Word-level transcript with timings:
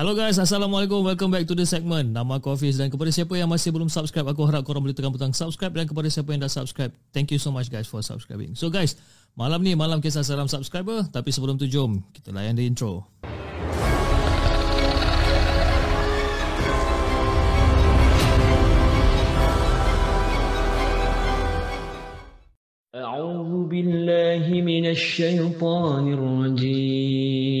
Hello 0.00 0.16
guys, 0.16 0.40
Assalamualaikum. 0.40 1.04
Welcome 1.04 1.28
back 1.28 1.44
to 1.44 1.52
the 1.52 1.68
segment. 1.68 2.16
Nama 2.16 2.40
aku 2.40 2.56
Hafiz 2.56 2.80
dan 2.80 2.88
kepada 2.88 3.12
siapa 3.12 3.36
yang 3.36 3.52
masih 3.52 3.68
belum 3.68 3.92
subscribe, 3.92 4.32
aku 4.32 4.48
harap 4.48 4.64
korang 4.64 4.80
boleh 4.80 4.96
tekan 4.96 5.12
butang 5.12 5.36
subscribe 5.36 5.76
dan 5.76 5.84
kepada 5.84 6.08
siapa 6.08 6.32
yang 6.32 6.40
dah 6.40 6.48
subscribe, 6.48 6.88
thank 7.12 7.28
you 7.28 7.36
so 7.36 7.52
much 7.52 7.68
guys 7.68 7.84
for 7.84 8.00
subscribing. 8.00 8.56
So 8.56 8.72
guys, 8.72 8.96
malam 9.36 9.60
ni 9.60 9.76
malam 9.76 10.00
kisah 10.00 10.24
seram 10.24 10.48
subscriber, 10.48 11.04
tapi 11.12 11.36
sebelum 11.36 11.60
tu 11.60 11.68
jom 11.68 12.00
kita 12.16 12.32
layan 12.32 12.56
the 12.56 12.64
intro. 12.64 13.12
أعوذ 22.96 23.68
بالله 23.68 24.48
من 24.48 24.84
الشيطان 24.96 26.04
الرجيم 26.16 27.60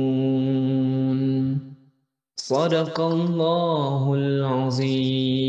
صدق 2.50 2.94
الله 2.94 4.02
العظيم 4.14 5.46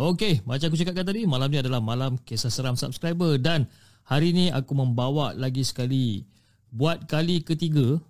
Okay, 0.00 0.40
macam 0.48 0.72
aku 0.72 0.80
cakapkan 0.80 1.04
tadi, 1.04 1.28
malam 1.28 1.52
ni 1.52 1.60
adalah 1.60 1.84
malam 1.84 2.16
kisah 2.24 2.48
seram 2.48 2.72
subscriber 2.72 3.36
dan 3.36 3.68
hari 4.08 4.32
ni 4.32 4.48
aku 4.48 4.72
membawa 4.72 5.36
lagi 5.36 5.60
sekali 5.60 6.24
buat 6.72 7.04
kali 7.04 7.44
ketiga 7.44 8.00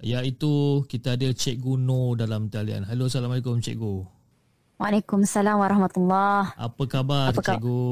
iaitu 0.00 0.88
kita 0.88 1.20
ada 1.20 1.28
Cikgu 1.28 1.76
No 1.76 2.16
dalam 2.16 2.48
talian. 2.48 2.88
Hello, 2.88 3.12
Assalamualaikum 3.12 3.60
Cikgu. 3.60 4.08
Waalaikumsalam 4.78 5.58
warahmatullahi. 5.58 6.54
Apa 6.54 6.82
khabar 6.86 7.34
Apa 7.34 7.42
khabar? 7.42 7.58
Cikgu? 7.58 7.86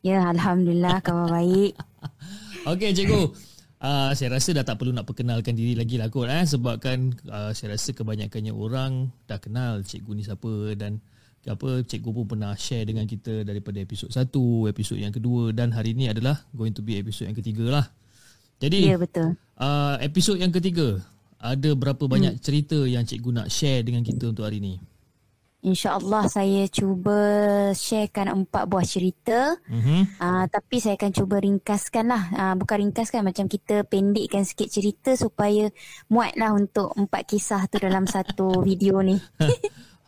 Ya, 0.00 0.24
alhamdulillah 0.32 1.04
khabar 1.04 1.28
baik. 1.28 1.76
Okey 2.72 2.90
Cikgu. 2.96 3.36
Uh, 3.80 4.12
saya 4.12 4.36
rasa 4.36 4.52
dah 4.52 4.64
tak 4.64 4.76
perlu 4.76 4.92
nak 4.92 5.08
perkenalkan 5.08 5.56
diri 5.56 5.72
lagi 5.72 5.96
lah 5.96 6.12
kot 6.12 6.28
eh 6.28 6.44
sebabkan 6.44 7.16
uh, 7.32 7.48
saya 7.56 7.72
rasa 7.72 7.96
kebanyakannya 7.96 8.52
orang 8.52 9.08
dah 9.24 9.40
kenal 9.40 9.80
cikgu 9.80 10.20
ni 10.20 10.20
siapa 10.20 10.76
dan 10.76 11.00
apa 11.48 11.80
cikgu 11.88 12.12
pun 12.12 12.28
pernah 12.28 12.52
share 12.60 12.84
dengan 12.84 13.08
kita 13.08 13.40
daripada 13.40 13.80
episod 13.80 14.12
1, 14.12 14.28
episod 14.68 15.00
yang 15.00 15.08
kedua 15.08 15.56
dan 15.56 15.72
hari 15.72 15.96
ni 15.96 16.12
adalah 16.12 16.36
going 16.52 16.76
to 16.76 16.84
be 16.84 17.00
episod 17.00 17.24
yang 17.24 17.32
ketiga 17.32 17.80
lah. 17.80 17.86
Jadi 18.60 18.92
Ya, 18.92 19.00
betul. 19.00 19.40
uh, 19.56 19.96
episod 20.04 20.36
yang 20.36 20.52
ketiga 20.52 21.00
ada 21.40 21.72
berapa 21.72 22.04
banyak 22.04 22.36
cerita 22.44 22.76
yang 22.84 23.08
cikgu 23.08 23.32
nak 23.32 23.48
share 23.48 23.80
dengan 23.80 24.04
kita 24.04 24.28
untuk 24.28 24.44
hari 24.44 24.60
ni? 24.60 24.76
InsyaAllah 25.60 26.24
saya 26.32 26.64
cuba 26.72 27.18
sharekan 27.76 28.32
empat 28.32 28.64
buah 28.64 28.86
cerita. 28.86 29.60
Mhm. 29.68 30.16
Uh, 30.16 30.44
tapi 30.48 30.80
saya 30.80 30.96
akan 30.96 31.12
cuba 31.12 31.36
ringkaskan 31.36 32.04
lah. 32.08 32.22
Uh, 32.32 32.54
bukan 32.56 32.88
ringkaskan, 32.88 33.20
macam 33.20 33.44
kita 33.44 33.84
pendekkan 33.84 34.48
sikit 34.48 34.72
cerita 34.72 35.12
supaya 35.20 35.68
muat 36.08 36.32
lah 36.40 36.56
untuk 36.56 36.96
empat 36.96 37.28
kisah 37.28 37.68
tu 37.68 37.76
dalam 37.76 38.08
satu 38.14 38.64
video 38.64 39.04
ni. 39.04 39.20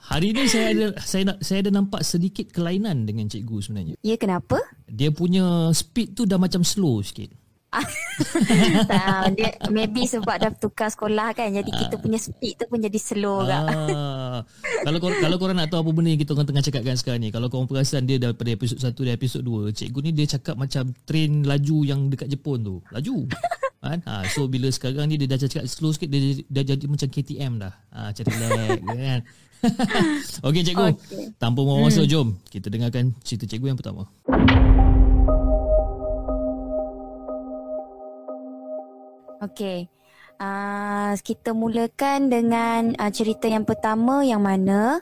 Hari 0.03 0.35
ni 0.35 0.51
saya 0.51 0.75
ada 0.75 0.87
saya 0.99 1.23
nak 1.31 1.39
saya 1.47 1.63
ada 1.63 1.71
nampak 1.71 2.03
sedikit 2.03 2.51
kelainan 2.51 3.07
dengan 3.07 3.31
cikgu 3.31 3.57
sebenarnya. 3.63 3.95
Ya, 4.03 4.19
kenapa? 4.19 4.59
Dia 4.91 5.15
punya 5.15 5.71
speed 5.71 6.19
tu 6.19 6.27
dah 6.27 6.43
macam 6.43 6.67
slow 6.67 7.05
sikit. 7.07 7.42
uh, 8.93 9.25
dia, 9.33 9.57
maybe 9.73 10.05
sebab 10.05 10.37
dah 10.37 10.53
tukar 10.53 10.93
sekolah 10.93 11.33
kan. 11.33 11.49
Jadi 11.49 11.73
kita 11.73 11.97
punya 11.97 12.21
speed 12.21 12.61
tu 12.61 12.65
pun 12.69 12.79
jadi 12.79 12.99
slow 13.01 13.49
kak. 13.49 13.65
Ah, 13.65 14.39
kalau 14.85 14.99
kor, 15.01 15.13
kalau 15.17 15.37
korang 15.41 15.57
nak 15.57 15.73
tahu 15.73 15.81
apa 15.81 15.91
benda 15.91 16.13
yang 16.13 16.21
kita 16.21 16.37
orang 16.37 16.49
tengah 16.49 16.65
cakapkan 16.65 16.97
sekarang 17.01 17.21
ni, 17.25 17.31
kalau 17.33 17.49
korang 17.49 17.65
perasan 17.65 18.05
dia 18.05 18.21
daripada 18.21 18.53
episod 18.53 18.77
1 18.77 18.93
dan 18.93 19.13
episod 19.17 19.41
2, 19.41 19.73
cikgu 19.73 19.99
ni 20.05 20.11
dia 20.13 20.27
cakap 20.37 20.61
macam 20.61 20.93
train 21.09 21.49
laju 21.49 21.79
yang 21.89 22.01
dekat 22.13 22.29
Jepun 22.29 22.61
tu. 22.61 22.77
Laju. 22.93 23.17
Kan? 23.83 23.99
Ha, 24.07 24.31
so 24.31 24.47
bila 24.47 24.71
sekarang 24.71 25.11
ni 25.11 25.19
dia 25.19 25.27
dah 25.27 25.43
cakap 25.43 25.67
slow 25.67 25.91
sikit 25.91 26.07
dia 26.07 26.39
dah 26.47 26.63
jadi 26.63 26.87
macam 26.87 27.09
KTM 27.11 27.59
dah. 27.59 27.75
Ha, 27.91 28.15
macam 28.15 28.25
relax 28.31 28.79
kan. 28.79 29.21
Okey 30.47 30.63
cikgu. 30.63 30.87
Okey. 30.95 31.25
Tanpa 31.35 31.67
buang 31.67 31.83
masa 31.83 32.07
jom 32.07 32.39
kita 32.47 32.71
dengarkan 32.71 33.11
cerita 33.27 33.43
cikgu 33.51 33.75
yang 33.75 33.79
pertama. 33.83 34.07
Okey. 39.43 39.91
Uh, 40.43 41.15
kita 41.23 41.55
mulakan 41.55 42.31
dengan 42.31 42.95
uh, 42.99 43.11
cerita 43.11 43.47
yang 43.47 43.63
pertama 43.63 44.27
yang 44.27 44.43
mana 44.43 44.99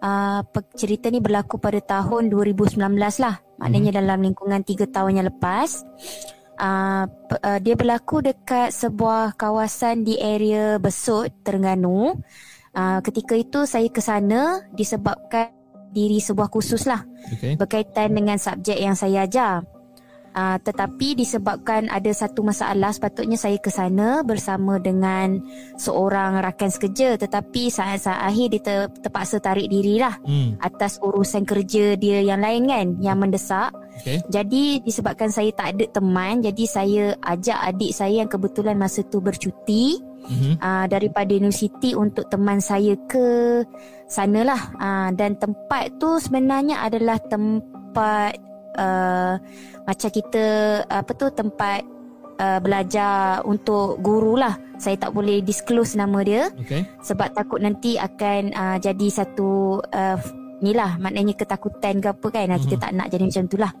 uh, 0.00 0.40
cerita 0.76 1.08
ni 1.12 1.20
berlaku 1.20 1.56
pada 1.56 1.80
tahun 1.80 2.28
2019 2.28 2.80
lah. 3.20 3.40
Maknanya 3.58 3.90
hmm. 3.92 3.98
dalam 3.98 4.18
lingkungan 4.22 4.60
3 4.64 4.88
tahun 4.92 5.12
yang 5.20 5.26
lepas. 5.32 5.84
Uh, 6.58 7.06
uh, 7.38 7.58
dia 7.62 7.78
berlaku 7.78 8.18
dekat 8.18 8.74
sebuah 8.74 9.38
kawasan 9.38 10.02
di 10.02 10.18
area 10.18 10.76
Besut, 10.76 11.30
Terengganu. 11.46 12.18
Uh, 12.74 12.98
ketika 13.00 13.34
itu 13.38 13.64
saya 13.64 13.88
ke 13.88 14.02
sana 14.02 14.66
disebabkan 14.74 15.54
diri 15.88 16.20
sebuah 16.20 16.52
kursus 16.52 16.84
lah 16.84 17.00
Okey. 17.32 17.56
berkaitan 17.56 18.12
dengan 18.12 18.36
subjek 18.36 18.76
yang 18.76 18.98
saya 18.98 19.24
ajar. 19.24 19.64
Uh, 20.38 20.54
tetapi 20.62 21.18
disebabkan 21.18 21.90
ada 21.90 22.14
satu 22.14 22.46
masalah 22.46 22.94
sepatutnya 22.94 23.34
saya 23.34 23.58
ke 23.58 23.74
sana 23.74 24.22
bersama 24.22 24.78
dengan 24.78 25.42
seorang 25.74 26.38
rakan 26.38 26.70
sekerja 26.70 27.18
tetapi 27.18 27.66
saat-saat 27.66 28.22
akhir 28.22 28.46
dia 28.54 28.62
ter, 28.62 28.78
terpaksa 29.02 29.42
tarik 29.42 29.66
diri 29.66 29.98
lah 29.98 30.14
Hmm. 30.22 30.54
atas 30.62 31.02
urusan 31.02 31.42
kerja 31.42 31.98
dia 31.98 32.22
yang 32.22 32.38
lain 32.38 32.70
kan 32.70 32.86
yang 33.02 33.18
mendesak. 33.18 33.74
Okey. 33.98 34.22
Jadi 34.30 34.78
disebabkan 34.86 35.26
saya 35.26 35.50
tak 35.50 35.74
ada 35.74 35.90
teman 35.90 36.38
jadi 36.38 36.64
saya 36.70 37.04
ajak 37.18 37.58
adik 37.74 37.90
saya 37.90 38.22
yang 38.22 38.30
kebetulan 38.30 38.78
masa 38.78 39.02
tu 39.10 39.18
bercuti 39.18 39.98
uh, 40.62 40.86
daripada 40.86 41.34
universiti 41.34 41.98
untuk 41.98 42.30
teman 42.30 42.62
saya 42.62 42.94
ke 43.10 43.66
sanalah 44.06 44.70
uh, 44.78 45.10
dan 45.18 45.34
tempat 45.34 45.98
tu 45.98 46.14
sebenarnya 46.22 46.78
adalah 46.86 47.18
tempat 47.26 48.38
uh, 48.78 49.34
macam 49.84 50.10
kita 50.14 50.44
apa 50.86 51.10
tu 51.12 51.26
tempat 51.34 51.82
uh, 52.38 52.58
belajar 52.62 53.42
untuk 53.42 53.98
guru 53.98 54.38
lah 54.38 54.54
saya 54.78 54.94
tak 54.94 55.10
boleh 55.10 55.42
disclose 55.42 55.98
nama 55.98 56.22
dia 56.22 56.54
Okey. 56.54 56.86
sebab 57.02 57.34
takut 57.34 57.58
nanti 57.58 57.98
akan 57.98 58.54
uh, 58.54 58.76
jadi 58.78 59.06
satu 59.10 59.82
uh, 59.82 60.16
ni 60.62 60.70
lah 60.70 60.94
maknanya 60.98 61.34
ketakutan 61.34 61.98
ke 61.98 62.08
apa 62.14 62.26
kan 62.30 62.54
uh, 62.54 62.58
kita 62.58 62.74
Mhm. 62.78 62.82
tak 62.86 62.92
nak 62.94 63.06
jadi 63.10 63.24
macam 63.26 63.46
tu 63.50 63.58
lah 63.58 63.72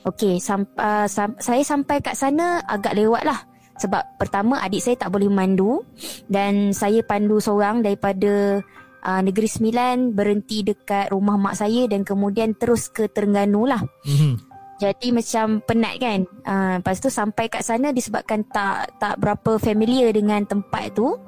Okey, 0.00 0.40
sam, 0.40 0.64
uh, 0.80 1.04
sam, 1.04 1.36
saya 1.36 1.60
sampai 1.60 2.00
kat 2.00 2.16
sana 2.16 2.64
agak 2.64 2.96
lewat 2.96 3.20
lah. 3.20 3.36
Sebab 3.76 4.16
pertama 4.16 4.56
adik 4.56 4.80
saya 4.80 4.96
tak 4.96 5.12
boleh 5.12 5.28
memandu 5.28 5.84
dan 6.24 6.72
saya 6.72 7.04
pandu 7.04 7.36
seorang 7.36 7.84
daripada 7.84 8.64
uh, 9.04 9.20
Negeri 9.24 9.48
Sembilan 9.48 10.12
berhenti 10.12 10.64
dekat 10.64 11.12
rumah 11.12 11.36
mak 11.36 11.56
saya 11.58 11.88
dan 11.88 12.04
kemudian 12.04 12.56
terus 12.56 12.88
ke 12.92 13.08
Terengganu 13.08 13.64
lah. 13.64 13.82
Mhm. 14.04 14.50
Jadi 14.80 15.12
macam 15.12 15.60
penat 15.60 15.94
kan. 16.00 16.20
Uh, 16.40 16.72
lepas 16.80 16.96
tu 17.04 17.12
sampai 17.12 17.52
kat 17.52 17.60
sana 17.60 17.92
disebabkan 17.92 18.48
tak 18.48 18.96
tak 18.96 19.20
berapa 19.20 19.60
familiar 19.60 20.08
dengan 20.16 20.40
tempat 20.48 20.96
tu. 20.96 21.20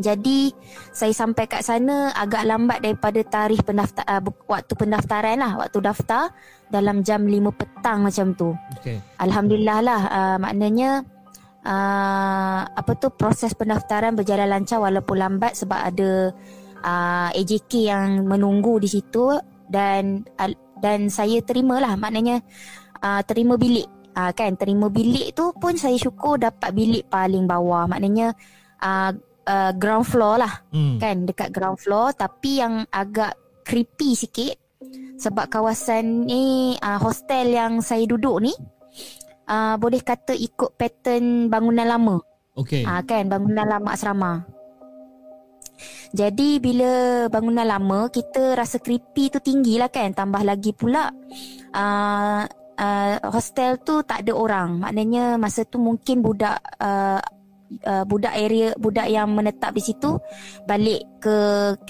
Jadi 0.00 0.48
saya 0.88 1.12
sampai 1.12 1.44
kat 1.44 1.60
sana 1.60 2.08
agak 2.16 2.48
lambat 2.48 2.80
daripada 2.80 3.20
tarikh 3.20 3.60
pendaftar 3.68 4.00
uh, 4.08 4.24
waktu 4.48 4.72
pendaftaran 4.72 5.36
lah, 5.36 5.60
waktu 5.60 5.78
daftar 5.84 6.32
dalam 6.72 7.04
jam 7.04 7.28
5 7.28 7.52
petang 7.52 8.08
macam 8.08 8.32
tu. 8.32 8.56
Okey. 8.80 8.96
Alhamdulillah 9.20 9.78
lah 9.84 10.00
uh, 10.08 10.36
maknanya 10.40 11.04
uh, 11.64 12.60
apa 12.64 12.92
tu 12.96 13.12
proses 13.12 13.52
pendaftaran 13.52 14.16
berjalan 14.16 14.48
lancar 14.48 14.80
walaupun 14.80 15.20
lambat 15.20 15.52
sebab 15.58 15.80
ada 15.92 16.32
uh, 16.84 17.28
AJK 17.32 17.72
yang 17.86 18.08
menunggu 18.26 18.80
di 18.80 18.88
situ 18.88 19.36
dan 19.70 20.24
uh, 20.40 20.50
dan 20.80 21.12
saya 21.12 21.38
terimalah 21.44 21.94
maknanya 21.94 22.40
uh, 23.04 23.20
terima 23.24 23.60
bilik 23.60 23.86
uh, 24.16 24.32
kan 24.32 24.56
terima 24.56 24.88
bilik 24.88 25.36
tu 25.36 25.52
pun 25.56 25.76
saya 25.76 25.94
syukur 26.00 26.40
dapat 26.40 26.72
bilik 26.72 27.04
paling 27.12 27.44
bawah 27.44 27.84
maknanya 27.86 28.32
uh, 28.80 29.12
uh, 29.46 29.72
ground 29.76 30.08
floor 30.08 30.40
lah 30.40 30.52
Hmm. 30.72 30.96
kan 30.98 31.28
dekat 31.28 31.52
ground 31.52 31.78
floor 31.78 32.16
tapi 32.16 32.64
yang 32.64 32.86
agak 32.90 33.36
creepy 33.62 34.16
sikit 34.16 34.56
sebab 35.20 35.52
kawasan 35.52 36.24
ni 36.24 36.74
uh, 36.80 36.96
hostel 36.96 37.52
yang 37.52 37.84
saya 37.84 38.08
duduk 38.08 38.40
ni 38.40 38.52
uh, 39.50 39.74
boleh 39.76 40.00
kata 40.00 40.32
ikut 40.32 40.78
pattern 40.78 41.50
bangunan 41.50 41.84
lama. 41.84 42.16
Okey. 42.56 42.86
Ah 42.86 43.02
kan 43.04 43.26
bangunan 43.26 43.66
lama 43.66 43.90
asrama. 43.92 44.32
Jadi 46.10 46.58
bila 46.58 47.26
bangunan 47.30 47.62
lama 47.62 48.10
kita 48.10 48.58
rasa 48.58 48.82
creepy 48.82 49.30
tu 49.30 49.38
tinggi 49.38 49.78
lah 49.78 49.86
kan 49.86 50.10
tambah 50.10 50.42
lagi 50.42 50.74
pula 50.74 51.06
uh, 51.70 52.42
uh, 52.74 53.14
hostel 53.30 53.78
tu 53.78 54.02
tak 54.02 54.26
ada 54.26 54.32
orang. 54.34 54.82
Maknanya 54.82 55.38
masa 55.38 55.62
tu 55.62 55.78
mungkin 55.78 56.18
budak 56.18 56.58
uh, 56.82 57.22
uh, 57.86 58.04
budak 58.10 58.34
area 58.34 58.74
budak 58.74 59.06
yang 59.06 59.30
menetap 59.30 59.70
di 59.70 59.82
situ 59.86 60.18
balik 60.66 61.06
ke 61.22 61.36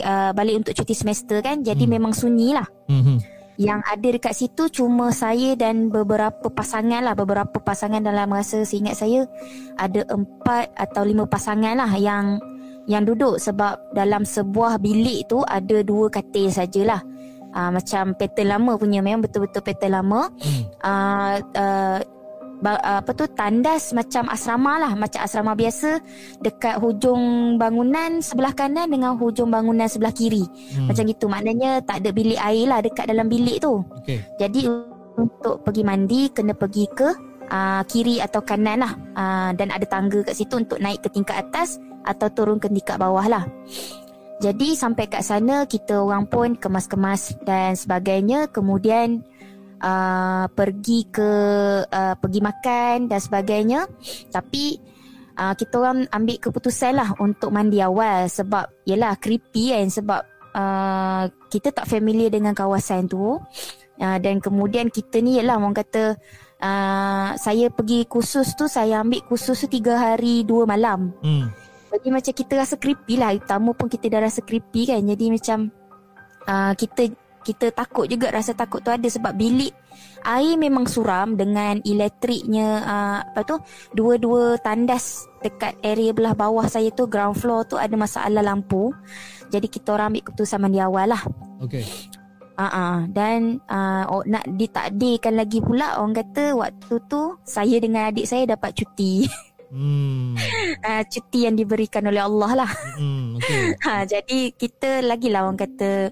uh, 0.05 0.31
balik 0.37 0.65
untuk 0.67 0.77
cuti 0.77 0.93
semester 0.93 1.41
kan. 1.41 1.65
Jadi 1.65 1.89
Hmm. 1.89 1.93
memang 1.97 2.13
sunyi 2.13 2.53
lah. 2.53 2.69
Mhm. 2.93 3.41
Yang 3.61 3.81
ada 3.93 4.09
dekat 4.09 4.35
situ 4.37 4.63
cuma 4.73 5.13
saya 5.13 5.53
dan 5.53 5.93
beberapa 5.93 6.49
pasangan 6.49 7.05
lah 7.05 7.13
Beberapa 7.13 7.61
pasangan 7.61 8.01
dalam 8.01 8.33
masa 8.33 8.65
seingat 8.65 8.97
saya 8.97 9.29
Ada 9.77 10.09
empat 10.09 10.73
atau 10.73 11.05
lima 11.05 11.29
pasangan 11.29 11.77
lah 11.77 11.93
yang 12.01 12.41
yang 12.91 13.07
duduk 13.07 13.39
Sebab 13.39 13.95
dalam 13.95 14.27
sebuah 14.27 14.83
bilik 14.83 15.31
tu 15.31 15.41
ada 15.47 15.87
dua 15.87 16.11
katil 16.11 16.51
sajalah 16.51 16.99
uh, 17.55 17.71
Macam 17.71 18.19
pattern 18.19 18.51
lama 18.51 18.75
punya 18.75 18.99
Memang 18.99 19.23
betul-betul 19.23 19.63
pattern 19.63 19.95
lama 19.95 20.27
Hmm. 20.43 20.63
uh, 20.83 21.35
uh, 21.55 21.99
ba- 22.61 23.01
apa 23.01 23.11
tu 23.17 23.25
tandas 23.33 23.97
macam 23.97 24.29
asrama 24.29 24.77
lah 24.77 24.93
macam 24.93 25.25
asrama 25.25 25.57
biasa 25.57 25.97
dekat 26.45 26.77
hujung 26.77 27.57
bangunan 27.57 28.21
sebelah 28.21 28.53
kanan 28.53 28.93
dengan 28.93 29.17
hujung 29.17 29.49
bangunan 29.49 29.89
sebelah 29.89 30.13
kiri 30.13 30.45
Hmm. 30.77 30.93
macam 30.93 31.09
gitu 31.09 31.25
maknanya 31.25 31.81
tak 31.81 32.05
ada 32.05 32.13
bilik 32.13 32.37
air 32.37 32.69
lah 32.69 32.85
dekat 32.85 33.09
dalam 33.09 33.33
bilik 33.33 33.65
tu 33.65 33.81
Okey. 34.05 34.21
jadi 34.37 34.61
untuk 35.17 35.65
pergi 35.65 35.83
mandi 35.85 36.29
kena 36.33 36.53
pergi 36.53 36.85
ke 36.93 37.09
uh, 37.49 37.83
kiri 37.89 38.21
atau 38.21 38.45
kanan 38.45 38.85
lah 38.85 38.93
uh, 39.17 39.51
dan 39.57 39.73
ada 39.73 39.89
tangga 39.89 40.21
kat 40.21 40.37
situ 40.37 40.61
untuk 40.61 40.77
naik 40.85 41.01
ke 41.01 41.09
tingkat 41.09 41.41
atas 41.41 41.81
atau 42.05 42.29
turun 42.33 42.59
ke 42.59 42.69
tingkat 42.69 42.97
bawah 42.97 43.27
lah. 43.27 43.45
Jadi 44.41 44.73
sampai 44.73 45.05
kat 45.05 45.21
sana 45.21 45.69
kita 45.69 46.01
orang 46.01 46.25
pun 46.25 46.57
kemas-kemas 46.57 47.37
dan 47.45 47.77
sebagainya. 47.77 48.49
Kemudian 48.49 49.21
uh, 49.85 50.49
pergi 50.49 51.05
ke 51.13 51.31
uh, 51.85 52.15
pergi 52.17 52.41
makan 52.41 53.13
dan 53.13 53.21
sebagainya. 53.21 53.85
Tapi 54.33 54.81
uh, 55.37 55.53
kita 55.53 55.75
orang 55.77 56.09
ambil 56.09 56.41
keputusan 56.41 56.97
lah 56.97 57.13
untuk 57.21 57.53
mandi 57.53 57.85
awal 57.85 58.33
sebab 58.33 58.89
yelah 58.89 59.13
creepy 59.21 59.77
kan 59.77 59.93
sebab 59.93 60.21
uh, 60.57 61.29
kita 61.53 61.77
tak 61.77 61.85
familiar 61.85 62.33
dengan 62.33 62.57
kawasan 62.57 63.13
tu. 63.13 63.37
Uh, 64.01 64.17
dan 64.25 64.41
kemudian 64.41 64.89
kita 64.89 65.21
ni 65.21 65.37
yelah 65.37 65.61
orang 65.61 65.77
kata 65.77 66.17
uh, 66.65 67.37
saya 67.37 67.69
pergi 67.69 68.09
kursus 68.09 68.57
tu 68.57 68.65
saya 68.65 69.05
ambil 69.05 69.21
kursus 69.29 69.61
tu 69.61 69.69
tiga 69.69 70.01
hari 70.01 70.49
dua 70.49 70.65
malam. 70.65 71.13
Hmm. 71.21 71.53
Jadi 71.91 72.09
macam 72.15 72.33
kita 72.33 72.53
rasa 72.55 72.75
creepy 72.79 73.19
lah. 73.19 73.35
Pertama 73.35 73.75
pun 73.75 73.91
kita 73.91 74.07
dah 74.07 74.23
rasa 74.23 74.41
creepy 74.47 74.95
kan. 74.95 75.03
Jadi 75.03 75.25
macam 75.35 75.59
uh, 76.47 76.73
Kita 76.79 77.03
kita 77.41 77.73
takut 77.73 78.05
juga 78.05 78.29
Rasa 78.31 78.55
takut 78.55 78.85
tu 78.85 78.93
ada. 78.95 79.09
Sebab 79.09 79.35
bilik 79.35 79.75
Air 80.23 80.61
memang 80.61 80.87
suram 80.87 81.35
Dengan 81.35 81.81
elektriknya 81.83 82.85
uh, 82.85 83.19
Apa 83.33 83.43
tu 83.43 83.57
Dua-dua 83.97 84.61
tandas 84.63 85.27
Dekat 85.43 85.81
area 85.83 86.15
belah 86.15 86.37
bawah 86.37 86.69
saya 86.69 86.93
tu 86.95 87.11
Ground 87.11 87.41
floor 87.41 87.67
tu 87.67 87.77
Ada 87.81 87.97
masalah 87.99 88.45
lampu. 88.45 88.95
Jadi 89.51 89.67
kita 89.67 89.99
orang 89.99 90.15
ambil 90.15 90.31
keputusan 90.31 90.59
mandi 90.63 90.79
awal 90.79 91.11
lah. 91.11 91.23
Okey. 91.59 91.83
Uh-uh. 92.61 93.09
Dan 93.09 93.59
uh, 93.67 94.05
oh, 94.13 94.23
nak 94.29 94.47
ditakdirkan 94.47 95.35
lagi 95.35 95.59
pula 95.65 95.99
Orang 95.99 96.13
kata 96.13 96.55
waktu 96.55 96.95
tu 97.09 97.35
Saya 97.43 97.81
dengan 97.81 98.13
adik 98.13 98.29
saya 98.29 98.47
dapat 98.47 98.77
cuti 98.77 99.25
Hmm. 99.71 100.35
uh, 100.83 101.03
Cuti 101.11 101.47
yang 101.47 101.55
diberikan 101.55 102.03
oleh 102.11 102.19
Allah 102.19 102.67
lah 102.67 102.71
Hmm. 102.99 103.39
Okey. 103.39 103.75
Ha, 103.87 104.05
jadi 104.05 104.53
kita 104.53 105.01
lagi 105.07 105.31
lah 105.31 105.47
orang 105.47 105.57
kata 105.57 106.11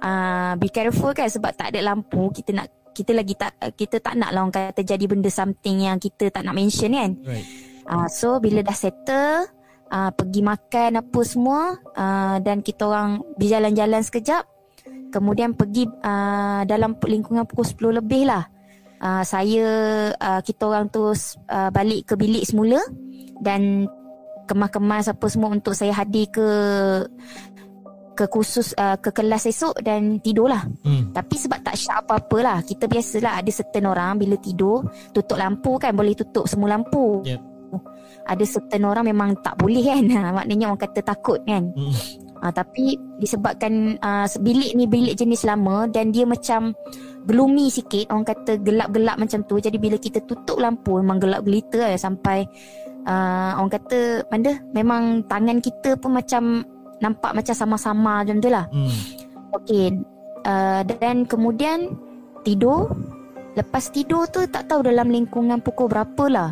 uh, 0.00 0.52
be 0.56 0.70
careful 0.70 1.10
kan 1.12 1.26
sebab 1.26 1.52
tak 1.52 1.74
ada 1.74 1.82
lampu 1.92 2.30
kita 2.30 2.54
nak 2.54 2.70
kita 2.90 3.14
lagi 3.14 3.34
tak 3.38 3.54
kita 3.78 4.02
tak 4.02 4.18
nak 4.18 4.34
lah 4.34 4.42
orang 4.46 4.54
kata 4.54 4.82
jadi 4.82 5.04
benda 5.06 5.30
something 5.30 5.86
yang 5.86 5.98
kita 5.98 6.30
tak 6.30 6.42
nak 6.46 6.54
mention 6.54 6.94
kan. 6.94 7.12
Right. 7.22 7.46
Uh, 7.86 8.06
so 8.06 8.38
bila 8.38 8.62
dah 8.62 8.74
settle 8.74 9.46
uh, 9.90 10.10
pergi 10.14 10.40
makan 10.46 11.02
apa 11.02 11.20
semua 11.26 11.74
uh, 11.98 12.36
dan 12.38 12.62
kita 12.62 12.86
orang 12.86 13.22
berjalan-jalan 13.38 14.02
sekejap 14.02 14.46
kemudian 15.10 15.58
pergi 15.58 15.90
uh, 15.90 16.62
dalam 16.64 16.94
lingkungan 17.02 17.44
pukul 17.44 17.66
10 17.66 17.98
lebih 18.00 18.30
lah. 18.30 18.46
Uh, 19.00 19.24
saya 19.24 19.66
uh, 20.12 20.40
kita 20.44 20.68
orang 20.68 20.92
tu 20.92 21.08
uh, 21.08 21.70
balik 21.72 22.04
ke 22.04 22.14
bilik 22.20 22.44
semula 22.44 22.84
dan 23.40 23.88
kemas-kemas 24.44 25.08
apa 25.08 25.26
semua 25.32 25.56
untuk 25.56 25.72
saya 25.72 25.96
hadir 25.96 26.28
ke 26.28 26.48
ke 28.20 28.28
kursus 28.28 28.76
uh, 28.76 29.00
ke 29.00 29.08
kelas 29.16 29.48
esok 29.48 29.80
dan 29.80 30.20
tidurlah. 30.20 30.68
Hmm. 30.84 31.08
Tapi 31.16 31.34
sebab 31.40 31.64
tak 31.64 31.80
syak 31.80 32.04
apa-apa 32.04 32.38
lah. 32.44 32.58
Kita 32.60 32.84
biasalah 32.84 33.40
ada 33.40 33.48
certain 33.48 33.88
orang 33.88 34.20
bila 34.20 34.36
tidur 34.36 34.84
tutup 35.16 35.40
lampu 35.40 35.80
kan 35.80 35.96
boleh 35.96 36.12
tutup 36.12 36.44
semua 36.44 36.76
lampu. 36.76 37.24
Yep. 37.24 37.40
Ada 38.28 38.44
certain 38.44 38.84
orang 38.84 39.08
memang 39.08 39.40
tak 39.40 39.56
boleh 39.56 39.80
kan. 39.80 40.04
Ha, 40.12 40.20
maknanya 40.44 40.68
orang 40.68 40.82
kata 40.84 41.00
takut 41.00 41.40
kan. 41.48 41.72
Hmm. 41.72 41.94
Uh, 42.40 42.52
tapi 42.52 43.00
disebabkan 43.16 43.96
uh, 44.04 44.28
bilik 44.44 44.76
ni 44.76 44.84
bilik 44.84 45.16
jenis 45.16 45.48
lama 45.48 45.88
dan 45.88 46.12
dia 46.12 46.28
macam 46.28 46.76
gloomy 47.26 47.68
sikit 47.68 48.08
orang 48.12 48.26
kata 48.26 48.60
gelap-gelap 48.60 49.16
macam 49.16 49.40
tu. 49.44 49.60
Jadi 49.60 49.76
bila 49.76 49.96
kita 49.96 50.24
tutup 50.24 50.60
lampu 50.60 51.00
memang 51.00 51.20
gelap 51.20 51.44
gelita 51.44 51.80
lah 51.80 51.98
sampai 51.98 52.44
uh, 53.08 53.58
orang 53.60 53.72
kata 53.72 54.24
mana? 54.28 54.52
Memang 54.72 55.24
tangan 55.26 55.58
kita 55.60 55.96
pun 56.00 56.16
macam 56.16 56.64
nampak 57.00 57.32
macam 57.32 57.54
sama-sama 57.56 58.24
macam 58.24 58.36
tu 58.40 58.50
lah. 58.52 58.64
Hmm. 58.72 58.92
okey 59.60 59.96
uh, 60.44 60.80
dan 60.86 61.24
kemudian 61.24 61.96
tidur. 62.44 62.92
Lepas 63.58 63.90
tidur 63.90 64.30
tu 64.30 64.46
tak 64.46 64.70
tahu 64.70 64.86
dalam 64.86 65.10
lingkungan 65.10 65.58
pukul 65.58 65.90
berapa 65.90 66.24
lah 66.30 66.50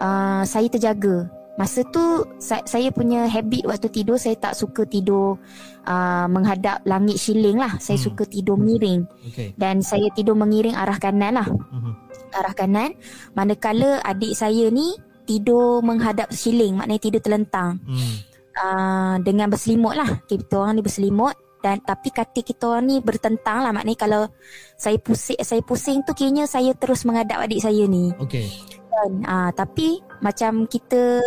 uh, 0.00 0.42
saya 0.46 0.66
terjaga 0.70 1.28
Masa 1.54 1.86
tu 1.86 2.02
saya, 2.42 2.66
saya 2.66 2.90
punya 2.90 3.30
habit 3.30 3.62
waktu 3.62 3.86
tidur 3.86 4.18
saya 4.18 4.34
tak 4.34 4.58
suka 4.58 4.82
tidur 4.84 5.38
uh, 5.86 6.26
menghadap 6.26 6.82
langit 6.82 7.14
siling 7.16 7.62
lah. 7.62 7.78
Saya 7.78 7.94
Hmm. 7.94 8.06
suka 8.10 8.26
tidur 8.26 8.58
miring 8.58 9.06
Okey. 9.30 9.54
dan 9.54 9.78
saya 9.78 10.10
tidur 10.12 10.34
mengiring 10.34 10.74
arah 10.74 10.98
kanan 10.98 11.38
lah. 11.38 11.46
Mhm. 11.46 11.92
Arah 12.34 12.54
kanan. 12.58 12.90
Manakala 13.32 14.02
adik 14.02 14.34
saya 14.34 14.66
ni 14.74 14.98
tidur 15.24 15.78
menghadap 15.80 16.34
siling 16.34 16.74
maknanya 16.74 17.00
tidur 17.00 17.22
terlentang. 17.22 17.78
Hmm. 17.86 18.14
Uh, 18.54 19.14
dengan 19.22 19.46
berselimut 19.46 19.94
lah. 19.94 20.10
Kita 20.26 20.58
orang 20.58 20.78
ni 20.78 20.82
berselimut 20.82 21.34
dan 21.58 21.80
tapi 21.80 22.12
katil 22.12 22.44
kita 22.44 22.68
orang 22.68 22.84
ni 22.84 22.96
bertentang 23.00 23.64
lah 23.64 23.72
maknanya 23.72 23.96
kalau 23.96 24.22
saya 24.76 25.00
pusing 25.00 25.40
saya 25.40 25.64
pusing 25.64 26.04
tu 26.04 26.12
kiranya 26.12 26.44
saya 26.44 26.76
terus 26.76 27.08
menghadap 27.08 27.40
adik 27.40 27.56
saya 27.56 27.88
ni 27.88 28.12
Okey. 28.20 28.52
kan 28.84 29.10
ah 29.24 29.48
tapi 29.48 29.96
macam 30.24 30.64
kita 30.64 31.20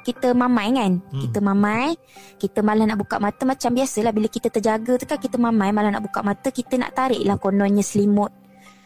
kita 0.00 0.30
mamai 0.32 0.70
kan 0.70 0.92
Hmm. 1.02 1.20
kita 1.26 1.38
mamai 1.42 1.98
kita 2.38 2.62
malah 2.62 2.86
nak 2.86 2.98
buka 2.98 3.18
mata 3.18 3.42
macam 3.42 3.74
biasalah 3.74 4.14
bila 4.14 4.30
kita 4.30 4.46
terjaga 4.46 4.94
tu 4.94 5.04
kan 5.04 5.18
kita 5.18 5.34
mamai 5.34 5.70
malah 5.70 5.90
nak 5.90 6.06
buka 6.06 6.22
mata 6.22 6.48
kita 6.48 6.78
nak 6.78 6.94
tarik 6.94 7.18
lah 7.20 7.34
kononnya 7.34 7.82
selimut 7.82 8.30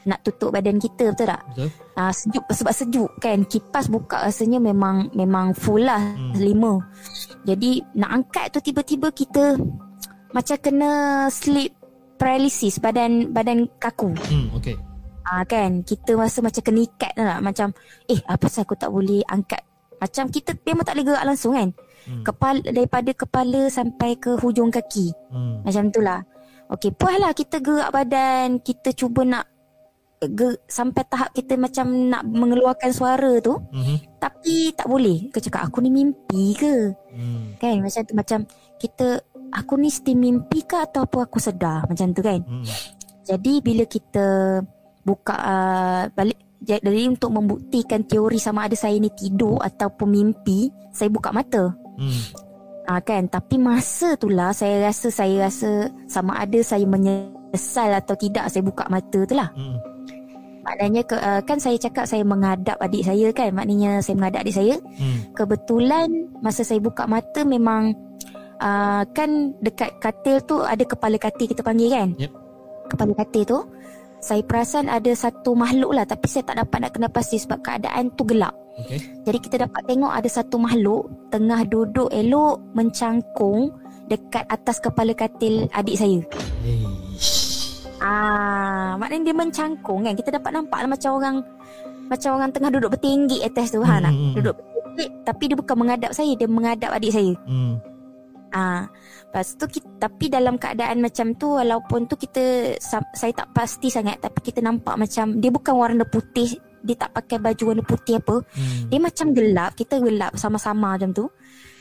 nak 0.05 0.21
tutup 0.21 0.53
badan 0.53 0.77
kita 0.77 1.13
betul 1.13 1.29
tak 1.29 1.41
Betul? 1.51 1.69
ah 1.95 2.13
sejuk 2.13 2.45
sebab 2.47 2.73
sejuk 2.73 3.11
kan 3.19 3.41
kipas 3.45 3.89
buka 3.89 4.21
rasanya 4.23 4.61
memang 4.61 5.13
memang 5.13 5.53
full 5.53 5.81
lah 5.81 6.01
Hmm. 6.01 6.33
hmm. 6.33 6.41
lima 6.41 6.73
jadi 7.45 7.71
nak 7.95 8.11
angkat 8.15 8.47
tu 8.49 8.61
tiba-tiba 8.63 9.13
kita 9.13 9.61
macam 10.33 10.57
kena 10.59 10.91
sleep 11.29 11.73
paralysis 12.17 12.77
badan 12.79 13.29
badan 13.29 13.69
kaku 13.77 14.13
Hmm. 14.25 14.49
Okey. 14.57 14.77
Ah 15.25 15.43
kan? 15.49 15.81
Kita 15.83 16.15
rasa 16.15 16.45
macam 16.45 16.61
kena 16.61 16.85
ikat 16.85 17.13
tak 17.17 17.41
macam 17.41 17.69
eh 18.09 18.21
apa 18.29 18.45
pasal 18.45 18.69
aku 18.69 18.77
tak 18.77 18.93
boleh 18.93 19.25
angkat. 19.27 19.65
Macam 19.99 20.29
kita 20.29 20.53
memang 20.69 20.85
tak 20.85 21.01
boleh 21.01 21.07
gerak 21.09 21.25
langsung 21.25 21.57
kan? 21.57 21.73
Hmm. 22.05 22.21
kepala 22.21 22.61
daripada 22.61 23.11
kepala 23.17 23.73
sampai 23.73 24.21
ke 24.21 24.37
hujung 24.37 24.69
kaki. 24.69 25.09
Hmm. 25.33 25.65
macam 25.65 25.89
itulah 25.89 26.21
okey 26.77 26.93
puaslah 26.93 27.33
kita 27.33 27.65
gerak 27.65 27.89
badan 27.89 28.61
kita 28.61 28.93
cuba 28.93 29.25
nak 29.25 29.45
ge, 30.21 30.57
sampai 30.69 31.05
tahap 31.09 31.33
kita 31.33 31.57
macam 31.57 32.13
nak 32.13 32.25
mengeluarkan 32.29 32.93
suara 32.93 33.41
tu. 33.41 33.57
Mhm. 33.73 34.21
tapi 34.21 34.73
tak 34.73 34.89
boleh. 34.89 35.29
Ke 35.29 35.41
cakap 35.41 35.69
aku 35.69 35.85
ni 35.85 35.93
mimpi 35.93 36.57
ke? 36.57 36.93
Hmm. 37.13 37.57
kan? 37.61 37.81
Macam 37.81 38.01
tu 38.05 38.13
macam 38.13 38.39
kita 38.77 39.21
aku 39.53 39.75
ni 39.81 39.89
still 39.89 40.17
mimpi 40.21 40.65
ke 40.65 40.77
atau 40.77 41.09
apa 41.09 41.25
aku 41.25 41.41
sedar? 41.41 41.89
Macam 41.89 42.13
tu 42.13 42.21
kan? 42.21 42.41
Hmm. 42.45 42.65
jadi 43.25 43.65
bila 43.65 43.85
kita 43.89 44.61
buka 45.05 45.37
uh, 45.37 46.03
balik 46.17 46.41
jadi 46.65 47.13
untuk 47.13 47.29
membuktikan 47.29 48.09
teori 48.09 48.41
sama 48.41 48.65
ada 48.65 48.73
saya 48.73 48.97
ni 48.97 49.13
tidur 49.13 49.61
ataupun 49.61 50.09
mimpi, 50.09 50.73
saya 50.97 51.13
buka 51.13 51.29
mata. 51.29 51.77
Hmm. 52.01 52.25
Ah 52.89 53.01
kan, 53.05 53.29
tapi 53.29 53.61
masa 53.61 54.17
itulah 54.17 54.53
saya 54.53 54.89
rasa 54.89 55.09
saya 55.09 55.49
rasa 55.49 55.89
sama 56.09 56.37
ada 56.41 56.61
saya 56.61 56.85
Asal 57.55 57.95
atau 57.95 58.19
tidak 58.19 58.51
saya 58.51 58.67
buka 58.67 58.83
mata 58.91 59.23
tu 59.23 59.35
lah 59.39 59.49
Hmm. 59.55 59.79
Maknanya 60.67 61.07
ke, 61.07 61.15
uh, 61.15 61.41
kan 61.45 61.61
saya 61.61 61.79
cakap 61.79 62.09
saya 62.09 62.27
menghadap 62.27 62.75
adik 62.81 63.05
saya 63.05 63.31
kan 63.31 63.53
Maknanya 63.55 64.03
saya 64.03 64.19
menghadap 64.19 64.43
adik 64.43 64.57
saya 64.59 64.75
Hmm. 64.99 65.31
Kebetulan 65.39 66.09
masa 66.43 66.67
saya 66.67 66.83
buka 66.83 67.07
mata 67.07 67.47
memang 67.47 67.95
uh, 68.59 69.07
Kan 69.15 69.55
dekat 69.63 70.03
katil 70.03 70.43
tu 70.43 70.67
ada 70.67 70.83
kepala 70.83 71.15
katil 71.15 71.47
kita 71.47 71.63
panggil 71.63 71.95
kan 71.95 72.09
Yep. 72.19 72.33
Kepala 72.91 73.13
katil 73.23 73.45
tu 73.47 73.59
Saya 74.25 74.41
perasan 74.41 74.89
ada 74.89 75.13
satu 75.13 75.53
makhluk 75.53 75.93
lah 75.93 76.09
Tapi 76.09 76.25
saya 76.25 76.49
tak 76.49 76.65
dapat 76.65 76.89
nak 76.89 76.91
kena 76.97 77.09
pasti 77.13 77.37
sebab 77.37 77.61
keadaan 77.61 78.09
tu 78.17 78.25
gelap 78.25 78.57
Okay. 78.75 78.99
Jadi 79.23 79.39
kita 79.39 79.57
dapat 79.71 79.87
tengok 79.87 80.11
ada 80.11 80.27
satu 80.27 80.59
makhluk 80.59 81.07
Tengah 81.31 81.63
duduk 81.71 82.11
elok 82.11 82.59
mencangkung 82.75 83.71
Dekat 84.11 84.51
atas 84.51 84.83
kepala 84.83 85.15
katil 85.15 85.71
adik 85.71 85.95
saya 85.95 86.19
Eish. 86.67 87.55
Ah, 88.05 89.01
maknanya 89.01 89.33
dia 89.33 89.37
mencangkung 89.37 90.05
kan. 90.05 90.13
Kita 90.13 90.37
dapat 90.37 90.51
nampak 90.53 90.79
lah 90.85 90.91
macam 90.93 91.11
orang 91.17 91.37
macam 92.05 92.31
orang 92.37 92.53
tengah 92.53 92.69
duduk 92.69 92.91
bertinggi 92.93 93.41
atas 93.41 93.73
tu 93.73 93.81
ha 93.81 93.97
nak 93.97 94.13
Hmm. 94.13 94.37
duduk 94.37 94.61
bertinggi 94.61 95.07
tapi 95.25 95.43
dia 95.49 95.57
bukan 95.57 95.77
menghadap 95.81 96.13
saya, 96.13 96.37
dia 96.37 96.45
menghadap 96.45 96.93
adik 96.93 97.13
saya. 97.17 97.33
Hmm. 97.49 97.81
Ah, 98.53 98.85
lepas 99.35 99.59
tu 99.59 99.67
kita, 99.67 99.89
tapi 99.99 100.31
dalam 100.31 100.55
keadaan 100.55 101.03
macam 101.03 101.35
tu 101.35 101.59
walaupun 101.59 102.07
tu 102.07 102.15
kita 102.15 102.43
sa- 102.79 103.03
saya 103.11 103.35
tak 103.35 103.51
pasti 103.51 103.91
sangat 103.91 104.23
tapi 104.23 104.39
kita 104.41 104.63
nampak 104.63 104.95
macam 104.95 105.43
dia 105.43 105.51
bukan 105.51 105.75
warna 105.75 106.07
putih, 106.07 106.55
dia 106.81 106.95
tak 106.95 107.11
pakai 107.11 107.43
baju 107.43 107.63
warna 107.67 107.83
putih 107.83 108.23
apa. 108.23 108.39
Hmm. 108.47 108.87
Dia 108.87 109.03
macam 109.03 109.35
gelap, 109.35 109.75
kita 109.75 109.99
gelap 109.99 110.39
sama-sama 110.39 110.95
macam 110.95 111.11
tu. 111.11 111.27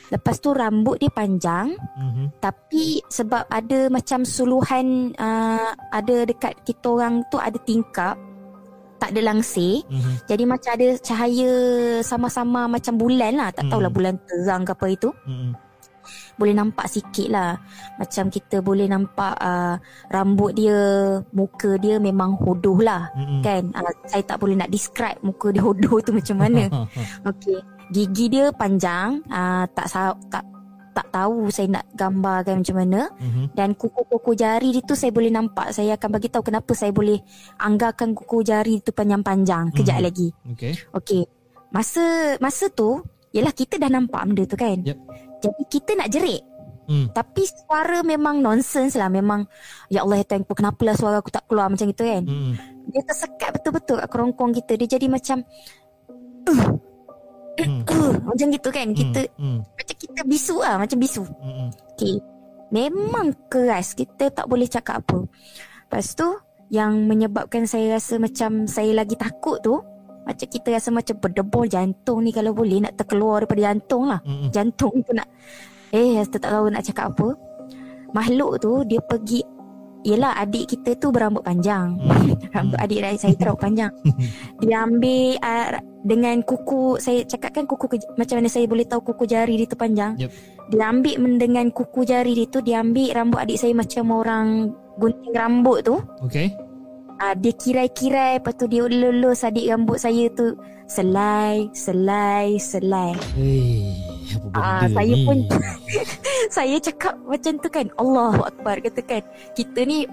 Lepas 0.10 0.38
tu 0.38 0.50
rambut 0.50 0.98
dia 0.98 1.10
panjang 1.10 1.74
Mhm. 1.74 2.38
tapi 2.38 3.02
sebab 3.08 3.46
ada 3.48 3.90
macam 3.90 4.22
suluhan 4.22 5.14
uh, 5.14 5.70
ada 5.90 6.16
dekat 6.24 6.58
kita 6.62 6.86
orang 6.88 7.22
tu 7.30 7.38
ada 7.38 7.58
tingkap 7.60 8.14
tak 8.98 9.10
ada 9.10 9.22
langsir 9.26 9.82
Mhm. 9.84 10.30
jadi 10.30 10.44
macam 10.46 10.70
ada 10.72 10.88
cahaya 11.02 11.52
sama-sama 12.00 12.70
macam 12.70 12.94
bulan 12.94 13.36
lah 13.36 13.50
tak 13.52 13.66
tahulah 13.68 13.90
Hmm. 13.90 13.98
bulan 13.98 14.16
terang 14.24 14.62
ke 14.62 14.72
apa 14.72 14.86
itu 14.88 15.10
Mhm. 15.26 15.50
Boleh 16.34 16.52
nampak 16.52 16.90
sikit 16.90 17.30
lah 17.30 17.54
macam 17.96 18.28
kita 18.28 18.60
boleh 18.60 18.86
nampak 18.86 19.34
uh, 19.38 19.78
rambut 20.10 20.54
dia 20.54 20.78
muka 21.30 21.78
dia 21.78 21.98
memang 21.98 22.34
hodoh 22.36 22.80
lah 22.80 23.10
Mhm. 23.14 23.42
kan 23.42 23.64
uh, 23.74 23.94
saya 24.06 24.24
tak 24.24 24.38
boleh 24.38 24.58
nak 24.58 24.70
describe 24.70 25.18
muka 25.22 25.50
dia 25.50 25.62
hodoh 25.68 26.02
tu 26.02 26.12
macam 26.12 26.38
mana 26.40 26.66
Okey. 27.30 27.60
Gigi 27.92 28.26
dia 28.28 28.50
panjang, 28.50 29.22
uh, 29.28 29.68
tak 29.70 29.86
tak 30.28 30.42
tak 30.94 31.10
tahu 31.10 31.50
saya 31.50 31.68
nak 31.74 31.86
gambarkan 31.94 32.62
macam 32.62 32.78
mana 32.80 33.10
Mhm. 33.18 33.54
dan 33.54 33.74
kuku-kuku 33.74 34.34
jari 34.34 34.70
dia 34.72 34.82
tu 34.82 34.94
saya 34.94 35.10
boleh 35.10 35.30
nampak. 35.30 35.74
Saya 35.74 35.98
akan 35.98 36.10
bagi 36.12 36.30
tahu 36.30 36.50
kenapa 36.50 36.72
saya 36.74 36.90
boleh 36.90 37.18
anggarkan 37.58 38.14
kuku 38.14 38.42
jari 38.42 38.78
tu 38.80 38.90
panjang-panjang 38.90 39.74
kejap 39.74 39.98
Mhm. 39.98 40.06
lagi. 40.06 40.28
Okay. 40.54 40.74
Okey. 40.92 41.24
Masa 41.70 42.02
masa 42.38 42.70
tu 42.70 43.02
Yelah 43.34 43.50
kita 43.50 43.82
dah 43.82 43.90
nampak 43.90 44.22
benda 44.24 44.46
tu 44.46 44.54
kan 44.54 44.78
Yep. 44.78 44.98
Jadi 45.44 45.64
kita 45.68 45.92
nak 46.00 46.08
jerit. 46.08 46.42
Hmm. 46.84 47.08
Tapi 47.12 47.48
suara 47.48 48.04
memang 48.04 48.44
nonsense 48.44 49.00
lah. 49.00 49.08
Memang 49.08 49.48
Ya 49.88 50.04
Allah 50.04 50.20
ya 50.20 50.26
Tuhan 50.28 50.44
Kenapa 50.44 50.84
lah 50.84 50.96
suara 50.96 51.20
aku 51.20 51.32
tak 51.32 51.48
keluar? 51.48 51.72
macam 51.72 51.88
itu 51.88 52.04
kan. 52.04 52.24
Hmm. 52.24 52.54
Dia 52.92 53.02
tersekat 53.08 53.50
betul-betul 53.60 53.96
kat 54.04 54.10
kerongkong 54.12 54.52
kita. 54.52 54.74
Dia 54.80 54.88
jadi 55.00 55.08
macam 55.08 55.44
uh, 56.48 56.64
Hmm. 57.54 57.86
uh, 57.94 58.14
Macam 58.26 58.48
gitu 58.50 58.70
kan. 58.74 58.88
Kita 58.92 59.22
Hmm. 59.38 59.62
Macam 59.62 59.96
kita 59.96 60.22
bisu 60.26 60.58
lah 60.60 60.76
Macam 60.80 60.98
bisu. 61.00 61.24
Hmm. 61.24 61.70
Okay 61.96 62.18
Memang 62.74 63.32
keras. 63.48 63.94
Kita 63.94 64.34
tak 64.34 64.50
boleh 64.50 64.66
cakap 64.66 65.06
apa. 65.06 65.24
Lepas 65.88 66.18
tu 66.18 66.28
Yang 66.74 66.94
menyebabkan 67.06 67.64
saya 67.70 67.96
rasa 67.96 68.18
macam 68.18 68.66
Saya 68.66 68.92
lagi 68.98 69.14
takut 69.16 69.62
tu 69.62 69.80
Macam 70.24 70.48
kita 70.48 70.68
rasa 70.72 70.90
macam 70.90 71.16
berdebur 71.20 71.68
jantung 71.68 72.24
ni 72.24 72.32
Kalau 72.32 72.56
boleh 72.56 72.80
nak 72.80 72.96
terkeluar 72.96 73.44
daripada 73.44 73.72
jantung 73.72 74.08
lah 74.08 74.20
Hmm. 74.24 74.48
Jantung 74.50 75.04
tu 75.04 75.12
nak 75.12 75.28
Eh 75.92 76.18
saya 76.24 76.40
tak 76.40 76.50
tahu 76.50 76.72
nak 76.72 76.84
cakap 76.84 77.12
apa 77.12 77.28
Makhluk 78.14 78.60
tu 78.60 78.82
Dia 78.88 79.00
pergi 79.04 79.44
Yelah 80.04 80.36
adik 80.36 80.68
kita 80.76 81.00
tu 81.00 81.12
berambut 81.12 81.44
panjang 81.44 81.96
Hmm. 81.96 82.36
Rambut 82.56 82.80
adik 82.80 83.00
saya 83.16 83.36
tu 83.36 83.56
panjang 83.56 83.92
Dia 84.64 84.84
ambil 84.84 85.40
uh, 85.40 85.68
Dengan 86.04 86.44
kuku 86.44 87.00
Saya 87.00 87.24
cakapkan 87.24 87.64
kuku 87.64 87.86
ke, 87.88 87.96
Macam 88.16 88.36
mana 88.40 88.50
saya 88.52 88.68
boleh 88.68 88.84
tahu 88.84 89.00
Kuku 89.12 89.24
jari 89.24 89.60
dia 89.60 89.68
tu 89.68 89.80
panjang 89.80 90.16
Yep. 90.20 90.32
Dia 90.72 90.88
ambil 90.88 91.16
dengan 91.40 91.66
kuku 91.72 92.04
jari 92.04 92.36
dia 92.36 92.48
tu 92.48 92.60
Dia 92.60 92.80
ambil 92.84 93.12
rambut 93.16 93.40
adik 93.40 93.60
saya 93.60 93.72
Macam 93.76 94.12
orang 94.12 94.48
Gunting 95.00 95.34
rambut 95.34 95.80
tu 95.84 95.96
Okay. 96.28 96.52
Uh, 97.18 97.36
Dia 97.36 97.52
kirai-kirai 97.52 98.38
Lepas 98.38 98.54
tu 98.54 98.66
dia 98.66 98.84
lulus 98.84 99.42
adik 99.42 99.68
rambut 99.68 99.98
saya 99.98 100.26
tu. 100.30 100.54
Selai 100.84 101.70
Selai 101.72 102.58
Selai. 102.58 103.16
Eh, 103.34 103.96
apa 104.32 104.46
benda 104.46 104.60
Ah, 104.60 104.86
saya 104.88 105.14
ni? 105.14 105.24
pun- 105.24 105.48
Saya 106.56 106.76
cakap 106.78 107.16
macam 107.24 107.54
tu 107.56 107.68
kan 107.68 107.88
Allahu 107.96 108.42
Akbar 108.44 108.78
katakan 108.80 109.24
Kita 109.52 109.80
ni 109.82 110.06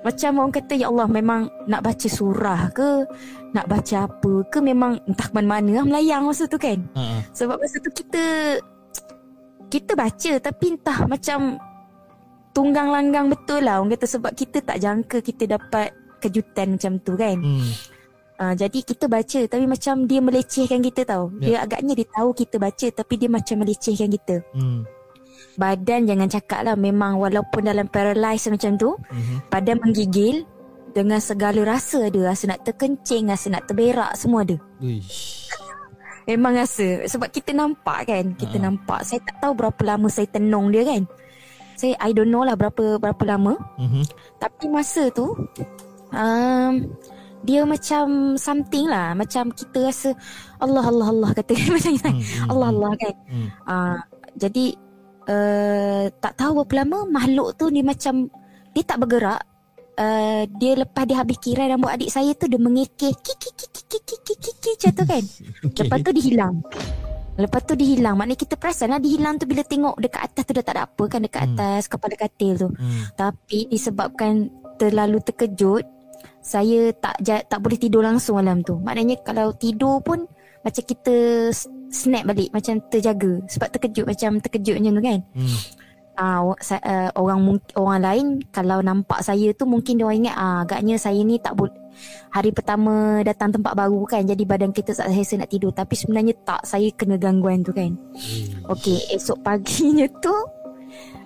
Macam 0.00 0.40
orang 0.40 0.52
kata 0.52 0.74
Ya 0.74 0.88
Allah 0.88 1.06
memang 1.06 1.46
Nak 1.64 1.80
baca 1.80 2.06
surah 2.06 2.70
ke 2.70 3.04
Nak 3.52 3.66
baca 3.66 3.96
apa 4.04 4.32
ke 4.44 4.58
Memang 4.58 4.98
entah 5.04 5.28
mana-mana 5.30 5.78
lah 5.78 5.84
Melayang 5.84 6.24
masa 6.24 6.44
tu 6.44 6.56
kan. 6.56 6.80
Ha. 6.94 7.22
Sebab 7.30 7.56
masa 7.56 7.76
tu 7.78 7.92
kita 7.92 8.22
Kita 9.68 9.92
baca 9.92 10.32
Tapi 10.40 10.66
entah 10.70 10.98
macam 11.04 11.60
Tunggang 12.50 12.86
langgang 12.88 13.26
betul 13.26 13.62
lah. 13.62 13.78
Orang 13.78 13.90
kata 13.90 14.06
sebab 14.08 14.30
kita 14.30 14.58
tak 14.60 14.78
jangka 14.78 15.18
Kita 15.20 15.44
dapat 15.50 15.90
kejutan 16.24 16.80
macam 16.80 16.92
tu 17.00 17.12
kan 17.14 17.36
Hmm. 17.36 17.68
Uh, 18.34 18.50
jadi 18.50 18.82
kita 18.82 19.06
baca 19.06 19.40
tapi 19.46 19.62
macam 19.62 20.10
dia 20.10 20.18
melecehkan 20.18 20.82
kita 20.82 21.06
tau. 21.06 21.30
Ya. 21.38 21.38
Dia 21.38 21.56
agaknya 21.62 21.94
dia 21.94 22.06
tahu 22.10 22.34
kita 22.34 22.58
baca 22.58 22.86
tapi 22.90 23.14
dia 23.14 23.30
macam 23.30 23.62
melecehkan 23.62 24.10
kita. 24.10 24.42
Hmm. 24.50 24.82
Badan 25.54 26.10
jangan 26.10 26.26
cakap 26.26 26.66
lah 26.66 26.74
memang 26.74 27.22
walaupun 27.22 27.62
dalam 27.62 27.86
paralyze 27.86 28.50
macam 28.50 28.74
tu, 28.74 28.90
Mhm. 28.98 29.36
badan 29.54 29.78
menggigil 29.78 30.42
dengan 30.90 31.22
segala 31.22 31.62
rasa 31.62 32.10
ada. 32.10 32.34
Rasa 32.34 32.50
nak 32.50 32.66
terkencing, 32.66 33.30
rasa 33.30 33.54
nak 33.54 33.70
terberak, 33.70 34.18
semua 34.18 34.42
ada. 34.42 34.58
Uish. 34.82 35.46
Memang 36.26 36.58
rasa. 36.58 37.06
Sebab 37.06 37.30
kita 37.30 37.54
nampak 37.54 38.10
kan, 38.10 38.34
kita 38.34 38.58
Ha. 38.58 38.66
nampak. 38.66 39.06
Saya 39.06 39.22
tak 39.22 39.46
tahu 39.46 39.54
berapa 39.54 39.94
lama 39.94 40.10
saya 40.10 40.26
tenung 40.26 40.74
dia 40.74 40.82
kan. 40.82 41.06
Saya, 41.78 41.94
I 42.02 42.10
don't 42.10 42.34
know 42.34 42.42
lah 42.42 42.58
berapa 42.58 42.98
berapa 42.98 43.22
lama. 43.22 43.54
Mhm. 43.78 44.02
Tapi 44.42 44.64
masa 44.66 45.06
tu 45.14 45.38
um, 46.14 46.72
dia 47.44 47.60
macam 47.68 48.34
something 48.40 48.88
lah. 48.88 49.12
Macam 49.12 49.52
kita 49.52 49.92
rasa 49.92 50.10
Allah 50.56 50.88
Allah 50.88 51.08
Allah 51.12 51.30
kata. 51.36 51.52
Macam 51.76 51.92
hmm, 51.92 52.00
hmm, 52.00 52.48
Allah 52.48 52.68
hmm. 52.68 52.74
Allah 52.74 52.92
kan. 52.96 53.14
Hmm. 53.28 53.48
uh, 53.68 53.98
jadi 54.34 54.66
uh, 55.28 56.04
tak 56.18 56.32
tahu 56.40 56.64
berapa 56.64 56.82
lama 56.82 56.98
makhluk 57.06 57.54
tu 57.60 57.68
dia 57.70 57.84
macam 57.84 58.32
dia 58.72 58.82
tak 58.82 58.98
bergerak. 59.04 59.42
Uh, 59.94 60.42
dia 60.58 60.74
lepas 60.74 61.06
dia 61.06 61.22
habis 61.22 61.38
kirai 61.38 61.70
rambut 61.70 61.86
adik 61.86 62.10
saya 62.10 62.34
tu 62.34 62.50
dia 62.50 62.58
mengekeh 62.58 63.14
ki 63.14 63.34
ki 63.38 63.50
ki 63.54 63.68
ki 63.70 63.98
ki 64.02 64.70
macam 64.74 64.90
tu 64.90 65.04
kan. 65.06 65.24
Okay. 65.70 65.86
lepas 65.86 65.98
tu 66.02 66.10
dia 66.10 66.24
hilang. 66.24 66.54
Lepas 67.34 67.62
tu 67.62 67.72
dia 67.78 67.88
hilang. 67.94 68.14
Maknanya 68.18 68.38
kita 68.40 68.54
perasan 68.58 68.90
lah 68.90 68.98
dia 68.98 69.10
hilang 69.14 69.38
tu 69.38 69.46
bila 69.46 69.62
tengok 69.62 69.94
dekat 70.02 70.22
atas 70.26 70.42
tu 70.42 70.52
dah 70.56 70.64
tak 70.66 70.74
ada 70.74 70.82
apa 70.90 71.02
kan 71.06 71.20
dekat 71.22 71.42
hmm. 71.46 71.50
atas 71.54 71.82
hmm. 71.86 71.90
kepala 71.94 72.14
katil 72.18 72.52
tu. 72.58 72.68
Hmm. 72.74 73.02
tapi 73.14 73.58
disebabkan 73.70 74.32
terlalu 74.74 75.22
terkejut 75.22 75.93
saya 76.44 76.92
tak 77.00 77.24
tak 77.24 77.58
boleh 77.64 77.80
tidur 77.80 78.04
langsung 78.04 78.36
malam 78.36 78.60
tu. 78.60 78.76
Maknanya 78.76 79.24
kalau 79.24 79.56
tidur 79.56 80.04
pun 80.04 80.28
macam 80.60 80.84
kita 80.84 81.48
snap 81.88 82.28
balik 82.28 82.52
macam 82.52 82.84
terjaga 82.92 83.40
sebab 83.48 83.68
terkejut 83.72 84.04
macam 84.04 84.30
terkejut 84.44 84.76
macam 84.76 84.92
tu 84.92 85.04
kan. 85.08 85.20
Hmm. 85.32 85.58
Ah 86.14 86.40
uh, 86.44 86.54
uh, 86.54 87.10
orang 87.16 87.58
orang 87.74 88.00
lain 88.04 88.26
kalau 88.52 88.84
nampak 88.84 89.24
saya 89.24 89.50
tu 89.56 89.64
mungkin 89.64 89.98
dia 89.98 90.04
orang 90.04 90.28
ingat 90.28 90.36
ah 90.36 90.62
agaknya 90.62 90.94
saya 91.00 91.18
ni 91.24 91.40
tak 91.40 91.56
boleh 91.58 91.74
hari 92.30 92.50
pertama 92.50 93.22
datang 93.22 93.54
tempat 93.54 93.74
baru 93.74 94.02
kan 94.06 94.22
jadi 94.26 94.42
badan 94.42 94.74
kita 94.74 94.94
tak 94.94 95.10
selesa 95.10 95.38
nak 95.38 95.50
tidur 95.50 95.70
tapi 95.70 95.94
sebenarnya 95.94 96.34
tak 96.42 96.62
saya 96.66 96.86
kena 96.94 97.16
gangguan 97.18 97.64
tu 97.64 97.72
kan. 97.72 97.90
Eh. 98.14 98.52
Okey, 98.68 99.16
esok 99.16 99.42
paginya 99.42 100.06
tu 100.20 100.34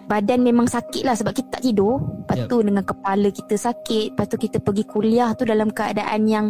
badan 0.09 0.41
memang 0.41 0.65
sakit 0.65 1.05
lah 1.05 1.12
sebab 1.12 1.37
kita 1.37 1.61
tak 1.61 1.62
tidur. 1.69 2.00
Lepas 2.00 2.37
Yep. 2.45 2.49
tu 2.49 2.57
dengan 2.65 2.85
kepala 2.85 3.29
kita 3.29 3.55
sakit, 3.55 4.17
lepas 4.17 4.27
tu 4.27 4.37
kita 4.41 4.57
pergi 4.59 4.85
kuliah 4.88 5.31
tu 5.37 5.45
dalam 5.45 5.69
keadaan 5.69 6.21
yang 6.25 6.47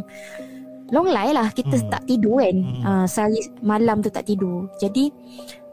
long 0.95 1.11
lie 1.11 1.35
lah. 1.35 1.50
Kita 1.50 1.77
Hmm. 1.77 1.91
tak 1.91 2.03
tidur 2.07 2.38
kan. 2.38 2.57
Hmm. 2.57 2.83
Uh, 2.87 3.07
sehari 3.11 3.41
malam 3.61 3.99
tu 3.99 4.09
tak 4.15 4.25
tidur. 4.25 4.71
Jadi 4.79 5.11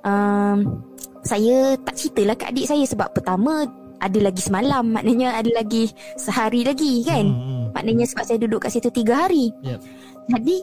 um, 0.03 0.81
saya 1.21 1.77
tak 1.81 1.95
ceritalah 1.97 2.35
kat 2.35 2.49
adik 2.51 2.67
saya 2.67 2.83
sebab 2.89 3.07
pertama 3.13 3.65
ada 4.01 4.19
lagi 4.19 4.41
semalam. 4.41 4.83
Maknanya 4.91 5.39
ada 5.39 5.51
lagi 5.55 5.87
sehari 6.17 6.65
lagi 6.65 7.05
kan. 7.05 7.25
Hmm, 7.25 7.39
hmm. 7.39 7.63
Maknanya 7.77 8.05
sebab 8.09 8.23
saya 8.27 8.37
duduk 8.41 8.59
kat 8.65 8.73
situ 8.73 8.89
tiga 8.89 9.29
hari. 9.29 9.53
Yep. 9.61 9.79
Jadi 10.25 10.57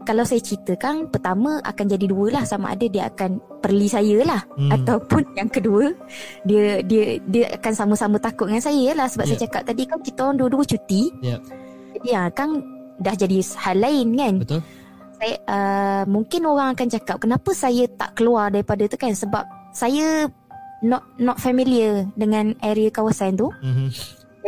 kalau 0.00 0.24
saya 0.24 0.40
ceritakan 0.40 1.12
pertama 1.12 1.60
akan 1.60 1.84
jadi 1.86 2.06
dua 2.08 2.32
lah 2.32 2.44
sama 2.48 2.72
ada 2.72 2.88
dia 2.88 3.06
akan 3.12 3.36
perli 3.60 3.84
saya 3.84 4.24
lah 4.24 4.40
Hmm. 4.56 4.72
ataupun 4.72 5.22
yang 5.38 5.50
kedua 5.52 5.92
dia 6.42 6.80
dia 6.80 7.20
dia 7.28 7.44
akan 7.60 7.72
sama-sama 7.76 8.16
takut 8.16 8.48
dengan 8.48 8.64
saya 8.64 8.96
lah 8.96 9.06
sebab 9.06 9.28
Ya. 9.28 9.30
saya 9.36 9.40
cakap 9.44 9.62
tadi 9.68 9.82
kan 9.84 9.98
kita 10.00 10.18
orang 10.24 10.38
dua-dua 10.40 10.64
cuti. 10.64 11.12
Ya. 11.20 11.36
Jadi 11.94 12.08
ah 12.16 12.28
kan 12.32 12.64
dah 12.96 13.14
jadi 13.14 13.38
hal 13.60 13.76
lain 13.76 14.08
kan. 14.16 14.34
Betul? 14.40 14.60
Saya 15.20 15.34
uh, 15.44 16.02
mungkin 16.08 16.40
orang 16.48 16.72
akan 16.72 16.88
cakap 16.88 17.16
kenapa 17.20 17.50
saya 17.52 17.84
tak 18.00 18.16
keluar 18.16 18.48
daripada 18.48 18.88
tu 18.88 18.96
kan 18.96 19.12
sebab 19.12 19.44
saya 19.70 20.24
not 20.80 21.04
not 21.20 21.36
familiar 21.36 22.08
dengan 22.16 22.56
area 22.64 22.88
kawasan 22.88 23.36
tu. 23.36 23.52
Mhm. 23.60 23.92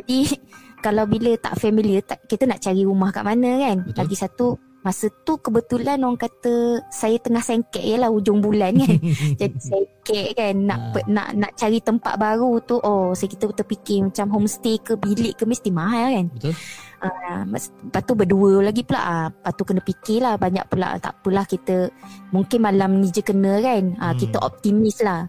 Jadi 0.00 0.18
kalau 0.84 1.04
bila 1.04 1.36
tak 1.36 1.60
familiar 1.60 2.00
tak, 2.02 2.24
kita 2.24 2.48
nak 2.48 2.58
cari 2.58 2.82
rumah 2.82 3.12
kat 3.12 3.20
mana 3.20 3.50
kan. 3.60 3.76
Betul. 3.84 4.00
Lagi 4.00 4.16
satu 4.16 4.46
masa 4.82 5.06
tu 5.22 5.34
kebetulan 5.36 5.98
orang 5.98 6.14
kata 6.16 6.54
saya 6.88 7.14
tengah 7.16 7.38
sengkek 7.38 7.80
je 7.80 7.94
lah 7.94 8.06
hujung 8.06 8.38
bulan 8.38 8.74
kan. 8.74 8.98
Jadi 9.40 9.58
sengkek 9.58 10.28
kan 10.32 10.54
nak 10.60 10.78
Ah. 10.78 10.90
pe- 10.92 11.06
nak 11.06 11.28
nak 11.32 11.52
cari 11.54 11.78
tempat 11.78 12.14
baru 12.16 12.58
tu 12.60 12.76
oh 12.76 13.10
saya 13.12 13.28
kita 13.28 13.46
terfikir 13.52 14.02
macam 14.02 14.26
homestay 14.28 14.76
ke 14.76 14.94
bilik 14.94 15.34
ke 15.34 15.44
mesti 15.44 15.70
mahal 15.70 16.08
kan. 16.12 16.26
Betul? 16.28 16.54
Mas- 17.44 17.74
lepas 17.80 17.98
tu 18.00 18.14
berdua 18.14 18.62
lagi 18.62 18.82
pula 18.82 19.00
ah, 19.00 19.26
Lepas 19.26 19.52
tu 19.52 19.62
kena 19.64 19.82
fikir 19.82 20.22
lah 20.22 20.38
Banyak 20.38 20.70
pula 20.70 20.94
Tak 20.96 21.18
apalah 21.18 21.42
kita 21.42 21.90
Mungkin 22.30 22.62
malam 22.62 23.02
ni 23.02 23.10
je 23.10 23.18
kena 23.20 23.58
kan 23.58 23.98
ah, 23.98 24.06
Hmm. 24.08 24.20
Kita 24.22 24.38
optimis 24.38 25.02
lah 25.02 25.26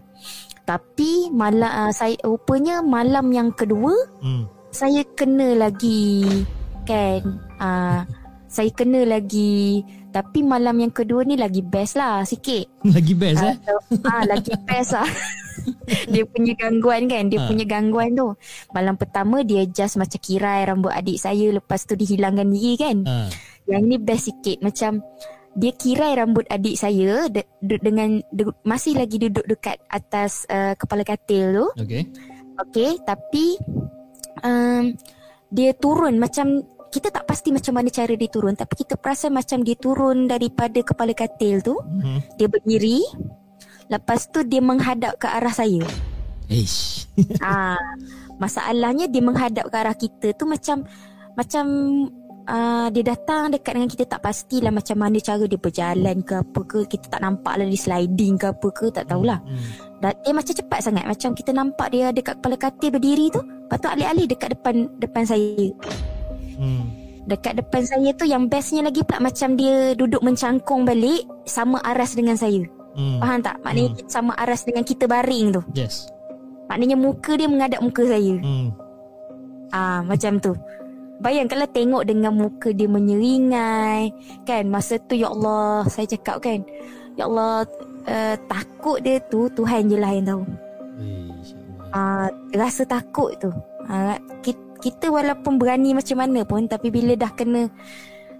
Tapi 0.62 1.28
malam 1.28 1.66
ah, 1.66 1.90
saya 1.90 2.14
Rupanya 2.22 2.78
malam 2.78 3.26
yang 3.28 3.50
kedua 3.50 3.90
Hmm. 4.22 4.46
Saya 4.70 5.02
kena 5.12 5.58
lagi 5.58 6.22
Kan 6.84 7.42
ah, 7.58 8.06
Saya 8.54 8.70
kena 8.70 9.02
lagi 9.02 9.82
Tapi 10.14 10.46
malam 10.46 10.78
yang 10.78 10.94
kedua 10.94 11.26
ni 11.26 11.34
lagi 11.34 11.58
best 11.58 11.98
lah 11.98 12.22
Sikit 12.22 12.78
Lagi 12.94 13.18
best 13.18 13.42
eh? 13.42 13.56
ah, 14.06 14.22
Lagi 14.22 14.54
best 14.62 14.94
lah 14.94 15.10
Dia 16.14 16.22
punya 16.22 16.54
gangguan 16.54 17.10
kan 17.10 17.26
Dia 17.26 17.42
Ha. 17.42 17.50
punya 17.50 17.66
gangguan 17.66 18.14
tu 18.14 18.30
Malam 18.70 18.94
pertama 18.94 19.42
dia 19.42 19.66
just 19.66 19.98
macam 19.98 20.22
kirai 20.22 20.70
rambut 20.70 20.94
adik 20.94 21.18
saya 21.18 21.50
Lepas 21.50 21.82
tu 21.82 21.98
dihilangkan 21.98 22.46
diri 22.46 22.78
kan 22.78 22.96
Ha. 23.02 23.26
Yang 23.66 23.82
ni 23.90 23.96
best 23.98 24.24
sikit 24.30 24.62
Macam 24.62 25.02
dia 25.54 25.70
kirai 25.70 26.18
rambut 26.18 26.42
adik 26.50 26.74
saya 26.74 27.30
de, 27.30 27.46
de, 27.62 27.78
dengan 27.78 28.18
de, 28.34 28.50
masih 28.66 28.98
lagi 28.98 29.22
duduk 29.22 29.46
dekat 29.46 29.78
atas 29.86 30.50
uh, 30.50 30.74
kepala 30.74 31.06
katil 31.06 31.54
tu. 31.54 31.66
Okay. 31.78 32.10
Okey, 32.58 32.98
tapi 33.06 33.54
um, 34.42 34.94
dia 35.54 35.70
turun 35.78 36.18
macam 36.18 36.62
kita 36.94 37.10
tak 37.10 37.26
pasti 37.26 37.50
macam 37.50 37.74
mana 37.74 37.90
cara 37.90 38.14
dia 38.14 38.30
turun 38.30 38.54
tapi 38.54 38.86
kita 38.86 38.94
perasan 38.94 39.34
macam 39.34 39.66
dia 39.66 39.74
turun 39.74 40.30
daripada 40.30 40.78
kepala 40.78 41.10
katil 41.10 41.58
tu, 41.58 41.74
Mhm. 41.82 42.38
dia 42.38 42.46
berdiri. 42.46 43.02
Lepas 43.90 44.30
tu 44.30 44.46
dia 44.46 44.62
menghadap 44.62 45.18
ke 45.18 45.26
arah 45.26 45.50
saya. 45.50 45.82
Eish. 46.46 47.10
Ah, 47.42 47.78
masalahnya 48.38 49.06
dia 49.06 49.22
menghadap 49.22 49.70
ke 49.70 49.76
arah 49.76 49.94
kita 49.94 50.34
tu 50.34 50.46
macam 50.50 50.82
macam 51.34 51.64
uh, 52.46 52.88
dia 52.90 53.04
datang 53.06 53.54
dekat 53.54 53.72
dengan 53.74 53.90
kita 53.90 54.04
tak 54.06 54.20
pastilah 54.22 54.70
macam 54.74 54.96
mana 54.98 55.18
cara 55.22 55.44
dia 55.46 55.58
berjalan 55.58 56.16
ke 56.26 56.34
apa 56.42 56.60
ke 56.66 56.78
kita 56.90 57.06
tak 57.06 57.20
nampak 57.22 57.54
lah 57.58 57.66
dia 57.66 57.78
sliding 57.78 58.34
ke 58.38 58.46
apa 58.50 58.68
ke 58.70 58.86
tak 58.90 59.04
tahulah. 59.10 59.38
Hmm. 59.42 59.66
Dan 60.02 60.12
dia 60.20 60.32
macam 60.34 60.54
cepat 60.54 60.80
sangat 60.82 61.04
macam 61.06 61.30
kita 61.34 61.50
nampak 61.54 61.86
dia 61.90 62.10
dekat 62.10 62.34
kepala 62.38 62.56
katil 62.58 62.90
berdiri 62.94 63.26
tu, 63.30 63.40
lepas 63.42 63.78
tu 63.78 63.88
alih-alih 63.90 64.26
dekat 64.26 64.48
depan 64.58 64.74
depan 64.98 65.22
saya. 65.26 65.70
Hmm. 66.58 66.84
Dekat 67.24 67.56
depan 67.56 67.82
saya 67.88 68.12
tu 68.12 68.28
yang 68.28 68.52
bestnya 68.52 68.84
lagi 68.84 69.00
pula 69.00 69.16
macam 69.16 69.56
dia 69.56 69.96
duduk 69.96 70.20
mencangkung 70.20 70.84
balik 70.84 71.24
sama 71.48 71.80
aras 71.80 72.12
dengan 72.12 72.36
saya. 72.36 72.60
Hmm. 72.94 73.18
Faham 73.18 73.40
tak? 73.40 73.56
Maknanya 73.64 73.90
Hmm. 73.96 74.08
sama 74.12 74.32
aras 74.36 74.62
dengan 74.68 74.84
kita 74.84 75.08
baring 75.08 75.56
tu. 75.56 75.62
Yes. 75.72 76.12
Maknanya 76.68 76.96
muka 77.00 77.32
dia 77.34 77.48
menghadap 77.48 77.80
muka 77.80 78.02
saya. 78.04 78.34
Hmm. 78.38 78.68
Ah 79.72 80.00
macam 80.04 80.38
tu. 80.38 80.52
Bayang 81.22 81.48
kalau 81.48 81.64
tengok 81.70 82.02
dengan 82.04 82.34
muka 82.36 82.74
dia 82.74 82.90
menyeringai 82.90 84.12
kan 84.44 84.66
masa 84.68 85.00
tu 85.00 85.16
ya 85.16 85.30
Allah 85.32 85.86
saya 85.88 86.10
cakap 86.10 86.42
kan 86.42 86.60
ya 87.14 87.24
Allah 87.30 87.64
uh, 88.04 88.36
takut 88.50 88.98
dia 89.00 89.22
tu 89.32 89.48
Tuhan 89.48 89.88
je 89.88 89.96
lah 89.96 90.10
yang 90.12 90.26
tahu. 90.28 90.42
Eish. 91.00 91.50
Ah 91.94 92.28
rasa 92.52 92.84
takut 92.84 93.32
tu. 93.40 93.48
Ah 93.88 94.18
kita, 94.44 94.60
kita 94.84 95.08
walaupun 95.08 95.56
berani 95.56 95.96
macam 95.96 96.20
mana 96.20 96.44
pun 96.44 96.68
tapi 96.68 96.92
bila 96.92 97.16
dah 97.16 97.32
kena 97.32 97.72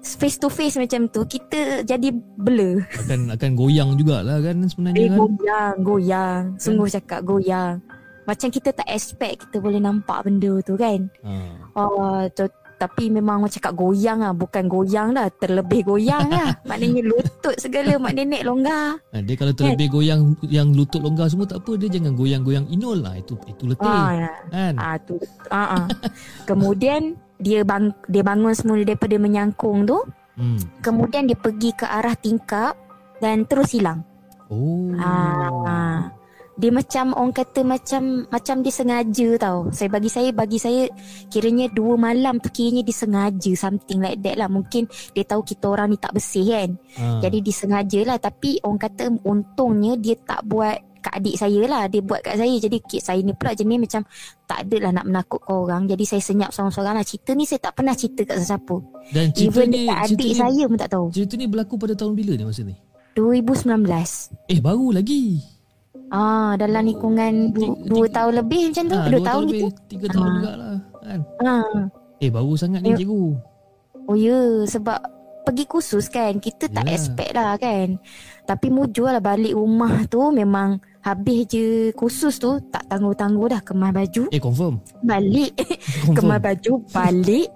face 0.05 0.37
to 0.37 0.53
face 0.53 0.77
macam 0.77 1.09
tu 1.09 1.25
kita 1.25 1.81
jadi 1.81 2.13
blur. 2.37 2.85
Akan 3.01 3.33
akan 3.33 3.51
goyang 3.57 3.97
jugalah 3.97 4.37
kan 4.45 4.61
sebenarnya 4.69 5.01
Eh 5.01 5.09
kan. 5.09 5.17
goyang, 5.25 5.75
goyang. 5.81 6.43
Sungguh 6.61 6.93
cakap 6.93 7.25
goyang. 7.25 7.81
Macam 8.29 8.49
kita 8.53 8.77
tak 8.77 8.89
expect 8.93 9.49
kita 9.49 9.65
boleh 9.65 9.81
nampak 9.81 10.29
benda 10.29 10.61
tu 10.61 10.77
kan. 10.77 11.09
Ha. 11.25 11.33
Oh, 11.77 12.29
tu, 12.37 12.45
tapi 12.77 13.09
memang 13.09 13.43
orang 13.43 13.53
cakap 13.53 13.73
goyang 13.75 14.21
lah. 14.21 14.33
Bukan 14.35 14.67
goyang 14.67 15.15
dah. 15.15 15.31
Terlebih 15.31 15.87
goyang 15.87 16.27
lah. 16.29 16.59
Maknanya 16.69 17.03
lutut 17.07 17.57
segala 17.57 17.97
mak 17.97 18.13
nenek 18.15 18.43
longgar. 18.43 18.99
Ha, 19.13 19.23
dia 19.23 19.35
kalau 19.39 19.53
terlebih 19.55 19.89
goyang 19.91 20.35
yang 20.47 20.75
lutut 20.75 21.01
longgar 21.01 21.31
semua 21.31 21.47
tak 21.47 21.63
apa 21.63 21.79
dia 21.79 21.89
jangan 21.89 22.13
goyang-goyang 22.15 22.67
inul 22.69 22.99
lah 23.01 23.15
itu 23.19 23.35
itu 23.47 23.63
letih 23.71 23.87
Ah, 23.87 24.11
ya. 24.13 24.33
kan. 24.51 24.75
ah 24.79 24.97
tu. 25.01 25.17
Ah, 25.49 25.59
ah. 25.81 25.85
Kemudian 26.49 27.15
dia 27.39 27.67
bang 27.67 27.91
dia 28.07 28.23
bangun 28.23 28.55
semula 28.55 28.83
daripada 28.83 29.17
menyangkung 29.19 29.87
tu. 29.87 29.99
Hmm. 30.35 30.59
Kemudian 30.83 31.31
dia 31.31 31.39
pergi 31.39 31.71
ke 31.75 31.87
arah 31.87 32.19
tingkap 32.19 32.75
dan 33.23 33.47
terus 33.47 33.71
hilang. 33.75 34.03
Oh. 34.53 34.93
Ah. 34.99 35.84
Dia 36.55 36.71
macam 36.71 37.11
orang 37.19 37.35
kata 37.35 37.61
macam 37.67 38.31
macam 38.31 38.57
dia 38.63 38.73
sengaja 38.73 39.29
tau. 39.43 39.69
Saya 39.75 39.89
bagi 39.91 40.11
saya 40.13 40.31
bagi 40.31 40.59
saya 40.63 40.87
kiranya 41.33 41.67
dua 41.75 41.99
malam 41.99 42.39
tu 42.39 42.53
kiranya 42.53 42.87
dia 42.87 42.95
sengaja 42.95 43.53
something 43.59 43.99
like 43.99 44.23
that 44.23 44.39
lah. 44.39 44.47
Mungkin 44.47 44.87
dia 45.13 45.25
tahu 45.27 45.43
kita 45.43 45.67
orang 45.67 45.91
ni 45.91 45.99
tak 45.99 46.15
bersih 46.15 46.47
kan. 46.47 46.71
Ha. 47.01 47.25
Jadi 47.25 47.39
disengaja 47.41 48.01
lah 48.05 48.19
Tapi 48.21 48.61
orang 48.65 48.81
kata 48.81 49.05
Untungnya 49.25 49.97
dia 49.97 50.17
tak 50.21 50.45
buat 50.45 50.77
Kat 51.05 51.21
adik 51.21 51.37
saya 51.37 51.61
lah 51.69 51.85
Dia 51.89 52.01
buat 52.01 52.25
kat 52.25 52.41
saya 52.41 52.55
Jadi 52.57 52.81
kid 52.81 53.03
saya 53.05 53.21
ni 53.21 53.37
pula 53.37 53.53
jenis 53.53 53.79
macam 53.81 54.03
Tak 54.49 54.69
adalah 54.69 54.91
nak 54.93 55.05
menakutkan 55.05 55.53
orang 55.53 55.83
Jadi 55.85 56.05
saya 56.09 56.23
senyap 56.25 56.51
seorang-seorang 56.53 56.95
lah 56.97 57.05
Cerita 57.05 57.37
ni 57.37 57.45
saya 57.45 57.61
tak 57.61 57.73
pernah 57.77 57.93
cerita 57.93 58.25
kat 58.25 58.37
sesiapa 58.41 58.77
Dan 59.13 59.25
cerita 59.37 59.61
Even 59.61 59.67
ni 59.69 59.85
cerita 59.85 59.95
adik 60.01 60.31
ni, 60.33 60.37
saya 60.37 60.63
pun 60.65 60.79
tak 60.81 60.91
tahu 60.93 61.07
cerita 61.13 61.35
ni 61.37 61.47
berlaku 61.49 61.75
pada 61.77 61.95
tahun 61.97 62.13
bila 62.17 62.33
ni 62.37 62.45
masa 62.49 62.63
ni? 62.65 62.77
2019 63.15 64.51
Eh 64.51 64.59
baru 64.59 64.89
lagi. 64.91 65.54
Ah, 66.15 66.55
dalam 66.55 66.83
lingkungan 66.85 67.33
du, 67.51 67.59
Tiga- 67.59 67.81
dua 67.85 67.99
tiga- 68.01 68.15
tahun 68.15 68.33
lebih 68.39 68.63
macam 68.65 68.85
tu, 68.85 68.95
Ha, 68.95 69.05
dua, 69.05 69.21
tahun 69.25 69.43
lebih, 69.45 69.59
gitu. 69.59 69.69
Tiga 69.89 70.07
tahun 70.09 70.23
Ah. 70.23 70.33
jugalah 70.33 70.75
kan. 71.03 71.21
Ah, 71.41 71.79
Eh 72.17 72.31
baru 72.31 72.53
sangat 72.55 72.81
ni 72.81 72.95
cikgu. 72.95 73.23
oh 74.05 74.17
ya, 74.17 74.39
sebab 74.65 74.99
pergi 75.43 75.65
kursus 75.67 76.07
kan, 76.07 76.39
kita 76.39 76.69
tak 76.69 76.87
Yalah. 76.87 76.95
expect 76.95 77.33
lah 77.33 77.53
kan. 77.57 77.89
Tapi 78.43 78.67
mujur 78.69 79.07
lah 79.07 79.19
balik 79.19 79.53
rumah 79.53 80.07
tu 80.07 80.31
memang 80.31 80.77
habis 81.01 81.45
je 81.47 81.67
kursus 81.93 82.39
tu 82.39 82.57
tak 82.65 82.87
tangguh-tangguh 82.87 83.51
dah 83.51 83.61
kemas 83.61 83.93
baju, 83.93 84.23
Eh 84.31 84.39
confirm. 84.39 84.79
balik 85.03 85.53
Confirm. 86.01 86.15
kemas 86.15 86.41
baju, 86.41 86.73
balik. 86.89 87.49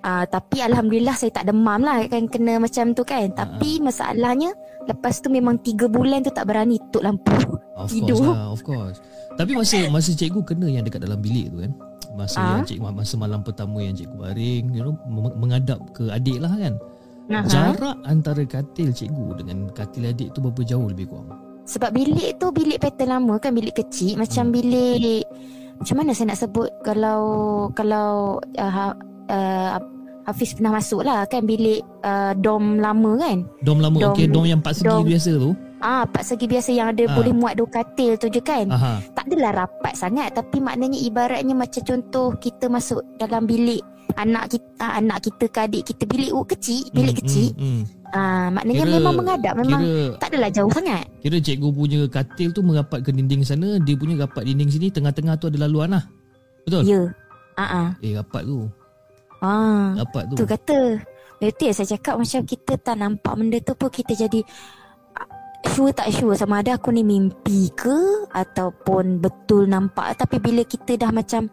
Ah, 0.00 0.24
tapi 0.24 0.58
alhamdulillah 0.58 1.12
saya 1.12 1.28
tak 1.30 1.44
demam 1.44 1.76
lah 1.78 2.00
kan 2.06 2.24
kena 2.24 2.56
macam 2.56 2.90
tu 2.90 3.02
kan. 3.02 3.28
Tapi 3.30 3.78
masalahnya 3.78 4.56
lepas 4.82 5.20
tu 5.20 5.28
memang 5.28 5.56
tiga 5.56 5.86
bulan 5.86 6.20
tu 6.20 6.30
tak 6.30 6.44
berani 6.44 6.80
tutup 6.82 7.04
lampu. 7.04 7.36
Of 7.74 7.88
tidur. 7.94 8.16
course 8.16 8.24
lah, 8.26 8.46
of 8.48 8.60
course. 8.62 8.98
Tapi 9.32 9.52
masa 9.54 9.76
masa 9.88 10.10
cikgu 10.10 10.40
kena 10.42 10.66
yang 10.66 10.82
dekat 10.82 11.00
dalam 11.00 11.18
bilik 11.18 11.48
tu 11.48 11.60
kan. 11.60 11.72
Masa 12.10 12.36
Ah. 12.36 12.48
yang 12.54 12.64
cikgu 12.64 12.90
masa 12.90 13.14
malam 13.14 13.40
pertama 13.40 13.78
yang 13.78 13.92
cikgu 13.92 14.16
baring, 14.16 14.64
you 14.70 14.82
know, 14.82 14.96
meng- 15.04 15.36
menghadap 15.38 15.78
ke 15.92 16.08
adik 16.08 16.38
lah 16.38 16.52
kan. 16.52 16.74
Aha. 17.30 17.46
Jarak 17.46 17.96
antara 18.02 18.42
katil 18.42 18.90
cikgu 18.90 19.38
dengan 19.38 19.70
katil 19.70 20.08
adik 20.08 20.32
tu 20.32 20.40
berapa 20.40 20.64
jauh 20.64 20.88
lebih 20.88 21.06
kurang? 21.06 21.30
Sebab 21.62 21.92
bilik 21.92 22.34
tu 22.36 22.50
bilik 22.50 22.80
pattern 22.80 23.14
lama 23.14 23.38
kan 23.38 23.52
bilik 23.52 23.76
kecil 23.76 24.16
macam 24.16 24.48
Hmm. 24.48 24.54
bilik 24.56 25.22
macam 25.76 25.96
mana 25.96 26.10
saya 26.10 26.26
nak 26.28 26.40
sebut 26.40 26.68
kalau 26.82 27.20
kalau 27.70 28.36
uh, 28.58 28.92
uh, 29.30 29.78
Hafiz 30.20 30.52
pernah 30.52 30.76
masuk 30.76 31.00
lah 31.00 31.24
kan 31.24 31.42
bilik 31.42 31.80
uh, 32.02 32.36
dom 32.36 32.76
lama 32.76 33.16
kan. 33.16 33.38
Dom 33.62 33.78
lama, 33.78 33.96
Dom- 33.96 34.12
okey, 34.12 34.26
dom 34.26 34.44
yang 34.44 34.60
empat 34.60 34.76
segi 34.76 34.86
dom. 34.86 35.02
biasa 35.02 35.30
tu. 35.34 35.50
Ah, 35.80 36.04
empat 36.04 36.22
segi 36.24 36.44
biasa 36.44 36.70
yang 36.70 36.88
ada 36.88 37.02
Ah. 37.02 37.14
boleh 37.14 37.32
muat 37.32 37.54
dua 37.56 37.66
katil 37.66 38.14
tu 38.14 38.28
je 38.28 38.38
kan. 38.38 38.68
Aha. 38.68 39.00
Tak 39.10 39.24
adalah 39.26 39.64
rapat 39.64 39.94
sangat 39.94 40.28
tapi 40.30 40.60
maknanya 40.60 40.98
ibaratnya 40.98 41.56
macam 41.56 41.80
contoh 41.80 42.36
kita 42.36 42.68
masuk 42.68 43.00
dalam 43.16 43.42
bilik 43.42 43.80
anak 44.12 44.50
kita 44.50 44.86
anak 44.92 45.18
kita 45.20 45.44
ke 45.46 45.58
adik 45.62 45.82
kita 45.84 46.02
bilik 46.04 46.30
uh, 46.30 46.42
kecil 46.44 46.82
bilik 46.90 47.14
Hmm, 47.14 47.20
kecil 47.22 47.48
hmm, 47.54 47.62
hmm. 47.62 47.82
ah 48.10 48.46
maknanya 48.50 48.82
Kira- 48.82 48.94
memang 48.98 49.14
menghadap 49.16 49.52
memang 49.56 49.80
Kira 49.80 50.18
tak 50.18 50.28
adalah 50.28 50.50
jauh 50.50 50.72
sangat 50.74 51.04
kira 51.16 51.36
cikgu 51.38 51.68
punya 51.70 52.00
katil 52.06 52.48
tu 52.50 52.60
merapat 52.60 52.98
ke 53.00 53.10
dinding 53.10 53.40
sana, 53.40 53.78
dia 53.78 53.94
punya 53.94 54.18
rapat 54.20 54.42
dinding 54.44 54.66
sini, 54.68 54.90
tengah-tengah 54.90 55.34
tu 55.36 55.46
ada 55.46 55.58
laluan 55.60 55.94
lah. 55.94 56.04
Betul? 56.60 56.82
ya 56.84 57.02
ah 57.54 57.62
ah 57.64 57.88
Eh 57.98 58.12
rapat 58.12 58.42
tu. 58.44 58.66
Ah 59.40 59.96
Rapat 59.96 60.22
tu. 60.30 60.34
tu 60.40 60.44
kata 60.46 60.80
yang 61.40 61.76
saya 61.76 61.96
cakap 61.96 62.20
macam 62.20 62.40
kita 62.44 62.72
tak 62.76 62.96
nampak 63.00 63.32
benda 63.32 63.58
tu 63.64 63.72
pun 63.72 63.88
kita 63.88 64.12
jadi 64.12 64.40
ah, 65.16 65.28
sure 65.72 65.92
tak 65.96 66.12
sure 66.12 66.36
sama 66.36 66.60
ada 66.60 66.76
aku 66.76 66.92
ni 66.92 67.00
mimpi 67.00 67.72
ke 67.72 68.28
ataupun 68.28 69.24
betul 69.24 69.64
nampak 69.64 70.20
tapi 70.20 70.36
bila 70.36 70.60
kita 70.68 71.00
dah 71.00 71.08
macam 71.08 71.48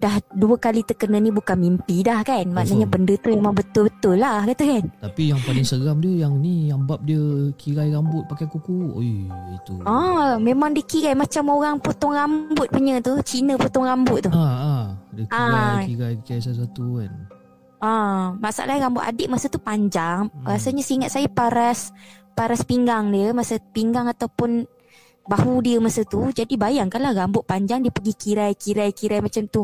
dah 0.00 0.14
dua 0.32 0.56
kali 0.56 0.80
terkena 0.80 1.16
ni 1.16 1.28
bukan 1.28 1.54
mimpi 1.54 2.00
dah 2.00 2.20
kan 2.20 2.42
maknanya 2.46 2.88
Confirm. 2.88 2.92
benda 2.96 3.14
tu 3.14 3.28
memang 3.30 3.52
betul-betul 3.52 4.16
lah 4.16 4.42
kata 4.44 4.64
kan 4.64 4.84
Tapi 4.98 5.22
yang 5.28 5.40
paling 5.40 5.60
seram 5.62 5.98
dia 5.98 6.24
yang 6.24 6.34
ni 6.34 6.66
yang 6.66 6.80
bab 6.82 7.00
dia 7.02 7.20
kirai 7.54 7.88
rambut 7.90 8.24
pakai 8.24 8.46
kuku. 8.46 8.96
Oi, 8.96 9.28
itu. 9.52 9.76
ah 9.84 10.34
memang 10.36 10.72
dikira 10.72 11.12
macam 11.12 11.44
orang 11.50 11.76
potong 11.76 12.12
rambut 12.12 12.64
punya 12.66 12.96
tu 12.98 13.20
Cina 13.20 13.54
potong 13.54 13.84
rambut 13.84 14.24
tu 14.24 14.30
Ha 14.30 14.40
ah, 14.40 14.84
dia 15.10 15.24
kirai 15.24 15.52
Ah. 15.52 15.78
kirai 15.84 16.14
kirai 16.20 16.40
satu 16.42 16.84
kan. 16.96 17.12
ah 17.78 18.32
masalahnya 18.36 18.86
rambut 18.86 19.00
adik 19.02 19.28
masa 19.28 19.46
tu 19.46 19.56
panjang 19.56 20.28
Hmm. 20.30 20.44
rasanya 20.46 20.80
seingat 20.80 21.10
saya 21.10 21.28
paras 21.28 21.92
paras 22.32 22.60
pinggang 22.62 23.08
dia 23.08 23.30
masa 23.30 23.60
pinggang 23.70 24.04
ataupun 24.06 24.64
bahu 25.22 25.60
dia 25.60 25.76
masa 25.76 26.02
tu 26.02 26.26
jadi 26.28 26.50
bayangkanlah 26.52 27.12
rambut 27.14 27.44
panjang 27.44 27.80
dia 27.80 27.88
pergi 27.88 28.12
kirai 28.12 28.52
kirai 28.52 28.90
kirai 28.90 29.20
macam 29.20 29.46
tu 29.46 29.62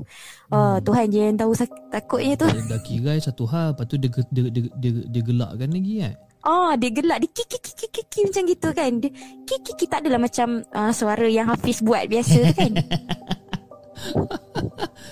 oh 0.48 0.76
Hmm. 0.76 0.80
Tuhan 0.80 1.06
je 1.08 1.18
yang 1.20 1.36
tahu 1.36 1.52
sak- 1.52 1.74
takutnya 1.88 2.36
tu 2.36 2.46
Dia 2.46 2.62
dah 2.66 2.80
kirai 2.80 3.18
satu 3.18 3.44
hal, 3.44 3.72
lepas 3.72 3.84
tu 3.84 3.96
dia 3.96 4.08
dia 4.28 4.42
dia, 4.46 4.62
dia, 4.72 4.90
dia 5.04 5.22
gelakkan 5.22 5.68
lagi 5.68 5.94
kan. 5.98 6.14
Oh 6.42 6.70
dia 6.72 6.90
gelak 6.90 7.18
Dia 7.18 7.30
kiki 7.32 7.58
kiki 7.58 7.86
kiki 7.90 8.20
macam 8.22 8.42
gitu 8.46 8.68
kan 8.70 8.90
Dia 8.96 9.10
kiki 9.42 9.58
kiki 9.66 9.84
tak 9.86 10.00
adalah 10.00 10.20
macam 10.20 10.48
uh, 10.70 10.90
Suara 10.90 11.26
yang 11.26 11.48
Hafiz 11.48 11.80
buat 11.80 12.06
biasa 12.06 12.36
tu 12.38 12.52
kan 12.54 12.72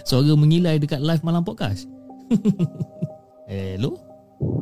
Suara 0.05 0.33
mengilai 0.35 0.77
dekat 0.77 1.01
live 1.01 1.23
malam 1.23 1.43
podcast. 1.43 1.89
Hello? 3.49 3.97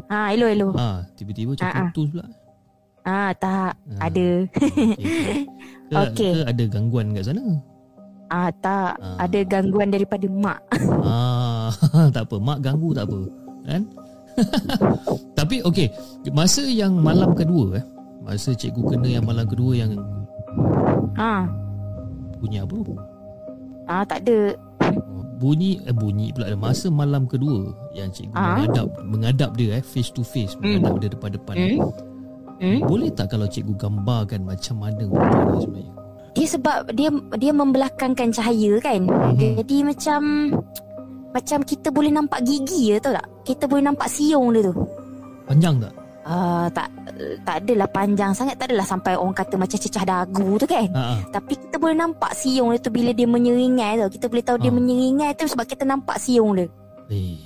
Ha 0.07 0.31
hello 0.31 0.47
hello 0.47 0.69
Ha, 0.73 1.05
tiba-tiba 1.13 1.53
macam 1.53 1.67
ah. 1.67 1.89
putus 1.89 2.09
pula. 2.11 2.27
Ah 3.03 3.31
tak 3.35 3.75
Ah. 3.93 4.07
Ada 4.07 4.47
Okay. 4.47 5.45
Ke, 5.93 5.97
Okey. 6.09 6.33
ke 6.33 6.41
ada 6.47 6.65
gangguan 6.67 7.13
kat 7.13 7.25
sana? 7.27 7.45
Ah 8.29 8.49
tak 8.55 8.97
Ah. 8.97 9.17
Ada 9.21 9.45
gangguan 9.45 9.91
daripada 9.91 10.25
mak 10.27 10.59
Ah, 11.05 11.69
tak 12.15 12.25
apa, 12.25 12.37
mak 12.39 12.59
ganggu 12.61 12.91
tak 12.93 13.05
apa. 13.05 13.21
Kan? 13.63 13.83
Tapi 15.35 15.61
okey, 15.63 15.93
masa 16.31 16.65
yang 16.65 16.97
malam 16.97 17.37
kedua 17.37 17.77
eh, 17.77 17.85
masa 18.23 18.51
cikgu 18.51 18.81
kena 18.89 19.09
yang 19.11 19.25
malam 19.25 19.45
kedua 19.45 19.77
yang 19.77 19.93
Ah 21.15 21.45
bunyi 22.39 22.59
apa? 22.59 22.77
Ah 23.85 24.03
tak 24.03 24.25
ada 24.25 24.57
Bunyi 25.37 25.83
eh 25.83 25.93
bunyi 25.93 26.31
pula 26.31 26.47
ada 26.47 26.57
masa 26.57 26.87
malam 26.87 27.27
kedua 27.27 27.75
yang 27.93 28.09
cikgu 28.09 28.33
Ah. 28.33 28.57
menghadap 28.57 28.87
menghadap 29.05 29.51
dia 29.53 29.77
eh 29.77 29.85
face 29.85 30.09
to 30.09 30.23
face 30.23 30.55
menghadap 30.57 30.97
dia 30.97 31.11
depan-depan. 31.11 31.55
Hmm. 31.59 31.79
Hmm? 32.63 32.79
Boleh 32.87 33.11
tak 33.11 33.27
kalau 33.29 33.45
cikgu 33.45 33.75
gambarkan 33.75 34.47
macam 34.47 34.79
mana 34.79 35.03
dia 35.03 35.59
sebenarnya? 35.59 35.93
Dia 36.33 36.47
sebab 36.49 36.77
Dia 36.95 37.11
dia 37.37 37.53
membelakangkan 37.53 38.31
cahaya 38.31 38.79
kan 38.79 39.03
Mhm. 39.05 39.59
Jadi 39.59 39.77
macam 39.83 40.21
Macam 41.29 41.59
kita 41.61 41.91
boleh 41.91 42.09
nampak 42.09 42.47
gigi 42.47 42.95
ya 42.95 43.03
tahu 43.03 43.13
tak 43.13 43.27
Kita 43.43 43.65
boleh 43.67 43.85
nampak 43.85 44.07
siung 44.07 44.55
dia 44.55 44.71
tu 44.71 44.75
Panjang 45.45 45.77
tak? 45.77 45.93
Ah 46.23 46.71
tak 46.71 46.87
tak 47.43 47.67
adalah 47.67 47.91
panjang 47.91 48.31
sangat 48.31 48.55
tak 48.55 48.71
adalah 48.71 48.87
sampai 48.87 49.19
orang 49.19 49.35
kata 49.35 49.59
macam 49.59 49.75
cecah 49.75 50.07
dagu 50.07 50.55
tu 50.55 50.65
kan 50.65 50.87
Ha 50.95 51.03
ah. 51.03 51.21
Tapi 51.29 51.59
kita 51.59 51.77
boleh 51.77 51.99
nampak 51.99 52.31
siung 52.33 52.71
dia 52.71 52.79
tu 52.79 52.89
bila 52.89 53.11
dia 53.11 53.27
menyeringai 53.27 53.99
tau. 53.99 54.07
Kita 54.09 54.31
boleh 54.31 54.45
tahu 54.47 54.57
dia 54.57 54.71
Ah. 54.71 54.77
menyeringai 54.79 55.31
tu 55.35 55.45
sebab 55.45 55.67
kita 55.67 55.83
nampak 55.83 56.17
siung 56.17 56.55
dia. 56.55 56.71
Eh, 57.11 57.37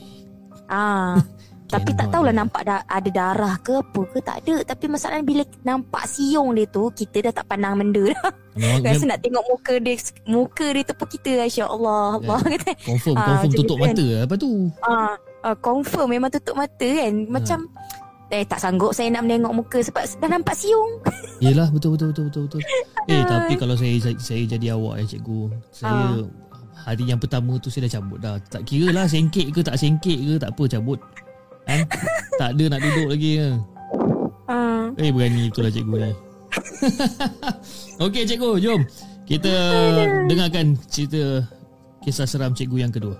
Ah. 0.68 1.16
Tapi 1.66 1.90
tak 1.92 2.08
tahulah 2.08 2.30
nampak 2.30 2.62
dah 2.62 2.80
ada 2.82 3.10
darah 3.10 3.58
ke 3.58 3.74
apa 3.74 4.00
ke 4.06 4.18
tak 4.20 4.36
ada. 4.40 4.62
Tapi 4.64 4.84
masalahnya 4.86 5.22
bila 5.22 5.42
nampak 5.62 6.06
siung 6.06 6.54
dia 6.54 6.66
tu, 6.66 6.88
kita 6.88 7.26
dah 7.26 7.32
tak 7.34 7.46
pandang 7.46 7.74
benda 7.76 8.06
dah. 8.06 8.30
memang, 8.54 8.78
Rasa 8.80 8.94
memang 8.96 9.08
nak 9.08 9.20
tengok 9.20 9.44
muka 9.46 9.74
dia 9.76 9.94
muka 10.24 10.66
dia 10.70 10.82
tu 10.82 10.94
pun 10.94 11.08
kita 11.08 11.30
masya-Allah 11.38 12.08
Allah 12.16 12.38
kata. 12.54 12.70
confirm 12.80 13.14
Ah, 13.14 13.24
confirm 13.34 13.50
tutup 13.52 13.76
kan. 13.76 13.90
mata. 13.90 14.06
Lepas 14.22 14.38
tu 14.38 14.50
Ah, 14.80 15.12
ah 15.42 15.56
confirm 15.56 16.06
memang 16.08 16.30
tutup 16.30 16.54
mata 16.54 16.86
kan. 16.86 17.14
Macam 17.26 17.58
Eh 18.26 18.42
tak 18.42 18.58
sanggup 18.58 18.90
saya 18.90 19.06
nak 19.08 19.22
menengok 19.22 19.54
muka 19.54 19.78
sebab 19.80 20.02
dah 20.02 20.26
nampak 20.28 20.58
siung. 20.58 20.98
Yelah 21.44 21.70
betul 21.70 21.94
betul 21.94 22.10
betul 22.10 22.26
betul 22.26 22.42
betul. 22.48 22.62
Eh 23.06 23.14
Ah. 23.16 23.24
tapi 23.24 23.54
kalau 23.54 23.78
saya 23.78 23.94
saya 24.18 24.42
jadi 24.44 24.74
awak 24.74 24.98
eh 24.98 25.06
cikgu, 25.06 25.46
saya 25.70 26.26
hari 26.76 27.06
yang 27.06 27.18
pertama 27.18 27.54
tu 27.56 27.70
saya 27.70 27.86
dah 27.86 27.98
cabut 27.98 28.18
dah. 28.18 28.34
Tak 28.50 28.66
kira 28.66 28.90
lah 28.90 29.06
sengkit 29.06 29.50
ke 29.50 29.62
tak 29.62 29.78
sengkit 29.78 30.18
ke 30.18 30.34
tak 30.38 30.50
apa 30.50 30.62
cabut. 30.66 30.98
Kan? 31.66 31.82
tak 32.40 32.50
ada 32.54 32.64
nak 32.70 32.80
duduk 32.80 33.06
lagi 33.10 33.30
ke. 33.42 33.50
Ah. 34.46 34.86
Eh 34.94 35.10
berani 35.10 35.50
itulah 35.50 35.70
cikgu 35.74 35.94
ni. 35.98 36.12
Okey 38.06 38.22
cikgu, 38.22 38.50
jom. 38.62 38.80
Kita 39.26 39.52
dengarkan 40.30 40.78
cerita 40.86 41.42
kisah 42.06 42.30
seram 42.30 42.54
cikgu 42.54 42.86
yang 42.86 42.94
kedua. 42.94 43.18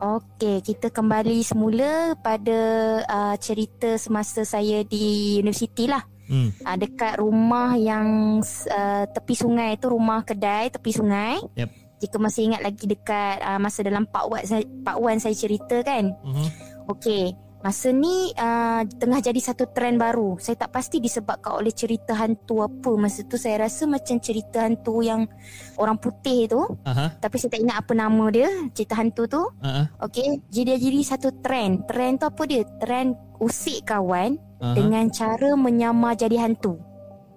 Okey, 0.00 0.60
kita 0.64 0.92
kembali 0.92 1.40
semula 1.44 2.16
pada 2.20 2.60
uh, 3.04 3.36
cerita 3.40 3.96
semasa 3.96 4.44
saya 4.44 4.84
di 4.84 5.36
universiti 5.40 5.88
lah. 5.88 6.04
Hmm. 6.28 6.52
Uh, 6.64 6.76
dekat 6.76 7.20
rumah 7.20 7.76
yang 7.76 8.40
uh, 8.44 9.04
tepi 9.08 9.34
sungai 9.36 9.76
tu, 9.80 9.92
rumah 9.92 10.24
kedai 10.24 10.72
tepi 10.72 10.92
sungai. 10.92 11.40
Yep. 11.56 11.89
Jika 12.00 12.16
masih 12.16 12.48
ingat 12.48 12.64
lagi 12.64 12.88
dekat 12.88 13.44
uh, 13.44 13.60
masa 13.60 13.84
dalam 13.84 14.08
Pak 14.08 14.24
Wan 14.24 14.42
saya, 14.48 14.64
Pak 14.64 14.96
Wan 14.96 15.20
saya 15.20 15.36
cerita 15.36 15.84
kan. 15.84 16.16
Uh-huh. 16.24 16.48
Okey, 16.96 17.36
masa 17.60 17.92
ni 17.92 18.32
uh, 18.40 18.82
tengah 18.88 19.20
jadi 19.20 19.36
satu 19.36 19.68
trend 19.68 20.00
baru. 20.00 20.40
Saya 20.40 20.56
tak 20.56 20.72
pasti 20.72 20.96
disebabkan 20.96 21.60
oleh 21.60 21.70
cerita 21.76 22.16
hantu 22.16 22.64
apa. 22.64 22.90
Masa 22.96 23.20
tu 23.28 23.36
saya 23.36 23.68
rasa 23.68 23.84
macam 23.84 24.16
cerita 24.16 24.64
hantu 24.64 25.04
yang 25.04 25.28
orang 25.76 26.00
putih 26.00 26.48
tu. 26.48 26.64
Aha. 26.88 27.20
Tapi 27.20 27.36
saya 27.36 27.52
tak 27.52 27.62
ingat 27.68 27.76
apa 27.84 27.92
nama 27.92 28.24
dia, 28.32 28.48
cerita 28.72 28.96
hantu 28.96 29.22
tu. 29.28 29.42
Aha. 29.60 29.92
Okey, 30.08 30.48
jadi 30.48 30.80
jadi 30.80 31.04
satu 31.04 31.36
trend. 31.44 31.84
Trend 31.84 32.24
tu 32.24 32.26
apa 32.32 32.42
dia? 32.48 32.64
Trend 32.80 33.12
usik 33.44 33.92
kawan 33.92 34.40
Aha. 34.64 34.72
dengan 34.72 35.04
cara 35.12 35.52
menyamar 35.52 36.16
jadi 36.16 36.48
hantu. 36.48 36.80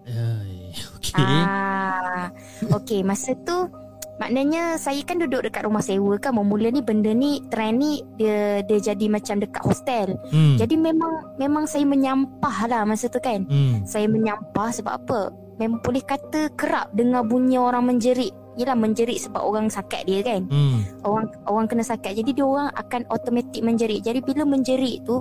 Ai, 0.07 0.71
Okey. 0.99 1.19
Ah, 1.19 2.31
okey, 2.79 3.03
masa 3.03 3.35
tu 3.43 3.82
maknanya 4.23 4.79
saya 4.79 5.03
kan 5.03 5.19
duduk 5.19 5.43
dekat 5.43 5.67
rumah 5.67 5.83
sewa 5.83 6.15
kan. 6.15 6.31
Mula 6.31 6.71
ni 6.71 6.79
benda 6.79 7.11
ni 7.11 7.43
trend 7.51 7.83
ni 7.83 7.99
dia 8.15 8.63
dia 8.63 8.79
jadi 8.79 9.11
macam 9.11 9.43
dekat 9.43 9.63
hostel. 9.67 10.15
Hmm. 10.31 10.55
Jadi 10.55 10.79
memang 10.79 11.35
memang 11.35 11.67
saya 11.67 11.83
menyampah 11.83 12.71
lah 12.71 12.87
masa 12.87 13.11
tu 13.11 13.19
kan. 13.19 13.43
Hmm. 13.51 13.83
Saya 13.83 14.07
menyampah 14.07 14.71
sebab 14.71 14.93
apa? 15.03 15.21
Memang 15.59 15.83
boleh 15.83 16.03
kata 16.07 16.55
kerap 16.55 16.95
dengar 16.95 17.27
bunyi 17.27 17.59
orang 17.59 17.83
menjerit. 17.83 18.31
Yelah 18.55 18.77
menjerit 18.77 19.19
sebab 19.19 19.43
orang 19.43 19.67
sakat 19.67 20.07
dia 20.07 20.23
kan. 20.23 20.47
Hmm. 20.47 20.87
orang 21.03 21.27
orang 21.43 21.67
kena 21.67 21.83
sakat. 21.83 22.15
Jadi 22.15 22.31
dia 22.31 22.47
orang 22.47 22.71
akan 22.71 23.03
automatik 23.11 23.59
menjerit. 23.59 23.99
Jadi 23.99 24.23
bila 24.23 24.47
menjerit 24.47 25.03
tu 25.03 25.19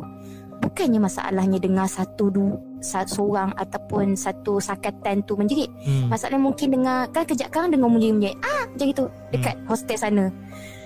bukannya 0.62 1.02
masalahnya 1.02 1.58
dengar 1.58 1.90
satu 1.90 2.30
du 2.30 2.46
satu 2.46 2.71
seorang 2.82 3.54
ataupun 3.56 4.18
satu 4.18 4.58
sakatan 4.58 5.22
tu 5.24 5.38
menjerit. 5.38 5.70
Hmm. 5.86 6.10
Masalahnya 6.10 6.42
mungkin 6.42 6.68
dengar 6.74 7.08
kan 7.14 7.24
kejap 7.24 7.48
kan 7.54 7.70
dengar 7.70 7.88
bunyi 7.88 8.10
menjerit. 8.12 8.36
Ah 8.42 8.62
macam 8.68 8.86
gitu 8.90 9.04
dekat 9.30 9.54
hostel 9.70 9.96
sana. 9.96 10.24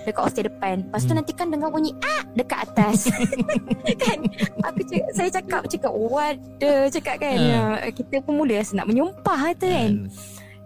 Dekat 0.05 0.21
hostel 0.23 0.45
depan. 0.47 0.87
Lepas 0.87 1.01
tu 1.03 1.11
Hmm. 1.11 1.19
nanti 1.19 1.31
kan 1.35 1.47
dengar 1.49 1.69
bunyi 1.73 1.91
ah 1.99 2.21
dekat 2.37 2.59
atas. 2.69 3.11
kan 4.05 4.19
aku 4.63 4.81
cakap, 4.87 5.09
saya 5.11 5.29
cakap 5.33 5.61
cakap 5.67 5.93
waduh 5.93 6.83
cakap 6.93 7.15
kan. 7.19 7.37
Uh. 7.37 7.91
Kita 7.91 8.15
pun 8.23 8.33
mula 8.39 8.61
rasa 8.61 8.77
nak 8.77 8.87
menyumpah 8.87 9.41
tu 9.57 9.67
kan. 9.67 9.91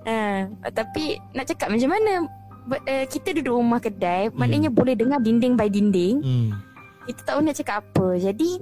Uh, 0.01 0.49
tapi 0.73 1.21
nak 1.37 1.45
cakap 1.45 1.69
macam 1.69 1.89
mana? 1.93 2.13
But, 2.61 2.81
uh, 2.85 3.05
kita 3.09 3.33
duduk 3.37 3.57
rumah 3.57 3.81
kedai, 3.81 4.29
maknanya 4.33 4.69
boleh 4.69 4.93
dengar 4.93 5.17
dinding 5.21 5.57
by 5.57 5.65
dinding. 5.65 6.21
Hmm. 6.21 6.49
Kita 7.09 7.21
tak 7.25 7.33
tahu 7.33 7.39
nak 7.41 7.55
cakap 7.57 7.75
apa. 7.81 8.07
Jadi 8.21 8.61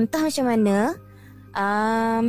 entah 0.00 0.22
macam 0.24 0.44
mana 0.48 0.76
um, 1.58 2.24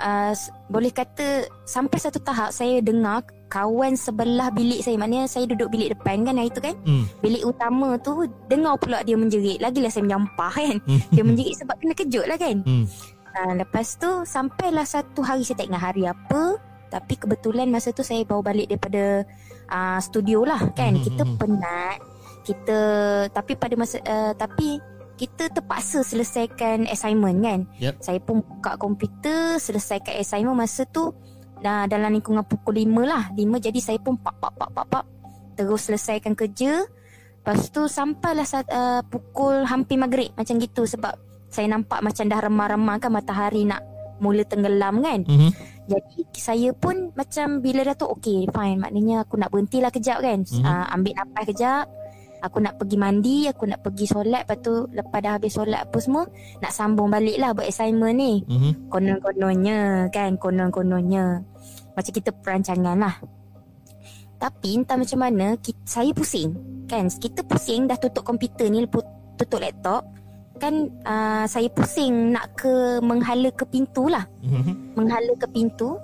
uh, 0.00 0.32
boleh 0.72 0.90
kata 0.90 1.46
sampai 1.68 1.98
satu 2.00 2.18
tahap 2.24 2.50
saya 2.50 2.80
dengar 2.80 3.22
kawan 3.52 3.98
sebelah 3.98 4.48
bilik 4.54 4.80
saya. 4.80 4.96
Maknanya 4.96 5.26
saya 5.28 5.44
duduk 5.44 5.68
bilik 5.74 5.92
depan 5.98 6.24
kan 6.24 6.38
hari 6.38 6.50
tu 6.50 6.62
kan. 6.62 6.74
Hmm. 6.86 7.04
Bilik 7.20 7.44
utama 7.44 7.98
tu 8.00 8.24
dengar 8.48 8.78
pula 8.80 9.04
dia 9.04 9.18
menjerit. 9.18 9.58
Lagilah 9.60 9.90
saya 9.92 10.06
menyampah 10.06 10.54
kan. 10.54 10.76
Hmm. 10.86 11.00
Dia 11.14 11.22
menjerit 11.26 11.54
sebab 11.58 11.74
kena 11.82 11.94
kejut 11.98 12.24
lah 12.30 12.38
kan. 12.38 12.56
Hmm. 12.62 12.84
Uh, 13.30 13.52
lepas 13.62 13.86
tu 13.98 14.10
sampailah 14.26 14.86
satu 14.86 15.22
hari 15.22 15.46
saya 15.46 15.62
tak 15.62 15.70
ingat 15.70 15.82
hari 15.82 16.02
apa 16.02 16.58
tapi 16.90 17.14
kebetulan 17.14 17.70
masa 17.70 17.94
tu 17.94 18.02
saya 18.02 18.26
bawa 18.26 18.50
balik 18.50 18.66
daripada 18.66 19.22
uh, 19.70 19.98
studio 20.02 20.42
lah 20.42 20.58
kan 20.74 20.98
Mhm, 20.98 21.04
kita 21.06 21.22
mhm. 21.22 21.34
penat 21.38 21.98
kita 22.42 22.80
tapi 23.30 23.54
pada 23.54 23.74
masa 23.78 24.02
uh, 24.02 24.34
tapi 24.34 24.82
kita 25.20 25.52
terpaksa 25.52 26.00
selesaikan 26.00 26.88
assignment 26.88 27.44
kan 27.44 27.60
Yep. 27.76 27.94
saya 28.00 28.18
pun 28.24 28.40
buka 28.40 28.80
komputer 28.80 29.60
selesaikan 29.60 30.16
assignment 30.16 30.56
masa 30.56 30.88
tu 30.88 31.12
dah 31.60 31.84
dalam 31.84 32.16
lingkungan 32.16 32.40
pukul 32.48 32.80
5 32.80 33.04
lah 33.04 33.28
5 33.36 33.60
jadi 33.60 33.80
saya 33.84 33.98
pun 34.00 34.16
pap 34.16 34.40
pap 34.40 34.56
pap 34.56 34.72
pap 34.72 34.88
pap 34.88 35.04
terus 35.60 35.92
selesaikan 35.92 36.32
kerja. 36.32 36.88
Lepas 37.40 37.68
tu 37.68 37.84
sampailah 37.84 38.48
saat, 38.48 38.64
uh, 38.72 39.04
pukul 39.04 39.68
hampir 39.68 40.00
maghrib 40.00 40.32
macam 40.32 40.56
gitu 40.56 40.88
sebab 40.88 41.12
saya 41.52 41.68
nampak 41.68 42.00
macam 42.00 42.24
dah 42.24 42.40
remah-remah 42.40 42.96
kan 42.96 43.12
matahari 43.12 43.68
nak 43.68 43.84
mula 44.24 44.44
tenggelam 44.48 45.04
kan. 45.04 45.20
Mhm. 45.28 45.50
Jadi 45.90 46.18
saya 46.36 46.70
pun 46.72 47.12
macam 47.12 47.60
bila 47.60 47.82
dah 47.82 47.96
tu 47.98 48.06
okay 48.06 48.46
fine 48.46 48.78
maknanya 48.78 49.26
aku 49.26 49.36
nak 49.36 49.52
berhentilah 49.52 49.92
kejap 49.92 50.24
kan. 50.24 50.44
Mhm. 50.48 50.64
Uh, 50.64 50.86
ambil 50.96 51.12
nafas 51.16 51.44
kejap. 51.52 51.84
Aku 52.40 52.58
nak 52.58 52.80
pergi 52.80 52.96
mandi, 52.96 53.44
aku 53.44 53.68
nak 53.68 53.84
pergi 53.84 54.08
solat 54.08 54.48
Lepas 54.48 54.58
tu 54.64 54.72
lepas 54.88 55.20
dah 55.20 55.32
habis 55.36 55.52
solat 55.52 55.84
apa 55.84 55.98
semua 56.00 56.24
Nak 56.64 56.72
sambung 56.72 57.12
balik 57.12 57.36
lah 57.36 57.52
buat 57.52 57.68
assignment 57.68 58.16
ni. 58.16 58.40
Mhm. 58.48 58.88
Konon-kononnya 58.88 60.08
kan 60.08 60.40
Konon-kononnya. 60.40 61.44
Macam 61.92 62.12
kita 62.12 62.30
perancangan 62.32 62.96
lah. 62.96 63.14
Tapi 64.40 64.80
entah 64.80 64.96
macam 64.96 65.18
mana 65.20 65.46
kita, 65.60 65.80
Saya 65.84 66.10
pusing 66.16 66.56
Kan. 66.88 67.12
Kita 67.12 67.44
pusing 67.44 67.84
dah 67.84 68.00
tutup 68.00 68.24
komputer 68.24 68.72
ni 68.72 68.88
Tutup 69.36 69.60
laptop 69.60 70.08
Kan 70.56 70.88
uh, 71.04 71.44
saya 71.44 71.68
pusing 71.72 72.32
nak 72.32 72.56
ke 72.56 73.00
Menghala 73.04 73.52
ke 73.52 73.68
pintu 73.68 74.08
lah. 74.08 74.24
Mhm. 74.40 74.96
Menghala 74.96 75.32
ke 75.36 75.46
pintu 75.52 76.00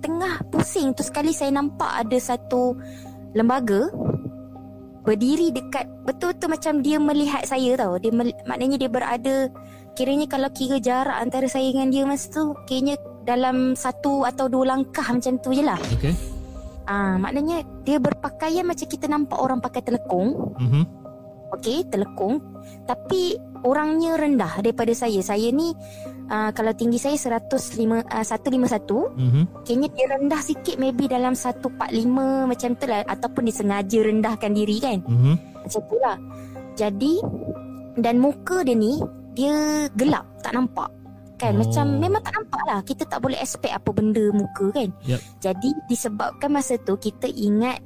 Tengah 0.00 0.38
pusing 0.54 0.94
tu 0.94 1.02
sekali 1.02 1.34
saya 1.34 1.50
nampak 1.50 2.06
ada 2.06 2.16
satu 2.16 2.78
Lembaga 3.34 3.90
Berdiri 5.02 5.52
dekat 5.54 5.88
Betul-betul 6.04 6.48
macam 6.52 6.74
dia 6.84 6.96
melihat 7.00 7.42
saya 7.48 7.76
tau. 7.76 7.96
Dia 7.96 8.12
mel, 8.12 8.32
Maknanya 8.44 8.76
dia 8.76 8.90
berada 8.90 9.36
Kiranya 9.96 10.26
kalau 10.30 10.48
kira 10.54 10.78
jarak 10.78 11.18
antara 11.18 11.50
saya 11.50 11.68
dengan 11.72 11.90
dia 11.90 12.04
masa 12.06 12.30
tu 12.30 12.54
Kiranya 12.64 12.96
dalam 13.24 13.76
satu 13.76 14.24
atau 14.24 14.48
dua 14.48 14.74
langkah 14.76 15.04
macam 15.04 15.36
tu 15.38 15.52
je 15.52 15.62
lah. 15.62 15.78
Okay. 16.00 16.16
Ah, 16.88 17.20
Maknanya 17.20 17.62
dia 17.86 18.00
berpakaian 18.02 18.66
macam 18.66 18.86
kita 18.88 19.06
nampak 19.06 19.38
orang 19.38 19.62
pakai 19.62 19.84
telekung. 19.84 20.56
Mhm. 20.58 20.82
Okey, 21.58 21.86
telekung. 21.90 22.38
Tapi 22.86 23.34
orangnya 23.66 24.14
rendah 24.14 24.62
daripada 24.62 24.94
saya. 24.94 25.18
Saya 25.22 25.50
ni 25.50 25.74
uh, 26.30 26.50
kalau 26.54 26.72
tinggi 26.72 26.96
saya 26.96 27.18
105, 27.18 28.06
uh, 28.06 28.24
151 28.24 29.10
Mhm. 29.18 29.42
Kayaknya 29.66 29.88
dia 29.92 30.06
rendah 30.16 30.40
sikit 30.40 30.76
maybe 30.78 31.10
dalam 31.10 31.34
145 31.34 32.46
macam 32.46 32.70
tu 32.78 32.86
lah. 32.86 33.02
Ataupun 33.04 33.42
dia 33.50 33.54
sengaja 33.54 33.98
rendahkan 34.06 34.50
diri 34.54 34.76
kan? 34.78 34.98
Mhm. 35.02 35.34
Macam 35.66 35.80
tu 35.90 35.96
lah. 35.98 36.16
Jadi 36.78 37.20
Dan 37.98 38.22
muka 38.22 38.62
dia 38.62 38.72
ni 38.72 39.02
Dia 39.34 39.84
gelap 39.98 40.24
Tak 40.40 40.54
nampak. 40.54 40.88
Kan? 41.36 41.58
Oh. 41.58 41.66
macam 41.66 41.98
Memang 41.98 42.22
tak 42.22 42.32
nampak 42.38 42.62
lah. 42.64 42.78
Kita 42.86 43.02
tak 43.04 43.18
boleh 43.20 43.36
expect 43.36 43.74
apa 43.74 43.90
benda 43.90 44.24
muka 44.30 44.70
kan? 44.72 44.88
Yup. 45.04 45.20
Jadi 45.42 45.74
disebabkan 45.90 46.48
masa 46.54 46.78
tu 46.80 46.94
Kita 46.96 47.26
ingat 47.26 47.82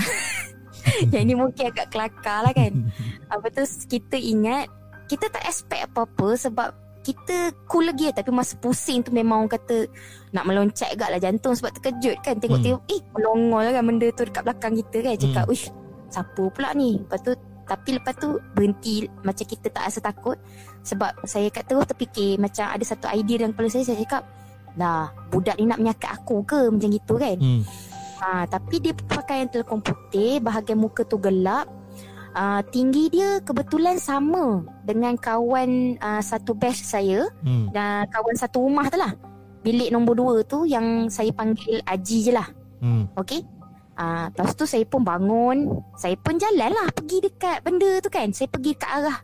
Yang 1.14 1.24
ni 1.28 1.34
mungkin 1.36 1.64
agak 1.70 1.92
kelakar 1.92 2.48
lah 2.48 2.52
kan? 2.56 2.72
Apa 3.32 3.46
tu 3.52 3.62
Kita 3.86 4.16
ingat 4.16 4.66
Kita 5.06 5.28
tak 5.30 5.44
expect 5.46 5.92
apa-apa 5.92 6.34
Sebab 6.34 6.68
kita 7.02 7.50
cool 7.66 7.90
lagi 7.90 8.08
lah 8.08 8.14
Tapi 8.14 8.30
masa 8.30 8.54
pusing 8.56 9.02
tu 9.02 9.10
Memang 9.10 9.44
orang 9.44 9.52
kata 9.58 9.90
Nak 10.30 10.44
meloncat 10.46 10.94
agak 10.94 11.08
lah 11.12 11.20
jantung 11.20 11.52
Sebab 11.52 11.70
terkejut 11.76 12.16
kan. 12.22 12.38
Tengok-tengok 12.38 12.82
Eh 12.88 13.00
melongol 13.12 13.62
lah 13.66 13.72
kan 13.74 13.84
Benda 13.84 14.06
tu 14.14 14.22
dekat 14.24 14.42
belakang 14.46 14.72
kita 14.78 14.96
kan. 15.02 15.14
Cakap 15.18 15.44
Uish 15.50 15.66
Siapa 16.08 16.42
pula 16.54 16.70
ni. 16.78 17.02
Lepas 17.02 17.20
tu 17.26 17.32
Tapi 17.66 17.90
lepas 17.98 18.14
tu 18.16 18.28
Berhenti 18.54 18.94
Macam 19.26 19.44
kita 19.44 19.66
tak 19.68 19.82
rasa 19.90 19.98
takut. 19.98 20.38
Sebab 20.86 21.10
saya 21.26 21.50
kat 21.50 21.66
terus 21.66 21.84
terfikir 21.90 22.38
Macam 22.38 22.70
ada 22.70 22.84
satu 22.86 23.10
idea 23.10 23.42
dalam 23.42 23.52
kepala 23.52 23.68
saya 23.68 23.84
Saya 23.84 23.98
cakap 24.00 24.22
Lah 24.78 25.10
Budak 25.28 25.58
ni 25.58 25.66
nak 25.66 25.82
menyakat 25.82 26.10
aku 26.22 26.46
ke? 26.46 26.70
Macam 26.70 26.88
gitu 26.88 27.14
kan. 27.18 27.36
Hmm. 27.42 27.62
Ha, 28.22 28.46
tapi 28.46 28.78
dia 28.78 28.94
pakaian 28.94 29.50
telekong 29.50 29.82
putih, 29.82 30.38
bahagian 30.38 30.78
muka 30.78 31.02
tu 31.02 31.18
gelap. 31.18 31.66
Uh, 32.32 32.64
tinggi 32.72 33.12
dia 33.12 33.44
kebetulan 33.44 34.00
sama 34.00 34.64
dengan 34.88 35.12
kawan 35.20 36.00
uh, 36.00 36.22
satu 36.24 36.56
batch 36.56 36.80
saya 36.80 37.28
Hmm. 37.44 37.68
dan 37.76 38.08
kawan 38.08 38.32
satu 38.32 38.64
rumah 38.64 38.88
tu 38.88 38.96
lah. 38.96 39.12
Bilik 39.60 39.92
nombor 39.92 40.16
dua 40.16 40.34
tu 40.42 40.64
yang 40.64 41.12
saya 41.12 41.28
panggil 41.36 41.84
Aji 41.84 42.18
je 42.24 42.32
lah. 42.32 42.48
Hmm. 42.80 43.04
Okey. 43.20 43.44
Ah, 44.00 44.26
uh, 44.26 44.26
lepas 44.32 44.56
tu 44.56 44.64
saya 44.64 44.80
pun 44.88 45.04
bangun, 45.04 45.76
saya 46.00 46.16
pun 46.16 46.40
jalan 46.40 46.72
lah 46.72 46.88
pergi 46.96 47.20
dekat 47.20 47.60
benda 47.60 48.00
tu 48.00 48.08
kan. 48.08 48.32
Saya 48.32 48.48
pergi 48.48 48.72
ke 48.80 48.86
arah 48.88 49.20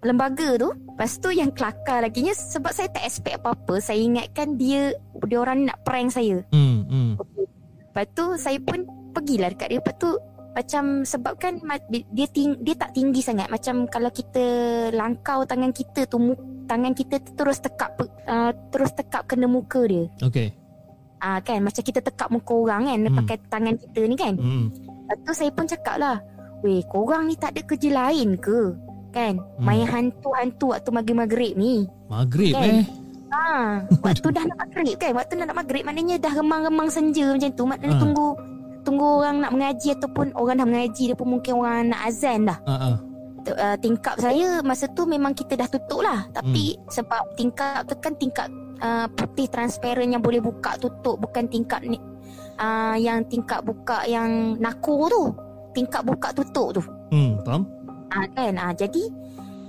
lembaga 0.00 0.56
tu. 0.56 0.72
Lepas 0.72 1.20
tu 1.20 1.28
yang 1.28 1.52
kelakar 1.52 2.00
laginya 2.00 2.32
sebab 2.32 2.72
saya 2.72 2.88
tak 2.88 3.04
expect 3.04 3.44
apa-apa, 3.44 3.76
saya 3.78 4.00
ingatkan 4.00 4.56
dia 4.56 4.96
dia 5.28 5.38
orang 5.38 5.68
nak 5.68 5.84
prank 5.84 6.16
saya. 6.16 6.40
Hmm. 6.50 6.88
Hmm. 6.88 7.12
Lepas 7.92 8.08
tu 8.16 8.24
saya 8.40 8.56
pun 8.64 8.88
pergilah 9.12 9.52
dekat 9.52 9.68
dia. 9.68 9.78
Lepas 9.84 9.94
tu 10.00 10.10
macam 10.58 10.84
sebab 11.02 11.38
kan 11.38 11.62
ma- 11.62 11.78
dia 11.86 12.02
dia, 12.10 12.26
ting, 12.26 12.58
dia 12.58 12.74
tak 12.74 12.90
tinggi 12.90 13.22
sangat. 13.22 13.46
Macam 13.46 13.86
kalau 13.86 14.10
kita 14.10 14.42
langkau 14.90 15.42
tangan 15.42 15.70
kita 15.70 16.02
tu 16.04 16.34
tangan 16.64 16.92
kita 16.92 17.16
tu 17.18 17.30
terus 17.32 17.58
tekap 17.58 17.94
uh, 18.26 18.50
terus 18.68 18.90
tekap 18.92 19.22
kena 19.24 19.46
muka 19.46 19.86
dia. 19.86 20.10
Okay. 20.18 20.50
Ah 21.16 21.38
uh, 21.38 21.40
kan 21.40 21.58
macam 21.60 21.78
kita 21.80 21.98
tekap 22.00 22.28
muka 22.28 22.52
orang 22.52 22.82
kan 22.84 22.98
Hmm. 23.00 23.16
pakai 23.16 23.36
tangan 23.46 23.74
kita 23.76 24.00
ni 24.02 24.16
kan. 24.16 24.34
Hmm. 24.34 24.66
Tu 25.18 25.32
saya 25.32 25.48
pun 25.48 25.64
cakap 25.64 25.96
lah 25.96 26.20
Weh 26.60 26.84
korang 26.84 27.24
ni 27.24 27.34
tak 27.34 27.54
ada 27.54 27.64
kerja 27.64 27.88
lain 27.88 28.36
ke 28.36 28.76
Kan 29.08 29.40
Hmm. 29.56 29.64
Main 29.64 29.86
hantu-hantu 29.86 30.68
waktu 30.68 30.90
maghrib-maghrib 30.90 31.52
ni 31.54 31.88
Maghrib 32.06 32.52
Kan? 32.52 32.66
eh. 32.76 32.84
Ha, 33.28 33.44
Waktu 34.00 34.28
dah 34.30 34.44
nak 34.44 34.58
maghrib 34.58 34.96
kan 34.96 35.12
Waktu 35.12 35.32
dah 35.34 35.46
nak 35.46 35.58
maghrib 35.58 35.80
Maknanya 35.82 36.16
dah 36.18 36.32
remang-remang 36.34 36.88
senja 36.88 37.24
macam 37.26 37.50
tu 37.50 37.64
Maknanya 37.64 37.94
Ha. 37.94 38.02
tunggu 38.02 38.28
Tunggu 38.88 39.20
orang 39.20 39.44
nak 39.44 39.52
mengaji 39.52 39.92
Ataupun 40.00 40.32
orang 40.32 40.64
dah 40.64 40.68
mengaji 40.68 41.12
Dia 41.12 41.16
pun 41.20 41.28
mungkin 41.28 41.52
orang 41.60 41.92
nak 41.92 42.08
azan 42.08 42.48
dah 42.48 42.58
Ah 42.64 42.72
ah. 42.72 42.96
T- 43.44 43.52
uh, 43.52 43.76
Tingkap 43.76 44.16
saya 44.16 44.64
Masa 44.64 44.88
tu 44.88 45.04
memang 45.04 45.36
kita 45.36 45.60
dah 45.60 45.68
tutup 45.68 46.00
lah 46.00 46.24
Tapi 46.32 46.80
sebab 46.88 47.36
tingkap 47.36 47.84
tu 47.84 47.92
kan 48.00 48.16
tingkap 48.16 48.48
uh, 48.80 49.04
Putih 49.12 49.52
transparent 49.52 50.08
yang 50.08 50.24
boleh 50.24 50.40
buka 50.40 50.80
tutup 50.80 51.20
Bukan 51.20 51.52
tingkap 51.52 51.84
ni 51.84 52.00
uh, 52.56 52.96
Yang 52.96 53.28
tingkap 53.28 53.60
buka 53.60 54.08
yang 54.08 54.56
nakur 54.56 55.12
tu 55.12 55.36
Tingkap 55.76 56.08
buka 56.08 56.32
tutup 56.32 56.80
tu 56.80 56.82
Hmm. 57.08 57.40
Faham? 57.40 57.64
Ah 58.12 58.28
kan 58.36 58.52
ah 58.60 58.72
jadi 58.76 59.00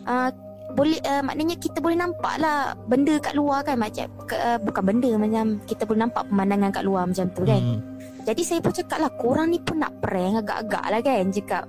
ah 0.04 0.28
boleh 0.76 1.00
uh, 1.02 1.24
maknanya 1.26 1.56
kita 1.58 1.82
boleh 1.82 1.98
nampak 1.98 2.36
lah 2.38 2.78
benda 2.86 3.18
kat 3.18 3.34
luar 3.34 3.66
kan 3.66 3.80
macam 3.80 4.06
uh, 4.30 4.60
bukan 4.62 4.84
benda 4.86 5.10
macam 5.18 5.58
kita 5.66 5.88
boleh 5.88 6.06
nampak 6.06 6.28
pemandangan 6.30 6.70
kat 6.70 6.84
luar 6.86 7.08
macam 7.10 7.26
tu 7.32 7.42
kan. 7.48 7.58
Hmm. 7.64 7.80
Jadi 8.24 8.42
saya 8.42 8.60
pun 8.60 8.72
cakap 8.72 9.00
lah 9.00 9.12
korang 9.12 9.50
ni 9.50 9.60
pun 9.60 9.80
nak 9.80 10.00
prank 10.00 10.42
agak-agak 10.42 10.84
lah 10.86 11.02
kan 11.02 11.26
cakap. 11.30 11.64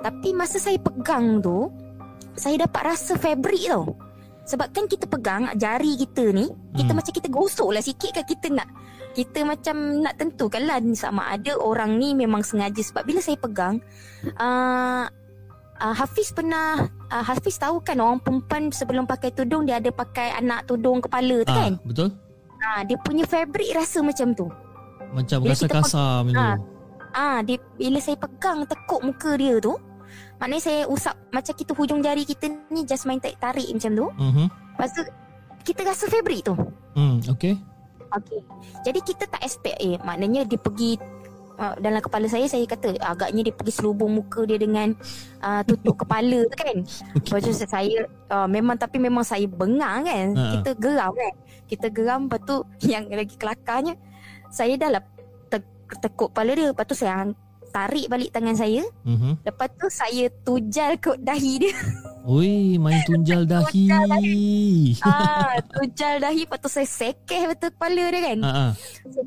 Tapi 0.00 0.28
masa 0.32 0.56
saya 0.56 0.78
pegang 0.78 1.38
tu 1.38 1.68
saya 2.34 2.64
dapat 2.64 2.94
rasa 2.94 3.14
fabric 3.14 3.68
tau. 3.68 3.92
Sebab 4.40 4.72
kan 4.72 4.84
kita 4.84 5.06
pegang 5.06 5.46
jari 5.54 5.94
kita 5.94 6.32
ni 6.32 6.48
kita 6.72 6.90
Hmm. 6.90 6.98
macam 6.98 7.12
kita 7.12 7.28
gosok 7.28 7.70
lah 7.70 7.82
sikit 7.84 8.10
kan 8.12 8.24
kita 8.24 8.46
nak 8.50 8.68
kita 9.10 9.42
macam 9.42 9.76
nak 10.00 10.14
tentukan 10.16 10.62
lah 10.64 10.78
sama 10.94 11.26
ada 11.28 11.54
orang 11.54 11.98
ni 11.98 12.14
memang 12.14 12.42
sengaja 12.42 12.78
sebab 12.78 13.02
bila 13.02 13.18
saya 13.18 13.34
pegang 13.36 13.82
uh, 14.38 15.04
uh, 15.76 15.94
Hafiz 15.94 16.30
pernah 16.30 16.78
uh, 17.10 17.24
Hafiz 17.26 17.58
tahu 17.58 17.82
kan 17.82 17.98
orang 17.98 18.22
perempuan 18.22 18.70
sebelum 18.70 19.06
pakai 19.06 19.30
tudung 19.30 19.66
dia 19.66 19.82
ada 19.82 19.90
pakai 19.90 20.30
anak 20.34 20.66
tudung 20.66 21.02
kepala 21.02 21.42
tu 21.42 21.50
Ah, 21.50 21.58
kan 21.66 21.72
betul? 21.82 22.08
uh, 22.54 22.80
dia 22.86 22.96
punya 23.02 23.26
fabric 23.26 23.74
rasa 23.74 23.98
macam 23.98 24.30
tu 24.30 24.46
Macam 25.10 25.38
Bila 25.42 25.52
rasa 25.52 25.66
kasar 25.66 26.12
macam 26.22 26.38
Ah. 26.38 26.56
tu. 26.56 26.64
Ah, 27.10 27.38
dia 27.42 27.58
bila 27.74 27.98
saya 27.98 28.14
pegang 28.14 28.62
tekuk 28.64 29.02
muka 29.02 29.34
dia 29.34 29.58
tu, 29.58 29.74
maknanya 30.38 30.62
saya 30.62 30.80
usap 30.86 31.18
macam 31.30 31.52
kita 31.52 31.74
hujung 31.74 32.00
jari 32.00 32.22
kita 32.22 32.46
ni 32.70 32.86
just 32.86 33.02
main 33.02 33.18
tarik, 33.18 33.66
macam 33.66 33.90
tu. 33.90 34.06
Mhm. 34.14 34.46
Lepas 34.46 34.90
tu 34.94 35.02
kita 35.60 35.80
rasa 35.82 36.06
fabric 36.06 36.46
tu. 36.46 36.54
Hmm. 36.94 37.18
Okay. 37.26 37.58
Okey. 38.10 38.40
Jadi 38.82 38.98
kita 39.02 39.24
tak 39.26 39.42
expect 39.42 39.78
eh 39.78 39.98
maknanya 40.02 40.42
dia 40.42 40.58
pergi 40.58 40.98
uh, 41.58 41.74
dalam 41.78 41.98
kepala 41.98 42.26
saya 42.26 42.46
saya 42.46 42.66
kata 42.66 42.98
agaknya 42.98 43.46
dia 43.46 43.54
pergi 43.54 43.72
selubung 43.74 44.10
muka 44.10 44.42
dia 44.42 44.58
dengan 44.58 44.90
uh, 45.42 45.62
tutup 45.62 45.94
kepala 46.02 46.46
tu 46.46 46.56
kan. 46.58 46.76
Lepas 47.14 47.40
tu 47.42 47.52
saya 47.54 48.06
uh, 48.30 48.46
memang 48.46 48.78
tapi 48.78 48.98
memang 48.98 49.22
saya 49.22 49.46
bengang 49.46 50.06
kan. 50.06 50.26
Ha. 50.34 50.42
Kita 50.58 50.70
geram 50.78 51.10
kan. 51.10 51.34
Kita 51.66 51.86
geram 51.90 52.26
lepas 52.26 52.40
tu 52.42 52.56
yang 52.92 53.06
lagi 53.10 53.34
kelakarnya 53.34 53.94
saya 54.50 54.74
dah 54.76 54.90
lah 54.92 55.02
te- 55.46 55.66
tekuk 55.98 56.30
kepala 56.30 56.50
dia. 56.52 56.66
Lepas 56.68 56.84
tu 56.84 56.94
saya 56.94 57.30
tarik 57.70 58.06
balik 58.06 58.30
tangan 58.30 58.54
saya. 58.54 58.82
Mhm. 59.04 59.40
Lepas 59.40 59.70
tu 59.72 59.86
saya 59.86 60.26
tujal 60.42 60.98
kot 60.98 61.18
dahi 61.20 61.52
dia. 61.60 61.74
Ui, 62.20 62.76
main 62.76 63.00
tunjal 63.00 63.46
dahi. 63.48 63.88
ah, 65.00 65.54
tujal 65.72 66.18
dahi. 66.18 66.44
Lepas 66.44 66.58
tu 66.58 66.68
saya 66.68 66.84
sekeh 66.84 67.46
betul 67.46 67.70
kepala 67.70 68.04
dia 68.10 68.20
kan. 68.24 68.38
Ah. 68.42 68.70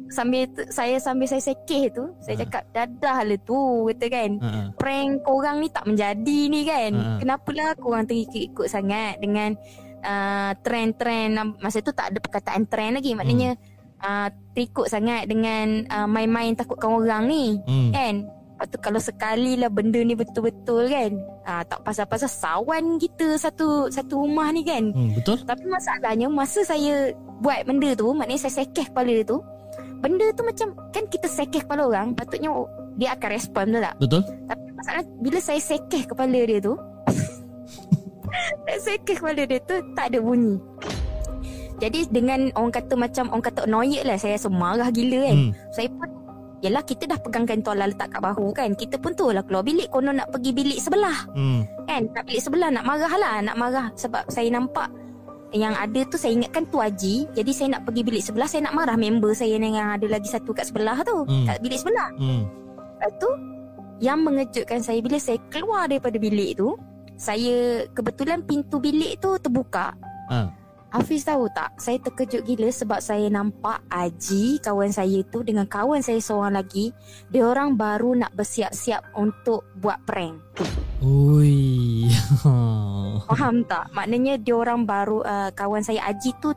Sambil 0.10 0.46
tu, 0.48 0.62
saya 0.68 1.00
sambil 1.00 1.26
saya 1.26 1.42
sekeh 1.42 1.88
tu, 1.90 2.12
saya 2.20 2.36
Ha. 2.36 2.42
cakap 2.44 2.64
dadah 2.70 3.18
lah 3.24 3.40
tu 3.42 3.58
kata 3.90 4.06
kan. 4.08 4.32
Ah. 4.40 4.68
Prank 4.76 5.24
korang 5.24 5.58
ni 5.58 5.68
tak 5.68 5.86
menjadi 5.86 6.40
ni 6.46 6.62
kan. 6.64 6.92
Ha. 6.94 7.18
Kenapalah 7.18 7.74
korang 7.76 8.04
terikut-ikut 8.04 8.68
sangat 8.68 9.18
dengan 9.18 9.56
uh, 10.04 10.52
trend-trend 10.60 11.32
masa 11.58 11.80
tu 11.80 11.90
tak 11.90 12.12
ada 12.12 12.20
perkataan 12.20 12.68
trend 12.68 13.00
lagi 13.00 13.16
maknanya 13.16 13.56
uh, 14.04 14.28
terikut 14.54 14.92
sangat 14.92 15.26
dengan 15.26 15.88
uh, 15.90 16.06
main-main 16.06 16.54
takutkan 16.54 16.92
orang 16.94 17.26
ni 17.26 17.58
Hmm. 17.66 17.90
kan. 17.90 18.16
Lepas 18.54 18.68
tu 18.70 18.78
kalau 18.80 19.02
sekali 19.02 19.58
lah 19.58 19.68
benda 19.68 19.98
ni 19.98 20.14
betul-betul 20.14 20.86
kan. 20.86 21.12
Ah 21.42 21.64
tak 21.66 21.82
pasal-pasal 21.82 22.30
sawan 22.30 23.02
kita 23.02 23.34
satu 23.36 23.90
satu 23.90 24.22
rumah 24.22 24.54
ni 24.54 24.62
kan. 24.62 24.94
Hmm, 24.94 25.18
betul? 25.18 25.42
Tapi 25.42 25.64
masalahnya 25.66 26.30
masa 26.30 26.62
saya 26.62 27.12
buat 27.42 27.66
benda 27.66 27.92
tu, 27.98 28.14
maknanya 28.14 28.46
saya 28.46 28.64
sekeh 28.64 28.88
kepala 28.88 29.10
dia 29.10 29.26
tu, 29.26 29.42
benda 30.00 30.30
tu 30.32 30.44
macam 30.46 30.68
kan 30.94 31.04
kita 31.10 31.28
sekeh 31.28 31.66
kepala 31.66 31.90
orang, 31.90 32.14
patutnya 32.14 32.54
dia 32.96 33.18
akan 33.18 33.30
respon 33.34 33.66
betul 33.68 33.82
tak? 33.84 33.96
Betul? 34.00 34.22
Tapi 34.48 34.66
masalah 34.78 35.04
bila 35.20 35.40
saya 35.42 35.60
sekeh 35.60 36.04
kepala 36.06 36.40
dia 36.46 36.60
tu, 36.62 36.74
saya 38.64 38.80
sekeh 38.96 39.16
kepala 39.18 39.42
dia 39.44 39.60
tu 39.66 39.76
tak 39.92 40.06
ada 40.14 40.20
bunyi. 40.22 40.56
Jadi 41.84 42.00
dengan 42.08 42.48
orang 42.56 42.72
kata 42.72 42.94
macam 42.96 43.28
orang 43.28 43.44
kata 43.44 43.60
annoyed 43.68 44.08
lah 44.08 44.16
saya 44.16 44.40
rasa 44.40 44.48
marah 44.48 44.88
gila 44.88 45.20
kan. 45.28 45.36
Hmm. 45.36 45.52
Saya 45.76 45.88
pun 45.92 46.08
Yelah 46.64 46.80
kita 46.80 47.12
dah 47.12 47.20
pegangkan 47.20 47.60
tuala 47.60 47.92
letak 47.92 48.08
kat 48.08 48.24
bahu 48.24 48.56
kan 48.56 48.72
Kita 48.72 48.96
pun 48.96 49.12
tu 49.12 49.28
lah 49.36 49.44
keluar 49.44 49.68
bilik 49.68 49.92
Konon 49.92 50.16
nak 50.16 50.32
pergi 50.32 50.56
bilik 50.56 50.80
sebelah 50.80 51.28
Hmm. 51.36 51.68
Kan 51.84 52.08
Kat 52.16 52.24
bilik 52.24 52.40
sebelah 52.40 52.72
nak 52.72 52.88
marah 52.88 53.12
lah 53.20 53.44
Nak 53.44 53.56
marah 53.60 53.88
Sebab 54.00 54.24
saya 54.32 54.48
nampak 54.48 54.88
Yang 55.52 55.76
ada 55.76 56.00
tu 56.08 56.16
saya 56.16 56.32
ingatkan 56.40 56.64
tu 56.72 56.80
Haji 56.80 57.28
Jadi 57.36 57.52
saya 57.52 57.68
nak 57.76 57.84
pergi 57.84 58.02
bilik 58.08 58.24
sebelah 58.24 58.48
Saya 58.48 58.64
nak 58.64 58.80
marah 58.80 58.96
member 58.96 59.36
saya 59.36 59.60
Yang 59.60 59.76
ada 59.76 60.08
lagi 60.08 60.30
satu 60.32 60.56
kat 60.56 60.64
sebelah 60.64 61.04
tu 61.04 61.28
Hmm. 61.28 61.44
Kat 61.52 61.60
bilik 61.60 61.84
sebelah 61.84 62.08
Hmm. 62.16 62.48
Lepas 62.48 63.12
tu 63.20 63.30
Yang 64.00 64.20
mengejutkan 64.24 64.80
saya 64.80 65.00
Bila 65.04 65.20
saya 65.20 65.44
keluar 65.52 65.92
daripada 65.92 66.16
bilik 66.16 66.56
tu 66.56 66.80
Saya 67.20 67.84
Kebetulan 67.92 68.40
pintu 68.40 68.80
bilik 68.80 69.20
tu 69.20 69.36
terbuka 69.36 69.92
Ha. 70.32 70.48
Hafiz 70.94 71.26
tahu 71.26 71.50
tak 71.50 71.74
Saya 71.76 71.98
terkejut 71.98 72.46
gila 72.46 72.70
Sebab 72.70 73.02
saya 73.02 73.26
nampak 73.26 73.82
Aji 73.90 74.62
Kawan 74.62 74.94
saya 74.94 75.26
tu 75.26 75.42
Dengan 75.42 75.66
kawan 75.66 76.00
saya 76.00 76.22
seorang 76.22 76.54
lagi 76.54 76.94
Dia 77.28 77.50
orang 77.50 77.74
baru 77.74 78.14
nak 78.14 78.38
bersiap-siap 78.38 79.18
Untuk 79.18 79.66
buat 79.76 79.98
prank 80.06 80.38
Ui. 81.02 82.06
Faham 83.28 83.66
tak? 83.66 83.90
Maknanya 83.90 84.38
dia 84.38 84.54
orang 84.54 84.86
baru 84.86 85.20
uh, 85.20 85.50
Kawan 85.50 85.82
saya 85.82 86.06
Aji 86.06 86.30
tu 86.38 86.54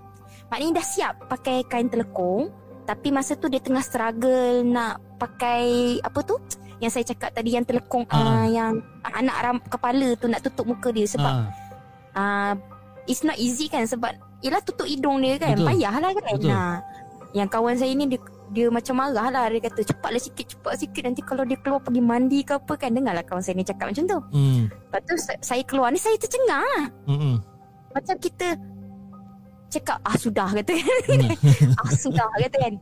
Maknanya 0.53 0.79
dah 0.79 0.87
siap 0.87 1.15
Pakai 1.27 1.65
kain 1.65 1.89
telekung 1.89 2.53
Tapi 2.85 3.09
masa 3.09 3.35
tu 3.35 3.49
dia 3.49 3.59
tengah 3.59 3.81
struggle 3.81 4.61
Nak 4.63 5.17
pakai 5.17 5.97
Apa 6.05 6.21
tu? 6.21 6.37
Yang 6.77 6.93
saya 6.93 7.05
cakap 7.09 7.33
tadi 7.33 7.57
Yang 7.57 7.73
telekung 7.73 8.05
Ah. 8.13 8.45
uh, 8.45 8.47
Yang 8.47 8.85
anak 9.03 9.37
ram, 9.41 9.57
kepala 9.65 10.13
tu 10.15 10.29
Nak 10.29 10.45
tutup 10.45 10.69
muka 10.69 10.93
dia 10.93 11.09
Sebab 11.09 11.33
Ha. 11.33 11.49
uh, 12.13 12.53
It's 13.07 13.23
not 13.23 13.39
easy 13.39 13.67
kan 13.67 13.87
Sebab 13.87 14.26
Yelah 14.47 14.63
tutup 14.63 14.87
hidung 14.87 15.19
dia 15.19 15.35
kan 15.37 15.53
Betul. 15.53 15.67
Payah 15.69 15.95
lah 15.97 16.11
kan 16.13 16.23
Betul. 16.33 16.49
Nah, 16.49 16.75
Yang 17.33 17.49
kawan 17.51 17.75
saya 17.75 17.93
ni 17.93 18.05
dia, 18.07 18.21
dia 18.49 18.67
macam 18.69 18.95
marah 18.97 19.29
lah 19.29 19.45
Dia 19.49 19.61
kata 19.61 19.81
cepatlah 19.83 20.23
sikit 20.23 20.47
Cepat 20.49 20.75
sikit 20.79 21.03
Nanti 21.03 21.21
kalau 21.21 21.43
dia 21.43 21.59
keluar 21.59 21.81
pergi 21.81 21.99
mandi 22.01 22.41
ke 22.41 22.55
apa 22.55 22.73
kan 22.75 22.91
Dengarlah 22.91 23.23
kawan 23.23 23.41
saya 23.41 23.55
ni 23.55 23.65
cakap 23.65 23.91
macam 23.91 24.05
tu 24.07 24.19
Hmm. 24.31 24.63
Lepas 24.71 25.01
tu 25.03 25.15
sa- 25.17 25.41
saya 25.43 25.63
keluar 25.63 25.91
ni 25.91 25.99
Saya 25.99 26.15
tercengang 26.15 26.63
lah 26.63 26.87
Hmm. 27.05 27.37
Macam 27.91 28.15
kita 28.17 28.49
Cakap 29.69 29.99
ah 30.01 30.15
sudah 30.15 30.49
kata 30.55 30.73
kan 30.73 30.99
Hmm. 31.11 31.31
Ah 31.81 31.91
sudah 31.93 32.27
kata 32.39 32.57
kan 32.57 32.75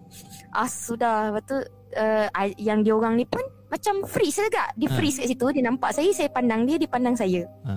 Ah 0.53 0.69
sudah 0.69 1.17
Lepas 1.31 1.43
tu 1.45 1.57
uh, 1.97 2.27
Yang 2.55 2.79
dia 2.83 2.93
orang 2.93 3.15
ni 3.17 3.25
pun 3.25 3.41
Macam 3.67 4.05
freeze 4.05 4.37
agak 4.39 4.77
Dia 4.77 4.87
Ah. 4.87 4.95
freeze 4.95 5.17
kat 5.17 5.27
situ 5.27 5.47
Dia 5.51 5.65
nampak 5.65 5.91
saya 5.91 6.13
Saya 6.13 6.29
pandang 6.29 6.63
dia 6.63 6.77
Dia 6.77 6.87
pandang 6.87 7.17
saya 7.17 7.49
Ha. 7.65 7.73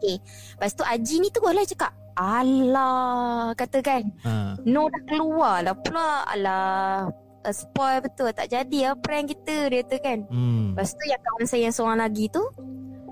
Lepas 0.00 0.72
tu 0.72 0.82
Aji 0.82 1.18
ni 1.18 1.28
terus 1.28 1.48
lah 1.48 1.64
cakap 1.64 1.92
Alah 2.14 3.54
Kata 3.54 3.78
kan 3.78 4.02
Ha. 4.22 4.58
No 4.62 4.86
dah 4.86 5.02
keluar 5.04 5.56
lah 5.60 5.74
pula 5.74 6.22
Alah 6.24 7.08
uh, 7.40 7.50
Spoil 7.50 7.98
betul 8.00 8.30
Tak 8.30 8.46
jadi 8.46 8.90
lah 8.90 8.94
prank 8.94 9.30
kita 9.30 9.68
Dia 9.68 9.80
kata 9.80 9.96
kan 9.98 10.18
Hmm. 10.26 10.72
Lepas 10.72 10.92
tu 10.92 11.04
yang 11.04 11.20
kawan 11.20 11.44
saya 11.44 11.62
yang 11.64 11.74
seorang 11.74 11.98
lagi 12.00 12.26
tu 12.26 12.42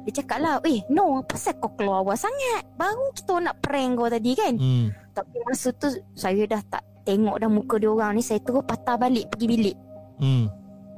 Dia 0.02 0.12
cakap 0.16 0.38
lah 0.38 0.58
Eh 0.62 0.82
no 0.86 1.22
Pasal 1.22 1.54
kau 1.56 1.70
keluar 1.72 2.02
awal 2.02 2.14
sangat 2.14 2.66
Baru 2.74 3.10
kita 3.12 3.38
nak 3.40 3.56
prank 3.60 3.94
kau 3.94 4.06
tadi 4.06 4.32
kan 4.32 4.54
Hmm. 4.54 4.90
Tapi 5.12 5.36
masa 5.42 5.70
tu 5.72 5.86
Saya 6.12 6.42
dah 6.44 6.62
tak 6.62 6.82
Tengok 7.02 7.38
dah 7.38 7.46
muka 7.46 7.78
dia 7.78 7.86
orang 7.86 8.18
ni 8.18 8.22
Saya 8.22 8.38
terus 8.38 8.62
patah 8.62 8.94
balik 8.96 9.30
Pergi 9.30 9.46
bilik 9.46 9.76
Hmm. 10.16 10.48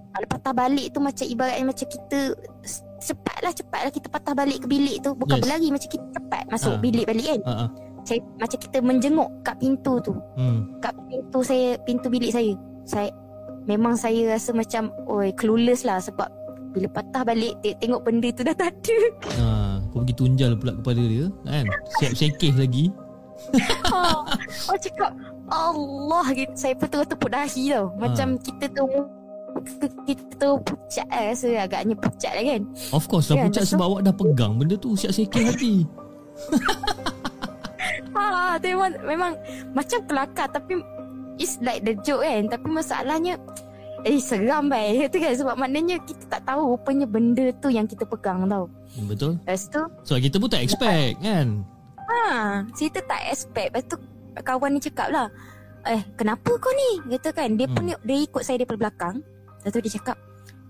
Kalau 0.09 0.27
patah 0.27 0.55
balik 0.57 0.89
tu 0.89 0.99
Macam 0.99 1.23
ibaratnya 1.23 1.67
Macam 1.67 1.85
kita 1.85 2.33
Cepatlah 2.99 3.53
Cepatlah 3.53 3.91
kita 3.91 4.07
patah 4.07 4.35
balik 4.35 4.59
ke 4.61 4.67
bilik 4.67 4.99
tu 5.01 5.11
Bukan 5.13 5.35
Yes. 5.35 5.43
berlari 5.43 5.69
Macam 5.69 5.89
kita 5.89 6.07
cepat 6.13 6.43
Masuk 6.49 6.73
Ah. 6.73 6.79
bilik 6.79 7.05
balik 7.05 7.27
kan 7.27 7.41
Ha. 7.43 7.53
ha. 7.55 7.67
saya, 8.03 8.21
Macam 8.37 8.59
kita 8.59 8.79
menjenguk 8.81 9.29
Kat 9.41 9.57
pintu 9.57 9.93
tu 10.01 10.15
Hmm. 10.35 10.61
kat 10.79 10.95
pintu 11.05 11.39
saya 11.41 11.67
pintu 11.81 12.07
bilik 12.09 12.31
saya 12.31 12.53
saya 12.85 13.11
memang 13.65 13.93
saya 13.93 14.33
rasa 14.33 14.51
macam 14.51 14.89
oi 15.07 15.29
clueless 15.31 15.85
lah 15.85 15.99
sebab 15.99 16.25
bila 16.71 16.89
patah 16.91 17.21
balik 17.23 17.53
te- 17.59 17.77
tengok 17.77 18.01
benda 18.01 18.29
tu 18.31 18.41
dah 18.41 18.55
tak 18.55 18.73
ada 18.73 18.97
Ha. 19.35 19.47
Kau 19.85 20.01
pergi 20.01 20.15
tunjal 20.15 20.53
pula 20.55 20.73
kepala 20.75 21.03
dia 21.03 21.27
kan. 21.43 21.65
Siap 21.95 22.13
sekeh 22.15 22.53
lagi. 22.55 22.89
ha, 23.85 24.25
oh 24.69 24.77
cakap 24.79 25.13
Allah 25.47 26.27
gitu. 26.31 26.53
saya 26.55 26.75
pun 26.75 26.89
terus 26.89 27.07
tepuk 27.07 27.29
dahi 27.29 27.65
tau 27.71 27.93
macam 27.95 28.37
kita 28.37 28.67
tu 28.71 28.85
kita 30.05 30.47
pucat 30.59 31.07
lah 31.07 31.23
rasa 31.31 31.49
agaknya 31.59 31.95
pucat 31.95 32.33
lah 32.33 32.45
kan 32.47 32.63
Of 32.91 33.05
course 33.07 33.27
lah 33.29 33.37
Kan, 33.39 33.45
pucat 33.49 33.65
sebab 33.65 33.85
awak 33.87 34.01
dah 34.03 34.15
pegang 34.15 34.53
benda 34.55 34.75
tu 34.75 34.95
siap 34.95 35.11
sekeh 35.11 35.45
lagi. 35.45 35.77
ha, 38.15 38.57
tu 38.57 38.67
memang, 38.69 38.93
memang 39.03 39.33
macam 39.73 39.99
kelakar 40.05 40.47
tapi 40.49 40.79
it's 41.37 41.59
like 41.61 41.83
the 41.83 41.95
joke 42.01 42.23
kan 42.23 42.47
tapi 42.47 42.67
masalahnya 42.67 43.35
eh 44.03 44.19
seram 44.19 44.67
baik 44.73 45.11
tu 45.11 45.19
kan 45.19 45.35
sebab 45.35 45.55
maknanya 45.57 45.99
kita 46.03 46.25
tak 46.29 46.43
tahu 46.45 46.75
rupanya 46.75 47.07
benda 47.07 47.51
tu 47.59 47.69
yang 47.69 47.87
kita 47.87 48.07
pegang 48.07 48.47
tau 48.47 48.67
Betul. 49.05 49.39
lepas 49.43 49.67
tu 49.67 49.83
So 50.03 50.17
kita 50.17 50.39
pun 50.39 50.49
tak 50.49 50.63
expect 50.63 51.19
kan. 51.21 51.63
Ha, 52.09 52.65
kita 52.73 53.05
tak 53.05 53.21
expect. 53.29 53.69
Lepas 53.69 53.85
tu 53.85 53.97
kawan 54.39 54.73
ni 54.73 54.81
cakap 54.81 55.13
lah, 55.13 55.29
eh 55.85 56.01
kenapa 56.17 56.57
kau 56.57 56.73
ni? 56.73 57.05
Kata 57.13 57.37
kan, 57.37 57.53
dia 57.53 57.69
pun 57.69 57.85
Hmm. 57.85 58.01
dia 58.01 58.17
ikut 58.19 58.41
saya 58.41 58.57
daripada 58.57 58.89
belakang. 58.89 59.21
Lepas 59.69 59.77
tu 59.77 59.85
dia 59.85 59.93
cakap, 60.01 60.17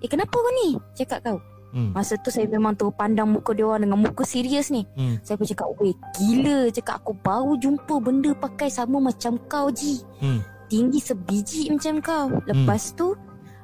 eh 0.02 0.10
kenapa 0.10 0.34
kau 0.34 0.52
ni? 0.58 0.74
Cakap 0.92 1.22
kau. 1.22 1.38
Hmm. 1.68 1.94
Masa 1.94 2.18
tu 2.18 2.34
saya 2.34 2.50
memang 2.50 2.74
tu 2.74 2.90
pandang 2.90 3.30
muka 3.30 3.54
dia 3.54 3.62
orang 3.62 3.86
dengan 3.86 4.02
muka 4.02 4.26
serius 4.26 4.74
ni. 4.74 4.82
Hmm. 4.98 5.22
Saya 5.22 5.38
pun 5.38 5.46
cakap, 5.46 5.70
weh 5.78 5.94
gila. 6.18 6.66
Cakap 6.74 6.98
aku 6.98 7.14
baru 7.14 7.54
jumpa 7.54 7.94
benda 8.02 8.34
pakai 8.34 8.66
sama 8.66 8.98
macam 8.98 9.38
kau 9.46 9.70
Ji. 9.70 10.02
Hmm. 10.18 10.42
Tinggi 10.66 10.98
sebiji 10.98 11.70
macam 11.70 12.02
kau. 12.02 12.26
Lepas 12.42 12.98
tu, 12.98 13.14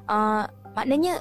uh, 0.07 0.43
maknanya 0.71 1.19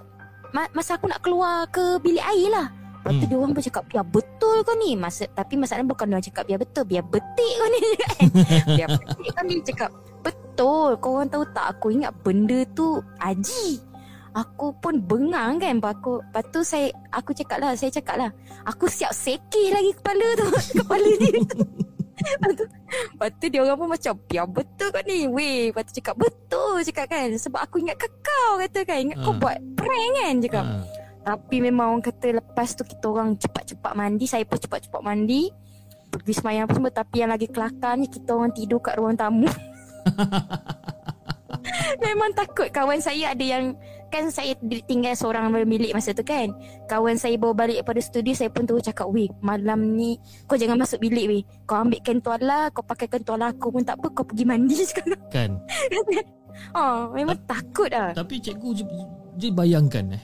ma- 0.54 0.70
masa 0.70 0.94
aku 0.94 1.10
nak 1.10 1.26
keluar 1.26 1.66
ke 1.68 1.98
bilik 1.98 2.22
air 2.22 2.54
lah. 2.54 2.70
Lepas 2.70 3.10
tu 3.10 3.18
Hmm. 3.18 3.28
dia 3.28 3.36
orang 3.36 3.52
pun 3.52 3.60
cakap 3.60 3.84
Biar 3.84 4.04
betul 4.08 4.56
kau 4.64 4.76
ni 4.80 4.96
Masa, 4.96 5.28
Tapi 5.28 5.60
masalahnya 5.60 5.92
bukan 5.92 6.08
dia 6.08 6.14
orang 6.16 6.24
cakap 6.24 6.44
Biar 6.48 6.56
betul 6.56 6.84
Biar 6.88 7.04
betik 7.04 7.52
kau 7.60 7.68
ni 7.68 7.80
kan 8.00 8.18
Biar 8.80 8.88
betik 8.96 9.28
kau 9.28 9.44
ni 9.44 9.54
Cakap 9.60 9.90
Betul 10.24 10.88
Kau 10.96 11.10
orang 11.12 11.28
tahu 11.28 11.44
tak 11.52 11.66
Aku 11.76 11.92
ingat 11.92 12.16
benda 12.24 12.64
tu 12.72 13.04
Aji 13.20 13.76
Aku 14.34 14.74
pun 14.82 14.98
bengang 14.98 15.62
kan 15.62 15.78
aku, 15.78 16.18
lepas 16.18 16.42
tu 16.50 16.60
saya 16.60 16.90
Aku 17.14 17.30
cakap 17.30 17.62
lah 17.62 17.78
Saya 17.78 17.94
cakap 17.94 18.18
lah 18.18 18.30
Aku 18.66 18.90
siap 18.90 19.14
sekeh 19.14 19.70
lagi 19.70 19.94
kepala 19.94 20.26
tu 20.34 20.46
Kepala 20.82 21.08
dia 21.22 21.38
tu 21.54 21.62
Lepas 22.14 22.50
tu, 22.54 22.64
lepas 23.14 23.30
tu 23.38 23.46
dia 23.46 23.60
orang 23.62 23.78
pun 23.78 23.88
macam 23.90 24.12
Biar 24.26 24.46
betul 24.50 24.88
kau 24.90 25.02
ni 25.06 25.30
Weh 25.30 25.70
Lepas 25.70 25.86
tu 25.86 26.02
cakap 26.02 26.14
Betul 26.18 26.82
cakap 26.82 27.06
kan 27.06 27.30
Sebab 27.30 27.60
aku 27.62 27.78
ingat 27.78 27.94
kau 27.98 28.58
Kata 28.58 28.80
kan 28.82 28.98
Ingat 29.06 29.18
kau 29.22 29.34
Ah. 29.34 29.38
buat 29.38 29.58
prank 29.78 30.12
kan 30.18 30.34
Cakap 30.42 30.64
Ha. 30.64 30.76
tapi 31.24 31.56
memang 31.56 31.88
orang 31.88 32.04
kata 32.04 32.36
lepas 32.36 32.76
tu 32.76 32.84
kita 32.84 33.08
orang 33.08 33.32
cepat-cepat 33.40 33.96
mandi. 33.96 34.28
Saya 34.28 34.44
pun 34.44 34.60
cepat-cepat 34.60 35.00
mandi. 35.00 35.48
Pergi 36.12 36.36
semayang 36.36 36.68
apa 36.68 36.76
semua. 36.76 36.92
Tapi 36.92 37.24
yang 37.24 37.32
lagi 37.32 37.48
kelakarnya 37.48 38.12
kita 38.12 38.36
orang 38.36 38.52
tidur 38.52 38.76
kat 38.76 39.00
ruang 39.00 39.16
tamu. 39.16 39.48
memang 42.04 42.28
takut. 42.36 42.68
Kawan 42.68 43.00
saya 43.00 43.32
ada 43.32 43.40
yang... 43.40 43.72
Kan 44.14 44.30
saya 44.30 44.54
tinggal 44.86 45.18
seorang 45.18 45.50
bilik 45.66 45.90
masa 45.90 46.14
tu 46.14 46.22
kan. 46.22 46.54
Kawan 46.86 47.18
saya 47.18 47.34
bawa 47.34 47.66
balik 47.66 47.82
daripada 47.82 47.98
studio. 47.98 48.30
Saya 48.30 48.46
pun 48.46 48.62
terus 48.62 48.86
cakap. 48.86 49.10
Weh 49.10 49.26
malam 49.42 49.98
ni 49.98 50.22
kau 50.46 50.54
jangan 50.54 50.78
masuk 50.78 51.02
bilik 51.02 51.26
weh. 51.26 51.42
Kau 51.66 51.82
ambilkan 51.82 52.22
tuala. 52.22 52.70
Kau 52.70 52.86
pakaikan 52.86 53.26
tuala 53.26 53.50
aku 53.50 53.74
pun 53.74 53.82
tak 53.82 53.98
apa. 53.98 54.06
Kau 54.14 54.22
pergi 54.22 54.46
mandi 54.46 54.78
sekarang. 54.94 55.18
Kan. 55.34 55.58
oh, 56.78 57.10
memang 57.10 57.42
takut 57.42 57.90
lah. 57.90 58.14
Tapi 58.14 58.38
cikgu 58.38 58.70
je, 58.78 58.84
je 59.34 59.50
bayangkan 59.50 60.14
eh. 60.14 60.22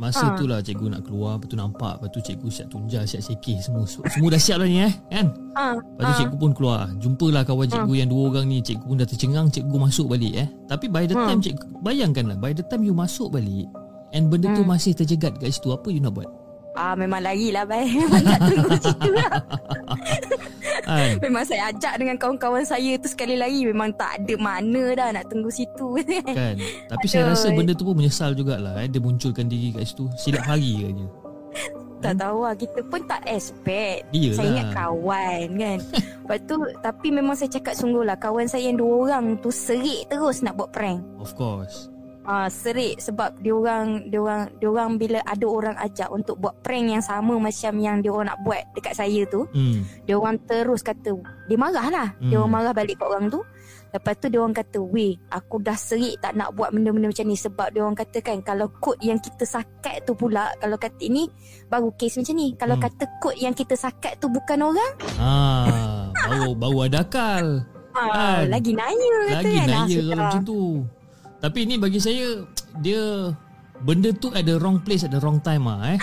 Masa 0.00 0.24
Ha. 0.24 0.34
tu 0.34 0.48
lah 0.48 0.58
cikgu 0.58 0.88
nak 0.88 1.04
keluar 1.04 1.36
Lepas 1.36 1.46
tu 1.46 1.54
nampak 1.54 1.92
Lepas 1.94 2.08
tu 2.08 2.20
cikgu 2.22 2.48
siap 2.48 2.66
tunjal 2.66 3.04
Siap 3.04 3.20
sekeh 3.22 3.60
semua 3.60 3.84
Semua 3.84 4.28
dah 4.28 4.40
siap 4.40 4.56
dah 4.56 4.66
ni 4.66 4.80
eh 4.80 4.92
Kan 5.06 5.28
Ha, 5.52 5.76
Lepas 5.76 6.02
tu 6.02 6.14
cikgu 6.18 6.36
pun 6.38 6.50
keluar 6.50 6.88
Jumpalah 6.96 7.44
kawan 7.44 7.68
cikgu 7.68 7.94
yang 7.94 8.08
dua 8.08 8.22
orang 8.30 8.46
ni 8.46 8.58
Cikgu 8.58 8.80
pun 8.82 8.96
dah 8.96 9.04
tercengang 9.04 9.46
Cikgu 9.46 9.76
masuk 9.76 10.08
balik 10.08 10.32
eh 10.34 10.48
Tapi 10.64 10.88
by 10.88 11.04
the 11.04 11.12
Ha. 11.12 11.28
time 11.28 11.38
cikgu 11.38 11.68
Bayangkanlah 11.78 12.34
By 12.34 12.50
the 12.50 12.64
time 12.64 12.80
you 12.80 12.90
masuk 12.90 13.28
balik 13.28 13.68
And 14.10 14.26
benda 14.26 14.50
tu 14.50 14.64
masih 14.64 14.90
terjegat 14.90 15.36
kat 15.36 15.52
situ 15.52 15.68
Apa 15.68 15.86
you 15.86 16.00
nak 16.00 16.16
buat? 16.16 16.26
Ah 16.72 16.94
memang 16.94 17.18
lari 17.18 17.50
lah 17.50 17.66
baik. 17.66 17.92
Memang 17.98 18.22
tak 18.22 18.40
tunggu 18.46 18.78
situ 18.78 19.10
lah. 19.10 19.30
Kan? 20.90 21.14
Memang 21.24 21.44
saya 21.46 21.70
ajak 21.70 21.94
dengan 22.02 22.16
kawan-kawan 22.18 22.66
saya 22.66 22.98
tu 22.98 23.06
sekali 23.06 23.38
lagi 23.38 23.62
memang 23.62 23.94
tak 23.94 24.18
ada 24.18 24.34
mana 24.34 24.82
dah 24.98 25.08
nak 25.14 25.24
tunggu 25.30 25.46
situ 25.46 25.94
kan. 26.38 26.58
Tapi 26.90 27.06
saya 27.06 27.30
Aduh. 27.30 27.32
rasa 27.38 27.46
benda 27.54 27.72
tu 27.72 27.86
pun 27.86 27.94
menyesal 27.94 28.34
jugalah 28.34 28.82
eh. 28.82 28.90
Dia 28.90 28.98
munculkan 28.98 29.46
diri 29.46 29.70
kat 29.70 29.86
situ. 29.86 30.10
Silap 30.18 30.42
hari 30.42 30.82
katanya. 30.82 31.06
Tak 32.00 32.16
tahu 32.16 32.48
lah 32.48 32.56
Kita 32.56 32.80
pun 32.88 33.04
tak 33.04 33.20
expect 33.28 34.08
Iyalah. 34.16 34.36
Saya 34.40 34.48
ingat 34.48 34.68
kawan 34.72 35.46
kan 35.60 35.78
Lepas 36.00 36.38
tu 36.48 36.56
Tapi 36.80 37.08
memang 37.12 37.36
saya 37.36 37.50
cakap 37.52 37.76
sungguh 37.76 38.08
lah 38.08 38.16
Kawan 38.16 38.48
saya 38.48 38.72
yang 38.72 38.80
dua 38.80 38.94
orang 39.04 39.36
tu 39.44 39.52
Serik 39.52 40.08
terus 40.08 40.40
nak 40.40 40.56
buat 40.56 40.72
prank 40.72 41.04
Of 41.20 41.36
course. 41.36 41.89
Ah 42.20 42.46
serik 42.46 43.00
sebab 43.00 43.40
dia 43.40 43.50
orang 43.50 44.06
dia 44.06 44.20
orang 44.20 44.44
dia 44.60 44.68
orang 44.68 44.90
bila 44.94 45.18
ada 45.24 45.46
orang 45.48 45.76
ajak 45.80 46.08
untuk 46.12 46.36
buat 46.36 46.52
prank 46.60 46.92
yang 46.92 47.00
sama 47.00 47.40
macam 47.40 47.72
yang 47.80 48.04
dia 48.04 48.12
orang 48.12 48.28
nak 48.28 48.40
buat 48.44 48.60
dekat 48.76 48.92
saya 48.92 49.24
tu, 49.26 49.48
Hmm. 49.50 49.80
dia 50.04 50.14
orang 50.14 50.36
terus 50.44 50.84
kata 50.84 51.16
dia 51.48 51.56
marah 51.56 51.88
lah. 51.88 52.08
Dia 52.20 52.36
Hmm. 52.36 52.44
orang 52.44 52.52
marah 52.52 52.72
balik 52.72 53.00
kat 53.00 53.08
orang 53.08 53.26
tu. 53.28 53.40
Lepas 53.90 54.14
tu 54.16 54.30
dia 54.30 54.38
orang 54.38 54.54
kata, 54.54 54.78
"Weh, 54.78 55.18
aku 55.26 55.58
dah 55.58 55.74
serik 55.74 56.20
tak 56.20 56.38
nak 56.38 56.54
buat 56.54 56.70
benda-benda 56.70 57.10
macam 57.10 57.26
ni 57.26 57.34
sebab 57.34 57.74
dia 57.74 57.82
orang 57.82 57.98
kata 57.98 58.18
kan 58.20 58.38
kalau 58.40 58.70
kod 58.78 58.94
yang 59.00 59.18
kita 59.18 59.42
sakat 59.42 60.04
tu 60.04 60.14
pula 60.14 60.46
kalau 60.56 60.76
kata 60.76 61.00
ini 61.00 61.26
baru 61.66 61.90
kes 61.96 62.14
macam 62.14 62.36
ni. 62.36 62.54
Kalau 62.54 62.76
Hmm. 62.76 62.84
kata 62.84 63.04
kod 63.18 63.34
yang 63.34 63.50
kita 63.50 63.74
sakat 63.74 64.14
tu 64.20 64.28
bukan 64.28 64.62
orang, 64.62 64.92
Ah, 65.18 66.06
baru 66.14 66.52
baru 66.54 66.78
ada 66.84 67.00
akal. 67.00 67.64
ah, 67.90 68.06
Kan? 68.38 68.40
lagi 68.46 68.70
naya 68.70 68.94
kata 69.26 69.34
Lagi 69.34 69.50
kan. 69.50 69.66
Ah, 69.66 69.82
naya 69.82 69.98
kalau 70.04 70.22
macam 70.22 70.42
tu. 70.44 70.60
Tapi 71.40 71.64
ni 71.64 71.76
bagi 71.76 71.96
saya 71.96 72.44
dia 72.78 73.32
benda 73.80 74.12
tu 74.12 74.28
at 74.30 74.44
the 74.44 74.56
wrong 74.56 74.78
place 74.78 75.02
at 75.02 75.10
the 75.10 75.18
wrong 75.18 75.40
time 75.40 75.64
ah 75.64 75.80
eh. 75.88 75.98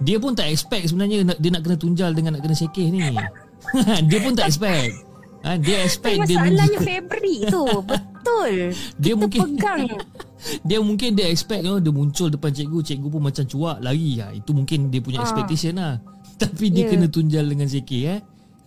Dia 0.00 0.16
pun 0.16 0.32
tak 0.32 0.48
expect 0.48 0.88
sebenarnya 0.88 1.22
nak, 1.22 1.36
dia 1.36 1.50
nak 1.50 1.62
kena 1.62 1.76
tunjal 1.76 2.10
dengan 2.10 2.34
nak 2.34 2.42
kena 2.42 2.56
sekeh 2.56 2.88
ni. 2.88 3.00
dia 4.08 4.18
pun 4.18 4.32
tak 4.32 4.48
expect. 4.48 4.96
Ha, 5.40 5.56
dia 5.56 5.80
expect 5.80 6.24
dia 6.24 6.36
masalahnya 6.36 6.84
Febri 6.84 7.48
tu 7.48 7.64
Betul 7.88 8.76
Dia 9.00 9.16
Kita 9.16 9.16
mungkin- 9.16 9.40
pegang 9.56 9.80
dia 10.68 10.78
mungkin 10.80 11.10
dia 11.12 11.26
expect 11.28 11.64
oh, 11.64 11.76
dia 11.76 11.88
muncul 11.88 12.28
depan 12.28 12.48
cikgu, 12.50 12.80
cikgu 12.82 13.08
pun 13.08 13.20
macam 13.22 13.44
cuak 13.44 13.80
lari. 13.80 14.20
Ha, 14.20 14.32
itu 14.32 14.52
mungkin 14.52 14.88
dia 14.88 15.00
punya 15.00 15.20
Ah. 15.20 15.24
expectation 15.24 15.76
lah. 15.76 16.00
Tapi 16.36 16.68
dia 16.68 16.88
Ya. 16.88 16.90
kena 16.90 17.08
tunjal 17.08 17.44
dengan 17.44 17.68
sekeh 17.68 18.02
eh. 18.08 18.20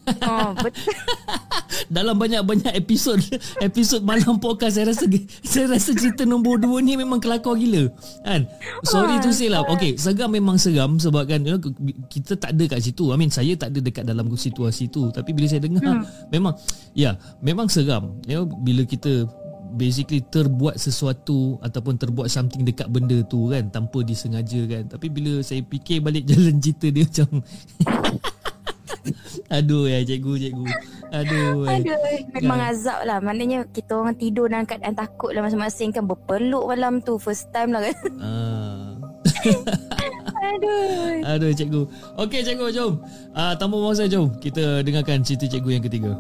Oh, 0.08 0.52
Betul. 0.58 0.94
Dalam 1.96 2.16
banyak-banyak 2.18 2.74
episod 2.76 3.18
episod 3.60 4.02
malam 4.06 4.38
podcast 4.38 4.78
saya 4.78 4.92
rasa 4.94 5.06
saya 5.42 5.66
rasa 5.74 5.92
cerita 5.94 6.24
nombor 6.24 6.62
dua 6.62 6.80
ni 6.82 6.98
memang 6.98 7.22
kelakar 7.22 7.58
gila 7.58 7.90
kan? 8.24 8.46
Sorry 8.86 9.20
tu 9.24 9.34
say 9.34 9.50
lah. 9.50 9.66
okay 9.68 9.96
seram 9.98 10.30
memang 10.32 10.58
seram 10.60 10.98
sebab 10.98 11.28
kan 11.28 11.42
you 11.44 11.56
know, 11.56 11.62
kita 12.10 12.36
tak 12.38 12.56
ada 12.56 12.64
kat 12.68 12.80
situ. 12.84 13.10
I 13.14 13.18
mean 13.18 13.32
saya 13.32 13.54
tak 13.56 13.74
ada 13.74 13.80
dekat 13.80 14.04
dalam 14.06 14.30
situasi 14.34 14.90
tu. 14.90 15.10
Tapi 15.14 15.32
bila 15.32 15.48
saya 15.50 15.62
dengar 15.64 16.04
memang 16.30 16.54
ya 16.94 17.16
memang 17.40 17.68
seram. 17.72 18.20
You 18.28 18.44
know, 18.44 18.46
bila 18.50 18.84
kita 18.84 19.28
basically 19.74 20.22
terbuat 20.22 20.78
sesuatu 20.78 21.58
ataupun 21.66 21.98
terbuat 21.98 22.30
something 22.30 22.62
dekat 22.62 22.88
benda 22.94 23.26
tu 23.26 23.50
kan 23.50 23.68
tanpa 23.74 24.06
disengaja 24.06 24.62
kan. 24.70 24.84
Tapi 24.86 25.08
bila 25.10 25.42
saya 25.42 25.66
fikir 25.66 26.00
balik 26.00 26.28
jalan 26.30 26.62
cerita 26.62 26.88
dia 26.94 27.04
macam 27.04 27.30
Aduh 29.54 29.86
ya 29.86 30.02
cikgu 30.02 30.34
cikgu. 30.42 30.66
Aduh. 31.14 31.70
eh. 31.70 31.78
Aduh, 31.78 31.98
memang 32.34 32.60
Kan? 32.60 32.72
azab 32.74 33.00
lah. 33.06 33.22
Maknanya 33.22 33.70
kita 33.70 33.94
orang 33.94 34.18
tidur 34.18 34.50
dalam 34.50 34.66
keadaan 34.66 34.98
takut 34.98 35.30
lah 35.30 35.46
masing-masing 35.46 35.94
kan. 35.94 36.04
Berpeluk 36.04 36.66
malam 36.66 37.00
tu. 37.00 37.22
First 37.22 37.54
time 37.54 37.70
lah 37.70 37.86
kan. 37.86 37.98
Ah. 38.18 38.98
Aduh. 40.44 41.22
Aduh 41.24 41.52
cikgu. 41.54 41.82
Okey 42.18 42.42
cikgu 42.42 42.74
jom. 42.74 42.94
Ah 43.32 43.54
tanpa 43.54 43.78
masa 43.78 44.10
jom 44.10 44.34
kita 44.38 44.82
dengarkan 44.82 45.22
cerita 45.22 45.46
cikgu 45.46 45.70
yang 45.72 45.86
ketiga. 45.86 46.12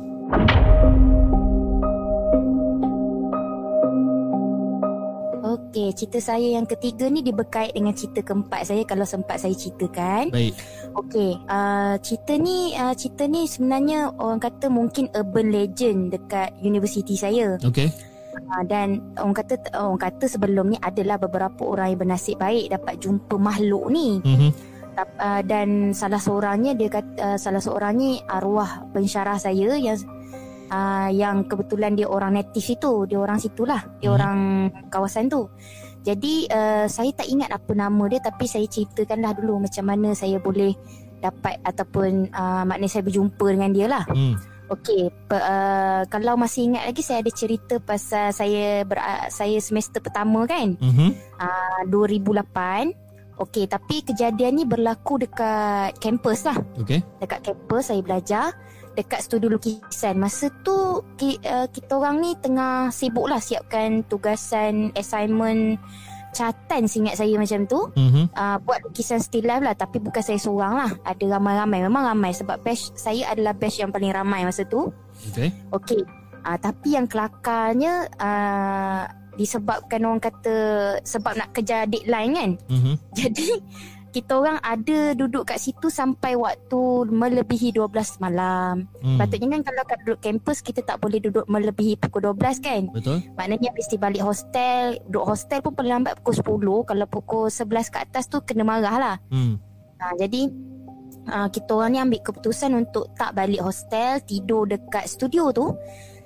Okey, 5.73 5.89
cerita 5.97 6.21
saya 6.21 6.53
yang 6.53 6.69
ketiga 6.69 7.09
ni 7.09 7.25
dia 7.25 7.33
berkait 7.33 7.73
dengan 7.73 7.97
cerita 7.97 8.21
keempat 8.21 8.61
saya 8.61 8.85
kalau 8.85 9.09
sempat 9.09 9.41
saya 9.41 9.57
ceritakan. 9.57 10.29
Baik. 10.29 10.53
Okey, 10.93 11.33
uh, 11.49 11.97
cerita 11.97 12.37
ni 12.37 12.77
uh, 12.77 12.93
cerita 12.93 13.25
ni 13.25 13.49
sebenarnya 13.49 14.13
orang 14.21 14.37
kata 14.37 14.69
mungkin 14.69 15.09
urban 15.17 15.49
legend 15.49 16.13
dekat 16.13 16.53
universiti 16.61 17.17
saya. 17.17 17.57
Okey. 17.57 17.89
Uh, 18.37 18.63
dan 18.69 19.01
orang 19.17 19.33
kata 19.33 19.65
orang 19.73 19.97
kata 19.97 20.29
sebelum 20.29 20.65
ni 20.69 20.77
adalah 20.77 21.17
beberapa 21.17 21.65
orang 21.65 21.97
yang 21.97 22.05
bernasib 22.05 22.37
baik 22.37 22.69
dapat 22.69 23.01
jumpa 23.01 23.33
makhluk 23.41 23.89
ni. 23.89 24.21
Mhm. 24.21 24.49
Tap- 24.93 25.17
uh, 25.17 25.41
dan 25.41 25.89
salah 25.89 26.21
seorangnya 26.21 26.77
dia 26.77 27.01
kata 27.01 27.17
uh, 27.17 27.37
salah 27.41 27.65
seorangnya 27.65 28.21
arwah 28.29 28.85
pensyarah 28.93 29.41
saya 29.41 29.73
yang 29.73 29.97
uh, 30.73 31.09
yang 31.13 31.45
kebetulan 31.45 31.93
dia 31.93 32.09
orang 32.09 32.33
native 32.33 32.65
itu 32.67 33.05
dia 33.05 33.21
orang 33.21 33.37
situlah 33.37 33.85
dia 34.01 34.09
Hmm. 34.09 34.17
orang 34.17 34.37
kawasan 34.89 35.29
tu 35.29 35.45
jadi 36.01 36.33
uh, 36.49 36.85
saya 36.87 37.13
tak 37.13 37.29
ingat 37.29 37.47
apa 37.47 37.71
nama 37.71 38.03
dia 38.09 38.19
tapi 38.19 38.43
saya 38.43 38.65
ceritakanlah 38.65 39.31
dulu 39.33 39.61
macam 39.61 39.85
mana 39.85 40.11
saya 40.11 40.35
boleh 40.37 40.73
dapat 41.21 41.61
ataupun 41.63 42.27
uh, 42.29 42.65
maknanya 42.65 42.91
saya 42.91 43.03
berjumpa 43.05 43.45
dengan 43.47 43.71
dia 43.71 43.87
lah 43.87 44.03
Hmm. 44.09 44.35
Okey, 44.63 45.11
uh, 45.29 46.01
kalau 46.07 46.33
masih 46.33 46.65
ingat 46.65 46.87
lagi 46.87 47.03
saya 47.03 47.21
ada 47.21 47.29
cerita 47.29 47.77
pasal 47.77 48.31
saya 48.31 48.81
ber, 48.81 48.95
uh, 48.97 49.27
saya 49.29 49.59
semester 49.59 49.99
pertama 49.99 50.47
kan, 50.47 50.73
Mhm. 50.79 51.09
uh, 51.37 51.81
2008. 51.91 52.95
Okey, 53.35 53.65
tapi 53.65 54.01
kejadian 54.01 54.55
ni 54.55 54.63
berlaku 54.63 55.19
dekat 55.19 55.93
kampus 55.99 56.47
lah. 56.47 56.57
Okey. 56.79 57.03
Dekat 57.19 57.43
kampus 57.43 57.91
saya 57.91 58.01
belajar 58.01 58.55
dekat 58.93 59.25
studio 59.25 59.49
lukisan. 59.53 60.17
Masa 60.17 60.49
tu 60.61 61.01
ki, 61.17 61.41
uh, 61.43 61.67
kita 61.69 61.97
orang 61.97 62.21
ni 62.21 62.31
tengah 62.39 62.89
sibuk 62.93 63.29
lah 63.29 63.41
siapkan 63.41 64.05
tugasan 64.07 64.93
assignment 64.97 65.77
catatan 66.33 66.89
seingat 66.89 67.15
saya 67.15 67.37
macam 67.37 67.63
tu. 67.69 67.79
Mhm. 67.93 68.33
Uh, 68.33 68.57
buat 68.65 68.81
lukisan 68.83 69.21
still 69.21 69.45
life 69.45 69.61
lah 69.61 69.77
tapi 69.77 70.01
bukan 70.01 70.19
saya 70.25 70.41
seorang 70.41 70.73
lah. 70.73 70.91
Ada 71.05 71.37
ramai-ramai. 71.37 71.85
Memang 71.85 72.03
ramai 72.09 72.33
sebab 72.33 72.59
batch 72.65 72.97
saya 72.97 73.29
adalah 73.31 73.53
batch 73.53 73.79
yang 73.79 73.93
paling 73.93 74.11
ramai 74.11 74.43
masa 74.43 74.65
tu. 74.65 74.89
Okey. 75.31 75.49
Okey. 75.71 76.01
Uh, 76.43 76.57
tapi 76.59 76.97
yang 76.97 77.07
kelakarnya 77.07 78.09
uh, 78.19 79.07
disebabkan 79.37 80.03
orang 80.03 80.21
kata 80.21 80.55
sebab 81.01 81.33
nak 81.37 81.49
kejar 81.55 81.85
deadline 81.87 82.33
kan. 82.33 82.51
Mhm. 82.67 82.93
Jadi 83.19 83.49
kita 84.13 84.37
orang 84.37 84.61
ada 84.61 85.17
duduk 85.17 85.49
kat 85.49 85.57
situ 85.57 85.89
sampai 85.89 86.37
waktu 86.37 87.09
melebihi 87.09 87.73
12 87.73 88.21
malam. 88.21 88.85
Hmm. 89.01 89.17
Patutnya 89.17 89.57
kan 89.57 89.61
kalau 89.65 89.83
kat 89.89 89.97
duduk 90.05 90.19
kampus 90.21 90.61
kita 90.61 90.85
tak 90.85 91.01
boleh 91.01 91.17
duduk 91.17 91.49
melebihi 91.49 91.97
pukul 91.97 92.29
12 92.29 92.61
kan. 92.61 92.81
Betul? 92.93 93.25
Maknanya 93.33 93.73
mesti 93.73 93.97
balik 93.97 94.21
hostel. 94.21 95.01
Duduk 95.09 95.25
hostel 95.33 95.65
pun 95.65 95.73
paling 95.73 96.05
lambat 96.05 96.21
pukul 96.21 96.85
10. 96.85 96.93
Kalau 96.93 97.05
pukul 97.09 97.45
11 97.49 97.89
ke 97.89 97.97
atas 98.05 98.29
tu 98.29 98.37
kena 98.45 98.61
marah 98.61 98.95
lah. 99.01 99.15
Hmm. 99.33 99.57
Ha, 99.97 100.13
jadi 100.21 100.45
uh, 101.33 101.49
kita 101.49 101.69
orang 101.73 101.91
ni 101.97 101.99
ambil 102.05 102.21
keputusan 102.21 102.71
untuk 102.77 103.09
tak 103.17 103.33
balik 103.33 103.65
hostel, 103.65 104.21
tidur 104.29 104.69
dekat 104.69 105.09
studio 105.09 105.49
tu. 105.49 105.73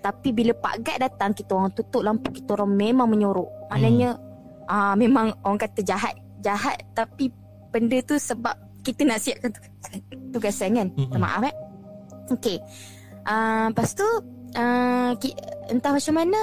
Tapi 0.03 0.35
bila 0.35 0.51
Pak 0.59 0.83
Guide 0.83 1.07
datang, 1.07 1.31
kita 1.31 1.55
orang 1.55 1.71
tutup 1.71 2.03
lampu, 2.03 2.35
kita 2.35 2.59
orang 2.59 2.75
memang 2.75 3.07
menyorok. 3.07 3.71
Maknanya 3.71 4.19
uh, 4.67 4.95
memang 4.99 5.39
orang 5.47 5.59
kata 5.63 5.81
jahat. 5.87 6.19
Jahat 6.43 6.83
tapi 6.93 7.33
benda 7.77 7.97
tu 8.01 8.17
sebab 8.17 8.57
kita 8.81 9.05
nak 9.05 9.19
siapkan 9.21 9.53
tugasan, 9.53 9.99
tugasan 10.33 10.69
kan. 10.73 10.87
Mm-mm. 10.97 11.19
Maaf 11.21 11.43
eh. 11.45 11.55
Okey. 12.33 12.57
Uh, 13.27 13.69
lepas 13.71 13.91
tu 13.93 14.07
uh, 14.55 15.11
ki, 15.19 15.35
entah 15.69 15.91
macam 15.91 16.15
mana 16.15 16.39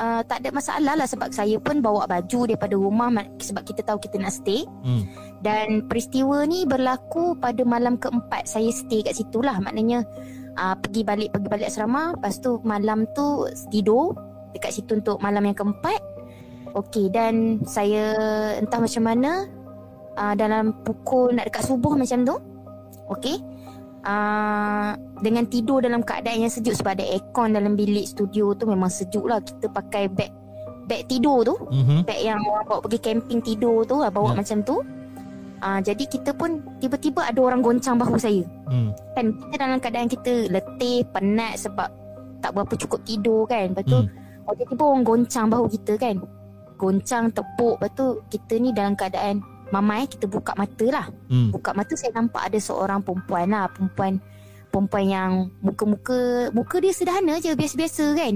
uh, 0.00 0.20
tak 0.24 0.40
ada 0.42 0.48
masalah 0.50 0.94
lah 0.96 1.04
sebab 1.04 1.28
saya 1.30 1.60
pun 1.60 1.84
bawa 1.84 2.08
baju 2.08 2.48
daripada 2.48 2.74
rumah 2.76 3.12
ma- 3.12 3.32
sebab 3.36 3.60
kita 3.62 3.84
tahu 3.84 4.00
kita 4.00 4.16
nak 4.16 4.32
stay. 4.32 4.64
Hmm. 4.84 5.04
Dan 5.44 5.86
peristiwa 5.88 6.48
ni 6.48 6.64
berlaku 6.64 7.36
pada 7.36 7.60
malam 7.62 8.00
keempat 8.00 8.48
saya 8.48 8.72
stay 8.72 9.04
kat 9.04 9.12
situ 9.12 9.44
lah. 9.44 9.60
Maknanya 9.60 10.04
uh, 10.56 10.74
pergi 10.80 11.04
balik 11.04 11.28
pergi 11.36 11.48
balik 11.48 11.68
asrama, 11.68 12.16
lepas 12.16 12.40
tu 12.40 12.56
malam 12.64 13.04
tu 13.12 13.44
tidur 13.68 14.16
dekat 14.56 14.72
situ 14.72 14.96
untuk 14.96 15.20
malam 15.20 15.44
yang 15.44 15.56
keempat. 15.56 16.00
Okey 16.72 17.12
dan 17.12 17.60
saya 17.68 18.16
entah 18.56 18.80
macam 18.80 19.04
mana 19.04 19.44
uh, 20.16 20.34
dalam 20.34 20.72
pukul 20.82 21.32
nak 21.32 21.48
dekat 21.48 21.64
subuh 21.66 21.94
macam 21.94 22.24
tu. 22.24 22.36
Okey. 23.12 23.36
Uh, 24.02 24.98
dengan 25.22 25.46
tidur 25.46 25.78
dalam 25.78 26.02
keadaan 26.02 26.42
yang 26.42 26.50
sejuk 26.50 26.74
sebab 26.74 26.98
ada 26.98 27.06
aircon 27.06 27.54
dalam 27.54 27.78
bilik 27.78 28.02
studio 28.02 28.50
tu 28.50 28.66
memang 28.66 28.90
sejuk 28.90 29.30
lah 29.30 29.38
kita 29.38 29.70
pakai 29.70 30.10
beg 30.10 30.26
beg 30.90 31.06
tidur 31.06 31.46
tu 31.46 31.54
Mhm. 31.70 32.02
beg 32.02 32.18
yang 32.18 32.42
orang 32.42 32.66
bawa 32.66 32.82
pergi 32.82 32.98
camping 32.98 33.38
tidur 33.38 33.86
tu 33.86 34.02
lah, 34.02 34.10
bawa 34.10 34.34
Ya. 34.34 34.42
macam 34.42 34.58
tu. 34.66 34.82
Ah 35.62 35.78
jadi 35.78 36.02
kita 36.10 36.34
pun 36.34 36.58
tiba-tiba 36.82 37.22
ada 37.22 37.38
orang 37.38 37.62
goncang 37.62 37.94
bahu 37.94 38.18
saya. 38.18 38.42
Hmm. 38.66 38.90
Kan 39.14 39.38
kita 39.38 39.54
dalam 39.62 39.78
keadaan 39.78 40.10
kita 40.10 40.32
letih, 40.50 41.06
penat 41.14 41.62
sebab 41.62 41.86
tak 42.42 42.50
berapa 42.58 42.74
cukup 42.74 43.00
tidur 43.06 43.46
kan. 43.46 43.70
Lepas 43.70 43.86
tu 43.86 44.02
oh, 44.50 44.54
tiba-tiba 44.58 44.82
orang 44.82 45.04
goncang 45.06 45.46
bahu 45.46 45.70
kita 45.70 45.94
kan. 45.94 46.18
Goncang, 46.74 47.30
tepuk. 47.30 47.78
Lepas 47.78 47.94
tu 47.94 48.06
kita 48.26 48.58
ni 48.58 48.74
dalam 48.74 48.98
keadaan 48.98 49.38
mamai 49.72 50.04
kita 50.04 50.28
buka 50.28 50.52
mata 50.54 50.86
lah. 50.92 51.06
Hmm. 51.32 51.48
Buka 51.48 51.72
mata 51.72 51.96
saya 51.96 52.12
nampak 52.12 52.52
ada 52.52 52.58
seorang 52.60 53.00
perempuan 53.00 53.48
lah. 53.48 53.66
Perempuan 53.72 54.20
perempuan 54.68 55.04
yang 55.08 55.32
muka-muka 55.64 56.48
muka 56.52 56.76
dia 56.78 56.92
sederhana 56.92 57.40
je 57.40 57.56
biasa-biasa 57.56 58.06
kan. 58.14 58.34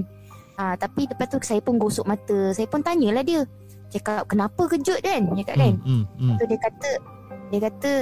Ah 0.56 0.74
tapi 0.74 1.04
lepas 1.04 1.28
tu 1.28 1.36
saya 1.44 1.60
pun 1.60 1.76
gosok 1.76 2.08
mata. 2.08 2.56
Saya 2.56 2.64
pun 2.66 2.80
tanyalah 2.80 3.20
dia. 3.22 3.44
Cakap 3.92 4.26
kenapa 4.26 4.66
kejut 4.66 4.98
kan? 5.04 5.22
Cakap 5.36 5.56
kan. 5.60 5.74
Hmm, 5.84 6.04
hmm, 6.16 6.36
Tu 6.40 6.44
dia 6.48 6.58
kata 6.58 6.90
dia 7.46 7.60
kata 7.62 7.92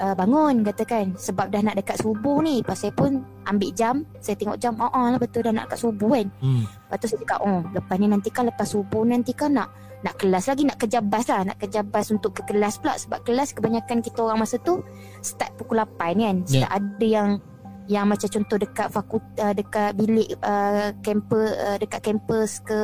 uh, 0.00 0.14
bangun 0.16 0.64
katakan 0.64 1.12
sebab 1.18 1.52
dah 1.52 1.60
nak 1.60 1.76
dekat 1.76 1.98
subuh 2.00 2.38
ni. 2.40 2.62
Lepas 2.64 2.86
saya 2.86 2.92
pun 2.94 3.20
ambil 3.44 3.70
jam, 3.76 4.06
saya 4.22 4.38
tengok 4.38 4.56
jam, 4.62 4.78
oh, 4.80 4.88
oh 4.88 5.06
lah 5.10 5.20
betul 5.20 5.44
dah 5.44 5.52
nak 5.52 5.68
dekat 5.68 5.80
subuh 5.82 6.10
kan. 6.16 6.26
hmm. 6.40 6.62
Lepas 6.64 6.96
tu 6.96 7.06
saya 7.10 7.18
cakap, 7.26 7.40
oh 7.44 7.60
lepas 7.74 7.94
ni 7.98 8.06
nanti 8.08 8.28
kan 8.32 8.44
lepas 8.48 8.66
subuh 8.66 9.02
nanti 9.04 9.32
kan 9.36 9.50
nak 9.52 9.68
nak 10.00 10.16
kelas 10.16 10.48
lagi, 10.48 10.64
nak 10.64 10.78
kejar 10.80 11.04
bas 11.04 11.28
lah. 11.28 11.52
Nak 11.52 11.58
kejar 11.60 11.84
bas 11.84 12.08
untuk 12.08 12.32
ke 12.32 12.42
kelas 12.48 12.80
pula. 12.80 12.96
Sebab 12.96 13.20
kelas 13.24 13.52
kebanyakan 13.52 14.00
kita 14.00 14.24
orang 14.24 14.44
masa 14.44 14.56
tu 14.60 14.80
start 15.20 15.52
pukul 15.60 15.80
8 15.84 16.16
kan. 16.16 16.36
Ya. 16.48 16.64
Start 16.64 16.72
ada 16.72 17.06
yang 17.06 17.30
yang 17.90 18.06
macam 18.06 18.30
contoh 18.30 18.54
dekat 18.54 18.88
fakultas, 18.94 19.50
dekat 19.58 19.90
bilik 19.98 20.30
uh, 20.46 20.94
kampus, 21.02 21.50
uh, 21.58 21.76
dekat 21.76 22.00
kampus 22.06 22.62
ke 22.62 22.80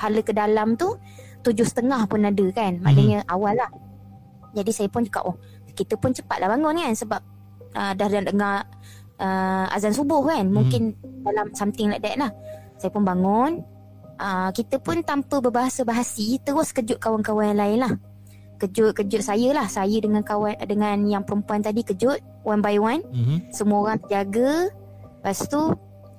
hala 0.00 0.20
ke 0.24 0.32
dalam 0.32 0.80
tu, 0.80 0.96
tujuh 1.44 1.68
setengah 1.68 2.08
pun 2.08 2.24
ada 2.24 2.46
kan. 2.56 2.80
Maknanya 2.80 3.28
awal 3.28 3.52
lah. 3.60 3.68
Jadi 4.56 4.70
saya 4.72 4.88
pun 4.88 5.04
cakap, 5.04 5.28
oh 5.28 5.36
kita 5.76 6.00
pun 6.00 6.16
cepatlah 6.16 6.48
bangun 6.48 6.72
kan. 6.72 6.94
Sebab 6.96 7.20
uh, 7.76 7.92
dah 7.92 8.08
dah 8.08 8.22
dengar 8.24 8.54
uh, 9.20 9.66
azan 9.76 9.92
subuh 9.92 10.24
kan. 10.24 10.48
Mungkin 10.48 10.96
dalam 11.20 11.52
something 11.52 11.92
like 11.92 12.00
that 12.00 12.16
lah. 12.16 12.32
Saya 12.80 12.90
pun 12.90 13.04
bangun. 13.04 13.73
Uh, 14.14 14.50
kita 14.54 14.78
pun 14.78 15.02
tanpa 15.02 15.42
berbahasa 15.42 15.82
bahasi 15.82 16.38
terus 16.42 16.70
kejut 16.70 17.02
kawan-kawan 17.02 17.54
yang 17.54 17.60
lain 17.60 17.78
lah. 17.82 17.92
Kejut-kejut 18.62 19.22
saya 19.26 19.50
lah. 19.50 19.66
Saya 19.66 19.98
dengan 19.98 20.22
kawan 20.22 20.54
dengan 20.64 20.96
yang 21.06 21.22
perempuan 21.26 21.60
tadi 21.60 21.82
kejut 21.82 22.22
one 22.46 22.62
by 22.62 22.78
one. 22.78 23.02
Mhm. 23.10 23.50
Semua 23.50 23.90
orang 23.90 23.98
terjaga. 24.06 24.70
Lepas 25.20 25.50
tu 25.50 25.60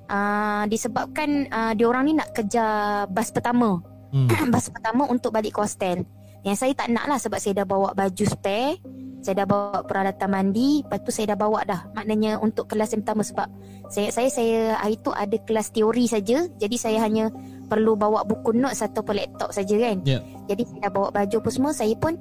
uh, 0.09 0.63
disebabkan 0.69 1.49
uh, 1.49 1.73
diorang 1.73 2.09
ni 2.09 2.13
nak 2.17 2.33
kejar 2.33 3.07
bas 3.09 3.29
pertama. 3.31 3.81
Hmm. 4.13 4.27
bas 4.53 4.69
pertama 4.69 5.07
untuk 5.09 5.33
balik 5.33 5.57
ke 5.57 5.59
hostel. 5.63 6.05
Yang 6.45 6.57
saya 6.61 6.73
tak 6.77 6.93
nak 6.93 7.05
lah 7.09 7.17
sebab 7.17 7.39
saya 7.41 7.65
dah 7.65 7.67
bawa 7.67 7.89
baju 7.97 8.25
spare. 8.25 8.77
Saya 9.25 9.41
dah 9.41 9.47
bawa 9.49 9.81
peralatan 9.81 10.29
mandi. 10.29 10.85
Lepas 10.85 11.01
tu 11.01 11.09
saya 11.09 11.33
dah 11.33 11.39
bawa 11.41 11.65
dah. 11.65 11.89
Maknanya 11.97 12.37
untuk 12.37 12.69
kelas 12.69 12.93
yang 12.93 13.01
pertama 13.01 13.25
sebab 13.25 13.47
saya 13.89 14.13
saya 14.13 14.29
saya 14.29 14.77
hari 14.77 15.01
tu 15.01 15.09
ada 15.09 15.33
kelas 15.41 15.73
teori 15.73 16.05
saja. 16.05 16.45
Jadi 16.45 16.77
saya 16.77 17.01
hanya 17.01 17.33
perlu 17.65 17.97
bawa 17.97 18.23
buku 18.23 18.53
notes 18.53 18.85
ataupun 18.85 19.17
laptop 19.17 19.49
saja 19.51 19.75
kan. 19.75 19.97
Ya. 20.05 20.21
Jadi 20.47 20.63
saya 20.69 20.87
dah 20.87 20.91
bawa 20.93 21.07
baju 21.11 21.35
apa 21.41 21.49
semua. 21.51 21.71
Saya 21.73 21.95
pun 21.97 22.15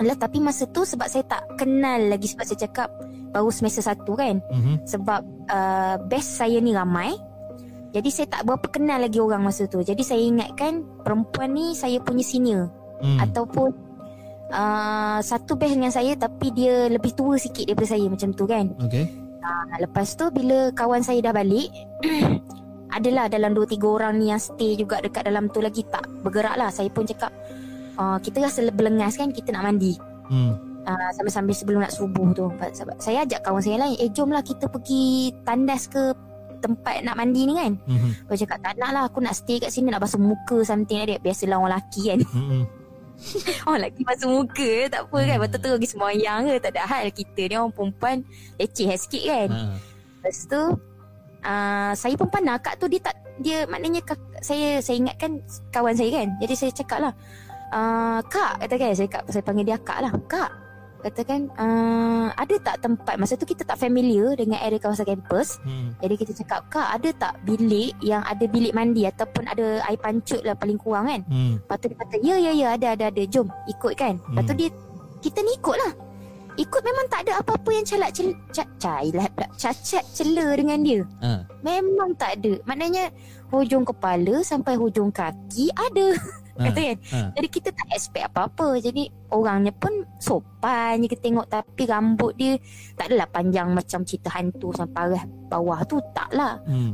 Alah, 0.00 0.16
tapi 0.16 0.40
masa 0.40 0.64
tu 0.72 0.80
sebab 0.80 1.04
saya 1.12 1.20
tak 1.28 1.44
kenal 1.60 2.00
lagi 2.08 2.24
sebab 2.32 2.48
saya 2.48 2.64
cakap 2.64 2.88
baru 3.36 3.52
semester 3.52 3.84
satu 3.84 4.16
kan. 4.16 4.40
Mhm. 4.48 4.88
Sebab 4.88 5.20
uh, 5.52 6.00
best 6.08 6.40
saya 6.40 6.56
ni 6.56 6.72
ramai. 6.72 7.12
Jadi 7.92 8.08
saya 8.08 8.26
tak 8.32 8.48
berapa 8.48 8.64
kenal 8.72 8.96
lagi 9.04 9.20
orang 9.20 9.44
masa 9.44 9.68
tu. 9.68 9.84
Jadi 9.84 10.00
saya 10.00 10.24
ingatkan 10.24 10.88
perempuan 11.04 11.52
ni 11.52 11.76
saya 11.76 12.00
punya 12.00 12.24
senior 12.24 12.72
Hmm. 13.00 13.16
ataupun 13.16 13.72
uh, 14.52 15.18
satu 15.24 15.56
batch 15.56 15.72
dengan 15.72 15.88
saya 15.88 16.12
tapi 16.20 16.52
dia 16.52 16.84
lebih 16.92 17.16
tua 17.16 17.40
sikit 17.40 17.64
daripada 17.64 17.96
saya 17.96 18.04
macam 18.12 18.28
tu 18.36 18.44
kan. 18.44 18.68
Okay. 18.76 19.08
Uh, 19.40 19.64
lepas 19.80 20.04
tu 20.20 20.28
bila 20.28 20.68
kawan 20.76 21.00
saya 21.00 21.24
dah 21.24 21.32
balik 21.32 21.72
adalah 22.90 23.26
dalam 23.26 23.52
2 23.52 23.66
3 23.66 23.80
orang 23.80 24.12
ni 24.16 24.28
yang 24.28 24.38
stay 24.38 24.74
juga 24.74 24.98
dekat 24.98 25.22
dalam 25.22 25.46
tu 25.46 25.58
lagi 25.58 25.82
tak 25.86 26.04
bergerak 26.20 26.54
lah. 26.54 26.68
Saya 26.68 26.88
pun 26.88 27.04
cakap 27.04 27.30
uh, 27.94 28.18
kita 28.18 28.42
rasa 28.42 28.66
berlengas 28.68 29.14
kan 29.14 29.30
kita 29.30 29.50
nak 29.50 29.66
mandi. 29.66 29.94
Hmm. 30.26 30.54
Uh, 30.80 31.10
sambil-sambil 31.12 31.52
sebelum 31.52 31.80
nak 31.84 31.92
subuh 31.92 32.32
tu 32.32 32.48
Sebab 32.56 32.96
Saya 32.96 33.28
ajak 33.28 33.44
kawan 33.44 33.60
saya 33.60 33.84
lain 33.84 34.00
Eh 34.00 34.08
jomlah 34.08 34.40
kita 34.40 34.64
pergi 34.64 35.28
Tandas 35.44 35.84
ke 35.84 36.16
Tempat 36.64 37.04
nak 37.04 37.20
mandi 37.20 37.44
ni 37.44 37.52
kan 37.52 37.76
Mhm. 37.84 38.24
Aku 38.24 38.40
cakap 38.40 38.64
tak 38.64 38.80
nak 38.80 38.90
lah 38.96 39.02
Aku 39.04 39.20
nak 39.20 39.36
stay 39.36 39.60
kat 39.60 39.68
sini 39.68 39.92
Nak 39.92 40.00
basuh 40.00 40.16
muka 40.16 40.64
something 40.64 41.04
like 41.04 41.12
that 41.12 41.20
Biasalah 41.20 41.60
orang 41.60 41.76
lelaki 41.76 42.02
kan 42.08 42.20
Mhm. 42.24 42.62
Orang 43.68 43.78
lelaki 43.84 44.00
basuh 44.08 44.30
muka 44.32 44.70
Tak 44.88 45.00
apa 45.04 45.18
kan 45.20 45.36
Betul 45.44 45.58
tu 45.60 45.68
pergi 45.76 45.88
semayang 45.92 46.40
ke 46.48 46.54
Tak 46.56 46.70
ada 46.72 46.82
hal 46.88 47.04
Kita 47.12 47.40
ni 47.44 47.54
orang 47.60 47.72
perempuan 47.76 48.16
Leceh 48.56 48.88
sikit 48.96 49.22
kan 49.28 49.48
Ha. 49.52 49.60
Lepas 50.24 50.38
tu 50.48 50.62
uh, 51.44 51.92
Saya 51.96 52.14
pun 52.16 52.28
pandang 52.28 52.60
Kak 52.60 52.80
tu 52.80 52.86
dia 52.86 53.00
tak 53.02 53.16
Dia 53.40 53.64
maknanya 53.66 54.00
kak, 54.04 54.18
Saya 54.40 54.80
saya 54.80 54.96
ingatkan 55.00 55.40
Kawan 55.72 55.94
saya 55.96 56.10
kan. 56.22 56.28
Jadi 56.40 56.54
saya 56.56 56.70
cakap 56.72 56.98
lah 57.00 57.12
uh, 57.72 58.18
Kak 58.26 58.60
kata 58.64 58.74
kan 58.76 58.90
saya, 58.96 59.08
kak, 59.08 59.22
saya 59.30 59.42
panggil 59.44 59.64
dia 59.68 59.78
kak 59.80 59.98
lah. 60.04 60.12
Kak 60.28 60.50
Katakan 61.00 61.48
uh, 61.56 62.28
Ada 62.36 62.60
tak 62.60 62.76
tempat? 62.84 63.16
Masa 63.16 63.32
tu 63.40 63.48
kita 63.48 63.64
tak 63.64 63.80
familiar 63.80 64.36
Dengan 64.36 64.60
area 64.60 64.76
kawasan 64.76 65.08
kampus. 65.08 65.56
Hmm. 65.64 65.96
Jadi 65.96 66.14
kita 66.20 66.32
cakap 66.44 66.68
Kak 66.68 67.00
ada 67.00 67.08
tak 67.16 67.34
bilik 67.48 67.96
Yang 68.04 68.22
ada 68.28 68.44
bilik 68.44 68.72
mandi 68.76 69.08
Ataupun 69.08 69.48
ada 69.48 69.80
air 69.88 69.96
pancut 69.96 70.44
lah 70.44 70.52
Paling 70.52 70.76
kurang 70.76 71.08
kan? 71.08 71.20
Hmm. 71.24 71.56
Lepas 71.56 71.76
tu 71.80 71.86
dia 71.88 71.96
kata 71.96 72.16
Ya 72.20 72.36
ya 72.36 72.52
ya 72.52 72.68
ada 72.76 72.86
ada 72.92 73.04
ada. 73.08 73.22
Jom 73.24 73.48
ikut 73.64 73.96
kan. 73.96 74.20
Lepas 74.20 74.44
tu 74.44 74.52
Hmm. 74.52 74.60
dia 74.60 74.68
Kita 75.24 75.40
ni 75.40 75.56
ikut 75.56 75.76
lah 75.80 76.09
Ikut 76.60 76.82
memang 76.84 77.06
tak 77.08 77.24
ada 77.24 77.40
apa-apa 77.40 77.72
yang 77.72 77.88
calak 77.88 78.12
cel, 78.12 78.36
ca, 78.52 78.64
cailat 78.76 79.32
pula. 79.32 79.48
Cacat 79.56 80.04
cela 80.12 80.46
dengan 80.52 80.78
dia. 80.84 81.00
Ha. 81.24 81.48
Memang 81.64 82.12
tak 82.20 82.36
ada. 82.36 82.60
Maknanya 82.68 83.08
Hujung 83.50 83.82
kepala 83.82 84.46
Sampai 84.46 84.76
hujung 84.76 85.08
kaki 85.10 85.72
Ada. 85.72 86.12
Ha. 86.60 86.68
Kata 86.68 86.80
kan? 86.92 86.98
Ha. 87.08 87.18
Jadi 87.40 87.48
kita 87.48 87.72
tak 87.72 87.88
expect 87.88 88.26
apa-apa. 88.28 88.76
Jadi 88.84 89.08
orangnya 89.32 89.72
pun 89.72 90.04
Sopan 90.20 91.00
je. 91.00 91.08
Kita 91.08 91.22
tengok 91.24 91.46
Tapi 91.48 91.82
rambut 91.88 92.36
dia 92.36 92.60
Tak 93.00 93.08
adalah 93.08 93.32
panjang 93.32 93.72
Macam 93.72 94.04
cerita 94.04 94.28
hantu 94.36 94.68
Sampai 94.76 95.08
arah 95.08 95.24
bawah 95.48 95.80
tu. 95.88 95.96
Tak 96.12 96.28
lah. 96.36 96.60
Hmm. 96.68 96.92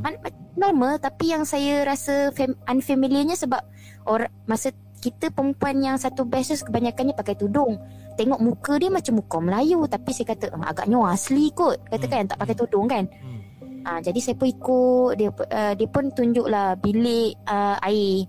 Normal. 0.55 1.03
Tapi 1.03 1.35
yang 1.35 1.43
saya 1.43 1.83
rasa 1.83 2.31
fam- 2.31 2.55
unfamiliarnya 2.63 3.35
sebab 3.35 3.59
orang 4.07 4.31
masa 4.47 4.71
kita 5.07 5.31
perempuan 5.31 5.79
yang 5.79 5.95
satu 5.95 6.27
batch 6.27 6.51
tu 6.51 6.67
kebanyakannya 6.67 7.15
pakai 7.15 7.39
tudung. 7.39 7.79
Tengok 8.19 8.43
muka 8.43 8.75
dia 8.75 8.91
macam 8.91 9.23
muka 9.23 9.37
Melayu 9.39 9.87
tapi 9.87 10.11
saya 10.11 10.35
kata 10.35 10.51
"Ah, 10.51 10.75
agaknya 10.75 10.99
asli 11.07 11.47
kot. 11.55 11.79
Kata 11.87 12.05
kan 12.05 12.27
tak 12.27 12.37
pakai 12.43 12.55
tudung 12.59 12.85
kan. 12.91 13.07
Hmm. 13.07 13.39
Ah 13.87 13.99
jadi 14.03 14.19
saya 14.19 14.35
pun 14.35 14.51
ikut 14.51 15.09
dia 15.15 15.29
uh, 15.31 15.73
dia 15.79 15.87
pun 15.87 16.11
tunjuklah 16.11 16.75
bilik 16.83 17.39
uh, 17.47 17.79
air 17.79 18.27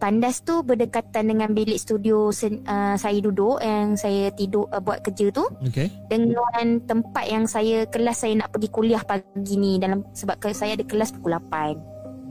Tandas 0.00 0.40
tu 0.40 0.64
berdekatan 0.64 1.28
dengan 1.28 1.52
bilik 1.52 1.76
studio 1.76 2.32
sen, 2.32 2.64
uh, 2.64 2.96
saya 2.96 3.20
duduk 3.20 3.60
yang 3.60 4.00
saya 4.00 4.32
tidur 4.32 4.64
uh, 4.72 4.80
buat 4.80 5.04
kerja 5.04 5.28
tu 5.28 5.44
Okay. 5.68 5.92
dengan 6.08 6.80
tempat 6.88 7.28
yang 7.28 7.44
saya 7.44 7.84
kelas 7.84 8.24
saya 8.24 8.40
nak 8.40 8.48
pergi 8.48 8.72
kuliah 8.72 9.04
pagi 9.04 9.60
ni 9.60 9.76
dalam 9.76 10.00
sebab 10.16 10.40
ke- 10.40 10.56
saya 10.56 10.72
ada 10.72 10.88
kelas 10.88 11.12
pukul 11.12 11.36
8. 11.36 11.76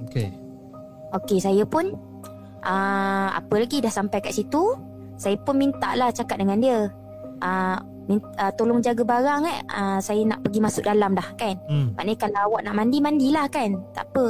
Okay. 0.10 0.34
Okey, 1.14 1.38
saya 1.38 1.62
pun 1.62 1.94
uh, 2.64 3.30
apa 3.36 3.54
lagi 3.56 3.80
dah 3.80 3.92
sampai 3.92 4.20
kat 4.24 4.34
situ, 4.36 4.76
saya 5.20 5.36
pun 5.42 5.60
minta 5.60 5.94
lah 5.96 6.12
cakap 6.12 6.40
dengan 6.40 6.58
dia. 6.60 6.80
Uh, 7.40 7.78
minta, 8.08 8.28
uh, 8.40 8.52
tolong 8.56 8.80
jaga 8.80 9.04
barang 9.04 9.44
eh. 9.48 9.60
Uh, 9.68 10.00
saya 10.00 10.22
nak 10.24 10.40
pergi 10.44 10.60
masuk 10.64 10.84
dalam 10.88 11.12
dah 11.14 11.30
kan. 11.36 11.56
Hmm. 11.68 11.96
Maknanya 11.96 12.18
kalau 12.20 12.40
awak 12.52 12.62
nak 12.66 12.76
mandi 12.76 12.98
mandilah 13.04 13.46
kan. 13.52 13.76
Tak 13.92 14.06
apa. 14.12 14.26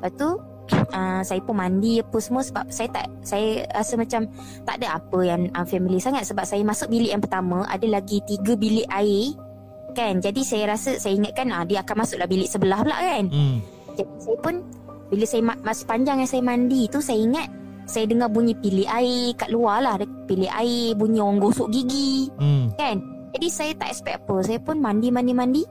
Lepas 0.00 0.12
tu 0.18 0.28
uh, 0.94 1.20
saya 1.28 1.40
pun 1.42 1.56
mandi 1.56 2.02
apa 2.02 2.18
semua 2.18 2.42
sebab 2.42 2.66
saya 2.68 2.88
tak 2.90 3.06
saya 3.22 3.68
rasa 3.72 3.94
macam 3.94 4.20
tak 4.66 4.74
ada 4.82 4.98
apa 4.98 5.18
yang 5.22 5.40
unfamiliar 5.54 6.02
sangat 6.02 6.24
sebab 6.26 6.44
saya 6.44 6.62
masuk 6.66 6.88
bilik 6.90 7.10
yang 7.14 7.22
pertama 7.22 7.64
ada 7.68 7.86
lagi 7.88 8.20
tiga 8.26 8.58
bilik 8.58 8.88
air 8.90 9.34
kan. 9.94 10.18
Jadi 10.18 10.42
saya 10.42 10.74
rasa 10.74 10.98
saya 10.98 11.14
ingatkan 11.14 11.54
ah 11.54 11.62
dia 11.62 11.80
akan 11.86 12.02
masuklah 12.02 12.26
bilik 12.26 12.50
sebelah 12.50 12.82
pula 12.82 12.98
kan. 12.98 13.24
Hmm. 13.30 13.58
Jadi 13.94 14.10
saya 14.18 14.36
pun 14.42 14.54
bila 15.08 15.24
saya 15.28 15.42
ma- 15.46 15.62
masa 15.62 15.82
panjang 15.86 16.18
yang 16.18 16.30
saya 16.30 16.42
mandi 16.42 16.90
tu 16.90 16.98
saya 16.98 17.20
ingat 17.22 17.46
saya 17.84 18.04
dengar 18.04 18.28
bunyi 18.28 18.52
bilik 18.54 18.88
air 18.88 19.32
kat 19.34 19.48
luar 19.48 19.80
lah. 19.80 19.94
Bilik 20.24 20.48
air, 20.48 20.92
bunyi 20.94 21.20
orang 21.20 21.38
gosok 21.38 21.68
gigi 21.68 22.28
Hmm. 22.36 22.72
kan. 22.74 23.00
Jadi 23.34 23.46
saya 23.48 23.72
tak 23.74 23.90
expect 23.90 24.18
apa. 24.20 24.34
Saya 24.40 24.58
pun 24.58 24.78
mandi 24.78 25.10
mandi 25.10 25.32
mandi. 25.32 25.62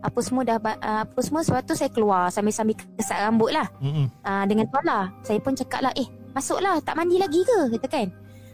Apa 0.00 0.24
semua 0.24 0.42
dah 0.42 0.56
uh, 0.56 1.04
apa 1.04 1.20
semua 1.20 1.44
sebab 1.44 1.60
tu 1.62 1.76
saya 1.76 1.92
keluar 1.92 2.32
sambil-sambil 2.32 2.72
kesat 2.96 3.20
rambut 3.20 3.52
lah 3.52 3.68
Hmm. 3.78 4.08
uh, 4.22 4.44
dengan 4.48 4.64
tuala. 4.66 5.12
Saya 5.20 5.36
pun 5.38 5.52
cakap 5.52 5.84
lah, 5.84 5.92
"Eh, 5.92 6.08
masuklah, 6.32 6.80
tak 6.80 6.96
mandi 6.96 7.20
lagi 7.20 7.44
ke?" 7.44 7.76
kata 7.76 7.86
kan. 7.86 8.08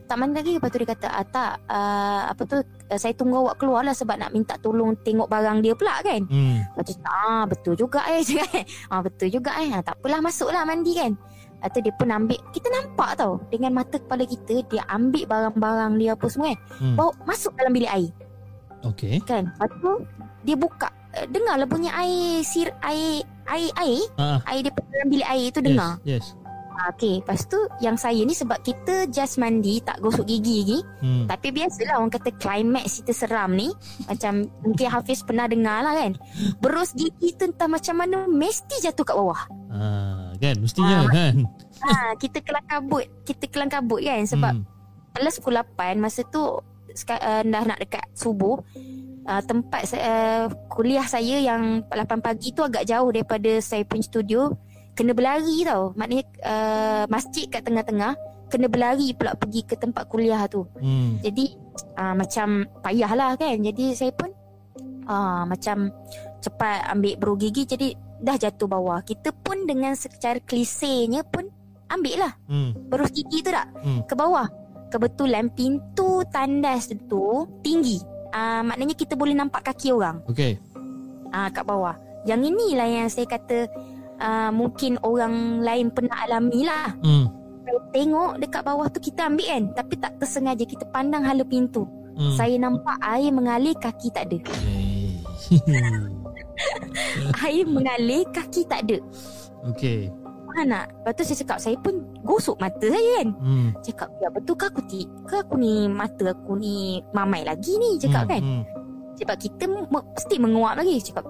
Tak 0.07 0.23
mandi 0.23 0.39
lagi 0.39 0.55
Lepas 0.55 0.71
tu 0.71 0.79
dia 0.79 0.87
kata 0.87 1.09
ah, 1.11 1.27
Tak 1.27 1.53
uh, 1.67 2.23
Apa 2.31 2.47
tu 2.47 2.63
uh, 2.63 2.95
Saya 2.95 3.11
tunggu 3.19 3.43
awak 3.43 3.59
keluar 3.59 3.83
lah 3.83 3.91
Sebab 3.91 4.15
nak 4.15 4.31
minta 4.31 4.55
tolong 4.55 4.95
Tengok 5.03 5.27
barang 5.27 5.67
dia 5.67 5.75
pula 5.75 5.99
kan 5.99 6.23
Hmm. 6.31 6.63
Lepas 6.63 6.95
tu 6.95 7.03
ah 7.03 7.43
betul 7.43 7.75
juga 7.75 8.07
eh 8.07 8.23
ah 8.95 9.03
betul 9.03 9.35
juga 9.35 9.59
eh. 9.59 9.67
Ah, 9.75 9.83
tak 9.83 9.99
apalah 9.99 10.23
masuklah 10.23 10.63
mandi 10.63 10.95
kan. 10.95 11.19
Lepas 11.67 11.75
tu 11.75 11.83
dia 11.83 11.95
pun 11.99 12.07
ambil 12.07 12.39
kita 12.55 12.69
nampak 12.71 13.11
tau 13.19 13.43
dengan 13.51 13.71
mata 13.75 13.99
kepala 13.99 14.23
kita 14.23 14.63
dia 14.63 14.87
ambil 14.87 15.27
barang-barang 15.27 15.93
dia 15.99 16.15
apa 16.15 16.27
semua 16.31 16.55
kan. 16.55 16.59
Hmm. 16.79 16.95
Bawa 16.95 17.11
masuk 17.27 17.51
dalam 17.59 17.75
bilik 17.75 17.91
air 17.91 18.11
Okay. 18.87 19.19
kan. 19.21 19.51
Lepas 19.51 19.71
tu 19.83 19.91
dia 20.41 20.55
buka 20.55 20.87
eh, 21.11 21.27
dengarlah 21.27 21.67
bunyi 21.67 21.91
air 21.91 22.39
sir 22.41 22.71
air 22.81 23.27
air 23.51 23.71
air 23.75 23.99
Ah. 24.15 24.39
air 24.47 24.63
dia 24.63 24.71
dalam 24.71 25.09
bilik 25.11 25.27
air 25.27 25.47
tu 25.51 25.59
dengar. 25.59 25.99
Yes. 26.07 26.23
yes. 26.23 26.39
Ah, 26.77 26.93
Okay, 26.93 27.19
lepas 27.19 27.41
tu 27.49 27.57
yang 27.81 27.97
saya 27.97 28.21
ni 28.21 28.31
sebab 28.31 28.61
kita 28.61 29.09
just 29.09 29.41
mandi, 29.41 29.81
tak 29.81 29.97
gosok 29.99 30.23
gigi 30.23 30.61
lagi. 30.61 30.79
Hmm. 31.01 31.25
Tapi 31.25 31.49
biasalah 31.51 31.99
orang 31.99 32.13
kata 32.13 32.31
climax 32.37 33.01
cerita 33.01 33.13
seram 33.17 33.57
ni. 33.57 33.73
Macam 34.05 34.45
mungkin 34.61 34.87
Hafiz 34.87 35.25
pernah 35.25 35.49
dengar 35.49 35.81
lah 35.81 35.97
kan. 35.97 36.13
Berus 36.61 36.93
gigi 36.93 37.33
tu 37.33 37.49
entah 37.49 37.65
macam 37.65 37.97
mana 37.97 38.29
mesti 38.29 38.77
jatuh 38.79 39.03
kat 39.03 39.17
bawah. 39.17 39.41
Ah, 39.73 40.26
kan 40.39 40.55
mestinya 40.57 40.97
Ah, 40.99 41.09
kan. 41.09 41.35
Ha, 41.79 41.91
kita 42.23 42.39
kelang 42.41 42.65
kabut. 42.65 43.05
Kita 43.23 43.45
kelang 43.47 43.69
kabut 43.69 44.01
kan 44.01 44.23
sebab 44.23 44.53
Hmm. 44.55 44.65
Kelas 45.13 45.41
pukul 45.41 45.57
8 45.57 45.97
Masa 45.97 46.21
tu 46.27 46.45
uh, 46.45 46.61
Dah 47.43 47.63
nak 47.65 47.79
dekat 47.79 48.05
subuh 48.13 48.61
uh, 49.25 49.41
Tempat 49.41 49.89
uh, 49.95 50.45
kuliah 50.69 51.05
saya 51.05 51.41
Yang 51.41 51.89
8 51.89 52.21
pagi 52.21 52.53
tu 52.53 52.61
agak 52.61 52.85
jauh 52.85 53.09
Daripada 53.09 53.49
saya 53.59 53.81
punya 53.83 54.05
studio 54.05 54.53
Kena 54.93 55.13
berlari 55.13 55.65
tau 55.65 55.97
Maknanya 55.97 56.25
uh, 56.43 57.05
Masjid 57.09 57.49
kat 57.49 57.65
tengah-tengah 57.65 58.13
Kena 58.47 58.69
berlari 58.69 59.09
pula 59.11 59.33
Pergi 59.33 59.65
ke 59.65 59.73
tempat 59.75 60.05
kuliah 60.05 60.45
tu 60.47 60.69
Hmm. 60.77 61.17
Jadi 61.19 61.57
uh, 61.97 62.13
Macam 62.13 62.49
Payah 62.85 63.13
lah 63.13 63.31
kan 63.35 63.57
Jadi 63.57 63.97
saya 63.97 64.13
pun 64.13 64.29
uh, 65.09 65.49
Macam 65.49 65.89
Cepat 66.39 66.93
ambil 66.93 67.17
beru 67.17 67.41
gigi 67.41 67.65
Jadi 67.65 67.89
Dah 68.19 68.35
jatuh 68.35 68.65
bawah 68.67 69.01
Kita 69.01 69.31
pun 69.31 69.65
dengan 69.65 69.93
secara 69.93 70.39
klisenya 70.39 71.21
pun 71.23 71.49
Ambil 71.87 72.19
lah 72.19 72.33
Hmm. 72.45 72.73
Berus 72.87 73.11
gigi 73.11 73.41
tu 73.41 73.49
tak 73.49 73.69
Hmm. 73.79 74.03
Ke 74.03 74.13
bawah 74.13 74.49
Kebetulan 74.87 75.51
pintu 75.51 76.23
tandas 76.27 76.89
tu 77.05 77.25
tinggi 77.61 77.99
uh, 78.31 78.63
Maknanya 78.63 78.95
kita 78.95 79.15
boleh 79.15 79.33
nampak 79.33 79.67
kaki 79.67 79.91
orang 79.91 80.23
Okey. 80.25 80.57
uh, 81.29 81.49
kat 81.49 81.63
bawah 81.63 81.95
Yang 82.23 82.51
inilah 82.51 82.87
yang 82.87 83.09
saya 83.09 83.27
kata 83.27 83.67
uh, 84.17 84.51
Mungkin 84.51 85.03
orang 85.03 85.35
lain 85.61 85.91
pernah 85.91 86.23
alami 86.23 86.63
lah 86.63 86.95
Hmm. 86.99 87.27
Saya 87.63 87.79
Tengok 87.89 88.39
dekat 88.39 88.63
bawah 88.63 88.87
tu 88.87 89.01
kita 89.01 89.27
ambil 89.27 89.47
kan 89.49 89.65
Tapi 89.75 89.95
tak 89.97 90.13
tersengaja 90.17 90.65
kita 90.65 90.85
pandang 90.87 91.23
hala 91.23 91.43
pintu 91.43 91.85
Hmm. 92.17 92.33
Saya 92.33 92.57
nampak 92.57 92.97
air 92.99 93.29
mengalir 93.29 93.77
kaki 93.77 94.09
tak 94.09 94.33
ada 94.33 94.41
Eh. 94.65 95.21
Air 97.43 97.65
mengalir 97.65 98.25
kaki 98.29 98.65
tak 98.65 98.85
ada 98.85 98.99
Okey. 99.67 100.09
Mana 100.47 100.63
nak 100.65 100.85
Lepas 101.03 101.13
tu 101.13 101.23
saya 101.25 101.39
cakap 101.43 101.59
Saya 101.59 101.77
pun 101.77 101.95
gosok 102.23 102.57
mata 102.57 102.87
saya 102.87 103.11
kan 103.19 103.29
Hmm. 103.37 103.69
Cakap 103.81 104.09
ya 104.17 104.29
betul 104.29 104.55
ke 104.55 104.65
aku 104.67 104.81
ti 104.85 105.01
Ke 105.25 105.43
aku 105.43 105.55
ni 105.55 105.85
Mata 105.85 106.31
aku 106.31 106.55
ni 106.55 106.75
Mamai 107.11 107.43
lagi 107.43 107.75
ni 107.75 107.99
Cakap 107.99 108.25
hmm. 108.25 108.31
kan 108.31 108.43
Hmm. 108.43 108.63
Sebab 109.17 109.37
kita 109.37 109.65
me- 109.67 109.85
mesti 109.91 110.37
menguap 110.37 110.77
lagi 110.77 110.97
Cakap 111.03 111.25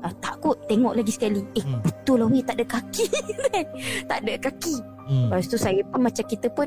ah, 0.00 0.12
Tak 0.14 0.34
kot 0.38 0.56
Tengok 0.64 0.94
lagi 0.94 1.10
sekali 1.10 1.42
Eh 1.52 1.62
Hmm. 1.62 1.80
betul 1.80 2.16
lah 2.16 2.28
weh 2.28 2.42
Tak 2.42 2.54
ada 2.54 2.66
kaki 2.68 3.06
Tak 4.10 4.18
ada 4.20 4.34
kaki 4.38 4.76
Hmm. 5.04 5.28
Lepas 5.28 5.46
tu 5.46 5.56
saya 5.56 5.84
pun 5.84 6.00
Macam 6.00 6.24
kita 6.24 6.48
pun 6.48 6.64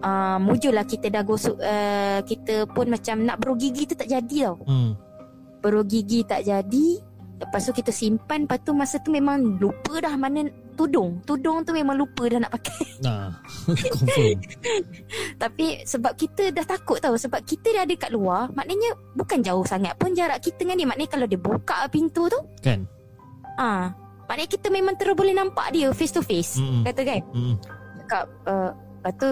uh, 0.00 0.38
Mujur 0.38 0.70
lah 0.70 0.82
kita 0.82 1.08
dah 1.08 1.22
gosok 1.22 1.56
uh, 1.56 2.22
Kita 2.22 2.62
pun 2.66 2.86
macam 2.88 3.20
Nak 3.20 3.36
beru 3.36 3.54
gigi 3.54 3.84
tu 3.84 3.94
tak 3.94 4.06
jadi 4.06 4.36
tau 4.44 4.58
Hmm. 4.62 4.94
Beru 5.60 5.82
gigi 5.82 6.20
tak 6.22 6.42
jadi 6.42 6.88
Lepas 7.38 7.62
tu 7.62 7.72
kita 7.72 7.88
simpan 7.88 8.44
Lepas 8.44 8.60
tu 8.60 8.72
masa 8.72 8.96
tu 8.96 9.08
memang 9.08 9.56
Lupa 9.56 9.96
dah 9.98 10.12
mana 10.12 10.44
Tudung 10.72 11.20
Tudung 11.22 11.60
tu 11.60 11.70
memang 11.70 11.92
lupa 11.94 12.24
dah 12.26 12.36
nak 12.38 12.52
pakai 12.52 12.84
Nah. 13.04 13.32
Confirm. 13.94 14.36
Tapi 15.36 15.66
sebab 15.82 16.12
kita 16.14 16.48
dah 16.50 16.64
takut 16.66 16.96
tau 16.98 17.12
Sebab 17.14 17.40
kita 17.42 17.68
dah 17.70 17.82
ada 17.82 17.94
kat 17.94 18.10
luar 18.10 18.48
Maknanya 18.50 18.92
Bukan 19.12 19.40
jauh 19.40 19.64
sangat 19.64 19.96
pun 19.96 20.12
Jarak 20.12 20.40
kita 20.40 20.60
dengan 20.60 20.76
dia 20.76 20.86
Maknanya 20.86 21.10
kalau 21.10 21.26
dia 21.26 21.36
buka 21.36 21.88
pintu 21.88 22.28
tu 22.28 22.40
Kan? 22.60 22.84
ah, 23.56 23.92
Maknanya 24.24 24.50
kita 24.50 24.68
memang 24.68 24.94
terus 24.94 25.12
boleh 25.12 25.32
nampak 25.32 25.68
dia 25.70 25.88
Face 25.90 26.12
to 26.12 26.20
face 26.20 26.56
Mm-mm. 26.56 26.84
Kata 26.84 27.00
kan 27.02 27.20
Hmm. 27.32 27.54
Cakap 27.98 28.24
uh, 28.46 28.70
Lepas 28.98 29.12
tu 29.16 29.30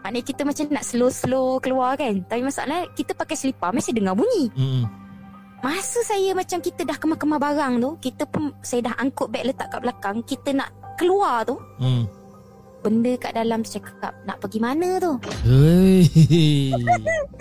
Maknanya 0.00 0.24
kita 0.24 0.42
macam 0.42 0.64
nak 0.70 0.84
slow-slow 0.84 1.48
keluar 1.58 1.94
kan 1.94 2.18
Tapi 2.20 2.42
masalahnya 2.42 2.90
Kita 2.92 3.14
pakai 3.14 3.34
selipar 3.34 3.70
Mesti 3.70 3.90
dengar 3.90 4.14
bunyi 4.14 4.50
Hmm. 4.52 4.84
Masa 5.64 6.04
saya 6.04 6.36
macam 6.36 6.60
kita 6.60 6.84
dah 6.84 6.92
kemar-kemar 6.94 7.40
barang 7.40 7.80
tu 7.80 7.90
Kita 7.98 8.28
pun 8.28 8.52
Saya 8.60 8.84
dah 8.84 8.94
angkut 9.00 9.32
beg 9.32 9.48
letak 9.48 9.72
kat 9.72 9.80
belakang 9.80 10.20
Kita 10.20 10.52
nak 10.52 10.68
keluar 10.94 11.40
tu 11.42 11.56
Hmm. 11.80 12.04
Benda 12.84 13.16
kat 13.16 13.32
dalam 13.32 13.64
tu 13.64 13.80
cakap 13.80 14.12
Nak 14.22 14.44
pergi 14.44 14.60
mana 14.60 15.00
tu 15.00 15.16
Hei. 15.48 16.04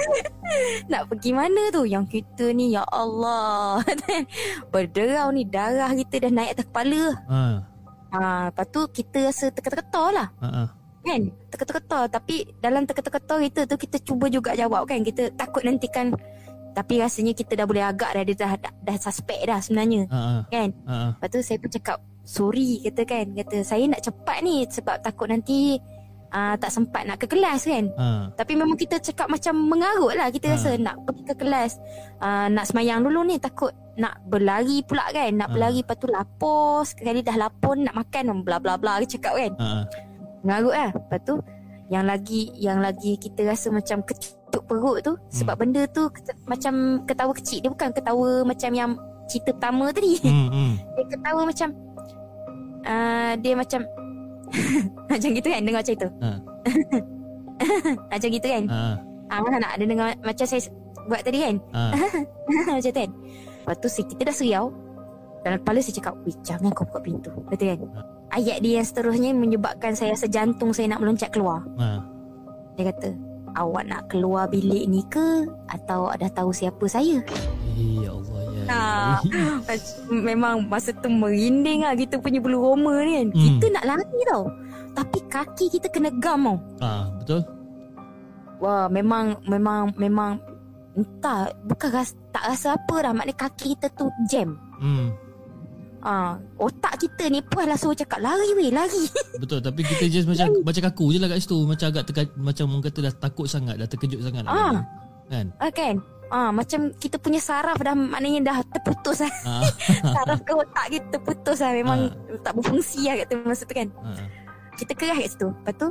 Nak 0.91 1.11
pergi 1.11 1.35
mana 1.35 1.67
tu 1.67 1.83
Yang 1.83 2.05
kita 2.13 2.55
ni 2.55 2.71
Ya 2.71 2.87
Allah 2.87 3.83
Berderau 4.71 5.35
ni 5.35 5.43
Darah 5.43 5.91
kita 5.91 6.23
dah 6.23 6.31
naik 6.31 6.55
atas 6.55 6.65
kepala 6.71 7.03
Ha. 7.27 7.41
ha, 8.09 8.21
Lepas 8.47 8.65
tu 8.71 8.81
kita 8.87 9.19
rasa 9.27 9.51
terketar-ketar 9.51 10.07
lah 10.15 10.27
Ha. 10.39 10.47
ha. 10.47 10.63
Kan 11.03 11.21
Terketar-ketar 11.51 12.03
Tapi 12.07 12.35
dalam 12.57 12.87
terketar-ketar 12.87 13.43
kita 13.43 13.61
tu 13.67 13.75
Kita 13.75 13.99
cuba 13.99 14.31
juga 14.31 14.55
jawab 14.55 14.87
kan 14.87 15.03
Kita 15.03 15.27
takut 15.35 15.67
nanti 15.67 15.91
kan 15.91 16.15
Tapi 16.73 16.99
rasanya 16.99 17.37
kita 17.37 17.53
dah 17.53 17.69
boleh 17.69 17.85
agak 17.85 18.17
dah 18.17 18.23
Dia 18.25 18.35
dah, 18.35 18.51
dah, 18.57 18.73
dah 18.73 18.97
suspect 18.97 19.45
dah 19.45 19.61
sebenarnya 19.61 20.09
ha. 20.09 20.41
Kan 20.49 20.69
ha. 20.89 21.13
Lepas 21.13 21.27
tu 21.29 21.39
saya 21.45 21.57
pun 21.61 21.69
cakap 21.69 21.97
Sorry 22.25 22.81
kata 22.81 23.01
kan 23.05 23.25
Kata 23.37 23.61
saya 23.61 23.85
nak 23.85 24.01
cepat 24.01 24.41
ni 24.41 24.65
Sebab 24.65 24.95
takut 25.05 25.29
nanti 25.29 25.77
uh, 26.33 26.55
Tak 26.57 26.69
sempat 26.73 27.05
nak 27.05 27.21
ke 27.21 27.29
kelas 27.29 27.67
kan 27.69 27.85
Ha. 27.93 28.33
Tapi 28.33 28.53
memang 28.57 28.73
kita 28.73 28.97
cakap 28.97 29.29
macam 29.29 29.53
mengarut 29.59 30.17
lah 30.17 30.33
Kita 30.33 30.49
Ha. 30.49 30.53
rasa 30.57 30.69
nak 30.81 30.97
pergi 31.05 31.23
ke 31.29 31.35
kelas 31.37 31.71
uh, 32.23 32.47
Nak 32.49 32.65
semayang 32.73 33.05
dulu 33.05 33.21
ni 33.21 33.37
Takut 33.37 33.69
nak 33.93 34.17
berlari 34.25 34.81
pula 34.81 35.05
kan 35.13 35.29
Nak 35.29 35.49
Ha. 35.49 35.53
berlari 35.53 35.79
lepas 35.85 35.97
tu 36.01 36.09
lapor 36.09 36.81
Sekali 36.87 37.21
dah 37.21 37.37
lapor 37.37 37.77
Nak 37.77 37.93
makan 37.93 38.41
bla 38.41 38.57
bla 38.57 38.79
bla 38.81 38.97
cakap 39.05 39.37
kan 39.37 39.51
ha. 39.61 39.85
Mengarut 40.41 40.73
lah 40.73 40.89
Lepas 40.89 41.19
tu 41.21 41.35
Yang 41.93 42.05
lagi 42.07 42.41
Yang 42.57 42.79
lagi 42.81 43.11
kita 43.21 43.45
rasa 43.45 43.69
macam 43.69 44.01
Ketuk 44.53 44.69
perut 44.69 45.01
tu 45.01 45.17
Sebab 45.33 45.57
benda 45.57 45.81
tu 45.89 46.05
Macam 46.45 47.01
ketawa 47.09 47.33
kecil 47.33 47.65
Dia 47.65 47.73
bukan 47.73 47.89
ketawa 47.89 48.45
macam 48.45 48.69
yang 48.69 48.93
Cerita 49.25 49.49
pertama 49.49 49.89
tadi 49.89 50.21
Hmm. 50.21 50.47
Hmm. 50.53 50.73
Dia 50.95 51.05
ketawa 51.09 51.41
macam 51.41 51.69
uh, 52.85 53.33
Dia 53.41 53.53
macam 53.57 53.81
Macam 55.11 55.29
gitu 55.33 55.47
kan 55.49 55.61
Dengar 55.65 55.81
tu 55.81 56.09
Ha. 56.21 56.29
Macam 58.13 58.27
gitu 58.29 58.45
kan 58.45 58.63
Ha. 58.69 58.81
Ah, 59.33 59.41
nak 59.41 59.73
ada 59.73 59.85
dengar 59.89 60.13
macam 60.21 60.45
saya 60.45 60.61
buat 61.09 61.25
tadi 61.25 61.41
kan? 61.41 61.55
Ha. 61.73 61.81
macam 62.69 62.85
tu 62.85 63.01
kan? 63.01 63.09
Lepas 63.09 63.75
tu 63.81 63.89
kita 64.05 64.21
dah 64.29 64.35
seriau. 64.35 64.65
Dalam 65.41 65.57
kepala 65.59 65.81
saya 65.81 65.95
cakap, 65.99 66.13
Wih, 66.23 66.37
jangan 66.45 66.69
kau 66.71 66.85
buka 66.85 67.01
pintu. 67.01 67.33
Betul 67.49 67.75
kan? 67.75 67.89
Ayat 68.29 68.61
dia 68.61 68.77
yang 68.77 68.87
seterusnya 68.87 69.33
menyebabkan 69.33 69.97
saya 69.97 70.13
rasa 70.13 70.29
jantung 70.29 70.71
saya 70.71 70.93
nak 70.93 71.01
meloncat 71.01 71.33
keluar. 71.33 71.65
Ha. 71.81 71.99
Dia 72.77 72.93
kata, 72.93 73.09
awak 73.55 73.83
nak 73.85 74.01
keluar 74.09 74.45
bilik 74.45 74.85
ni 74.85 75.01
ke? 75.07 75.45
Atau 75.67 76.09
dah 76.09 76.31
tahu 76.31 76.49
siapa 76.51 76.85
saya? 76.85 77.21
Ya 77.77 78.11
Allah 78.11 78.39
ya. 78.41 78.63
Ah, 78.69 79.17
Mac- 79.65 79.97
Memang 80.29 80.65
masa 80.67 80.93
tu 80.93 81.09
merinding 81.09 81.83
lah 81.83 81.93
kita 81.93 82.17
punya 82.17 82.39
bulu 82.39 82.61
roma 82.61 83.01
ni 83.01 83.13
kan. 83.19 83.27
Hmm. 83.31 83.41
Kita 83.43 83.65
nak 83.73 83.85
lari 83.85 84.19
tau. 84.29 84.43
Tapi 84.93 85.19
kaki 85.25 85.65
kita 85.73 85.87
kena 85.89 86.09
gam 86.21 86.45
tau. 86.45 86.57
Ha. 86.85 86.89
Betul? 87.17 87.41
Wah, 88.61 88.85
memang 88.87 89.35
memang 89.43 89.91
memang 89.97 90.39
entah 90.93 91.49
bukan 91.65 91.89
ras, 91.89 92.13
tak 92.29 92.45
rasa 92.47 92.77
apa 92.77 92.95
dah 93.01 93.11
maknanya 93.11 93.49
kaki 93.49 93.73
kita 93.75 93.89
tu 93.97 94.07
jam. 94.29 94.55
Hmm. 94.77 95.09
Ah, 96.03 96.35
otak 96.59 96.99
kita 96.99 97.31
ni 97.31 97.39
pun 97.39 97.63
lah 97.63 97.79
suruh 97.79 97.95
cakap 97.95 98.19
lari 98.19 98.51
weh, 98.59 98.67
lari. 98.75 99.07
Betul 99.41 99.63
tapi 99.63 99.87
kita 99.87 100.03
just 100.11 100.27
macam 100.27 100.51
macam 100.59 100.81
kaku 100.91 101.15
je 101.15 101.17
lah 101.23 101.31
kat 101.31 101.39
situ 101.39 101.63
macam 101.63 101.87
agak 101.95 102.03
teka, 102.11 102.27
macam 102.35 102.65
orang 102.75 102.83
kata 102.83 102.99
dah 103.07 103.13
takut 103.23 103.47
sangat 103.47 103.79
dah 103.79 103.87
terkejut 103.87 104.19
sangat 104.19 104.43
Ah. 104.43 104.83
kan 105.31 105.47
ah, 105.63 105.71
kan? 105.71 105.95
Ah, 106.27 106.51
macam 106.51 106.91
kita 106.99 107.15
punya 107.21 107.39
saraf 107.39 107.79
dah 107.79 107.95
maknanya 107.95 108.51
dah 108.51 108.57
terputus 108.75 109.23
lah. 109.23 109.31
ha. 109.47 109.63
saraf 110.17 110.43
ke 110.43 110.51
otak 110.51 110.85
kita 110.91 111.07
terputus 111.15 111.63
lah. 111.63 111.71
Memang 111.71 111.99
tak 112.43 112.51
berfungsi 112.57 113.07
lah 113.07 113.23
kat 113.23 113.25
tu 113.31 113.35
masa 113.45 113.63
tu 113.63 113.75
kan. 113.77 113.87
ha. 114.03 114.11
Kita 114.75 114.91
kerah 114.97 115.17
kat 115.23 115.29
situ. 115.29 115.47
Lepas 115.53 115.73
tu, 115.79 115.87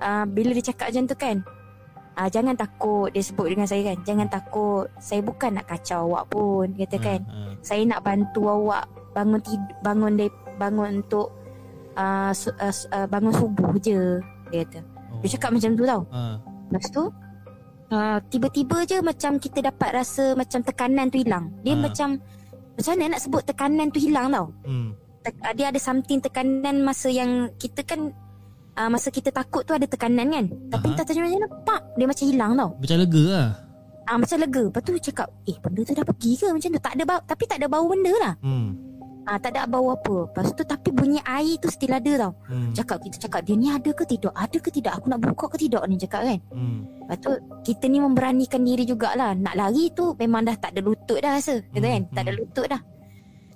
ah, 0.00 0.24
bila 0.24 0.54
dia 0.54 0.70
cakap 0.70 0.94
macam 0.94 1.04
tu 1.10 1.16
kan, 1.18 1.36
ah, 2.14 2.28
jangan 2.30 2.54
takut. 2.56 3.10
Dia 3.10 3.20
sebut 3.20 3.46
dengan 3.52 3.66
saya 3.68 3.82
kan, 3.92 3.96
jangan 4.06 4.26
takut. 4.30 4.86
Saya 4.96 5.20
bukan 5.20 5.50
nak 5.60 5.66
kacau 5.68 6.08
awak 6.08 6.24
pun, 6.30 6.66
kata 6.72 6.96
kan. 6.96 7.20
ha. 7.28 7.52
saya 7.60 7.82
nak 7.84 8.00
bantu 8.00 8.48
awak 8.48 8.86
bangun 9.12 9.40
tidur, 9.40 9.72
bangun 9.80 10.12
dari 10.14 10.30
bangun 10.54 10.88
untuk 11.00 11.28
uh, 11.94 12.32
su, 12.32 12.48
uh, 12.50 12.68
su- 12.68 12.88
uh, 12.88 13.06
bangun 13.06 13.32
subuh 13.32 13.72
je 13.78 14.20
dia 14.48 14.64
kata. 14.64 14.80
Oh. 15.08 15.20
Dia 15.20 15.28
cakap 15.32 15.50
macam 15.52 15.70
tu 15.72 15.84
tau. 15.84 16.02
ha. 16.08 16.36
Lepas 16.68 16.88
tu 16.88 17.02
uh, 17.90 18.18
tiba-tiba 18.28 18.76
je 18.84 18.98
macam 19.00 19.36
kita 19.36 19.58
dapat 19.62 19.90
rasa 19.94 20.32
macam 20.32 20.60
tekanan 20.60 21.08
tu 21.08 21.20
hilang. 21.20 21.52
Dia 21.60 21.74
Ah. 21.74 21.80
macam 21.82 22.08
macam 22.72 22.90
mana 22.94 23.12
nak 23.12 23.22
sebut 23.22 23.42
tekanan 23.44 23.86
tu 23.88 24.00
hilang 24.00 24.28
tau. 24.28 24.46
Hmm. 24.64 24.96
Te- 25.20 25.36
uh, 25.38 25.52
dia 25.52 25.68
ada 25.68 25.78
something 25.78 26.18
tekanan 26.18 26.80
masa 26.80 27.06
yang 27.06 27.30
kita 27.54 27.84
kan 27.84 28.10
uh, 28.74 28.88
masa 28.88 29.08
kita 29.08 29.28
takut 29.28 29.62
tu 29.62 29.72
ada 29.72 29.84
tekanan 29.84 30.28
kan. 30.28 30.44
Tapi 30.68 30.86
Aha. 30.88 30.92
entah 30.96 31.04
macam 31.06 31.22
mana 31.22 31.46
pak 31.62 31.80
dia 31.94 32.06
macam 32.06 32.24
hilang 32.26 32.52
tau. 32.54 32.70
Macam 32.76 32.96
lega 32.98 33.24
lah 33.28 33.48
Ah 34.02 34.18
macam 34.18 34.34
lega. 34.34 34.62
Lepas 34.66 34.82
tu 34.82 34.92
cakap, 34.98 35.30
"Eh, 35.46 35.54
benda 35.56 35.80
tu 35.80 35.94
dah 35.94 36.02
pergi 36.02 36.34
ke 36.34 36.50
macam 36.50 36.68
tu?" 36.68 36.82
Tak 36.82 36.92
ada 36.98 37.04
bau, 37.06 37.20
tapi 37.22 37.44
tak 37.46 37.62
ada 37.62 37.70
bau 37.70 37.86
benda 37.86 38.10
lah. 38.18 38.34
hmm. 38.42 38.91
Ah 39.22 39.38
tak 39.38 39.54
ada 39.54 39.70
bau 39.70 39.94
apa. 39.94 40.26
Lepas 40.26 40.50
tu 40.52 40.66
tapi 40.66 40.90
bunyi 40.90 41.22
air 41.22 41.54
tu 41.62 41.70
still 41.70 41.94
ada 41.94 42.26
tau. 42.26 42.32
Hmm. 42.50 42.74
Cakap 42.74 42.98
kita 43.06 43.16
cakap 43.22 43.46
dia 43.46 43.54
ni 43.54 43.70
ada 43.70 43.90
ke 43.94 44.02
tidak? 44.02 44.34
Ada 44.34 44.58
ke 44.58 44.70
tidak? 44.74 44.92
Aku 44.98 45.06
nak 45.06 45.22
buka 45.22 45.46
ke 45.46 45.56
tidak 45.62 45.82
ni 45.86 45.94
cakap 45.94 46.26
kan. 46.26 46.38
Hmm. 46.50 46.82
Lepas 47.06 47.16
tu 47.22 47.30
kita 47.62 47.84
ni 47.86 47.98
memberanikan 48.02 48.60
diri 48.66 48.82
jugalah. 48.82 49.38
Nak 49.38 49.54
lari 49.54 49.94
tu 49.94 50.10
memang 50.18 50.42
dah 50.42 50.58
tak 50.58 50.74
ada 50.74 50.82
lutut 50.82 51.22
dah 51.22 51.38
rasa. 51.38 51.62
Kata 51.70 51.86
Hmm, 51.86 51.94
kan? 51.94 52.02
Tak 52.10 52.22
ada 52.26 52.32
lutut 52.34 52.66
dah. 52.66 52.82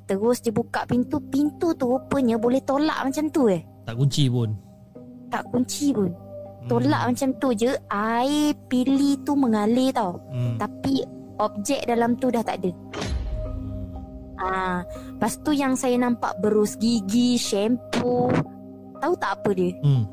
Terus 0.07 0.39
dia 0.39 0.53
buka 0.55 0.81
pintu. 0.87 1.19
Pintu 1.19 1.75
tu 1.75 1.85
rupanya 1.91 2.39
boleh 2.39 2.63
tolak 2.63 3.03
macam 3.03 3.27
tu 3.27 3.51
eh. 3.51 3.67
Tak 3.83 3.99
kunci 3.99 4.31
pun. 4.31 4.55
Tak 5.35 5.43
kunci 5.51 5.91
pun. 5.91 6.11
Hmm. 6.15 6.69
Tolak 6.71 7.03
macam 7.11 7.29
tu 7.43 7.49
je. 7.59 7.75
Air 7.91 8.55
pili 8.71 9.19
tu 9.27 9.35
mengalir 9.35 9.91
tau. 9.91 10.23
Hmm. 10.31 10.63
Tapi 10.63 11.03
objek 11.43 11.83
dalam 11.91 12.15
tu 12.15 12.31
dah 12.31 12.47
tak 12.47 12.63
ada. 12.63 12.71
Ah, 14.37 14.85
lepas 15.17 15.41
tu 15.41 15.57
yang 15.57 15.75
saya 15.77 15.97
nampak 15.97 16.37
berus 16.45 16.77
gigi, 16.77 17.41
shampoo. 17.41 18.29
Tahu 19.01 19.15
tak 19.17 19.41
apa 19.41 19.51
dia? 19.57 19.73
Hmm. 19.81 20.05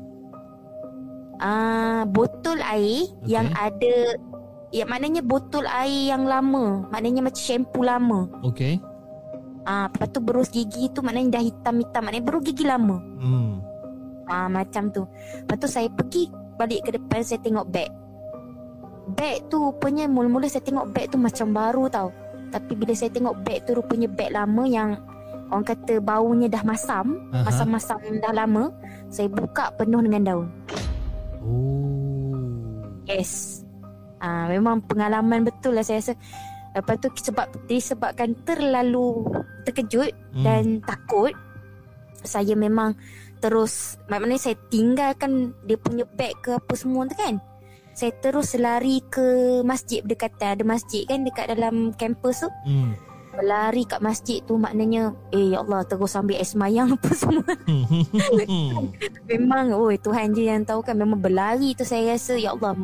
Ah, 1.40 2.02
botol 2.08 2.62
air 2.62 3.04
Okey. 3.04 3.28
yang 3.28 3.50
ada 3.58 4.16
ya 4.70 4.86
maknanya 4.88 5.20
botol 5.20 5.66
air 5.66 6.14
yang 6.14 6.24
lama, 6.24 6.88
maknanya 6.88 7.30
macam 7.30 7.42
shampoo 7.42 7.84
lama. 7.84 8.30
Okay. 8.54 8.80
Ah, 9.64 9.88
lepas 9.88 10.08
tu 10.12 10.20
berus 10.20 10.48
gigi 10.52 10.92
tu 10.92 11.00
maknanya 11.00 11.40
dah 11.40 11.44
hitam-hitam, 11.44 12.02
maknanya 12.04 12.24
berus 12.24 12.42
gigi 12.44 12.64
lama. 12.64 12.96
Hmm. 13.20 13.60
Ah, 14.24 14.48
macam 14.48 14.88
tu. 14.88 15.04
Lepas 15.44 15.56
tu 15.60 15.68
saya 15.68 15.88
pergi 15.92 16.32
balik 16.56 16.88
ke 16.88 16.90
depan 16.96 17.20
saya 17.20 17.40
tengok 17.44 17.66
beg. 17.68 17.90
Beg 19.14 19.52
tu 19.52 19.60
rupanya 19.60 20.08
mula-mula 20.08 20.48
saya 20.48 20.64
tengok 20.64 20.96
beg 20.96 21.12
tu 21.12 21.20
macam 21.20 21.52
baru 21.52 21.84
tau. 21.92 22.08
Tapi 22.54 22.72
bila 22.78 22.94
saya 22.94 23.10
tengok 23.10 23.42
beg 23.42 23.66
tu 23.66 23.74
rupanya 23.74 24.06
beg 24.06 24.30
lama 24.30 24.62
yang 24.62 24.94
orang 25.50 25.66
kata 25.66 25.98
baunya 25.98 26.46
dah 26.46 26.62
masam, 26.62 27.18
Aha. 27.34 27.50
masam-masam 27.50 27.98
dah 28.22 28.30
lama. 28.30 28.70
Saya 29.10 29.26
buka 29.26 29.74
penuh 29.74 29.98
dengan 30.06 30.22
daun. 30.22 30.46
Oh. 31.42 32.86
Yes. 33.10 33.60
Ah 34.22 34.46
memang 34.46 34.80
pengalaman 34.86 35.42
betul 35.42 35.74
lah 35.74 35.82
saya 35.82 35.98
rasa. 35.98 36.14
Lepas 36.74 36.96
tu 37.02 37.10
sebab 37.30 37.46
disebabkan 37.70 38.34
terlalu 38.46 39.26
terkejut 39.62 40.10
Hmm. 40.34 40.42
dan 40.42 40.62
takut 40.82 41.30
saya 42.24 42.58
memang 42.58 42.98
terus 43.38 44.00
maknanya 44.08 44.50
saya 44.50 44.56
tinggalkan 44.72 45.52
dia 45.68 45.78
punya 45.78 46.02
beg 46.08 46.34
ke 46.40 46.56
apa 46.56 46.72
semua 46.74 47.06
tu 47.06 47.14
kan. 47.14 47.38
Saya 47.94 48.10
terus 48.18 48.58
lari 48.58 48.98
ke 49.06 49.62
masjid 49.62 50.02
berdekatan. 50.02 50.58
Ada 50.58 50.64
masjid 50.66 51.06
kan 51.06 51.22
dekat 51.22 51.46
dalam 51.54 51.94
kampus 51.94 52.42
tu. 52.42 52.50
Hmm. 52.66 52.98
Berlari 53.34 53.82
kat 53.86 53.98
masjid 53.98 54.38
tu 54.46 54.54
maknanya 54.58 55.10
eh 55.34 55.54
ya 55.54 55.62
Allah 55.62 55.82
terus 55.86 56.14
ambil 56.14 56.38
air 56.38 56.46
semayang 56.46 56.94
apa 56.94 57.10
semua. 57.14 57.42
Memang 59.30 59.74
oi 59.74 59.98
Tuhan 59.98 60.34
je 60.34 60.46
yang 60.46 60.62
tahu 60.62 60.86
kan 60.86 60.94
memang 60.94 61.18
berlari 61.18 61.74
tu 61.74 61.82
saya 61.82 62.14
rasa 62.14 62.38
ya 62.38 62.54
Allah 62.54 62.78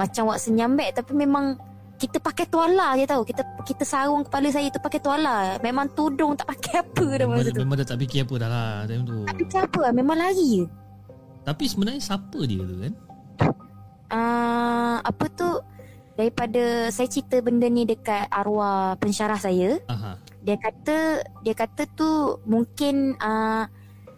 macam 0.00 0.32
wak 0.32 0.40
senyambek 0.40 0.96
tapi 0.96 1.12
memang 1.12 1.60
kita 2.00 2.16
pakai 2.16 2.48
tuala 2.48 2.96
je 2.96 3.04
tahu. 3.04 3.20
Kita 3.28 3.44
kita 3.60 3.84
sarung 3.84 4.24
kepala 4.24 4.48
saya 4.48 4.72
tu 4.72 4.80
pakai 4.80 5.00
tuala. 5.04 5.60
Memang 5.60 5.92
tudung 5.92 6.32
tak 6.32 6.48
pakai 6.56 6.80
apa 6.80 7.04
dah 7.04 7.26
memang, 7.28 7.40
masa 7.44 7.52
tu. 7.52 7.60
memang 7.60 7.76
dah 7.76 7.86
tak 7.88 7.98
fikir 8.00 8.20
apa 8.24 8.34
dah 8.40 8.48
lah 8.48 8.72
time 8.88 9.04
tu. 9.04 9.18
Tak 9.28 9.36
fikir 9.36 9.60
apa 9.68 9.78
lah. 9.84 9.92
Memang 9.92 10.16
lari 10.16 10.48
je. 10.60 10.66
Tapi 11.44 11.64
sebenarnya 11.68 12.00
siapa 12.00 12.40
dia 12.48 12.64
tu 12.64 12.76
kan? 12.80 12.92
Uh, 14.10 14.98
apa 15.06 15.30
tu 15.30 15.48
daripada 16.18 16.90
saya 16.92 17.08
cerita 17.08 17.38
benda 17.40 17.70
ni 17.70 17.86
dekat 17.86 18.26
arwah 18.28 18.98
pensyarah 19.00 19.38
saya 19.40 19.80
Aha. 19.88 20.18
dia 20.42 20.58
kata 20.58 21.24
dia 21.46 21.54
kata 21.54 21.86
tu 21.94 22.36
mungkin 22.44 23.14
uh, 23.22 23.64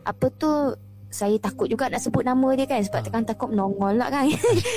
apa 0.03 0.27
tu 0.35 0.75
saya 1.13 1.37
takut 1.37 1.69
juga 1.69 1.87
nak 1.87 2.01
sebut 2.01 2.25
nama 2.25 2.49
dia 2.53 2.65
kan 2.65 2.81
sebab 2.81 2.99
Ah. 2.99 3.05
tekan 3.05 3.23
takut 3.23 3.49
menongol 3.49 3.95
lah 3.95 4.09
kan 4.09 4.25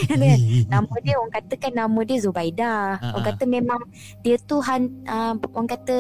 Kata 0.06 0.20
kan? 0.32 0.40
nama 0.68 0.94
dia 1.00 1.16
orang 1.16 1.34
katakan 1.34 1.72
nama 1.74 2.00
dia 2.04 2.18
Zubaida 2.20 2.72
Ah, 2.96 3.16
orang 3.16 3.24
ah. 3.24 3.28
kata 3.32 3.44
memang 3.48 3.82
dia 4.20 4.36
tu 4.38 4.60
han, 4.60 4.82
uh, 5.06 5.34
orang 5.50 5.70
kata 5.70 5.98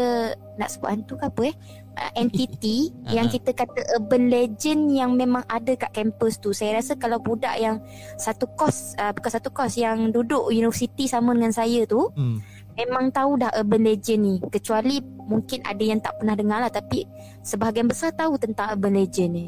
nak 0.55 0.69
sebut 0.69 0.87
hantu 0.89 1.13
ke 1.15 1.25
apa 1.25 1.41
eh 1.45 1.55
uh, 1.95 2.11
entity 2.15 2.77
yang 3.15 3.27
kita 3.27 3.51
kata 3.51 3.79
urban 3.95 4.27
legend 4.27 4.91
yang 4.91 5.15
memang 5.15 5.43
ada 5.47 5.71
kat 5.73 5.91
kampus 5.91 6.37
tu 6.37 6.51
saya 6.51 6.77
rasa 6.77 6.93
kalau 6.93 7.17
budak 7.17 7.55
yang 7.55 7.79
satu 8.15 8.45
kos 8.53 8.93
uh, 8.95 9.11
bukan 9.11 9.31
satu 9.31 9.49
kos 9.49 9.75
yang 9.75 10.11
duduk 10.11 10.45
universiti 10.45 11.07
sama 11.07 11.31
dengan 11.31 11.51
saya 11.51 11.83
tu 11.83 12.11
Hmm. 12.11 12.39
memang 12.75 13.07
tahu 13.09 13.35
dah 13.37 13.55
urban 13.55 13.83
legend 13.83 14.21
ni 14.21 14.35
kecuali 14.45 14.99
mungkin 15.25 15.63
ada 15.63 15.79
yang 15.79 15.97
tak 15.97 16.15
pernah 16.15 16.35
dengar 16.35 16.59
lah 16.59 16.69
tapi 16.69 17.07
sebahagian 17.41 17.87
besar 17.87 18.11
tahu 18.11 18.35
tentang 18.35 18.71
urban 18.71 18.95
legend 18.95 19.31
ni 19.33 19.47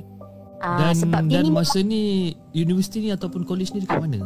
Ah, 0.58 0.90
Dan 0.90 0.94
sebab 0.98 1.22
dan 1.30 1.44
ni 1.46 1.52
masa 1.54 1.78
ni 1.86 2.34
universiti 2.58 2.98
ni 3.06 3.14
ataupun 3.14 3.46
college 3.46 3.78
ni 3.78 3.86
dekat 3.86 4.02
mana? 4.02 4.26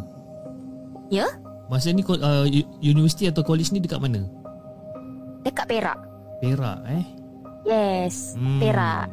Ya? 1.11 1.27
Masa 1.67 1.91
ni 1.91 2.07
uh, 2.07 2.47
universiti 2.79 3.27
atau 3.27 3.43
college 3.43 3.75
ni 3.75 3.83
dekat 3.83 3.99
mana? 3.99 4.23
dekat 5.45 5.65
Perak 5.67 5.99
Perak 6.41 6.79
eh. 6.89 7.05
yes 7.65 8.37
Hmm. 8.37 8.61
Perak 8.61 9.07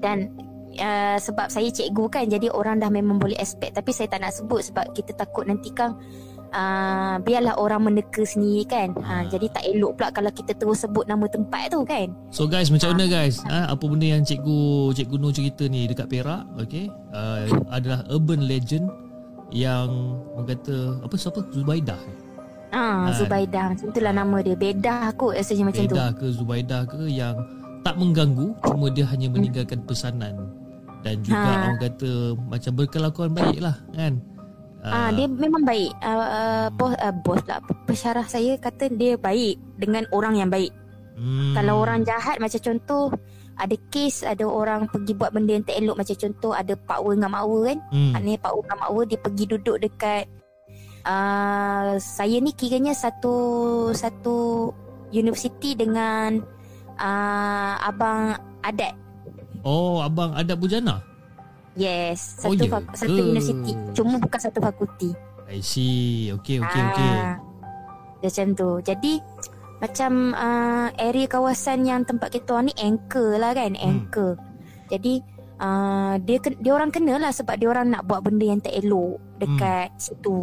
dan 0.00 0.32
uh, 0.76 1.16
sebab 1.16 1.48
saya 1.48 1.68
cikgu 1.72 2.04
kan 2.12 2.24
jadi 2.28 2.52
orang 2.52 2.80
dah 2.80 2.92
memang 2.92 3.16
boleh 3.20 3.36
expect 3.40 3.76
tapi 3.76 3.92
saya 3.92 4.08
tak 4.10 4.20
nak 4.24 4.32
sebut 4.36 4.60
sebab 4.60 4.92
kita 4.92 5.16
takut 5.16 5.48
nanti 5.48 5.72
kan 5.72 5.96
uh, 6.54 7.14
biarlah 7.18 7.54
orang 7.56 7.82
meneka 7.84 8.22
sendiri 8.22 8.62
kan 8.64 8.94
uh, 8.94 9.04
Ah. 9.04 9.22
jadi 9.26 9.50
tak 9.50 9.66
elok 9.66 9.92
pula 9.94 10.08
kalau 10.08 10.30
kita 10.30 10.54
terus 10.54 10.80
sebut 10.80 11.04
nama 11.04 11.26
tempat 11.26 11.68
tu 11.68 11.82
kan 11.82 12.08
So 12.30 12.46
guys 12.46 12.70
macam 12.70 12.94
mana 12.94 13.04
guys? 13.04 13.42
Ha, 13.44 13.68
apa 13.68 13.84
benda 13.84 14.06
yang 14.06 14.22
cikgu 14.22 14.58
cikgu 14.92 15.16
Nur 15.16 15.30
cerita 15.30 15.64
ni 15.64 15.84
dekat 15.84 16.06
Perak, 16.06 16.46
okey? 16.56 16.86
Uh, 17.10 17.44
adalah 17.68 18.06
urban 18.08 18.44
legend 18.44 18.86
yang 19.50 19.90
orang 20.32 20.48
kata 20.48 20.74
apa 21.00 21.14
siapa 21.14 21.42
Zubaidah? 21.48 22.00
Ah, 22.70 23.06
Ah. 23.06 23.14
Zubaidah 23.14 23.70
macam 23.70 23.86
itulah 23.86 24.12
nama 24.12 24.36
dia 24.40 24.54
Bedah 24.54 25.10
kot 25.14 25.34
rasanya 25.34 25.64
macam 25.68 25.82
tu 25.82 25.92
Bedah 25.92 26.10
ke 26.12 26.26
Zubaidah 26.28 26.82
ke 26.84 27.02
yang 27.06 27.36
tak 27.80 27.94
mengganggu 27.94 28.50
cuma 28.64 28.88
dia 28.88 29.04
hanya 29.04 29.28
meninggalkan 29.28 29.84
pesanan 29.84 30.48
dan 31.00 31.20
juga 31.20 31.36
Ha. 31.38 31.54
orang 31.60 31.76
kata 31.78 32.10
macam 32.40 32.72
berkelakuan 32.74 33.30
baik 33.30 33.60
lah 33.60 33.76
kan 33.92 34.16
Ah, 34.84 35.08
dia 35.16 35.24
memang 35.24 35.64
baik. 35.64 35.96
Uh, 36.04 36.28
uh, 36.28 36.66
bos 36.76 36.92
uh, 37.00 37.14
bos 37.24 37.40
lah. 37.48 37.60
Pensyarah 37.88 38.28
saya 38.28 38.60
kata 38.60 38.92
dia 38.92 39.16
baik 39.16 39.56
dengan 39.80 40.04
orang 40.12 40.36
yang 40.36 40.52
baik. 40.52 40.70
hmm, 41.16 41.56
Kalau 41.56 41.80
orang 41.80 42.04
jahat 42.04 42.36
macam 42.36 42.60
contoh 42.60 43.08
ada 43.54 43.76
kes 43.88 44.26
ada 44.26 44.44
orang 44.44 44.90
pergi 44.90 45.14
buat 45.14 45.30
benda 45.30 45.54
yang 45.56 45.64
tak 45.64 45.78
elok 45.78 46.02
macam 46.02 46.16
contoh 46.18 46.52
ada 46.52 46.74
pak 46.74 46.98
wer 47.00 47.14
dengan 47.16 47.30
mak 47.32 47.44
wer 47.48 47.62
kan. 47.72 47.78
hmm, 47.96 48.12
Maknanya 48.12 48.38
pak 48.44 48.52
wer 48.52 48.62
dengan 48.66 48.78
mak 48.78 48.90
dia 49.08 49.18
pergi 49.24 49.44
duduk 49.48 49.76
dekat 49.80 50.24
uh, 51.06 51.90
saya 51.96 52.36
ni 52.42 52.52
kiranya 52.52 52.92
satu 52.92 53.36
satu 53.94 54.68
universiti 55.14 55.78
dengan 55.78 56.42
uh, 56.98 57.74
abang 57.80 58.36
adat. 58.60 58.92
Oh 59.64 60.04
abang 60.04 60.36
ada 60.36 60.52
bujana 60.52 61.13
Yes, 61.74 62.38
Oh, 62.40 62.50
satu 62.50 62.60
ya 62.60 62.70
fak- 62.70 62.94
satu 62.94 63.20
universiti. 63.20 63.72
Cuma 63.92 64.16
bukan 64.16 64.40
satu 64.40 64.58
fakulti. 64.58 65.10
I 65.44 65.58
see. 65.58 66.30
Okay 66.32 66.56
okay 66.56 66.82
okay. 66.84 67.10
Ah, 67.12 67.36
Macam 68.20 68.46
tu. 68.52 68.70
Jadi 68.80 69.12
Macam 69.76 70.32
uh, 70.32 70.88
Area 70.96 71.26
kawasan 71.26 71.82
yang 71.82 72.02
tempat 72.02 72.30
kita 72.30 72.54
orang 72.54 72.70
ni 72.70 72.76
Anchor 72.78 73.36
lah 73.36 73.52
kan 73.52 73.74
Hmm. 73.74 73.84
Anchor. 73.84 74.38
Jadi 74.86 75.18
uh, 75.58 76.14
dia, 76.18 76.38
dia 76.40 76.72
orang 76.72 76.88
kena 76.88 77.18
lah 77.18 77.28
Sebab 77.28 77.54
dia 77.54 77.68
orang 77.68 77.90
nak 77.90 78.04
buat 78.04 78.22
benda 78.22 78.46
yang 78.46 78.60
tak 78.60 78.72
elok 78.72 79.18
Dekat 79.36 79.90
Hmm. 79.90 79.98
situ. 79.98 80.36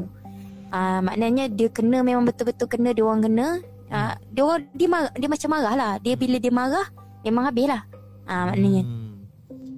Uh, 0.67 0.99
Maknanya 1.01 1.47
dia 1.47 1.67
kena 1.67 2.01
Memang 2.01 2.23
betul-betul 2.23 2.67
kena 2.67 2.91
Dia 2.91 3.01
orang 3.01 3.23
kena. 3.23 3.47
Uh, 3.87 4.13
Dia 4.29 4.43
orang 4.43 4.61
dia, 4.69 4.87
mar- 4.87 5.13
dia 5.13 5.27
macam 5.27 5.49
marah 5.49 5.73
lah. 5.73 5.91
Dia 5.97 6.13
bila 6.13 6.37
dia 6.37 6.51
marah 6.51 6.87
Memang 7.21 7.43
habis 7.45 7.65
lah. 7.65 7.81
Uh, 8.23 8.45
Maknanya. 8.47 8.83
Hmm. 8.83 9.09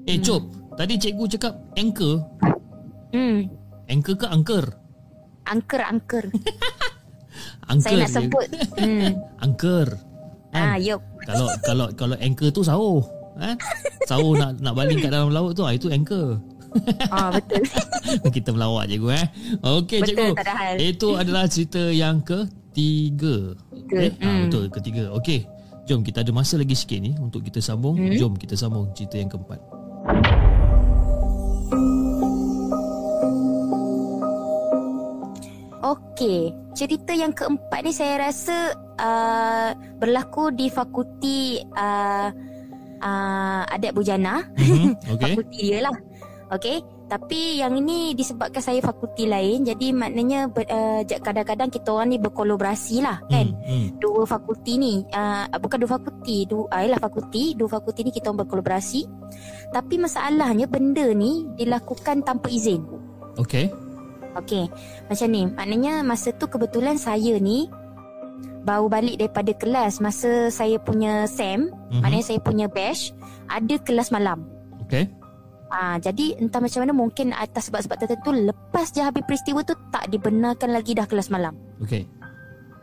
Eh 0.03 0.17
Cop 0.19 0.43
Tadi 0.73 0.93
cikgu 0.97 1.23
cakap 1.29 1.53
anchor 1.73 2.25
hmm. 3.11 3.39
Anchor 3.85 4.15
ke 4.15 4.25
angker? 4.25 4.65
Angker-angker 5.43 6.25
Angker 7.69 7.83
Saya 7.83 7.95
nak 7.99 8.09
je. 8.09 8.15
sebut 8.15 8.47
hmm. 8.77 9.09
Angker 9.45 9.87
Ah, 10.53 10.77
Kan? 10.77 10.85
yup 10.85 11.01
Kalau 11.23 11.47
kalau 11.61 11.85
kalau 11.93 12.15
anchor 12.17 12.49
tu 12.49 12.61
sahur 12.61 13.01
eh? 13.37 13.57
Sahur 14.05 14.33
nak 14.33 14.57
nak 14.59 14.73
baling 14.73 14.97
kat 14.97 15.09
dalam 15.09 15.29
laut 15.29 15.51
tu 15.51 15.61
ah, 15.61 15.73
Itu 15.73 15.89
anchor 15.89 16.37
ah, 17.07 17.33
Betul 17.35 17.65
Kita 18.29 18.49
melawak 18.49 18.85
cikgu 18.85 19.09
eh 19.13 19.25
Okey 19.59 19.99
cikgu 20.03 20.33
tak 20.33 20.45
ada 20.45 20.53
hal. 20.55 20.75
Itu 20.77 21.17
adalah 21.17 21.45
cerita 21.45 21.81
yang 21.89 22.21
ketiga 22.21 23.57
Tiga, 23.67 23.97
eh? 23.99 24.11
ah, 24.15 24.25
hmm. 24.25 24.41
Betul 24.47 24.65
ketiga 24.69 25.03
Okey 25.13 25.45
Jom 25.83 25.99
kita 25.99 26.21
ada 26.21 26.31
masa 26.31 26.55
lagi 26.55 26.73
sikit 26.73 26.97
ni 26.97 27.11
Untuk 27.13 27.43
kita 27.43 27.59
sambung 27.59 27.97
Hmm. 27.99 28.13
Jom 28.13 28.33
kita 28.33 28.53
sambung 28.53 28.93
cerita 28.93 29.17
yang 29.17 29.27
keempat 29.27 29.59
Okey, 35.83 36.55
cerita 36.71 37.11
yang 37.11 37.35
keempat 37.35 37.83
ni 37.83 37.91
saya 37.91 38.31
rasa 38.31 38.71
uh, 38.95 39.75
berlaku 39.99 40.55
di 40.55 40.71
fakulti 40.71 41.59
uh, 41.59 42.31
uh, 43.03 43.61
adat 43.67 43.91
bujana. 43.91 44.47
Mhm. 44.55 44.95
Okay. 45.19 45.35
Fakulti 45.35 45.59
dia 45.59 45.83
lah. 45.83 45.95
Okay. 46.55 46.79
Tapi 47.03 47.61
yang 47.61 47.77
ini 47.77 48.15
disebabkan 48.15 48.63
saya 48.63 48.79
fakulti 48.79 49.27
lain. 49.27 49.67
Jadi 49.67 49.91
maknanya 49.93 50.49
ber, 50.49 50.65
uh, 50.65 51.03
kadang-kadang 51.03 51.69
kita 51.69 51.93
orang 51.93 52.15
ni 52.15 52.17
berkolaborasi 52.17 53.03
lah 53.03 53.21
kan. 53.27 53.53
Hmm, 53.53 53.67
hmm. 53.67 53.87
Dua 54.01 54.23
fakulti 54.25 54.79
ni. 54.79 55.03
Uh, 55.11 55.45
bukan 55.61 55.83
dua 55.83 55.99
fakulti. 55.99 56.47
Dua, 56.49 56.65
uh, 56.71 56.81
ialah 56.81 56.97
fakulti. 56.97 57.53
Dua 57.53 57.69
fakulti 57.69 58.07
ni 58.07 58.11
kita 58.15 58.31
orang 58.31 58.47
berkolaborasi. 58.47 59.05
Tapi 59.75 59.95
masalahnya 59.99 60.65
benda 60.65 61.05
ni 61.11 61.45
dilakukan 61.59 62.23
tanpa 62.23 62.49
izin. 62.49 62.81
Okay. 63.37 63.69
Okey, 64.33 64.65
macam 65.05 65.27
ni. 65.29 65.45
Maknanya 65.45 66.01
masa 66.01 66.33
tu 66.33 66.49
kebetulan 66.49 66.97
saya 66.97 67.37
ni 67.37 67.69
baru 68.63 68.87
balik 68.87 69.19
daripada 69.19 69.51
kelas 69.53 69.99
masa 69.99 70.47
saya 70.47 70.79
punya 70.79 71.27
SEM, 71.27 71.69
Mhm. 71.91 72.01
maknanya 72.01 72.25
saya 72.25 72.39
punya 72.39 72.65
batch 72.71 73.11
ada 73.51 73.75
kelas 73.83 74.09
malam. 74.09 74.47
Okay. 74.87 75.11
Ah, 75.73 75.97
jadi 75.97 76.37
entah 76.37 76.61
macam 76.61 76.85
mana 76.85 76.93
mungkin 76.93 77.33
atas 77.33 77.67
sebab-sebab 77.67 77.97
tertentu 77.97 78.29
lepas 78.29 78.93
je 78.93 79.01
habis 79.01 79.25
peristiwa 79.25 79.65
tu 79.65 79.73
tak 79.89 80.05
dibenarkan 80.05 80.69
lagi 80.69 80.93
dah 80.93 81.09
kelas 81.09 81.33
malam. 81.33 81.57
Okay. 81.81 82.05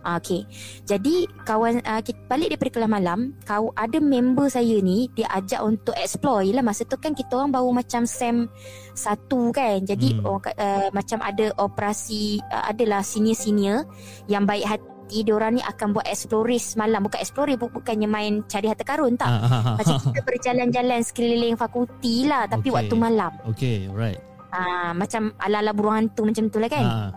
Ah, 0.01 0.17
Okey. 0.17 0.49
Jadi 0.83 1.15
kawan 1.43 1.81
uh, 1.81 2.01
kita 2.01 2.17
balik 2.25 2.49
daripada 2.51 2.71
kelas 2.73 2.91
malam, 2.91 3.19
kau 3.43 3.69
ada 3.73 3.99
member 3.99 4.47
saya 4.47 4.81
ni 4.81 5.13
dia 5.13 5.29
ajak 5.31 5.61
untuk 5.61 5.93
explore. 5.95 6.41
Yalah 6.43 6.63
masa 6.63 6.83
tu 6.83 6.97
kan 6.97 7.13
kita 7.13 7.35
orang 7.35 7.51
baru 7.51 7.71
macam 7.71 8.05
SEM 8.05 8.49
satu 8.93 9.51
kan. 9.51 9.81
Jadi 9.81 10.17
Hmm. 10.17 10.27
orang, 10.27 10.55
uh, 10.55 10.89
macam 10.91 11.19
ada 11.21 11.53
operasi 11.57 12.41
uh, 12.43 12.65
adalah 12.67 13.01
senior-senior 13.01 13.85
yang 14.27 14.45
baik 14.45 14.67
hati 14.67 14.89
dia 15.21 15.35
orang 15.35 15.59
ni 15.59 15.63
akan 15.65 15.91
buat 15.91 16.07
explorers 16.07 16.79
malam 16.79 17.03
bukan 17.03 17.19
explore 17.19 17.51
bu- 17.55 17.67
bukannya 17.69 18.07
main 18.07 18.47
cari 18.47 18.71
harta 18.71 18.87
karun 18.87 19.19
tak. 19.19 19.27
Ah, 19.27 19.43
ah, 19.43 19.53
ah, 19.53 19.75
Macam 19.75 19.95
ah. 19.97 20.03
kita 20.07 20.21
berjalan-jalan 20.23 21.01
sekeliling 21.03 21.55
fakulti 21.55 22.25
lah 22.25 22.47
tapi 22.47 22.71
Okey. 22.71 22.77
waktu 22.79 22.95
malam. 22.95 23.33
Okay, 23.45 23.91
alright. 23.91 24.23
Ah 24.49 24.91
macam 24.91 25.35
ala-ala 25.37 25.75
burung 25.75 25.99
hantu 25.99 26.23
macam 26.23 26.47
tu 26.47 26.57
lah 26.57 26.67
kan. 26.67 26.87
Ah, 26.87 27.11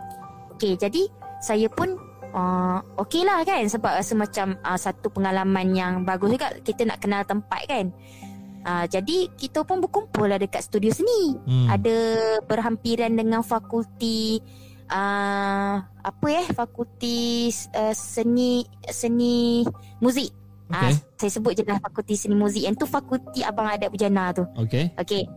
Okey, 0.52 0.74
jadi 0.76 1.06
saya 1.38 1.70
pun 1.70 1.94
uh, 2.34 2.82
okey 3.06 3.24
lah 3.24 3.46
kan 3.46 3.64
sebab 3.70 4.02
rasa 4.02 4.14
macam 4.18 4.58
uh, 4.60 4.76
satu 4.78 5.14
pengalaman 5.14 5.72
yang 5.72 5.94
bagus 6.04 6.34
juga 6.34 6.52
kita 6.60 6.84
nak 6.90 7.00
kenal 7.00 7.22
tempat 7.24 7.62
kan. 7.70 7.86
Uh, 8.64 8.88
jadi 8.88 9.28
kita 9.36 9.68
pun 9.68 9.84
berkumpul 9.84 10.28
lah 10.28 10.40
dekat 10.40 10.64
studio 10.66 10.92
seni. 10.92 11.36
hmm. 11.36 11.68
Ada 11.70 11.98
berhampiran 12.48 13.12
dengan 13.14 13.44
fakulti 13.44 14.40
uh, 14.88 15.76
apa 15.84 16.28
eh 16.32 16.48
fakulti 16.52 17.52
uh, 17.76 17.96
seni 17.96 18.66
seni 18.88 19.64
muzik. 20.02 20.32
Okay. 20.74 20.96
saya 21.22 21.32
sebut 21.38 21.54
je 21.54 21.62
lah 21.70 21.78
fakulti 21.78 22.18
seni 22.18 22.34
muzik 22.34 22.66
yang 22.66 22.74
tu 22.74 22.90
fakulti 22.90 23.46
Abang 23.46 23.70
Adat 23.70 23.94
Bujana 23.94 24.34
tu. 24.34 24.42
Okay. 24.58 24.90
Okey. 24.98 25.30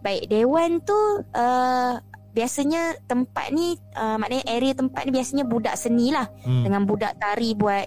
Baik, 0.00 0.32
dewan 0.32 0.80
tu 0.80 0.96
uh, 1.36 1.94
biasanya 2.30 2.94
tempat 3.04 3.50
ni 3.50 3.74
uh, 3.94 4.16
maknanya 4.16 4.44
area 4.46 4.72
tempat 4.72 5.02
ni 5.04 5.10
biasanya 5.12 5.44
budak 5.44 5.74
seni 5.74 6.14
lah 6.14 6.30
Hmm. 6.46 6.62
dengan 6.62 6.82
budak 6.86 7.18
tari 7.18 7.54
buat 7.54 7.86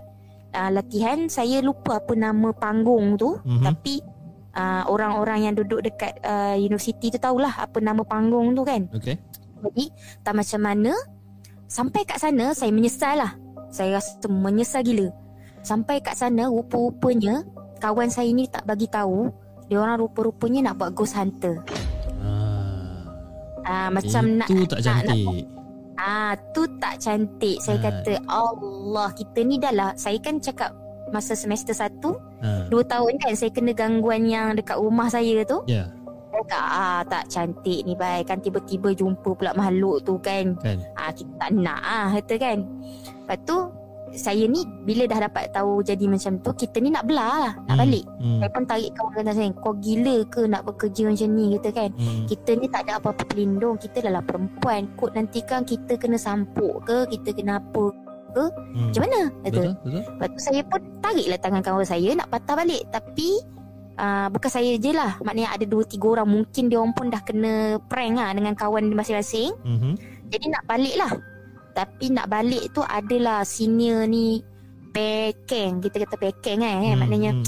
uh, 0.51 0.69
latihan. 0.69 1.25
Saya 1.27 1.63
lupa 1.63 1.97
apa 1.97 2.13
nama 2.13 2.51
panggung 2.51 3.15
tu 3.15 3.39
Mhm. 3.39 3.63
tapi 3.63 4.03
uh, 4.53 4.83
orang-orang 4.87 5.47
yang 5.47 5.53
duduk 5.55 5.81
dekat 5.81 6.19
uh, 6.21 6.53
universiti 6.53 7.07
tu 7.07 7.17
tahulah 7.17 7.55
apa 7.57 7.79
nama 7.79 8.03
panggung 8.03 8.51
tu 8.51 8.61
kan. 8.61 8.85
Okay. 8.91 9.15
Jadi 9.63 9.89
tak 10.21 10.35
macam 10.35 10.59
mana 10.59 10.91
sampai 11.65 12.03
kat 12.03 12.19
sana 12.19 12.51
saya 12.51 12.69
menyesal 12.69 13.15
lah. 13.15 13.31
Saya 13.71 13.97
rasa 13.97 14.27
menyesal 14.27 14.83
gila. 14.83 15.07
Sampai 15.63 16.03
kat 16.03 16.13
sana 16.13 16.45
rupa-rupanya 16.45 17.47
kawan 17.79 18.11
saya 18.11 18.27
ni 18.29 18.45
tak 18.45 18.63
bagi 18.63 18.85
tahu 18.85 19.31
dia 19.65 19.79
orang 19.79 19.95
rupa-rupanya 19.97 20.69
nak 20.69 20.75
buat 20.77 20.91
ghost 20.91 21.15
hunter. 21.15 21.63
Ah, 23.63 23.87
macam 23.87 24.23
nak 24.35 24.47
itu 24.47 24.63
tak 24.65 24.79
nak- 24.79 24.85
cantik. 25.07 25.45
Ah 25.93 26.33
tu 26.51 26.65
tak 26.77 26.95
cantik. 26.97 27.57
Saya 27.59 27.77
Ah. 27.77 27.83
kata 27.83 28.13
Allah 28.25 29.09
kita 29.13 29.39
ni 29.41 29.55
dah 29.55 29.71
lah. 29.71 29.91
Saya 29.93 30.17
kan 30.17 30.37
cakap 30.37 30.73
masa 31.09 31.33
semester 31.33 31.71
1 31.71 32.17
Ah, 32.39 32.65
Dua 32.67 32.81
tahun 32.81 33.15
kan 33.17 33.33
saya 33.33 33.49
kena 33.49 33.71
gangguan 33.71 34.25
yang 34.25 34.51
dekat 34.51 34.75
rumah 34.75 35.07
saya 35.07 35.45
tu. 35.45 35.61
ya, 35.65 35.85
kata 36.33 36.59
ah 36.59 37.01
tak 37.05 37.29
cantik 37.29 37.85
ni 37.85 37.93
baik 37.93 38.25
kan 38.25 38.41
tiba-tiba 38.41 38.91
jumpa 38.91 39.29
pula 39.31 39.53
makhluk 39.53 40.01
tu 40.01 40.17
kan. 40.17 40.57
kan. 40.57 40.81
Ah 40.93 41.09
kita 41.09 41.29
tak 41.37 41.49
nak 41.53 41.79
ah 41.79 42.07
kata 42.11 42.35
kan. 42.35 42.57
Lepas 43.21 43.37
tu 43.45 43.57
saya 44.13 44.45
ni 44.45 44.61
bila 44.83 45.03
dah 45.05 45.25
dapat 45.25 45.49
tahu 45.49 45.81
jadi 45.81 46.05
macam 46.05 46.37
tu 46.39 46.53
kita 46.53 46.77
ni 46.77 46.89
nak 46.89 47.05
belah 47.05 47.35
lah, 47.39 47.53
nak 47.65 47.75
Hmm, 47.75 47.81
balik. 47.81 48.05
Hmm. 48.21 48.39
Saya 48.39 48.49
pun 48.49 48.63
tarik 48.63 48.91
kawan 48.93 49.11
kata 49.15 49.31
saya 49.33 49.49
kau 49.57 49.73
gila 49.75 50.15
ke 50.29 50.41
nak 50.45 50.61
bekerja 50.63 51.01
macam 51.05 51.29
ni 51.31 51.45
kata 51.57 51.69
kan. 51.71 51.89
Hmm. 51.93 52.25
Kita 52.25 52.49
ni 52.53 52.65
tak 52.67 52.81
ada 52.83 52.91
apa-apa 52.97 53.23
pelindung 53.25 53.75
Kita 53.75 53.99
adalah 53.99 54.21
perempuan 54.21 54.87
Kod 54.95 55.11
nanti 55.13 55.41
kan 55.41 55.61
kita 55.61 55.97
kena 55.97 56.15
sampuk 56.15 56.85
ke 56.85 57.09
Kita 57.09 57.29
kena 57.33 57.57
apa 57.57 57.85
Hmm. 58.33 58.89
Macam 58.89 59.01
mana 59.05 59.19
Kata 59.45 59.45
Betul, 59.45 59.69
betul. 59.85 60.01
Lepas 60.09 60.27
tu 60.27 60.39
saya 60.41 60.61
pun 60.65 60.81
tariklah 60.97 61.37
tangan 61.37 61.61
kawan 61.61 61.85
saya 61.85 62.09
Nak 62.17 62.27
patah 62.33 62.55
balik 62.57 62.81
Tapi 62.89 63.29
uh, 63.93 64.27
Bukan 64.33 64.49
saya 64.49 64.73
je 64.73 64.89
lah 64.89 65.21
Maknanya 65.21 65.53
ada 65.53 65.65
dua 65.69 65.85
tiga 65.85 66.17
orang 66.17 66.29
Mungkin 66.33 66.65
dia 66.65 66.81
orang 66.81 66.97
pun 66.97 67.13
dah 67.13 67.21
kena 67.21 67.53
prank 67.85 68.17
lah 68.17 68.33
Dengan 68.33 68.57
kawan 68.57 68.89
masing-masing 68.89 69.53
Mhm. 69.61 69.93
Jadi 70.33 70.45
nak 70.49 70.65
balik 70.65 70.97
lah 70.97 71.13
Tapi 71.73 72.05
nak 72.09 72.29
balik 72.29 72.69
tu 72.71 72.81
adalah 72.81 73.41
Senior 73.41 74.05
ni 74.05 74.39
Pekeng 74.93 75.81
Kita 75.81 76.05
kata 76.05 76.15
pekeng 76.15 76.61
kan 76.61 76.77
Hmm, 76.77 76.97
Maknanya 77.01 77.31
hmm. 77.33 77.45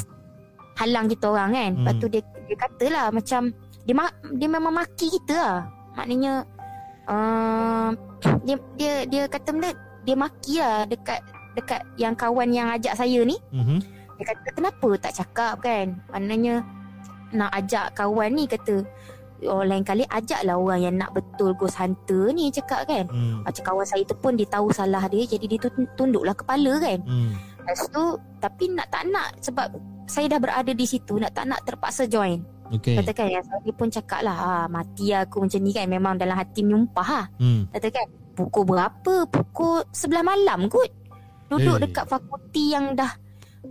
halang 0.76 1.05
kita 1.07 1.26
orang 1.30 1.51
kan. 1.53 1.71
Lepas 1.78 1.93
Hmm. 1.95 2.01
tu 2.01 2.07
dia 2.09 2.21
dia 2.45 2.57
katalah 2.59 3.07
macam 3.09 3.41
dia 3.86 3.95
ma- 3.95 4.17
dia 4.34 4.47
memang 4.49 4.73
maki 4.73 5.07
kita 5.07 5.34
lah. 5.34 5.59
Maknanya 5.95 6.34
uh, 7.07 7.89
dia 8.45 8.55
dia 8.76 8.93
dia 9.05 9.23
kata 9.26 9.49
benda 9.53 9.71
dia 10.03 10.15
maki 10.17 10.59
lah 10.59 10.86
dekat 10.86 11.21
dekat 11.55 11.82
yang 11.95 12.13
kawan 12.13 12.51
yang 12.51 12.67
ajak 12.69 12.93
saya 12.93 13.23
ni. 13.23 13.38
Mhm. 13.53 13.78
Dia 14.15 14.26
kata 14.26 14.47
kenapa 14.51 14.89
tak 14.99 15.13
cakap 15.15 15.53
kan? 15.61 15.95
Maknanya 16.09 16.65
nak 17.32 17.51
ajak 17.53 17.93
kawan 17.93 18.32
ni 18.32 18.45
kata 18.45 18.84
Oh 19.47 19.63
lain 19.63 19.85
kali 19.85 20.03
ajaklah 20.09 20.57
orang 20.57 20.81
yang 20.81 20.95
nak 20.97 21.13
betul 21.13 21.53
ghost 21.55 21.77
hunter 21.77 22.33
ni 22.33 22.49
cakap 22.49 22.85
kan. 22.89 23.05
Hmm. 23.09 23.41
Macam 23.45 23.63
kawan 23.63 23.87
saya 23.87 24.03
tu 24.05 24.15
pun 24.17 24.33
dia 24.35 24.47
tahu 24.49 24.69
salah 24.73 25.05
dia 25.09 25.23
jadi 25.25 25.45
dia 25.45 25.59
tu 25.61 25.69
tunduklah 25.97 26.33
kepala 26.33 26.77
kan. 26.81 26.99
Hmm. 27.05 27.31
Lepas 27.65 27.81
tu 27.89 28.03
tapi 28.41 28.63
nak 28.73 28.87
tak 28.93 29.03
nak 29.09 29.29
sebab 29.41 29.67
saya 30.05 30.29
dah 30.29 30.39
berada 30.41 30.71
di 30.73 30.85
situ 30.85 31.17
nak 31.17 31.33
tak 31.33 31.49
nak 31.49 31.61
terpaksa 31.65 32.05
join. 32.05 32.41
Okay. 32.73 32.97
Katakan 32.97 33.29
yang 33.29 33.45
saya 33.45 33.71
pun 33.77 33.89
cakap 33.93 34.25
lah 34.25 34.37
ah, 34.37 34.65
mati 34.65 35.13
aku 35.13 35.45
macam 35.45 35.61
ni 35.61 35.69
kan 35.69 35.85
memang 35.85 36.17
dalam 36.17 36.33
hati 36.33 36.65
menyumpah 36.65 37.09
lah. 37.09 37.25
Hmm. 37.37 37.69
Katakan 37.69 38.05
pukul 38.33 38.63
berapa? 38.65 39.29
Pukul 39.29 39.85
11 39.93 40.25
malam 40.25 40.59
kot. 40.69 40.89
Duduk 41.45 41.77
Eh. 41.77 41.81
dekat 41.85 42.05
fakulti 42.09 42.73
yang 42.73 42.97
dah 42.97 43.13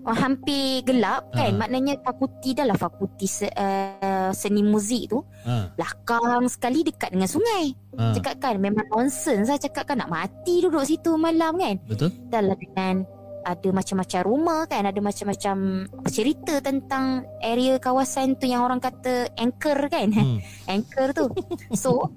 uh, 0.02 0.16
hampir 0.16 0.82
gelap 0.82 1.30
kan. 1.30 1.54
Ah. 1.54 1.66
Maknanya 1.66 2.02
fakulti 2.02 2.50
dah 2.56 2.66
lah 2.66 2.74
fakulti 2.74 3.26
se, 3.30 3.46
uh, 3.46 4.30
seni 4.34 4.66
muzik 4.66 5.14
tu. 5.14 5.22
Ah. 5.46 5.70
Belakang 5.78 6.50
sekali 6.50 6.82
dekat 6.82 7.14
dengan 7.14 7.30
sungai. 7.30 7.70
Ah. 7.94 8.10
Cakap 8.16 8.42
kan 8.42 8.58
memang 8.58 8.86
nonsense 8.90 9.46
lah 9.46 9.58
cakap 9.60 9.86
kan 9.86 10.02
nak 10.02 10.10
mati 10.10 10.64
duduk 10.64 10.82
situ 10.82 11.14
malam 11.14 11.54
kan. 11.60 11.78
Betul? 11.86 12.10
Dah 12.28 12.42
lah 12.42 12.58
dengan 12.58 13.06
ada 13.44 13.68
macam-macam 13.76 14.20
rumah 14.24 14.64
kan 14.64 14.88
ada 14.88 14.96
macam-macam 15.04 15.84
cerita 16.08 16.64
tentang 16.64 17.28
area 17.44 17.76
kawasan 17.76 18.40
tu 18.40 18.48
yang 18.48 18.64
orang 18.64 18.80
kata 18.80 19.28
anchor 19.36 19.76
kan 19.92 20.08
Hmm. 20.16 20.40
anchor 20.72 21.12
tu 21.12 21.28
so 21.76 22.08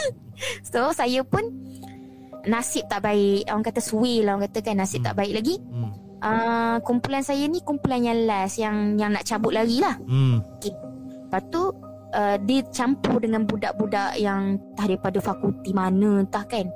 so 0.70 0.92
saya 0.92 1.24
pun 1.24 1.40
nasib 2.44 2.84
tak 2.92 3.00
baik 3.00 3.48
orang 3.48 3.64
kata 3.64 3.80
suai 3.80 4.20
lah 4.20 4.36
orang 4.36 4.52
kata 4.52 4.60
kan 4.60 4.76
nasib 4.76 5.00
Hmm. 5.00 5.08
tak 5.08 5.16
baik 5.24 5.32
lagi 5.40 5.56
Hmm. 5.56 5.92
Uh, 6.24 6.76
kumpulan 6.80 7.20
saya 7.20 7.44
ni 7.46 7.60
kumpulan 7.60 8.00
yang 8.00 8.24
last 8.24 8.56
yang 8.56 8.96
yang 8.96 9.12
nak 9.12 9.28
cabut 9.28 9.52
lagi 9.52 9.78
lah. 9.84 9.94
Hmm. 10.08 10.40
lepas 11.24 11.42
tu 11.50 11.62
uh, 12.14 12.36
dia 12.46 12.62
campur 12.70 13.18
dengan 13.18 13.42
budak-budak 13.44 14.16
yang 14.16 14.56
entah 14.56 14.86
daripada 14.86 15.18
fakulti 15.20 15.70
mana 15.76 16.24
entah 16.24 16.44
kan. 16.48 16.66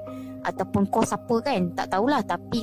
Ataupun 0.45 0.87
kos 0.93 1.17
apa 1.17 1.41
kan 1.43 1.73
tak 1.75 1.95
tahulah. 1.95 2.23
Tapi 2.23 2.63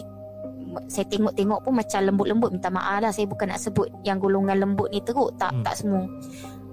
saya 0.91 1.07
tengok-tengok 1.07 1.63
pun 1.63 1.73
macam 1.75 1.99
lembut-lembut. 2.03 2.49
Minta 2.51 2.67
maaf 2.67 2.99
lah 2.99 3.11
saya 3.11 3.25
bukan 3.25 3.51
nak 3.51 3.63
sebut 3.63 3.87
yang 4.03 4.19
golongan 4.19 4.59
lembut 4.59 4.91
ni 4.91 4.99
teruk. 5.01 5.33
Tak 5.39 5.51
Hmm. 5.55 5.63
tak 5.63 5.75
semua. 5.79 6.03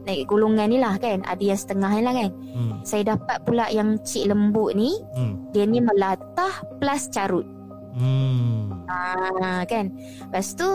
Naik 0.02 0.26
golongan 0.26 0.66
ni 0.66 0.82
lah 0.82 0.98
kan 0.98 1.22
ada 1.22 1.38
yang 1.38 1.54
setengah 1.54 1.90
ni 1.94 2.02
lah 2.02 2.14
kan. 2.14 2.30
Hmm. 2.52 2.72
saya 2.82 3.14
dapat 3.14 3.38
pula 3.46 3.70
yang 3.70 3.94
cik 4.02 4.34
lembut 4.34 4.74
ni 4.74 4.98
Hmm. 5.14 5.46
dia 5.54 5.62
ni 5.62 5.78
melatah 5.78 6.50
plus 6.82 7.06
carut 7.14 7.46
Hmm. 7.92 8.88
ah, 8.88 9.62
kan 9.68 9.92
lepas 10.28 10.56
tu 10.56 10.68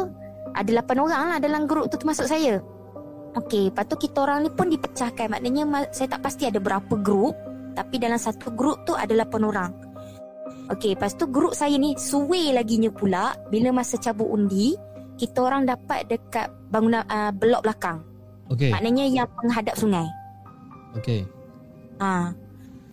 ada 0.54 0.70
8 0.70 1.02
orang 1.02 1.24
lah 1.34 1.40
dalam 1.42 1.66
grup 1.66 1.90
tu 1.90 1.98
termasuk 1.98 2.30
saya 2.30 2.62
Okey, 3.38 3.70
lepas 3.70 3.86
tu 3.86 4.02
kita 4.02 4.26
orang 4.26 4.46
ni 4.46 4.50
pun 4.50 4.66
dipecahkan 4.66 5.30
Maknanya 5.30 5.64
ma- 5.70 5.92
saya 5.94 6.10
tak 6.10 6.26
pasti 6.26 6.50
ada 6.50 6.58
berapa 6.58 6.90
grup 6.98 7.38
Tapi 7.78 8.02
dalam 8.02 8.18
satu 8.18 8.50
grup 8.50 8.82
tu 8.82 8.98
ada 8.98 9.14
8 9.14 9.30
orang 9.46 9.70
Okey, 10.74 10.98
lepas 10.98 11.14
tu 11.14 11.30
grup 11.30 11.54
saya 11.54 11.78
ni 11.78 11.94
suwe 12.02 12.50
laginya 12.50 12.90
pula 12.90 13.38
Bila 13.54 13.70
masa 13.70 14.02
cabut 14.02 14.26
undi 14.34 14.74
Kita 15.22 15.46
orang 15.46 15.70
dapat 15.70 16.10
dekat 16.10 16.50
bangunan 16.74 17.06
uh, 17.06 17.30
blok 17.30 17.62
belakang 17.62 18.02
Okey. 18.48 18.72
Maknanya 18.72 19.06
yang 19.12 19.28
menghadap 19.44 19.76
sungai. 19.76 20.08
Okey. 20.96 21.28
Ha. 22.00 22.32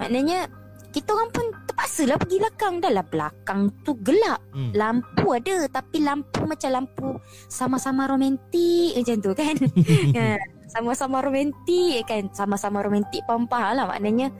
Maknanya 0.02 0.50
kita 0.94 1.10
orang 1.10 1.30
pun 1.34 1.46
terpaksalah 1.66 2.16
pergi 2.22 2.38
belakang. 2.38 2.74
Dah 2.78 2.92
lah 2.94 3.06
belakang 3.10 3.60
tu 3.82 3.98
gelap. 4.06 4.38
Hmm. 4.54 4.70
Lampu 4.70 5.26
ada 5.34 5.66
tapi 5.66 5.98
lampu 6.06 6.46
macam 6.46 6.70
lampu 6.70 7.10
sama-sama 7.50 8.06
romantik 8.06 8.94
macam 8.94 9.16
tu 9.18 9.30
kan. 9.34 9.54
ha. 10.14 10.38
Sama-sama 10.74 11.18
romantik 11.18 12.06
kan. 12.06 12.30
Sama-sama 12.30 12.86
romantik 12.86 13.26
faham-faham 13.26 13.74
lah 13.74 13.86
maknanya. 13.90 14.30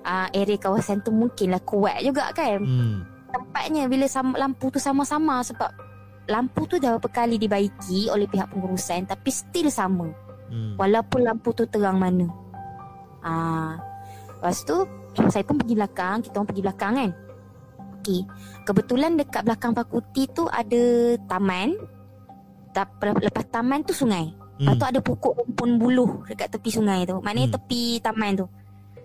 Uh, 0.00 0.26
area 0.32 0.56
kawasan 0.56 1.04
tu 1.06 1.14
mungkinlah 1.14 1.62
kuat 1.62 2.02
juga 2.02 2.34
kan. 2.34 2.58
Hmm. 2.58 3.06
Tempatnya 3.30 3.86
bila 3.86 4.10
sama, 4.10 4.34
lampu 4.34 4.74
tu 4.74 4.82
sama-sama 4.82 5.38
sebab 5.46 5.70
lampu 6.26 6.66
tu 6.66 6.82
dah 6.82 6.98
beberapa 6.98 7.22
kali 7.22 7.38
dibaiki 7.38 8.10
oleh 8.10 8.26
pihak 8.26 8.50
pengurusan 8.50 9.06
tapi 9.06 9.30
still 9.30 9.70
sama. 9.70 10.10
Hmm. 10.50 10.74
Walaupun 10.74 11.22
lampu 11.22 11.54
tu 11.54 11.62
terang 11.70 12.02
mana. 12.02 12.26
Ah, 13.22 13.78
lepas 14.38 14.66
tu 14.66 14.99
saya 15.16 15.42
pun 15.42 15.58
pergi 15.58 15.74
belakang, 15.74 16.22
kita 16.22 16.34
orang 16.38 16.48
pergi 16.48 16.64
belakang 16.64 16.92
kan. 16.96 17.10
Okey. 18.00 18.20
Kebetulan 18.64 19.10
dekat 19.20 19.42
belakang 19.44 19.72
fakulti 19.76 20.24
tu 20.32 20.48
ada 20.48 20.82
taman. 21.28 21.76
Lepas 23.20 23.44
taman 23.50 23.82
tu 23.84 23.92
sungai. 23.92 24.32
Lepas 24.60 24.76
tu 24.76 24.84
Hmm. 24.84 24.92
ada 24.92 25.00
pokok 25.00 25.32
rumpun 25.40 25.70
buluh 25.80 26.10
dekat 26.28 26.52
tepi 26.52 26.70
sungai 26.72 27.08
tu. 27.08 27.18
Maknanya 27.20 27.48
Hmm. 27.52 27.56
tepi 27.60 28.00
taman 28.00 28.44
tu. 28.44 28.46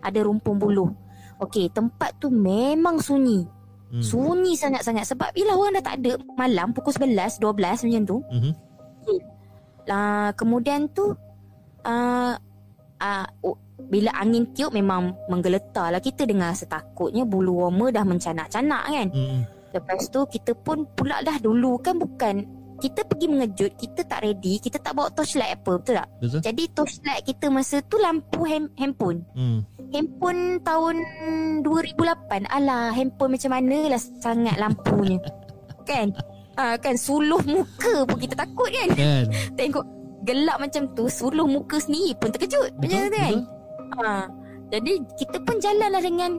Ada 0.03 0.19
rumpun 0.21 0.55
buluh. 0.59 0.91
Okey, 1.41 1.67
tempat 1.71 2.15
tu 2.19 2.31
memang 2.31 2.99
sunyi. 2.99 3.43
Hmm. 3.91 4.03
Sunyi 4.03 4.55
sangat-sangat 4.55 5.07
sebab 5.07 5.31
bila 5.35 5.55
orang 5.55 5.79
dah 5.79 5.85
tak 5.91 5.95
ada 6.03 6.11
malam 6.35 6.71
pukul 6.71 6.95
11, 6.95 7.39
12 7.39 7.83
macam 7.83 8.03
tu. 8.03 8.17
Mhm. 8.31 8.51
Uh, 9.85 10.33
kemudian 10.33 10.89
tu 10.89 11.13
uh, 11.85 12.33
uh, 12.97 13.27
oh, 13.45 13.57
bila 13.89 14.09
angin 14.17 14.49
tiup 14.53 14.73
memang 14.73 15.13
menggeletar 15.29 15.93
lah 15.93 16.01
kita 16.01 16.25
dengar 16.25 16.57
setakutnya 16.57 17.23
bulu 17.23 17.65
roma 17.65 17.93
dah 17.93 18.03
mencanak-canak 18.03 18.83
kan. 18.89 19.07
Hmm. 19.13 19.41
Lepas 19.75 20.07
tu 20.07 20.23
kita 20.31 20.55
pun 20.55 20.87
pula 20.95 21.19
dah 21.21 21.35
dulu 21.37 21.77
kan 21.83 21.99
bukan 21.99 22.65
kita 22.75 23.07
pergi 23.07 23.27
mengejut, 23.31 23.71
kita 23.79 24.03
tak 24.03 24.27
ready, 24.27 24.59
kita 24.59 24.83
tak 24.83 24.91
bawa 24.99 25.07
torchlight 25.15 25.55
apa, 25.55 25.79
betul 25.79 25.95
tak? 25.95 26.07
Betul? 26.19 26.39
Jadi 26.43 26.63
torchlight 26.75 27.23
kita 27.23 27.45
masa 27.47 27.79
tu 27.87 27.95
lampu 27.99 28.43
hem, 28.43 28.67
handphone. 28.75 29.23
Hmm. 29.31 29.63
Handphone 29.95 30.59
tahun 30.59 30.95
2008. 31.63 32.51
Alah, 32.51 32.91
handphone 32.91 33.39
macam 33.39 33.51
mana 33.55 33.77
lah 33.95 34.01
sangat 34.19 34.55
lampunya. 34.59 35.19
kan? 35.89 36.11
Ha, 36.55 36.79
kan 36.79 36.95
suluh 36.95 37.39
muka 37.47 38.03
pun 38.07 38.17
kita 38.19 38.35
takut 38.35 38.67
kan? 38.67 38.89
Kan. 38.95 39.23
Tengok 39.59 39.85
gelap 40.27 40.57
macam 40.59 40.91
tu, 40.97 41.07
suluh 41.07 41.47
muka 41.47 41.79
sendiri 41.79 42.11
pun 42.19 42.31
terkejut. 42.35 42.75
Macam 42.75 42.91
Betul? 42.91 43.07
tu 43.07 43.19
kan? 43.19 43.35
Betul? 43.39 43.54
Ha, 43.99 44.27
jadi 44.69 44.93
kita 45.15 45.37
pun 45.41 45.57
jalanlah 45.61 46.01
dengan 46.01 46.31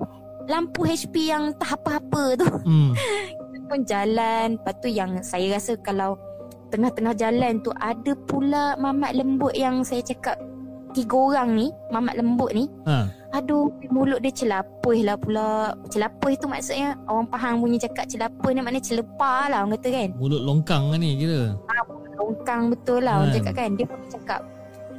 lampu 0.47 0.87
HP 0.87 1.31
yang 1.31 1.55
tak 1.59 1.79
apa-apa 1.83 2.39
tu. 2.39 2.49
Hmm. 2.67 2.91
Kita 3.53 3.67
pun 3.67 3.81
jalan. 3.83 4.47
Lepas 4.59 4.75
tu 4.79 4.89
yang 4.89 5.11
saya 5.23 5.59
rasa 5.59 5.75
kalau 5.83 6.15
tengah-tengah 6.71 7.15
jalan 7.15 7.59
tu 7.63 7.71
ada 7.79 8.13
pula 8.27 8.75
mamat 8.79 9.15
lembut 9.15 9.55
yang 9.55 9.83
saya 9.83 10.03
cakap 10.03 10.39
tiga 10.95 11.13
orang 11.13 11.55
ni, 11.55 11.67
mamat 11.91 12.15
lembut 12.17 12.51
ni. 12.55 12.71
Ha. 12.87 13.11
Aduh, 13.35 13.69
mulut 13.93 14.23
dia 14.23 14.33
celapuh 14.33 14.97
lah 15.05 15.19
pula. 15.19 15.75
Celapuh 15.91 16.33
tu 16.39 16.49
maksudnya 16.49 16.97
orang 17.05 17.29
faham 17.29 17.61
bunyi 17.61 17.77
cakap 17.77 18.09
celapuh 18.09 18.49
ni 18.55 18.65
maknanya 18.65 18.87
celepar 18.87 19.51
lah 19.53 19.67
orang 19.67 19.77
kata 19.77 19.89
kan. 19.93 20.09
Mulut 20.17 20.41
longkang 20.41 20.83
kan 20.95 20.99
ni 20.99 21.21
kira. 21.21 21.53
Longkang 22.17 22.73
betul 22.73 23.05
lah 23.05 23.21
orang 23.21 23.29
Kan. 23.29 23.37
cakap 23.43 23.55
kan. 23.61 23.71
Dia 23.77 23.87
pun 23.87 23.99
cakap, 24.09 24.41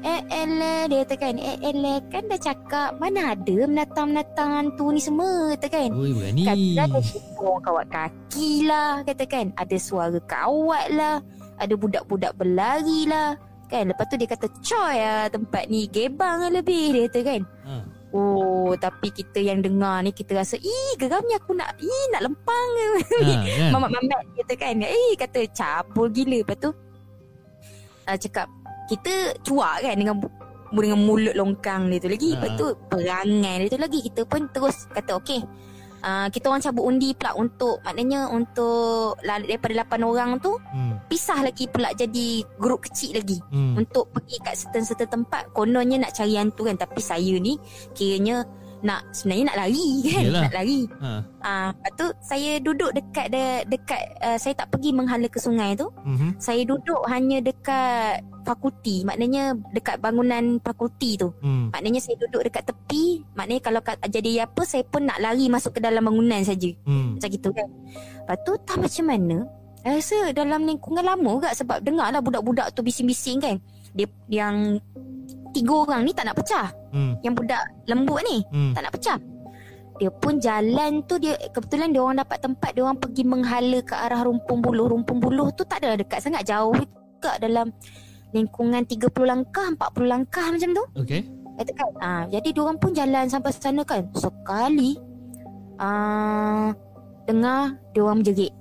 eh 0.08 0.22
elah 0.32 0.82
dia 0.88 1.04
kata 1.04 1.16
kan, 1.20 1.36
eh 1.36 2.00
kan 2.08 2.24
dah 2.32 2.40
cakap 2.40 2.90
mana 2.96 3.36
ada 3.36 3.58
menatang-menatang 3.68 4.50
hantu 4.56 4.96
ni 4.96 5.02
semua 5.04 5.52
kata 5.56 5.68
kan. 5.68 5.90
Oi 5.92 6.12
berani. 6.16 6.44
Kata 6.48 6.82
ada 6.88 7.00
orang 7.44 7.62
kawat 7.68 7.86
kaki 7.92 8.52
lah 8.64 8.92
kata 9.04 9.24
kan. 9.28 9.46
Ada 9.60 9.76
suara 9.76 10.20
kawat 10.24 10.86
lah. 10.96 11.20
Ada 11.60 11.74
budak-budak 11.76 12.40
berlari 12.40 13.04
lah. 13.10 13.36
Kan 13.68 13.92
lepas 13.92 14.08
tu 14.08 14.16
dia 14.16 14.30
kata 14.32 14.48
coy 14.64 14.96
lah 14.96 15.28
tempat 15.28 15.68
ni 15.68 15.92
gebang 15.92 16.48
lah 16.48 16.52
lebih 16.56 16.96
dia 16.96 17.02
kata 17.12 17.20
kan. 17.28 17.42
Ha. 17.68 17.76
Oh, 18.16 18.72
tapi 18.80 19.12
kita 19.12 19.44
yang 19.44 19.60
dengar 19.60 20.00
ni 20.00 20.16
kita 20.16 20.32
rasa, 20.32 20.56
"Ih, 20.56 20.96
geramnya 20.96 21.44
aku 21.44 21.52
nak, 21.52 21.76
ih 21.76 22.06
nak 22.16 22.24
lempang." 22.24 22.70
Ha, 22.80 22.86
kan? 23.44 23.72
Mamat-mamat 23.76 24.24
kata 24.40 24.54
kan. 24.56 24.80
Eh, 24.80 25.12
kata 25.20 25.44
cabul 25.52 26.08
gila. 26.08 26.40
Lepas 26.40 26.56
tu 26.56 26.72
uh, 28.08 28.18
cakap 28.18 28.48
kita 28.88 29.14
cuak 29.44 29.84
kan 29.84 29.96
dengan 29.96 30.16
dengan 30.68 31.00
mulut 31.00 31.32
longkang 31.32 31.88
dia 31.88 32.00
tu 32.00 32.10
lagi. 32.10 32.36
Lepas 32.36 32.50
Ha. 32.50 32.58
tu 32.58 32.68
perangai 32.88 33.56
dia 33.62 33.70
tu 33.70 33.80
lagi. 33.80 34.00
Kita 34.04 34.22
pun 34.24 34.42
terus 34.50 34.88
kata 34.90 35.16
okey. 35.20 35.42
Uh, 35.98 36.30
kita 36.30 36.46
orang 36.46 36.62
cabut 36.62 36.86
undi 36.86 37.10
pula 37.12 37.34
untuk 37.34 37.82
maknanya 37.82 38.30
untuk 38.30 39.18
daripada 39.20 39.82
8 39.82 40.06
orang 40.06 40.38
tu 40.38 40.54
Hmm. 40.70 41.02
pisah 41.10 41.42
lagi 41.42 41.66
pula 41.66 41.90
jadi 41.92 42.46
grup 42.62 42.86
kecil 42.86 43.18
lagi 43.18 43.42
Hmm. 43.50 43.74
untuk 43.74 44.14
pergi 44.14 44.38
kat 44.40 44.54
certain-certain 44.56 45.10
tempat 45.10 45.50
kononnya 45.52 45.98
nak 45.98 46.14
cari 46.14 46.38
hantu 46.38 46.70
kan 46.70 46.78
tapi 46.78 47.02
saya 47.02 47.42
ni 47.42 47.58
kiranya 47.98 48.46
nak 48.80 49.02
sebenarnya 49.10 49.46
nak 49.48 49.58
lari 49.60 49.88
kan 50.06 50.24
Yelah. 50.24 50.42
nak 50.46 50.54
lari 50.54 50.82
Ha. 50.98 51.10
ah 51.40 51.68
lepas 51.72 51.92
tu 51.94 52.06
saya 52.20 52.52
duduk 52.58 52.92
dekat 52.92 53.28
de, 53.28 53.44
dekat 53.68 54.02
uh, 54.20 54.38
saya 54.38 54.54
tak 54.54 54.68
pergi 54.70 54.90
menghala 54.92 55.26
ke 55.26 55.38
sungai 55.38 55.74
tu 55.74 55.90
Mhm. 56.04 56.38
saya 56.38 56.62
duduk 56.62 57.02
hanya 57.06 57.38
dekat 57.40 58.22
fakulti 58.44 59.04
maknanya 59.04 59.52
dekat 59.72 59.98
bangunan 59.98 60.62
fakulti 60.62 61.16
tu 61.16 61.34
Hmm. 61.40 61.68
maknanya 61.70 62.00
saya 62.00 62.16
duduk 62.18 62.44
dekat 62.44 62.64
tepi 62.66 63.26
maknanya 63.34 63.62
kalau 63.62 63.82
kat, 63.82 63.98
jadi 64.04 64.46
apa 64.46 64.62
saya 64.62 64.84
pun 64.84 65.04
nak 65.04 65.18
lari 65.18 65.48
masuk 65.48 65.74
ke 65.74 65.80
dalam 65.80 66.02
bangunan 66.02 66.42
saja 66.42 66.70
Hmm. 66.84 67.16
macam 67.16 67.30
gitu 67.30 67.50
kan 67.52 67.68
lepas 68.22 68.38
tu 68.42 68.54
tak 68.62 68.78
macam 68.78 69.06
mana 69.06 69.38
saya 69.78 69.96
rasa 69.98 70.18
dalam 70.36 70.62
lingkungan 70.64 71.00
lama 71.02 71.30
juga 71.34 71.50
sebab 71.54 71.80
dengar 71.80 72.12
lah 72.12 72.20
budak-budak 72.20 72.76
tu 72.76 72.84
bising-bising 72.84 73.40
kan 73.40 73.56
dia 73.92 74.04
yang 74.28 74.78
tiga 75.52 75.74
orang 75.78 76.02
ni 76.04 76.12
tak 76.12 76.26
nak 76.26 76.36
pecah 76.36 76.68
Hmm. 76.92 77.20
yang 77.22 77.34
budak 77.34 77.62
lembut 77.86 78.22
ni 78.24 78.42
Hmm. 78.48 78.72
tak 78.74 78.88
nak 78.88 78.94
pecah. 78.96 79.18
Dia 79.98 80.14
pun 80.14 80.38
jalan 80.38 81.02
tu 81.04 81.18
dia 81.18 81.34
kebetulan 81.50 81.90
dia 81.90 82.00
orang 82.00 82.22
dapat 82.22 82.38
tempat 82.38 82.70
dia 82.72 82.86
orang 82.86 83.02
pergi 83.02 83.26
menghala 83.26 83.80
ke 83.82 83.94
arah 83.94 84.22
rumpun 84.22 84.62
buluh. 84.62 84.86
Rumpun 84.86 85.18
buluh 85.18 85.50
tu 85.52 85.66
tak 85.66 85.82
ada 85.82 85.98
dekat 85.98 86.22
sangat 86.22 86.46
jauh 86.46 86.70
juga 86.72 87.34
dalam 87.42 87.74
lingkungan 88.30 88.86
30 88.86 89.10
langkah, 89.26 89.66
40 89.66 90.06
langkah 90.06 90.46
macam 90.48 90.70
tu. 90.70 90.84
Okey. 91.02 91.22
Kata 91.58 91.72
kan. 91.74 91.90
Ha, 91.98 92.10
jadi 92.30 92.48
dia 92.54 92.62
orang 92.62 92.78
pun 92.78 92.94
jalan 92.94 93.26
sampai 93.26 93.50
sana 93.50 93.82
kan. 93.82 94.06
Sekali 94.14 94.94
uh, 95.82 96.70
dengar 97.26 97.74
dia 97.92 98.02
orang 98.06 98.22
menjerit. 98.22 98.54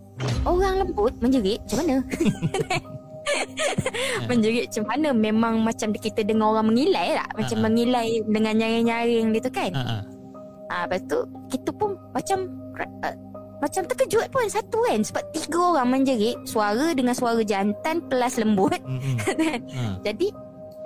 Orang 0.49 0.81
lembut 0.81 1.13
menjerit 1.21 1.61
macam 1.69 1.77
mana? 1.85 1.97
menjerit 4.27 4.71
macam 4.71 4.85
mana 4.87 5.09
memang 5.11 5.55
macam 5.61 5.89
kita 5.93 6.23
dengar 6.23 6.53
orang 6.53 6.71
mengilai 6.71 7.17
tak 7.17 7.29
macam 7.35 7.57
Ha, 7.57 7.63
ha. 7.63 7.67
mengilai 7.67 8.07
dengan 8.25 8.55
nyaring-nyaring 8.57 9.27
gitu 9.33 9.49
kan 9.51 9.73
Ha 9.73 9.83
ah. 9.83 10.03
Ah, 10.67 10.83
lepas 10.85 10.99
tu 11.07 11.19
kita 11.47 11.71
pun 11.71 11.95
macam 12.11 12.51
uh, 12.77 13.15
macam 13.57 13.87
terkejut 13.87 14.27
pun 14.29 14.45
satu 14.47 14.83
kan 14.83 14.99
sebab 15.01 15.23
tiga 15.31 15.61
orang 15.73 15.89
menjerit 15.89 16.35
suara 16.43 16.91
dengan 16.91 17.15
suara 17.15 17.39
jantan 17.41 18.03
plus 18.05 18.35
lembut. 18.37 18.75
Ha. 19.77 20.03
Jadi 20.03 20.35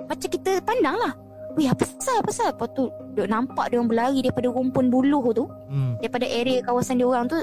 macam 0.05 0.29
kita 0.29 0.61
pandang 0.61 0.95
lah. 0.95 1.13
Weh 1.57 1.65
apa 1.65 1.83
pasal 1.83 2.15
apa 2.15 2.29
pasal 2.29 2.45
Lepas 2.53 2.69
tu 2.71 2.83
duk 3.11 3.27
nampak 3.27 3.67
dia 3.67 3.75
orang 3.75 3.89
berlari 3.89 4.19
daripada 4.21 4.47
rumpun 4.47 4.87
buluh 4.87 5.25
tu 5.33 5.49
Hmm. 5.67 5.97
daripada 5.97 6.23
area 6.23 6.61
kawasan 6.61 6.95
dia 6.95 7.07
orang 7.07 7.25
tu 7.25 7.35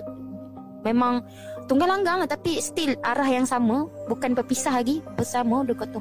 memang 0.81 1.21
tunggal 1.69 1.87
langgang 1.87 2.19
lah 2.25 2.29
tapi 2.29 2.59
still 2.59 2.97
arah 3.05 3.29
yang 3.29 3.45
sama. 3.45 3.87
Bukan 4.09 4.33
berpisah 4.33 4.81
lagi 4.81 5.05
bersama 5.15 5.63
dia 5.63 5.77
kata 5.77 6.01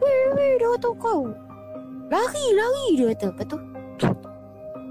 weh 0.00 0.22
weh 0.38 0.52
dia 0.56 0.68
kata 0.78 0.88
kau 0.96 1.20
lari 2.06 2.46
lari 2.54 2.86
dia 2.94 3.06
kata. 3.10 3.26
Lepas 3.34 3.44
tu 3.50 3.56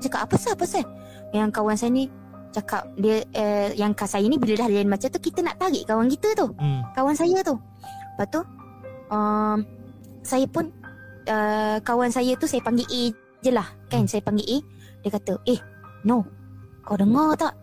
cakap 0.03 0.27
apa 0.27 0.35
sah 0.35 0.53
apa 0.53 0.65
sah? 0.67 0.85
Yang 1.31 1.49
kawan 1.55 1.75
saya 1.79 1.91
ni 1.95 2.05
cakap 2.51 2.83
dia 2.99 3.23
eh, 3.35 3.71
yang 3.75 3.95
kawan 3.95 4.11
saya 4.11 4.25
ni 4.27 4.37
bila 4.39 4.53
dah 4.59 4.67
lain 4.67 4.87
macam 4.87 5.07
tu 5.11 5.19
kita 5.19 5.39
nak 5.39 5.55
tarik 5.57 5.87
kawan 5.87 6.11
kita 6.11 6.29
tu. 6.35 6.47
Hmm. 6.59 6.83
kawan 6.91 7.15
saya 7.15 7.39
tu. 7.41 7.55
Lepas 8.15 8.27
tu 8.31 8.41
um, 9.11 9.57
saya 10.25 10.45
pun 10.51 10.71
uh, 11.31 11.77
kawan 11.83 12.11
saya 12.11 12.35
tu 12.35 12.47
saya 12.47 12.59
panggil 12.59 12.87
A 12.87 13.03
je 13.43 13.51
lah 13.51 13.67
kan? 13.87 14.03
Saya 14.07 14.19
panggil 14.19 14.45
A. 14.45 14.57
Dia 15.03 15.09
kata 15.15 15.33
eh 15.47 15.59
no. 16.03 16.27
Kau 16.85 16.93
dengar 16.99 17.33
tak? 17.33 17.53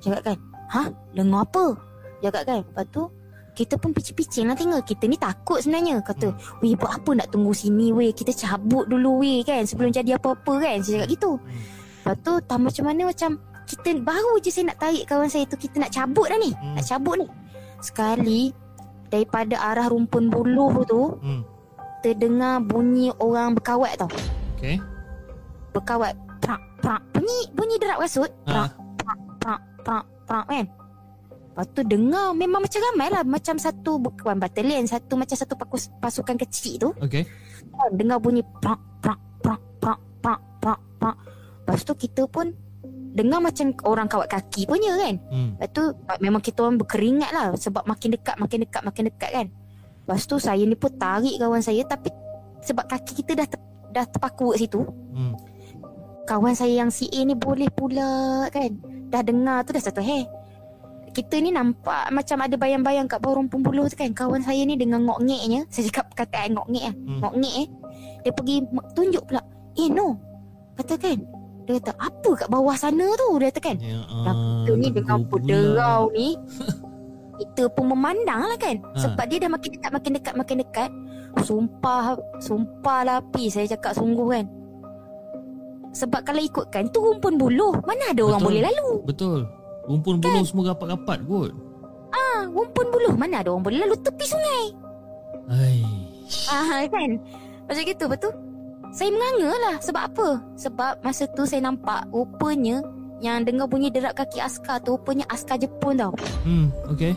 Cakap 0.00 0.22
kan 0.24 0.49
ha 0.70 0.88
dengar 1.12 1.42
apa? 1.44 1.74
Cakap 2.20 2.42
kan? 2.46 2.60
Lepas 2.62 2.86
tu 2.92 3.02
kita 3.50 3.76
pun 3.76 3.90
picit-picit 3.92 4.46
lah 4.46 4.56
tengok. 4.56 4.80
Kita 4.86 5.04
ni 5.04 5.18
takut 5.18 5.60
sebenarnya. 5.60 6.00
Kata 6.00 6.32
Weh 6.64 6.72
buat 6.78 7.02
apa 7.02 7.10
nak 7.12 7.28
tunggu 7.28 7.52
sini 7.52 7.92
weh? 7.92 8.14
Kita 8.14 8.32
cabut 8.32 8.86
dulu 8.88 9.20
weh 9.20 9.42
kan? 9.44 9.66
Sebelum 9.66 9.90
jadi 9.90 10.16
apa-apa 10.16 10.62
kan? 10.62 10.80
Saya 10.80 11.02
cakap 11.02 11.08
gitu. 11.12 11.32
Lepas 12.00 12.16
tu 12.24 12.32
tak 12.46 12.58
macam 12.62 12.84
mana 12.88 13.02
macam 13.12 13.30
Kita 13.68 13.88
baru 14.00 14.34
je 14.40 14.48
saya 14.48 14.72
nak 14.72 14.80
tarik 14.80 15.04
kawan 15.04 15.28
saya 15.28 15.44
tu 15.44 15.60
Kita 15.60 15.76
nak 15.82 15.92
cabut 15.92 16.26
dah 16.30 16.38
ni. 16.40 16.50
Hmm. 16.56 16.74
Nak 16.78 16.84
cabut 16.88 17.14
ni. 17.20 17.26
Sekali 17.84 18.40
Daripada 19.10 19.54
arah 19.60 19.90
rumpun 19.90 20.30
buluh 20.30 20.86
tu 20.86 21.18
Hmm. 21.20 21.42
kita 22.00 22.16
dengar 22.16 22.64
bunyi 22.64 23.12
orang 23.20 23.52
berkawat 23.52 23.92
tau. 24.00 24.08
Okay. 24.56 24.80
Berkawat. 25.76 26.16
Prak 26.40 26.56
prak. 26.80 27.02
Bunyi 27.12 27.44
bunyi 27.52 27.76
derap 27.76 28.00
kasut. 28.00 28.32
Ah. 28.48 28.72
Prak 28.72 28.72
prak 28.96 29.18
prak 29.36 29.60
prak 29.84 30.04
kan. 30.46 30.64
Lepas 31.50 31.66
tu 31.74 31.82
dengar 31.82 32.30
memang 32.30 32.62
macam 32.62 32.78
ramai 32.78 33.10
lah 33.10 33.26
Macam 33.26 33.58
satu 33.58 33.98
Bukan 33.98 34.38
batalion 34.38 34.86
Satu 34.86 35.18
macam 35.18 35.34
satu 35.34 35.58
pakus, 35.58 35.90
pasukan 35.98 36.38
kecil 36.38 36.78
tu 36.78 36.90
Okay. 37.02 37.26
kan, 37.68 37.90
Dengar 37.90 38.22
bunyi 38.22 38.46
Prak 38.62 38.78
prak 39.02 39.18
prak 39.42 39.58
prak 39.82 39.98
prak 40.22 40.40
prak 40.62 40.80
prak 41.02 41.16
Lepas 41.66 41.82
tu 41.82 41.98
kita 41.98 42.30
pun 42.30 42.54
Dengar 43.10 43.42
macam 43.42 43.74
orang 43.82 44.06
kawat 44.06 44.30
kaki 44.30 44.70
punya 44.70 44.94
kan 44.94 45.18
Hmm. 45.26 45.58
Lepas 45.58 45.70
tu 45.74 45.82
memang 46.22 46.38
kita 46.38 46.62
orang 46.62 46.78
berkeringat 46.78 47.30
lah 47.34 47.50
Sebab 47.58 47.82
makin 47.82 48.14
dekat 48.14 48.38
makin 48.38 48.58
dekat 48.62 48.82
makin 48.86 49.04
dekat 49.10 49.30
kan 49.34 49.46
Lepas 50.06 50.30
tu 50.30 50.38
saya 50.38 50.62
ni 50.62 50.78
pun 50.78 50.94
tarik 50.94 51.34
kawan 51.34 51.60
saya 51.60 51.82
Tapi 51.82 52.14
sebab 52.62 52.86
kaki 52.86 53.26
kita 53.26 53.34
dah 53.34 53.46
ter, 53.50 53.58
dah 53.90 54.06
terpaku 54.06 54.54
kat 54.54 54.58
situ 54.62 54.86
Hmm. 55.10 55.34
Kawan 56.30 56.54
saya 56.54 56.86
yang 56.86 56.94
si 56.94 57.10
A 57.10 57.26
ni 57.26 57.34
boleh 57.34 57.66
pula 57.68 58.46
kan 58.54 58.70
Dah 59.10 59.22
dengar 59.26 59.66
tu 59.66 59.74
dah 59.74 59.82
satu 59.82 60.00
Hey 60.00 60.30
kita 61.10 61.42
ni 61.42 61.50
nampak 61.50 62.06
macam 62.14 62.38
ada 62.38 62.54
bayang-bayang 62.54 63.10
kat 63.10 63.18
bawah 63.18 63.42
rumpun 63.42 63.66
buluh 63.66 63.90
tu 63.90 63.98
kan. 63.98 64.14
Kawan 64.14 64.46
saya 64.46 64.62
ni 64.62 64.78
dengan 64.78 65.02
ngok-ngeknya 65.10 65.66
Saya 65.72 65.90
cakap 65.90 66.06
kataan 66.14 66.54
ngok-ngek 66.54 66.84
lah. 66.86 66.94
Hmm. 66.94 67.18
Ngok-ngek 67.22 67.54
eh. 67.66 67.68
Dia 68.22 68.32
pergi 68.32 68.56
tunjuk 68.94 69.22
pula 69.26 69.42
Eh 69.74 69.88
no. 69.90 70.14
Kata 70.78 70.94
kan 70.96 71.18
Dia 71.66 71.72
kata 71.82 71.92
apa 71.98 72.30
kat 72.38 72.48
bawah 72.48 72.76
sana 72.78 73.06
tu? 73.18 73.28
Dia 73.42 73.50
kata 73.50 73.60
kan 73.60 73.76
Ya, 73.82 73.98
ah, 74.06 74.24
kita 74.64 74.72
ni 74.78 74.88
dengan 74.94 75.18
berderau 75.26 76.14
ni 76.14 76.38
Kita 77.40 77.72
pun 77.72 77.88
memandang 77.90 78.44
lah 78.46 78.58
kan. 78.60 78.76
Ha. 78.78 78.98
Sebab 79.00 79.24
dia 79.26 79.42
dah 79.42 79.50
makin 79.50 79.70
dekat 79.74 79.90
Makin 79.90 80.12
dekat 80.20 80.34
Makin 80.38 80.56
dekat. 80.62 80.90
Sumpah 81.42 82.18
Sumpah 82.38 83.00
lah 83.06 83.18
Pi 83.34 83.50
Saya 83.50 83.66
cakap 83.66 83.98
sungguh 83.98 84.28
kan 84.30 84.46
Sebab 85.90 86.22
kalau 86.22 86.38
ikutkan 86.38 86.86
Tu 86.88 86.98
rumpun 87.02 87.34
buluh. 87.34 87.74
Mana 87.82 88.14
ada 88.14 88.22
orang 88.22 88.40
Betul. 88.40 88.48
boleh 88.50 88.62
lalu? 88.70 88.90
Betul. 89.06 89.40
Rumpun 89.90 90.14
buluh 90.22 90.44
semua 90.46 90.64
rapat-rapat 90.70 91.18
kot. 91.26 91.50
ah, 92.10 92.46
Rumpun 92.46 92.86
buluh. 92.94 93.14
Mana 93.18 93.42
ada 93.42 93.50
orang 93.50 93.64
boleh 93.66 93.78
lalu? 93.82 93.94
Tepi 93.98 94.24
sungai. 94.26 94.64
Ai. 95.50 95.82
ah, 96.46 96.86
Kan? 96.86 97.18
Macam 97.66 97.82
gitu 97.82 98.04
betul? 98.06 98.32
Saya 98.90 99.10
menganga 99.10 99.50
lah. 99.66 99.76
Sebab 99.82 100.02
apa? 100.14 100.28
Sebab 100.54 100.92
masa 101.02 101.26
tu 101.34 101.46
saya 101.46 101.62
nampak 101.62 102.06
Rupanya 102.10 102.82
Yang 103.22 103.52
dengar 103.52 103.66
bunyi 103.70 103.90
derap 103.90 104.14
kaki 104.16 104.40
askar 104.40 104.82
tu 104.82 104.94
Rupanya 104.94 105.26
askar 105.30 105.58
Jepun 105.58 105.98
tau. 105.98 106.14
Hmm, 106.42 106.70
okay. 106.86 107.14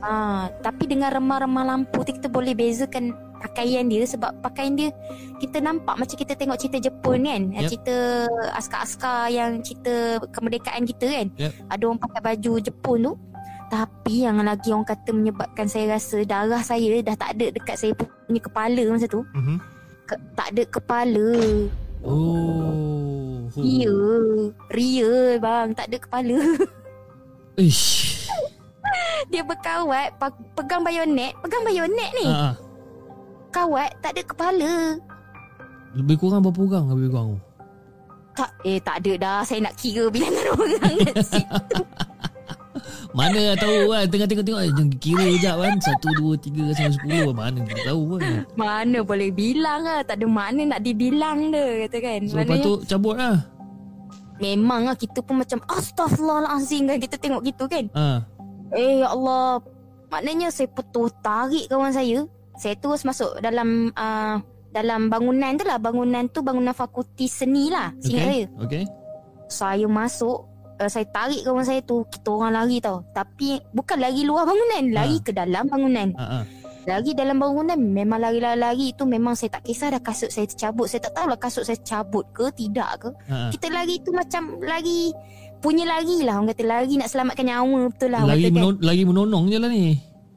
Ah, 0.00 0.52
tapi 0.60 0.84
dengan 0.84 1.08
remah-remah 1.08 1.64
lampu 1.64 2.04
tu 2.04 2.12
kita 2.12 2.28
boleh 2.28 2.52
bezakan 2.52 3.16
pakaian 3.46 3.86
dia 3.86 4.02
sebab 4.02 4.34
pakaian 4.42 4.74
dia 4.74 4.90
kita 5.38 5.62
nampak 5.62 5.94
macam 5.94 6.16
kita 6.18 6.34
tengok 6.34 6.58
cerita 6.58 6.90
Jepun 6.90 7.22
kan. 7.22 7.42
Yep. 7.54 7.54
Yep. 7.54 7.68
Cerita 7.70 7.96
askar-askar 8.58 9.30
yang 9.30 9.62
cerita 9.62 10.18
kemerdekaan 10.34 10.82
kita 10.82 11.06
kan. 11.06 11.26
Yep. 11.38 11.52
Ada 11.70 11.82
orang 11.86 12.00
pakai 12.02 12.20
baju 12.20 12.52
Jepun 12.58 12.98
tu. 13.06 13.14
Tapi 13.66 14.14
yang 14.22 14.38
lagi 14.46 14.70
orang 14.70 14.86
kata 14.86 15.10
menyebabkan 15.10 15.66
saya 15.66 15.98
rasa 15.98 16.22
darah 16.22 16.62
saya 16.62 17.02
dah 17.02 17.18
tak 17.18 17.34
ada 17.34 17.46
dekat 17.50 17.76
saya 17.78 17.92
punya 17.98 18.40
kepala 18.42 18.82
masa 18.90 19.06
tu. 19.06 19.22
Mhm. 19.34 19.56
Ke, 20.06 20.14
tak 20.38 20.54
ada 20.54 20.62
kepala. 20.70 21.30
Oh. 22.06 23.50
Ya, 23.58 23.90
real 24.70 25.42
bang, 25.42 25.74
tak 25.74 25.90
ada 25.90 25.96
kepala. 25.98 26.38
Ish. 27.58 28.30
dia 29.32 29.42
berkawat, 29.42 30.14
pegang 30.54 30.86
bayonet, 30.86 31.34
pegang 31.42 31.66
bayonet 31.66 32.10
ni. 32.22 32.26
Ah. 32.30 32.54
Kawat 33.56 33.90
tak 34.04 34.10
ada 34.12 34.22
kepala. 34.28 34.72
Lebih 35.96 36.16
kurang 36.20 36.44
berapa 36.44 36.60
orang 36.60 36.84
lebih 36.92 37.08
kurang 37.08 37.26
tu? 37.32 37.38
Tak, 38.36 38.50
eh 38.68 38.76
tak 38.84 39.00
ada 39.00 39.12
dah. 39.16 39.38
Saya 39.48 39.64
nak 39.64 39.80
kira 39.80 40.12
bilangan 40.12 40.44
orang 40.60 40.96
kat 41.08 41.24
situ. 41.24 41.80
Mana 43.16 43.56
tahu 43.56 43.88
kan 43.88 44.04
Tengah 44.12 44.28
tengok-tengok 44.28 44.60
eh, 44.60 44.70
Jangan 44.76 44.90
kira 45.00 45.24
sekejap 45.24 45.56
kan 45.56 45.74
Satu, 45.80 46.08
dua, 46.20 46.32
tiga 46.36 46.64
Sampai 46.76 46.92
sepuluh 46.92 47.32
Mana 47.32 47.58
kita 47.64 47.82
tahu 47.88 48.20
kan 48.20 48.44
Mana 48.52 48.98
boleh 49.00 49.30
bilang 49.32 49.80
lah. 49.88 50.04
Tak 50.04 50.20
ada 50.20 50.26
mana 50.28 50.76
nak 50.76 50.80
dibilang 50.84 51.48
dia 51.48 51.88
kata 51.88 51.98
kan. 52.04 52.20
So 52.28 52.36
lepas 52.36 52.44
Maknanya 52.44 52.66
tu 52.68 52.74
cabut 52.84 53.16
lah 53.16 53.36
memang 54.36 54.84
lah 54.84 54.96
kita 54.96 55.24
pun 55.24 55.40
macam 55.40 55.64
Astaghfirullahalazim 55.64 56.84
kan. 56.84 56.98
Kita 57.00 57.16
tengok 57.16 57.40
gitu 57.40 57.64
kan. 57.64 57.88
ah. 57.96 58.20
Eh 58.76 59.00
ya 59.00 59.08
Allah. 59.08 59.64
Maknanya 60.12 60.52
saya 60.52 60.68
betul 60.70 61.08
tarik 61.24 61.66
kawan 61.72 61.88
saya. 61.88 62.28
Saya 62.56 62.74
terus 62.74 63.02
masuk 63.02 63.36
dalam 63.38 63.68
uh, 63.92 64.36
dalam 64.70 65.06
bangunan 65.06 65.54
tu 65.54 65.64
lah. 65.64 65.76
Bangunan 65.76 66.28
tu 66.28 66.40
bangunan 66.40 66.72
fakulti 66.72 67.26
seni 67.26 67.68
lah. 67.68 67.92
Seingat 67.98 68.24
saya. 68.24 68.46
Okay 68.58 68.82
Okay 68.82 68.84
Saya 69.46 69.86
masuk. 69.86 70.48
Uh, 70.76 70.86
saya 70.86 71.04
tarik 71.06 71.40
kawan 71.40 71.62
saya 71.62 71.80
tu. 71.80 72.04
Kita 72.06 72.28
orang 72.30 72.52
lari 72.54 72.80
tau. 72.80 73.04
Tapi 73.10 73.60
bukan 73.70 73.96
lari 73.96 74.22
luar 74.22 74.44
bangunan. 74.44 74.82
Lari 74.90 75.16
Ha. 75.16 75.22
ke 75.22 75.30
dalam 75.30 75.64
bangunan. 75.66 76.08
ah, 76.14 76.40
ah. 76.40 76.44
Lari 76.86 77.12
dalam 77.12 77.36
bangunan 77.36 77.74
memang 77.74 78.20
lari-lari 78.20 78.94
tu 78.94 79.04
memang 79.04 79.34
saya 79.34 79.50
tak 79.52 79.66
kisah 79.66 79.90
dah 79.90 79.98
kasut 79.98 80.30
saya 80.30 80.46
tercabut. 80.46 80.86
Saya 80.86 81.02
tak 81.02 81.12
tahulah 81.14 81.34
kasut 81.34 81.64
saya 81.64 81.76
cabut 81.78 82.24
ke 82.30 82.46
tidak 82.52 82.90
ke. 82.98 83.08
ah, 83.26 83.32
ah. 83.32 83.50
Kita 83.50 83.66
lari 83.68 83.98
tu 83.98 84.12
macam 84.12 84.60
lari 84.60 85.10
punya 85.56 85.82
lari 85.82 86.20
lah 86.20 86.36
orang 86.36 86.52
kata 86.52 86.62
lari 86.62 86.94
nak 86.94 87.08
selamatkan 87.08 87.42
nyawa 87.42 87.88
betul 87.88 88.10
lah. 88.12 88.22
Lagi, 88.22 88.30
Lagi 88.30 88.44
kan. 88.44 88.54
menon- 88.54 88.80
lagi 88.80 89.02
menonong 89.02 89.44
je 89.46 89.58
lah 89.58 89.68
ni 89.68 89.84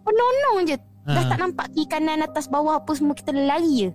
Penonong 0.01 0.57
je. 0.65 0.75
Dah 1.09 1.17
Ah. 1.17 1.27
tak 1.27 1.37
nampak 1.39 1.67
kiri 1.71 1.87
kanan 1.87 2.21
atas 2.21 2.45
bawah 2.45 2.77
apa 2.77 2.91
semua 2.93 3.13
kita 3.13 3.31
lari 3.31 3.87
je. 3.87 3.91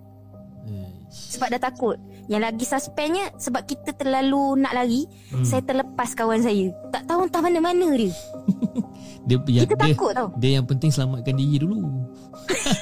Sebab 1.07 1.47
dah 1.47 1.61
takut. 1.61 1.95
Yang 2.25 2.41
lagi 2.43 2.65
suspendnya 2.65 3.31
sebab 3.37 3.63
kita 3.63 3.93
terlalu 3.93 4.57
nak 4.57 4.73
lari, 4.73 5.07
Hmm. 5.29 5.45
saya 5.45 5.61
terlepas 5.61 6.11
kawan 6.11 6.41
saya. 6.41 6.73
Tak 6.91 7.05
tahu 7.05 7.23
entah 7.23 7.39
mana-mana 7.39 7.87
dia. 7.93 8.11
dia, 9.27 9.37
Kita 9.63 9.75
dia, 9.75 9.85
takut 9.87 10.11
tau. 10.11 10.27
dia 10.35 10.59
yang 10.59 10.65
penting 10.65 10.89
selamatkan 10.89 11.33
diri 11.33 11.57
dulu 11.57 11.87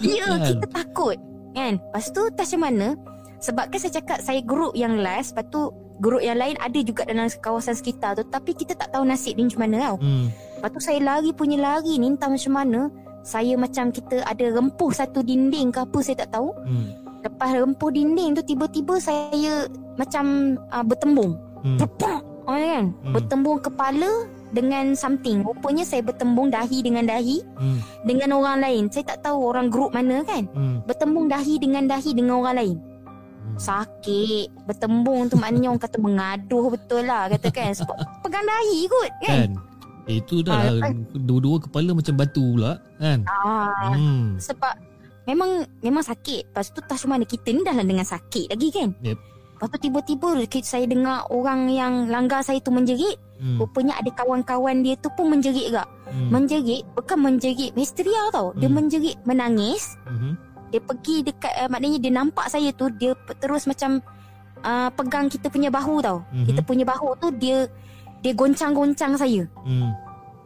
Ya, 0.00 0.26
Kan? 0.28 0.40
kita 0.50 0.66
takut. 0.68 1.16
Kan? 1.52 1.78
Lepas 1.78 2.10
tu 2.10 2.22
tak 2.30 2.44
macam 2.44 2.60
mana? 2.62 2.88
Sebab 3.38 3.64
kan 3.68 3.78
saya 3.78 3.92
cakap 3.94 4.18
saya 4.18 4.40
group 4.40 4.74
yang 4.74 4.98
last, 4.98 5.30
lepas 5.30 5.46
tu 5.48 5.70
group 5.98 6.18
yang 6.20 6.34
lain 6.36 6.58
ada 6.58 6.78
juga 6.80 7.06
dalam 7.06 7.30
kawasan 7.30 7.74
sekitar 7.74 8.14
tu. 8.14 8.24
Tapi 8.24 8.50
kita 8.52 8.74
tak 8.74 8.90
tahu 8.90 9.04
nasib 9.04 9.34
dia 9.34 9.46
macam 9.46 9.60
mana 9.62 9.76
tau. 9.84 9.96
hmm. 10.00 10.26
Lepas 10.58 10.70
tu 10.72 10.80
saya 10.82 10.98
lari 10.98 11.30
punya 11.30 11.56
lari 11.56 11.96
ni 11.96 12.08
entah 12.08 12.26
macam 12.26 12.52
mana. 12.52 12.80
Saya 13.22 13.54
macam 13.60 13.92
kita 13.92 14.24
ada 14.24 14.46
rempuh 14.48 14.90
satu 14.94 15.20
dinding 15.20 15.74
ke 15.74 15.84
apa 15.84 15.98
saya 16.00 16.24
tak 16.24 16.38
tahu. 16.38 16.54
Hmm. 16.64 16.96
Lepas 17.20 17.50
rempuh 17.52 17.90
dinding 17.92 18.38
tu 18.38 18.42
tiba-tiba 18.46 18.96
saya 19.02 19.66
macam 19.98 20.56
uh, 20.70 20.84
bertembung. 20.86 21.36
Hmm. 21.66 21.78
Oh, 22.48 22.56
kan? 22.56 22.94
Hmm. 23.04 23.12
Bertembung 23.12 23.58
kepala 23.60 24.08
dengan 24.56 24.96
something. 24.96 25.44
Rupanya 25.44 25.84
saya 25.84 26.00
bertembung 26.00 26.48
dahi 26.48 26.80
dengan 26.80 27.04
dahi 27.04 27.44
Hmm. 27.60 27.78
dengan 28.08 28.40
orang 28.40 28.64
lain. 28.64 28.82
Saya 28.88 29.12
tak 29.12 29.28
tahu 29.28 29.52
orang 29.52 29.68
grup 29.68 29.92
mana 29.92 30.24
kan. 30.24 30.48
Hmm. 30.56 30.80
Bertembung 30.88 31.28
dahi 31.28 31.60
dengan 31.60 31.84
dahi 31.84 32.16
dengan 32.16 32.40
orang 32.40 32.56
lain. 32.56 32.76
Hmm. 32.80 33.56
Sakit. 33.60 34.48
Bertembung 34.64 35.28
tu 35.28 35.36
maknanya 35.36 35.76
orang 35.76 35.82
kata 35.84 35.98
mengaduh 36.00 36.72
betul 36.72 37.04
lah. 37.04 37.28
Kata 37.28 37.48
kan. 37.52 37.70
Sebab 37.78 37.96
pegang 38.24 38.46
dahi 38.46 38.78
kot 38.88 39.12
kan. 39.20 39.36
Kan 39.52 39.67
Itu 40.08 40.40
dah 40.40 40.56
Ah, 40.56 40.72
lah 40.72 40.90
Dua-dua 41.12 41.60
kepala 41.60 41.92
macam 41.92 42.14
batu 42.16 42.56
pula 42.56 42.80
Kan 42.96 43.28
Ah, 43.28 43.92
hmm. 43.92 44.40
Sebab 44.40 44.74
memang 45.28 45.68
memang 45.84 46.00
sakit. 46.00 46.48
Lepas 46.48 46.72
tu 46.72 46.80
tak 46.80 46.96
mana 47.04 47.28
kita 47.28 47.52
ni 47.52 47.60
dah 47.60 47.76
lah 47.76 47.84
dengan 47.84 48.08
sakit 48.08 48.48
lagi 48.48 48.68
kan. 48.72 48.96
Yep. 49.04 49.18
Lepas 49.58 49.68
tu 49.74 49.78
tiba-tiba 49.90 50.28
saya 50.64 50.86
dengar 50.88 51.28
orang 51.28 51.68
yang 51.68 52.08
langgar 52.08 52.40
saya 52.40 52.62
tu 52.64 52.72
menjerit. 52.72 53.20
Hmm. 53.38 53.60
Rupanya 53.60 54.00
ada 54.00 54.10
kawan-kawan 54.14 54.80
dia 54.80 54.96
tu 54.98 55.12
pun 55.12 55.28
menjerit 55.30 55.68
juga. 55.68 55.84
Hmm. 56.08 56.32
Menjerit, 56.32 56.82
bukan 56.96 57.18
menjerit 57.20 57.76
histeria 57.76 58.32
tau. 58.32 58.56
Dia 58.56 58.72
Hmm. 58.72 58.80
menjerit 58.80 59.16
menangis. 59.28 59.94
Mhm. 60.08 60.32
Dia 60.68 60.80
pergi 60.84 61.16
dekat, 61.24 61.52
uh, 61.64 61.68
maknanya 61.70 61.98
dia 62.00 62.12
nampak 62.12 62.46
saya 62.50 62.68
tu, 62.76 62.92
dia 62.98 63.16
terus 63.40 63.64
macam 63.64 64.04
uh, 64.62 64.88
pegang 64.92 65.26
kita 65.30 65.48
punya 65.48 65.70
bahu 65.70 66.02
tau. 66.02 66.22
Mhm. 66.34 66.44
Kita 66.50 66.60
punya 66.62 66.84
bahu 66.86 67.08
tu 67.18 67.28
dia 67.36 67.66
dia 68.18 68.32
goncang-goncang 68.32 69.14
saya. 69.14 69.46
Hmm. 69.62 69.94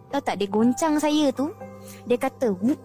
Tahu 0.08 0.20
tak 0.20 0.36
dia 0.36 0.46
goncang 0.46 0.96
saya 0.96 1.32
tu 1.32 1.48
Dia 2.04 2.20
kata 2.20 2.52
"Wu- 2.52 2.76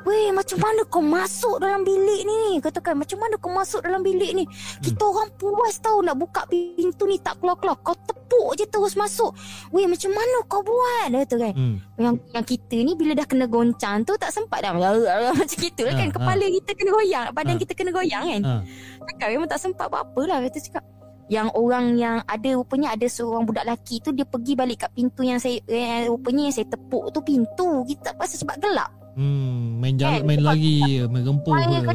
Weh 0.00 0.32
macam 0.32 0.56
mana 0.56 0.80
kau 0.86 1.04
masuk 1.04 1.60
dalam 1.60 1.84
bilik 1.84 2.24
ni 2.24 2.56
Katakan 2.56 2.96
macam 2.96 3.20
mana 3.20 3.36
kau 3.36 3.52
masuk 3.52 3.84
dalam 3.84 4.00
bilik 4.00 4.32
ni 4.32 4.48
Kita 4.80 5.04
orang 5.04 5.28
puas 5.34 5.76
tahu 5.76 6.00
nak 6.00 6.16
buka 6.16 6.48
pintu 6.48 7.04
ni 7.04 7.20
tak 7.20 7.36
keluar-keluar 7.36 7.76
Kau 7.78 7.92
tepuk 7.92 8.56
je 8.56 8.64
terus 8.64 8.96
masuk 8.96 9.36
Weh 9.68 9.84
macam 9.84 10.08
mana 10.08 10.40
kau 10.46 10.64
buat 10.64 11.12
Dia 11.12 11.20
kata 11.20 11.36
kan 11.38 11.52
Hmm. 11.52 11.76
yang, 11.98 12.16
yang 12.32 12.46
kita 12.46 12.76
ni 12.78 12.96
bila 12.96 13.12
dah 13.12 13.26
kena 13.26 13.44
goncang 13.44 14.00
tu 14.02 14.16
tak 14.16 14.32
sempat 14.32 14.64
dah 14.64 14.72
Macam 15.36 15.44
gitu 15.52 15.84
lah 15.84 15.94
kan 15.94 16.08
Ha, 16.08 16.08
ha. 16.08 16.16
Kepala 16.16 16.44
kita 16.48 16.70
kena 16.72 16.90
goyang 16.94 17.26
Badan 17.30 17.54
Ha. 17.54 17.60
kita 17.60 17.72
kena 17.74 17.90
goyang 17.90 18.24
kan 18.24 18.42
Ah. 18.42 18.60
Cakap 19.04 19.28
memang 19.28 19.50
tak 19.50 19.60
sempat 19.60 19.84
apa-apa 19.86 20.20
lah 20.24 20.38
Kata 20.40 20.58
cakap 20.58 20.84
yang 21.28 21.52
orang 21.52 21.94
yang 21.94 22.16
ada 22.24 22.56
rupanya 22.56 22.96
ada 22.96 23.04
seorang 23.04 23.44
budak 23.44 23.64
lelaki 23.64 24.00
tu 24.00 24.10
dia 24.10 24.24
pergi 24.24 24.52
balik 24.52 24.88
kat 24.88 24.90
pintu 24.92 25.20
yang 25.22 25.36
saya 25.36 25.60
eh, 25.64 26.08
rupanya 26.08 26.48
yang 26.48 26.56
saya 26.56 26.66
tepuk 26.66 27.12
tu 27.12 27.20
pintu 27.20 27.84
kita 27.84 28.16
pasal 28.16 28.40
sebab 28.40 28.56
gelap 28.58 28.90
Hmm, 29.18 29.82
main 29.82 29.98
jalan, 29.98 30.22
Kan? 30.22 30.30
main 30.30 30.38
lari, 30.38 30.78
main 31.10 31.26
rempuh 31.26 31.50
Main 31.50 31.82
ke. 31.82 31.90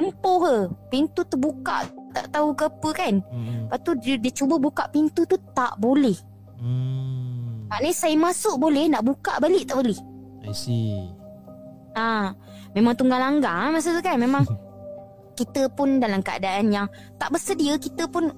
rempuh 0.00 0.36
ke. 0.40 0.56
Pintu 0.88 1.20
terbuka, 1.28 1.84
tak 2.16 2.32
tahu 2.32 2.56
ke 2.56 2.64
apa 2.64 2.88
kan. 2.96 3.14
Hmm. 3.20 3.68
Lepas 3.68 3.78
tu 3.84 3.92
dia, 4.00 4.16
dia 4.16 4.32
cuba 4.32 4.56
buka 4.56 4.88
pintu 4.88 5.28
tu, 5.28 5.36
tak 5.52 5.76
boleh. 5.76 6.16
Hmm. 6.56 7.68
Maknanya 7.68 7.92
saya 7.92 8.16
masuk 8.16 8.56
boleh, 8.56 8.88
nak 8.88 9.04
buka 9.04 9.36
balik 9.44 9.68
tak 9.68 9.76
boleh. 9.76 9.98
I 10.40 10.56
see. 10.56 11.04
Ah, 11.92 12.32
memang 12.72 12.96
tunggal 12.96 13.20
langgar 13.20 13.68
masa 13.68 13.92
tu 13.92 14.00
kan. 14.00 14.16
Memang 14.16 14.48
kita 15.38 15.68
pun 15.68 16.00
dalam 16.00 16.24
keadaan 16.24 16.72
yang 16.72 16.86
tak 17.20 17.28
bersedia, 17.28 17.76
kita 17.76 18.08
pun 18.08 18.32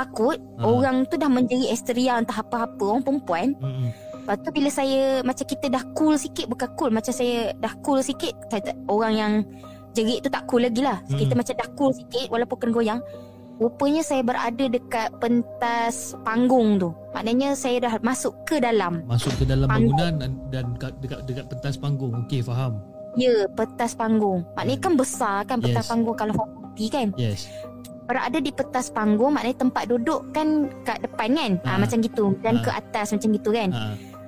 takut 0.00 0.36
Ah. 0.56 0.64
orang 0.66 1.04
tu 1.04 1.14
dah 1.14 1.28
menjerit 1.28 1.68
histeria 1.68 2.16
entah 2.16 2.36
apa-apa 2.36 2.80
orang 2.80 3.02
perempuan. 3.02 3.52
Hmm. 3.56 3.88
Lepas 4.20 4.36
tu 4.40 4.50
bila 4.50 4.68
saya 4.68 5.00
macam 5.20 5.44
kita 5.44 5.66
dah 5.66 5.84
cool 5.92 6.14
sikit 6.14 6.46
bukan 6.46 6.68
cool 6.74 6.90
macam 6.90 7.10
saya 7.10 7.52
dah 7.54 7.72
cool 7.80 8.00
sikit 8.00 8.32
orang 8.86 9.12
yang 9.12 9.32
jerit 9.90 10.20
tu 10.20 10.28
tak 10.28 10.46
cool 10.46 10.60
lagi 10.60 10.80
lah. 10.80 11.02
Mm. 11.04 11.18
Kita 11.18 11.32
macam 11.34 11.54
dah 11.56 11.68
cool 11.74 11.90
sikit 11.90 12.26
walaupun 12.28 12.56
kena 12.56 12.70
goyang. 12.70 13.00
Rupanya 13.58 14.00
saya 14.00 14.22
berada 14.22 14.64
dekat 14.66 15.12
pentas 15.18 16.14
panggung 16.22 16.78
tu. 16.78 16.94
Maknanya 17.10 17.52
saya 17.52 17.76
dah 17.78 17.92
masuk 18.00 18.32
ke 18.44 18.56
dalam. 18.56 19.02
Masuk 19.04 19.34
ke 19.34 19.44
dalam 19.44 19.66
Panggung. 19.66 19.98
bangunan 19.98 20.12
dan, 20.48 20.70
dekat, 20.72 20.92
dekat 21.00 21.20
dekat 21.26 21.44
pentas 21.48 21.74
panggung. 21.74 22.12
Okey, 22.24 22.40
faham. 22.40 22.78
Ya, 23.16 23.44
pentas 23.50 23.92
panggung. 23.92 24.46
Maknanya 24.54 24.78
kan 24.78 24.92
besar 24.94 25.36
kan 25.44 25.58
pentas 25.58 25.84
Yes. 25.84 25.90
panggung 25.90 26.14
kalau 26.14 26.32
450 26.32 26.88
kan. 26.88 27.08
Yes. 27.18 27.50
Berada 28.10 28.36
di 28.36 28.50
pentas 28.50 28.90
panggung 28.90 29.32
maknanya 29.32 29.58
tempat 29.60 29.86
duduk 29.86 30.34
kan 30.34 30.66
kat 30.82 30.98
depan 30.98 31.30
kan. 31.30 31.52
Ha, 31.62 31.70
Ah. 31.70 31.78
macam 31.78 31.98
gitu 32.02 32.34
dan 32.42 32.58
Ah. 32.58 32.62
ke 32.66 32.70
atas 32.74 33.06
macam 33.14 33.28
gitu 33.30 33.50
kan. 33.50 33.68
Ha. 33.70 33.82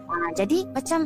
Ha, 0.06 0.14
jadi 0.38 0.58
macam 0.70 0.98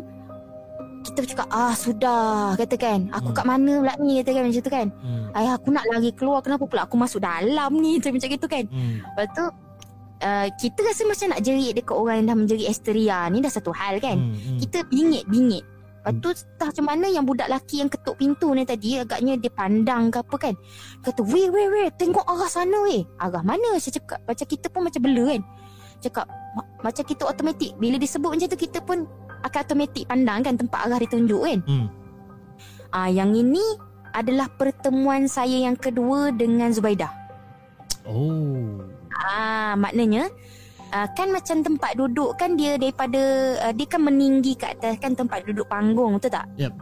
kita 1.02 1.20
cakap 1.24 1.48
ah 1.48 1.72
sudah 1.72 2.52
kata 2.54 2.76
kan. 2.76 3.00
Aku 3.14 3.30
Hmm. 3.30 3.36
kat 3.38 3.46
mana 3.46 3.72
pula 3.78 3.94
ni 3.96 4.20
kata 4.20 4.30
kan 4.30 4.42
macam 4.44 4.60
tu 4.60 4.72
kan. 4.72 4.86
Hmm. 4.92 5.24
Ayah 5.32 5.52
aku 5.54 5.68
nak 5.70 5.84
lari 5.86 6.10
keluar 6.12 6.42
kenapa 6.42 6.66
pula 6.66 6.82
aku 6.82 6.96
masuk 6.96 7.22
dalam 7.22 7.70
ni 7.72 7.96
macam 7.96 8.12
macam 8.18 8.28
gitu 8.28 8.46
kan. 8.46 8.64
Hmm. 8.66 8.96
Lepas 9.06 9.26
tu 9.32 9.44
uh, 10.18 10.46
kita 10.58 10.78
rasa 10.82 11.02
macam 11.06 11.26
nak 11.30 11.40
jerit 11.40 11.72
dekat 11.72 11.94
orang 11.94 12.14
yang 12.18 12.26
dah 12.26 12.36
menjerit 12.36 12.66
histeria 12.66 13.24
ni 13.28 13.38
dah 13.38 13.48
satu 13.48 13.70
hal 13.70 13.96
kan. 13.98 14.18
Hmm. 14.18 14.34
Hmm. 14.34 14.58
Kita 14.58 14.78
bingit-bingit. 14.84 15.64
Lepas 16.06 16.22
tu 16.22 16.28
entah 16.30 16.70
macam 16.70 16.86
mana 16.86 17.06
yang 17.10 17.26
budak 17.26 17.50
lelaki 17.50 17.82
yang 17.82 17.90
ketuk 17.90 18.14
pintu 18.14 18.54
ni 18.54 18.62
tadi 18.62 19.02
agaknya 19.02 19.34
dia 19.42 19.50
pandang 19.50 20.14
ke 20.14 20.22
apa 20.22 20.36
kan. 20.38 20.54
Kata, 21.02 21.26
weh 21.26 21.50
weh 21.50 21.66
weh 21.66 21.90
tengok 21.98 22.22
arah 22.22 22.46
sana 22.46 22.78
weh. 22.86 23.02
Arah 23.18 23.42
mana 23.42 23.74
saya 23.82 23.98
cakap. 23.98 24.22
Macam 24.22 24.46
kita 24.46 24.70
pun 24.70 24.86
macam 24.86 25.02
bela 25.02 25.34
kan. 25.34 25.42
Cakap 25.98 26.26
ma- 26.30 26.70
macam 26.86 27.02
kita 27.02 27.26
automatik. 27.26 27.74
Bila 27.82 27.98
disebut 27.98 28.30
macam 28.38 28.46
tu 28.46 28.58
kita 28.58 28.78
pun 28.86 29.02
akan 29.42 29.58
automatik 29.58 30.06
pandang 30.06 30.46
kan 30.46 30.54
tempat 30.54 30.80
arah 30.86 30.98
ditunjuk 31.02 31.42
kan. 31.42 31.58
Hmm. 31.66 31.86
Ah 32.94 33.10
yang 33.10 33.34
ini 33.34 33.62
adalah 34.14 34.46
pertemuan 34.54 35.26
saya 35.26 35.58
yang 35.58 35.74
kedua 35.74 36.30
dengan 36.30 36.70
Zubaidah. 36.70 37.10
Oh. 38.06 38.78
Ah 39.10 39.74
maknanya 39.74 40.30
uh, 40.92 41.08
kan 41.14 41.28
macam 41.32 41.62
tempat 41.62 41.92
duduk 41.98 42.36
kan 42.38 42.54
dia 42.54 42.76
daripada 42.76 43.22
uh, 43.66 43.72
dia 43.72 43.86
kan 43.88 44.02
meninggi 44.02 44.54
kat 44.54 44.78
atas 44.78 44.98
kan 45.02 45.16
tempat 45.16 45.42
duduk 45.46 45.66
panggung 45.66 46.18
betul 46.18 46.34
tak? 46.34 46.46
Yep. 46.60 46.72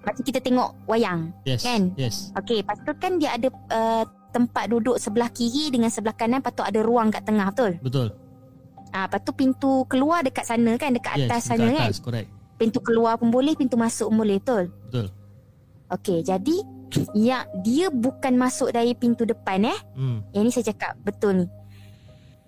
Macam 0.00 0.22
kita 0.24 0.40
tengok 0.40 0.70
wayang. 0.88 1.28
Yes. 1.44 1.60
Kan? 1.60 1.92
Yes. 2.00 2.32
Okey, 2.40 2.64
tu 2.64 2.92
kan 2.96 3.20
dia 3.20 3.36
ada 3.36 3.48
uh, 3.68 4.04
tempat 4.32 4.70
duduk 4.70 4.96
sebelah 4.96 5.28
kiri 5.28 5.68
dengan 5.68 5.92
sebelah 5.92 6.16
kanan 6.16 6.40
tu 6.40 6.64
ada 6.64 6.80
ruang 6.80 7.12
kat 7.12 7.26
tengah 7.26 7.52
betul? 7.52 7.72
Betul. 7.82 8.08
Ah 8.90 9.06
lepas 9.06 9.22
tu 9.22 9.30
pintu 9.36 9.86
keluar 9.86 10.24
dekat 10.26 10.48
sana 10.48 10.74
kan 10.74 10.90
dekat 10.96 11.14
yes. 11.20 11.28
atas 11.28 11.42
sana 11.46 11.68
kan. 11.70 11.88
atas, 11.90 12.00
correct. 12.02 12.28
Pintu 12.60 12.78
keluar 12.84 13.16
pun 13.16 13.32
boleh, 13.32 13.56
pintu 13.56 13.80
masuk 13.80 14.12
pun 14.12 14.26
boleh 14.26 14.36
betul? 14.36 14.64
Betul. 14.88 15.06
Okey, 15.90 16.18
jadi 16.22 16.56
ya 17.14 17.46
dia 17.62 17.86
bukan 17.90 18.34
masuk 18.34 18.74
dari 18.74 18.94
pintu 18.98 19.22
depan 19.22 19.62
eh. 19.66 19.78
Hmm. 19.94 20.26
Yang 20.34 20.42
ni 20.42 20.50
saya 20.50 20.64
cakap 20.74 20.92
betul 21.02 21.44
ni. 21.44 21.46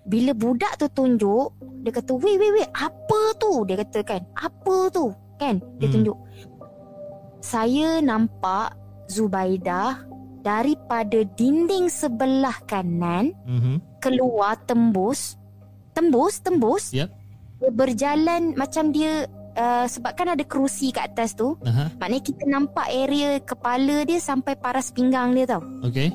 Bila 0.03 0.35
budak 0.35 0.75
tu 0.75 0.87
tunjuk, 0.91 1.55
dia 1.81 1.91
kata, 1.91 2.11
"Weh, 2.19 2.35
weh, 2.35 2.51
weh, 2.59 2.69
apa 2.75 3.19
tu?" 3.39 3.63
Dia 3.63 3.79
kata 3.79 3.99
kan, 4.03 4.21
"Apa 4.35 4.91
tu?" 4.91 5.15
Kan? 5.39 5.63
Dia 5.79 5.87
Hmm. 5.87 5.95
tunjuk. 5.99 6.17
Saya 7.43 7.99
nampak 7.99 8.75
Zubaidah 9.11 9.99
daripada 10.43 11.23
dinding 11.35 11.91
sebelah 11.91 12.55
kanan 12.63 13.35
Mhm. 13.43 13.99
keluar 13.99 14.59
tembus. 14.63 15.35
Tembus, 15.91 16.39
tembus. 16.39 16.91
Yep. 16.95 17.09
Dia 17.59 17.71
berjalan 17.71 18.55
macam 18.55 18.91
dia 18.91 19.27
uh, 19.53 19.85
sebab 19.85 20.17
kan 20.17 20.33
ada 20.33 20.43
kerusi 20.43 20.89
kat 20.89 21.13
atas 21.13 21.37
tu. 21.37 21.55
Aha. 21.63 21.93
Maknanya 22.01 22.23
kita 22.23 22.43
nampak 22.49 22.87
area 22.89 23.37
kepala 23.39 24.03
dia 24.03 24.17
sampai 24.17 24.57
paras 24.57 24.89
pinggang 24.89 25.31
dia 25.37 25.45
tau. 25.45 25.61
Okay. 25.85 26.11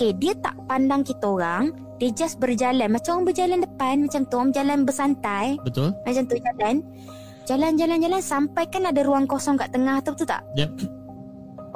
Okay, 0.00 0.16
dia 0.16 0.32
tak 0.40 0.56
pandang 0.64 1.04
kita 1.04 1.28
orang. 1.28 1.76
Dia 2.00 2.08
just 2.16 2.40
berjalan. 2.40 2.88
Macam 2.88 3.20
orang 3.20 3.26
berjalan 3.28 3.60
depan. 3.60 4.08
Macam 4.08 4.20
tu. 4.24 4.34
Orang 4.40 4.48
berjalan 4.48 4.78
bersantai. 4.88 5.46
Betul. 5.60 5.92
Macam 6.08 6.22
tu 6.24 6.40
jalan. 6.40 6.74
Jalan, 7.44 7.72
jalan, 7.76 7.98
jalan. 8.00 8.22
Sampai 8.24 8.64
kan 8.72 8.88
ada 8.88 9.04
ruang 9.04 9.28
kosong 9.28 9.60
kat 9.60 9.68
tengah 9.76 10.00
tu. 10.00 10.16
Betul 10.16 10.32
tak? 10.32 10.40
Yep. 10.56 10.72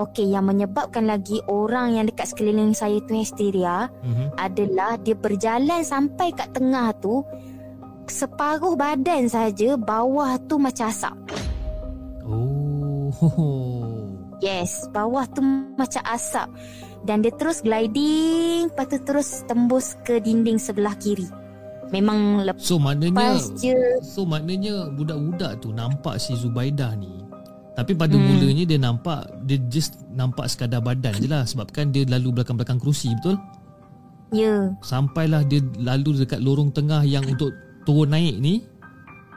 Okay, 0.01 0.25
yang 0.25 0.49
menyebabkan 0.49 1.05
lagi 1.05 1.45
orang 1.53 2.01
yang 2.01 2.09
dekat 2.09 2.33
sekeliling 2.33 2.73
saya 2.73 2.97
tu 3.05 3.13
hysteria 3.13 3.93
Mhm. 4.01 4.41
adalah 4.41 4.97
dia 4.97 5.13
berjalan 5.13 5.85
sampai 5.85 6.33
kat 6.33 6.49
tengah 6.57 6.97
tu. 7.05 7.21
Separuh 8.09 8.73
badan 8.73 9.29
saja 9.29 9.77
bawah 9.77 10.41
tu 10.49 10.57
macam 10.57 10.89
asap. 10.89 11.13
Oh. 12.25 13.13
Yes, 14.43 14.85
bawah 14.93 15.25
tu 15.33 15.41
macam 15.77 16.03
asap. 16.05 16.49
Dan 17.05 17.21
dia 17.21 17.31
terus 17.31 17.61
gliding, 17.61 18.73
lepas 18.73 18.89
tu 18.89 18.99
terus 18.99 19.45
tembus 19.45 19.93
ke 20.03 20.19
dinding 20.19 20.57
sebelah 20.57 20.97
kiri. 20.97 21.29
Memang 21.93 22.43
lepas 22.43 22.59
So 22.59 22.81
maknanya 22.81 23.37
je. 23.55 23.77
So 24.01 24.25
maknanya 24.25 24.89
budak-budak 24.91 25.61
tu 25.61 25.69
nampak 25.71 26.17
si 26.17 26.33
Zubaidah 26.35 26.97
ni 26.97 27.13
tapi 27.75 27.91
pada 27.91 28.15
Hmm. 28.15 28.23
mulanya 28.25 28.65
dia 28.65 28.79
nampak 28.79 29.27
dia 29.43 29.59
just 29.67 29.99
nampak 30.09 30.47
sekadar 30.47 30.79
badan 30.79 31.11
je 31.19 31.27
lah 31.27 31.43
sebabkan 31.43 31.91
dia 31.91 32.07
lalu 32.07 32.31
belakang-belakang 32.31 32.79
kerusi 32.79 33.11
betul? 33.19 33.35
Ya, 34.31 34.71
Sampailah 34.81 35.43
dia 35.43 35.59
lalu 35.79 36.23
dekat 36.23 36.39
lorong 36.39 36.71
tengah 36.71 37.03
yang 37.03 37.27
untuk 37.27 37.51
turun 37.83 38.11
naik 38.11 38.39
ni 38.39 38.63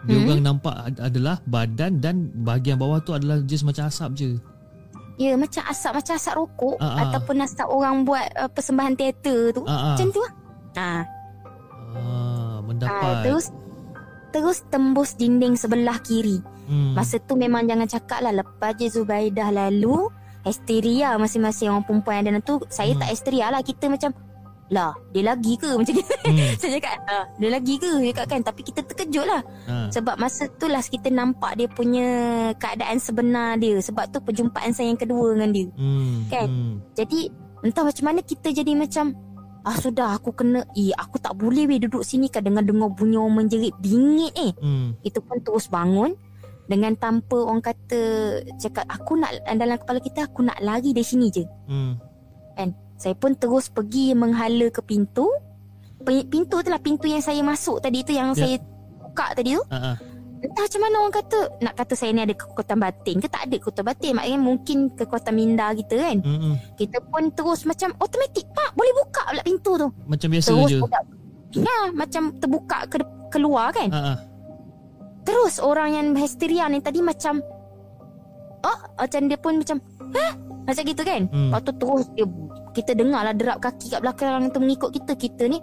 dia 0.06 0.16
Hmm. 0.16 0.26
orang 0.30 0.42
nampak 0.46 0.76
ad- 0.78 1.02
adalah 1.04 1.42
badan 1.44 1.98
dan 1.98 2.16
bahagian 2.38 2.78
bawah 2.78 3.02
tu 3.02 3.12
adalah 3.12 3.42
just 3.42 3.66
macam 3.66 3.90
asap 3.90 4.10
je. 4.14 4.30
Ya 5.18 5.34
macam 5.34 5.66
asap 5.66 5.92
macam 5.96 6.14
asap 6.16 6.34
rokok 6.36 6.78
ah. 6.78 7.02
ataupun 7.04 7.42
asap 7.42 7.68
orang 7.68 8.02
buat 8.04 8.26
uh, 8.34 8.48
persembahan 8.48 8.94
teater 8.94 9.52
tu. 9.52 9.62
Ah. 9.64 9.92
Macam 9.92 10.08
tu 10.08 10.20
lah. 10.20 10.34
Ha, 10.76 10.88
Ah, 10.88 11.02
ha, 11.96 12.62
mendapat. 12.62 13.24
terus 13.24 13.46
terus 14.30 14.58
tembus 14.68 15.16
dinding 15.16 15.56
sebelah 15.56 15.98
kiri. 16.00 16.38
hmm. 16.66 16.94
Masa 16.94 17.18
tu 17.18 17.34
memang 17.34 17.66
jangan 17.66 17.88
cakap 17.88 18.20
lah 18.20 18.32
lepas 18.32 18.76
je 18.76 18.88
Zubaidah 18.88 19.50
lalu 19.50 20.06
Hysteria 20.44 21.16
masing-masing 21.16 21.68
orang 21.68 21.84
perempuan 21.84 22.22
yang 22.22 22.38
ada 22.38 22.42
tu 22.42 22.62
Saya 22.68 22.94
Hmm. 22.94 23.02
tak 23.02 23.10
hysteria 23.10 23.50
lah 23.50 23.60
Kita 23.60 23.90
macam 23.90 24.14
Lah 24.68 24.92
dia 25.16 25.24
lagi 25.24 25.56
ke 25.56 25.80
macam 25.80 25.96
ni 25.96 26.04
hmm. 26.04 26.56
Saya 26.60 26.76
cakap 26.76 27.00
ah, 27.08 27.24
Dia 27.40 27.50
lagi 27.56 27.80
ke 27.80 27.88
Dia 28.04 28.12
cakap 28.12 28.26
kan 28.36 28.42
Tapi 28.44 28.62
kita 28.68 28.80
terkejut 28.84 29.24
lah 29.24 29.42
ha. 29.72 29.88
Sebab 29.96 30.20
masa 30.20 30.52
tu 30.60 30.68
lah 30.68 30.84
Kita 30.84 31.08
nampak 31.08 31.56
dia 31.56 31.72
punya 31.72 32.08
Keadaan 32.60 33.00
sebenar 33.00 33.56
dia 33.64 33.80
Sebab 33.80 34.12
tu 34.12 34.20
perjumpaan 34.20 34.76
saya 34.76 34.92
yang 34.92 35.00
kedua 35.00 35.40
dengan 35.40 35.52
dia 35.56 35.68
Hmm. 35.80 36.28
Kan? 36.28 36.48
Hmm. 36.52 36.74
Jadi 37.00 37.32
Entah 37.64 37.84
macam 37.88 38.06
mana 38.12 38.20
kita 38.20 38.52
jadi 38.52 38.72
macam 38.76 39.16
Ah 39.64 39.76
sudah 39.80 40.20
aku 40.20 40.36
kena 40.36 40.68
Eh 40.76 40.92
aku 40.92 41.16
tak 41.16 41.40
boleh 41.40 41.64
weh 41.64 41.80
duduk 41.80 42.04
sini 42.04 42.28
kan 42.28 42.44
Dengar-dengar 42.44 42.92
bunyi 42.92 43.16
orang 43.16 43.48
menjerit 43.48 43.72
Bingit 43.80 44.36
eh 44.36 44.52
Hmm. 44.60 45.00
kita 45.00 45.24
pun 45.24 45.40
terus 45.40 45.72
bangun 45.72 46.12
dengan 46.68 46.92
tanpa 47.00 47.48
orang 47.48 47.64
kata 47.64 48.00
cakap 48.60 48.84
aku 48.92 49.16
nak 49.16 49.32
dalam 49.56 49.80
kepala 49.80 50.04
kita 50.04 50.28
aku 50.28 50.44
nak 50.44 50.60
lari 50.60 50.92
dari 50.92 51.08
sini 51.08 51.32
je. 51.32 51.48
Hmm. 51.64 51.96
Saya 52.98 53.14
pun 53.14 53.38
terus 53.38 53.70
pergi 53.70 54.18
menghala 54.18 54.74
ke 54.74 54.82
pintu. 54.82 55.30
Pintu 56.04 56.56
tu 56.66 56.70
lah 56.70 56.82
pintu 56.82 57.06
yang 57.06 57.22
saya 57.22 57.42
masuk 57.46 57.82
tadi 57.82 58.02
tu 58.02 58.14
yang 58.14 58.34
Ya. 58.34 58.46
saya 58.46 58.56
buka 59.02 59.26
tadi 59.38 59.54
tu. 59.54 59.64
Ha. 59.70 59.98
Entah 60.38 60.64
macam 60.70 60.82
mana 60.86 60.96
orang 61.02 61.16
kata 61.18 61.40
nak 61.66 61.74
kata 61.74 61.94
saya 61.98 62.14
ni 62.14 62.22
ada 62.22 62.36
kekuatan 62.38 62.78
batin 62.78 63.18
ke 63.18 63.26
tak 63.26 63.50
ada 63.50 63.56
kekuatan 63.58 63.86
batin 63.90 64.12
maknanya 64.14 64.38
mungkin 64.38 64.78
kekuatan 64.94 65.34
minda 65.34 65.74
kita 65.74 65.96
kan. 65.98 66.18
Hmm. 66.22 66.40
hmm. 66.42 66.56
Kita 66.78 66.98
pun 67.02 67.24
terus 67.34 67.66
macam 67.66 67.90
automatik 67.98 68.46
pak 68.54 68.70
boleh 68.78 68.94
buka 69.02 69.24
pula 69.34 69.42
pintu 69.42 69.72
tu. 69.82 69.88
Macam 70.06 70.28
biasa 70.30 70.50
terus 70.54 70.70
je. 70.70 70.80
buka. 70.82 71.00
Ya, 71.58 71.78
macam 71.90 72.24
terbuka 72.38 72.78
ke 72.86 72.98
keluar 73.34 73.74
kan. 73.74 73.90
Ha. 73.90 74.14
Terus 75.26 75.58
orang 75.58 75.90
yang 75.98 76.08
hysteria 76.16 76.70
ni 76.70 76.80
tadi 76.80 77.02
macam 77.02 77.42
Oh 78.62 78.78
macam 78.98 79.22
dia 79.28 79.38
pun 79.38 79.54
macam 79.60 79.78
Hah? 80.14 80.34
Macam 80.66 80.84
gitu 80.86 81.02
kan 81.04 81.22
Hmm. 81.34 81.50
Lepas 81.52 81.62
tu 81.66 81.72
terus 81.82 82.06
dia, 82.14 82.26
Kita 82.78 82.94
dengar 82.94 83.22
lah 83.24 83.34
derap 83.34 83.58
kaki 83.60 83.90
kat 83.90 84.00
belakang 84.00 84.48
tu 84.48 84.60
mengikut 84.60 84.94
kita 84.94 85.14
Kita 85.14 85.44
ni 85.46 85.58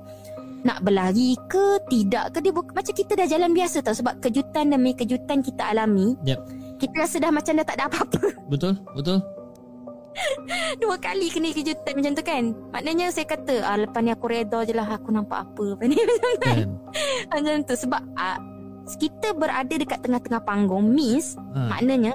Nak 0.60 0.82
berlari 0.82 1.38
ke 1.46 1.78
Tidak 1.84 2.34
ke 2.34 2.38
dia 2.40 2.50
bu- 2.50 2.66
Macam 2.68 2.90
kita 2.92 3.14
dah 3.14 3.24
jalan 3.24 3.50
biasa 3.52 3.78
tau 3.80 3.94
Sebab 3.94 4.18
kejutan 4.18 4.68
demi 4.68 4.90
kejutan 4.92 5.38
kita 5.38 5.70
alami 5.70 6.18
Yep. 6.24 6.40
kita 6.74 6.94
rasa 6.98 7.16
dah 7.18 7.30
macam 7.30 7.54
dah 7.54 7.64
tak 7.64 7.76
ada 7.76 7.86
apa-apa. 7.86 8.20
Betul? 8.52 8.74
Betul? 8.92 9.22
Dua 10.76 10.94
kali 10.96 11.26
kena 11.26 11.50
kejutan 11.50 11.92
macam 11.92 12.12
tu 12.12 12.22
kan. 12.22 12.44
Maknanya 12.70 13.06
saya 13.08 13.26
kata, 13.26 13.54
ah, 13.62 13.76
lepas 13.76 13.98
ni 13.98 14.10
aku 14.10 14.26
reda 14.26 14.62
je 14.62 14.70
lah 14.70 14.84
aku 14.84 15.08
nampak 15.08 15.42
apa. 15.44 15.64
Lepas 15.70 15.86
ni 15.88 15.96
macam 15.96 16.18
tu 16.20 16.38
kan. 16.40 16.56
Kan? 16.56 16.68
Macam 17.32 17.62
tu. 17.62 17.74
Sebab 17.78 18.00
ah, 18.14 18.38
kita 18.92 19.28
berada 19.32 19.70
dekat 19.72 19.98
tengah-tengah 20.00 20.42
panggung 20.42 20.86
means 20.88 21.38
Ha. 21.54 21.70
maknanya 21.70 22.12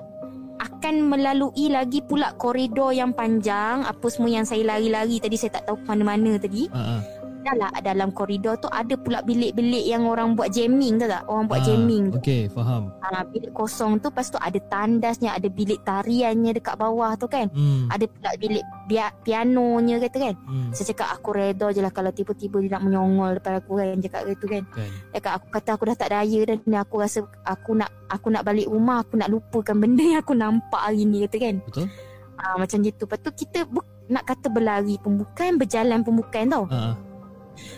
akan 0.60 1.07
melalui 1.07 1.72
lagi 1.72 2.03
pula 2.03 2.36
koridor 2.36 2.91
yang 2.91 3.15
panjang. 3.15 3.88
Apa 3.88 4.07
semua 4.11 4.30
yang 4.30 4.44
saya 4.44 4.68
lari-lari 4.68 5.18
tadi 5.23 5.40
saya 5.40 5.56
tak 5.60 5.72
tahu 5.72 5.80
mana-mana 5.88 6.36
tadi. 6.36 6.68
Ha, 6.69 6.99
ha. 7.39 7.45
dalam 7.45 7.69
dalam 7.79 8.09
koridor 8.09 8.55
tu 8.55 8.67
ada 8.67 8.93
pula 8.93 9.19
bilik-bilik 9.21 9.83
yang 9.83 10.03
orang 10.03 10.33
buat 10.33 10.49
jamming 10.49 10.95
tahu 10.95 11.07
tak 11.07 11.23
orang 11.25 11.45
buat 11.45 11.59
Ah, 11.59 11.65
jamming 11.65 12.05
Okey, 12.11 12.41
faham. 12.47 12.91
ha, 12.99 13.23
bilik 13.23 13.51
kosong 13.51 13.97
tu 13.97 14.07
lepas 14.07 14.25
tu 14.25 14.37
ada 14.37 14.59
tandasnya 14.63 15.31
ada 15.31 15.47
bilik 15.47 15.79
tariannya 15.81 16.51
dekat 16.53 16.75
bawah 16.75 17.15
tu 17.15 17.25
kan 17.25 17.47
Hmm. 17.49 17.87
ada 17.87 18.05
pula 18.05 18.29
bilik 18.35 18.61
bia- 18.85 19.15
pianonya 19.19 19.99
kata 19.99 20.17
kan 20.21 20.35
hmm. 20.37 20.69
saya 20.71 20.85
cakap 20.89 21.09
aku 21.11 21.29
reda 21.31 21.67
je 21.69 21.79
lah 21.79 21.89
kalau 21.89 22.09
tiba-tiba 22.09 22.59
dia 22.59 22.71
nak 22.71 22.83
menyongol 22.83 23.31
depan 23.33 23.53
aku 23.57 23.71
kan 23.75 23.97
cakap 23.99 24.21
gitu 24.27 24.45
kan 24.45 24.63
Kan. 24.69 24.89
Cakap 25.11 25.31
aku 25.33 25.47
kata 25.51 25.69
aku 25.71 25.83
dah 25.85 25.97
tak 25.97 26.09
daya 26.09 26.39
dan 26.43 26.57
ni 26.63 26.75
aku 26.75 26.95
rasa 26.97 27.19
aku 27.41 27.73
nak 27.73 27.89
aku 28.07 28.27
nak 28.27 28.43
balik 28.43 28.65
rumah 28.65 28.99
aku 28.99 29.15
nak 29.15 29.27
lupakan 29.27 29.75
benda 29.75 30.01
yang 30.01 30.19
aku 30.19 30.33
nampak 30.33 30.79
hari 30.79 31.03
ni 31.03 31.23
kata 31.23 31.37
kan. 31.39 31.55
Betul? 31.63 31.87
Ah 32.35 32.55
macam 32.55 32.77
gitu. 32.79 33.03
Lepas 33.03 33.19
tu 33.19 33.31
kita 33.35 33.65
bu- 33.65 33.83
nak 34.07 34.23
kata 34.23 34.47
berlari 34.47 34.95
pun 34.97 35.15
bukan 35.15 35.55
berjalan 35.55 35.99
pun 35.99 36.15
bukan 36.15 36.43
tau. 36.45 36.65
Ha. 36.65 36.95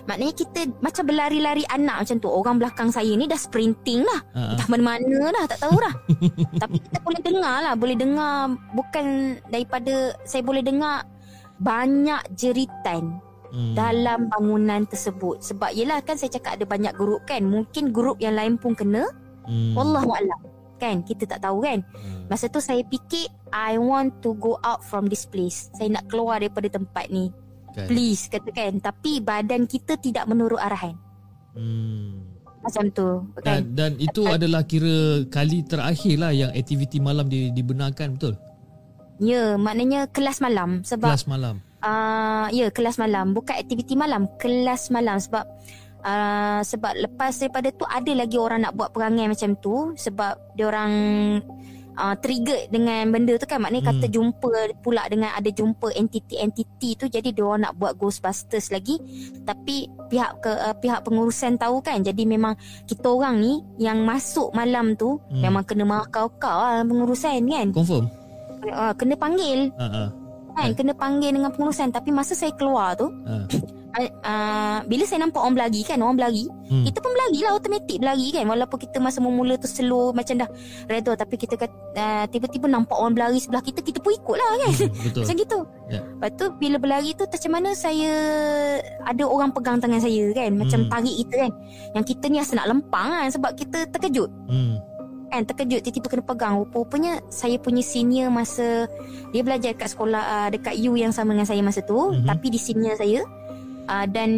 Maknanya 0.07 0.33
kita 0.33 0.59
macam 0.81 1.03
berlari-lari 1.07 1.63
anak 1.69 2.05
macam 2.05 2.17
tu. 2.17 2.29
Orang 2.29 2.55
belakang 2.57 2.89
saya 2.89 3.11
ni 3.13 3.25
dah 3.29 3.37
sprinting 3.37 4.01
lah. 4.05 4.19
Ha. 4.33 4.41
Entah 4.55 4.67
mana-mana 4.69 5.29
dah 5.33 5.45
tak 5.49 5.59
tahu 5.61 5.75
dah. 5.77 5.93
Tapi 6.65 6.77
kita 6.81 6.97
boleh 7.01 7.21
dengar 7.21 7.55
lah. 7.61 7.73
Boleh 7.77 7.97
dengar 7.97 8.33
bukan 8.73 9.05
daripada 9.49 10.15
saya 10.25 10.41
boleh 10.41 10.63
dengar 10.63 11.05
banyak 11.61 12.21
jeritan 12.33 13.21
Hmm. 13.51 13.75
dalam 13.75 14.31
bangunan 14.31 14.87
tersebut. 14.87 15.43
Sebab 15.43 15.75
yelah 15.75 15.99
kan 15.99 16.15
saya 16.15 16.31
cakap 16.31 16.55
ada 16.55 16.63
banyak 16.63 16.95
grup 16.95 17.19
kan. 17.27 17.43
Mungkin 17.43 17.91
grup 17.91 18.17
yang 18.23 18.39
lain 18.39 18.55
pun 18.55 18.71
kena. 18.71 19.03
Hmm. 19.43 19.75
Wallahu 19.75 20.15
alam. 20.15 20.39
Kan 20.79 21.03
kita 21.03 21.27
tak 21.27 21.43
tahu 21.43 21.67
kan. 21.67 21.83
Hmm. 21.91 22.31
Masa 22.31 22.47
tu 22.47 22.63
saya 22.63 22.81
fikir 22.87 23.27
I 23.51 23.75
want 23.75 24.23
to 24.23 24.39
go 24.39 24.55
out 24.63 24.81
from 24.87 25.11
this 25.11 25.27
place. 25.27 25.67
Saya 25.75 25.99
nak 25.99 26.07
keluar 26.07 26.39
daripada 26.39 26.71
tempat 26.71 27.11
ni. 27.11 27.27
Kan. 27.71 27.87
Please 27.87 28.27
katakan. 28.27 28.79
Tapi 28.79 29.19
badan 29.19 29.65
kita 29.65 29.95
tidak 29.97 30.27
menurut 30.27 30.59
arahan. 30.59 30.95
Hmm. 31.55 32.27
Macam 32.61 32.93
tu. 32.93 33.25
Kan? 33.41 33.43
Dan, 33.43 33.61
dan 33.73 33.91
itu 33.97 34.21
adalah 34.23 34.61
kira 34.61 35.25
kali 35.27 35.65
terakhir 35.65 36.15
lah 36.21 36.29
yang 36.29 36.51
aktiviti 36.53 37.01
malam 37.01 37.25
di, 37.25 37.49
dibenarkan 37.49 38.15
betul? 38.15 38.37
Ya, 39.17 39.53
maknanya 39.57 40.09
kelas 40.09 40.41
malam 40.41 40.81
sebab 40.81 41.13
Kelas 41.13 41.25
malam. 41.29 41.61
uh, 41.81 42.49
ya 42.49 42.73
kelas 42.73 42.97
malam 42.97 43.33
bukan 43.33 43.53
aktiviti 43.53 43.93
malam, 43.93 44.25
kelas 44.41 44.89
malam 44.89 45.21
sebab 45.21 45.45
uh, 46.01 46.61
sebab 46.65 46.97
lepas 46.97 47.29
daripada 47.37 47.69
tu 47.69 47.85
ada 47.85 48.11
lagi 48.17 48.41
orang 48.41 48.65
nak 48.65 48.73
buat 48.73 48.89
perangai 48.89 49.29
macam 49.29 49.53
tu 49.61 49.93
sebab 49.93 50.57
dia 50.57 50.65
orang 50.69 50.91
uh, 52.01 52.15
trigger 52.17 52.65
dengan 52.67 53.05
benda 53.07 53.37
tu 53.37 53.45
kan 53.45 53.61
maknanya 53.61 53.93
kata 53.93 54.05
Hmm. 54.05 54.13
jumpa 54.13 54.51
pula 54.75 55.05
dengan 55.05 55.29
ada 55.31 55.47
jumpa 55.47 55.93
entiti-entiti 55.93 56.97
tu 56.97 57.05
jadi 57.05 57.29
dia 57.29 57.45
orang 57.45 57.61
nak 57.63 57.77
buat 57.77 57.93
ghostbusters 57.95 58.73
lagi 58.73 58.97
tapi 59.43 59.85
pihak 60.09 60.41
ke 60.41 60.49
uh, 60.49 60.73
pihak 60.73 61.05
pengurusan 61.05 61.55
tahu 61.55 61.79
kan 61.79 62.01
jadi 62.01 62.25
memang 62.25 62.57
kita 62.83 63.05
orang 63.05 63.37
ni 63.37 63.53
yang 63.77 64.01
masuk 64.01 64.49
malam 64.51 64.93
tu 64.93 65.21
Hmm. 65.29 65.39
memang 65.39 65.61
kena 65.61 65.85
makau-kau 65.85 66.57
lah 66.57 66.81
pengurusan 66.81 67.45
kan 67.45 67.67
Confirm? 67.69 68.05
uh, 68.67 68.93
kena 68.93 69.13
panggil 69.13 69.69
ha. 69.77 70.09
kan 70.51 70.69
kena 70.73 70.91
panggil 70.91 71.31
dengan 71.31 71.49
pengurusan 71.49 71.89
tapi 71.89 72.09
masa 72.09 72.33
saya 72.33 72.51
keluar 72.51 72.93
tu 72.93 73.07
ha. 73.23 73.45
Uh, 73.91 74.09
uh, 74.21 74.77
bila 74.83 75.03
saya 75.03 75.21
nampak 75.21 75.39
orang 75.39 75.55
berlari 75.55 75.81
kan 75.81 75.99
orang 75.99 76.15
berlari 76.15 76.45
Hmm. 76.71 76.87
kita 76.87 77.03
pun 77.03 77.11
berlari 77.11 77.39
lah 77.43 77.51
automatik 77.51 77.97
berlari 77.99 78.27
kan 78.31 78.47
walaupun 78.47 78.79
kita 78.79 78.97
masa 78.97 79.19
mula 79.19 79.59
tu 79.59 79.67
slow 79.67 80.15
macam 80.15 80.39
dah 80.39 80.47
reda 80.87 81.11
tapi 81.13 81.35
kita 81.35 81.59
uh, 81.59 82.23
tiba-tiba 82.25 82.63
nampak 82.65 82.95
orang 82.95 83.11
berlari 83.11 83.37
sebelah 83.37 83.59
kita 83.59 83.83
kita 83.83 83.99
pun 83.99 84.15
ikut 84.15 84.35
lah 84.35 84.49
kan 84.57 84.71
Hmm, 84.71 84.91
Betul. 85.03 85.19
macam 85.19 85.35
gitu 85.35 85.59
Ya. 85.91 85.99
lepas 85.99 86.31
tu 86.33 86.45
bila 86.55 86.79
berlari 86.79 87.11
tu 87.11 87.27
macam 87.27 87.51
mana 87.51 87.69
saya 87.73 88.11
ada 89.03 89.23
orang 89.25 89.51
pegang 89.51 89.77
tangan 89.77 89.99
saya 89.99 90.31
kan 90.31 90.51
macam 90.55 90.79
Hmm. 90.81 90.89
tarik 90.89 91.15
kita 91.17 91.35
kan 91.37 91.51
yang 91.91 92.05
kita 92.05 92.23
ni 92.25 92.37
rasa 92.39 92.53
nak 92.55 92.67
lempang 92.69 93.09
kan 93.11 93.29
sebab 93.29 93.51
kita 93.53 93.77
terkejut 93.91 94.31
Hmm. 94.47 94.79
kan 95.27 95.43
terkejut 95.43 95.79
tiba-tiba 95.81 96.07
kena 96.09 96.23
pegang 96.23 96.53
rupa-rupanya 96.57 97.19
saya 97.27 97.55
punya 97.55 97.79
senior 97.81 98.27
masa 98.27 98.87
dia 99.29 99.41
belajar 99.41 99.71
dekat 99.71 99.87
sekolah 99.89 100.19
uh, 100.21 100.47
dekat 100.47 100.79
U 100.81 100.95
yang 100.95 101.11
sama 101.11 101.31
dengan 101.31 101.43
saya 101.45 101.59
masa 101.59 101.79
tu 101.81 101.95
Mhm. 101.95 102.07
mm-hmm. 102.13 102.27
tapi 102.27 102.47
di 102.47 102.59
senior 102.61 102.95
saya 102.95 103.19
uh, 103.91 104.05
dan 104.07 104.29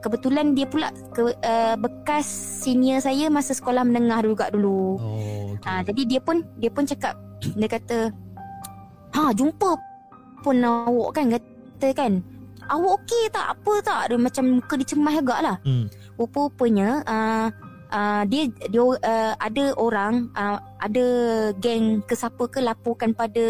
kebetulan 0.00 0.56
dia 0.56 0.64
pula 0.64 0.88
ke, 1.12 1.36
uh, 1.44 1.76
bekas 1.76 2.24
senior 2.64 3.04
saya 3.04 3.28
masa 3.28 3.52
sekolah 3.52 3.84
menengah 3.84 4.24
juga 4.24 4.48
dulu. 4.48 4.96
Oh, 4.96 5.52
okay. 5.60 5.68
uh, 5.68 5.82
jadi 5.84 6.02
dia 6.16 6.20
pun 6.24 6.40
dia 6.56 6.72
pun 6.72 6.88
cakap 6.88 7.20
dia 7.44 7.68
kata 7.68 8.08
ha 9.12 9.30
jumpa 9.36 9.76
pun 10.40 10.56
awak 10.64 11.20
kan 11.20 11.36
kata 11.36 11.88
kan. 11.92 12.12
Awak 12.64 12.92
okey 13.04 13.28
tak? 13.28 13.60
Apa 13.60 13.72
tak? 13.84 14.02
Dia 14.08 14.16
macam 14.16 14.44
muka 14.56 14.80
dia 14.80 14.88
cemas 14.88 15.20
agak 15.20 15.40
lah 15.44 15.56
Hmm. 15.68 15.84
rupa-rupanya 16.16 17.04
uh, 17.04 17.48
uh, 17.92 18.22
dia 18.24 18.48
dia 18.72 18.80
uh, 18.80 19.32
ada 19.36 19.64
orang 19.76 20.32
uh, 20.32 20.56
ada 20.80 21.06
geng 21.60 22.00
ke 22.08 22.16
siapa 22.16 22.48
ke 22.48 22.64
laporkan 22.64 23.12
pada 23.12 23.44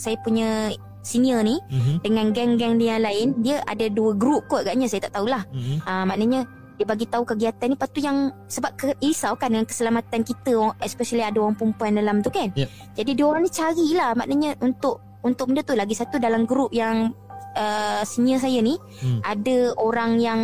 saya 0.00 0.16
punya 0.24 0.72
senior 1.02 1.42
ni 1.42 1.58
Mhm. 1.68 1.94
dengan 2.00 2.26
geng-geng 2.30 2.74
dia 2.76 2.96
lain 2.96 3.34
dia 3.36 3.60
ada 3.62 3.86
dua 3.86 4.14
grup 4.14 4.46
kot 4.46 4.62
agaknya 4.62 4.86
saya 4.86 5.04
tak 5.04 5.14
tahulah 5.14 5.42
Mhm. 5.50 5.76
uh, 5.82 6.04
maknanya 6.04 6.40
dia 6.72 6.86
bagi 6.88 7.04
tahu 7.04 7.22
kegiatan 7.24 7.68
ni 7.68 7.74
lepas 7.74 7.90
tu 7.90 8.00
yang 8.00 8.18
sebab 8.48 8.70
ke, 8.74 8.86
risau 8.98 9.34
kan 9.34 9.50
dengan 9.50 9.66
keselamatan 9.66 10.22
kita 10.22 10.50
orang- 10.52 10.78
especially 10.80 11.20
ada 11.20 11.36
orang 11.36 11.52
perempuan 11.52 11.92
dalam 11.92 12.18
tu 12.18 12.30
kan 12.30 12.48
Yep. 12.52 12.68
jadi 12.96 13.10
dia 13.12 13.24
orang 13.24 13.42
ni 13.42 13.50
carilah 13.50 14.10
maknanya 14.14 14.50
untuk 14.58 14.98
untuk 15.22 15.46
benda 15.46 15.62
tu 15.62 15.74
lagi 15.74 15.92
satu 15.92 16.16
dalam 16.16 16.42
grup 16.42 16.70
yang 16.70 17.14
uh, 17.52 18.02
senior 18.02 18.38
saya 18.38 18.58
ni 18.58 18.74
Hmm. 18.98 19.20
ada 19.22 19.76
orang 19.76 20.18
yang 20.18 20.40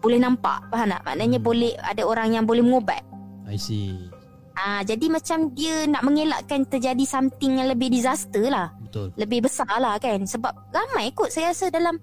boleh 0.00 0.18
nampak 0.18 0.68
faham 0.68 0.90
tak 0.90 1.00
maknanya 1.02 1.38
Hmm. 1.38 1.46
boleh 1.46 1.72
ada 1.78 2.02
orang 2.02 2.28
yang 2.30 2.44
boleh 2.44 2.60
mengubat 2.60 3.00
I 3.44 3.56
see. 3.56 3.96
Ah, 4.52 4.80
jadi 4.80 5.08
macam 5.08 5.50
dia 5.50 5.84
nak 5.84 6.02
mengelakkan 6.02 6.62
terjadi 6.64 7.02
something 7.02 7.58
yang 7.58 7.66
lebih 7.66 7.88
disaster 7.88 8.46
lah. 8.46 8.70
Betul. 8.94 9.08
Lebih 9.18 9.50
besar 9.50 9.66
lah 9.82 9.98
kan. 9.98 10.22
Sebab 10.22 10.54
ramai 10.70 11.10
kot 11.10 11.34
saya 11.34 11.50
rasa 11.50 11.66
dalam 11.74 11.98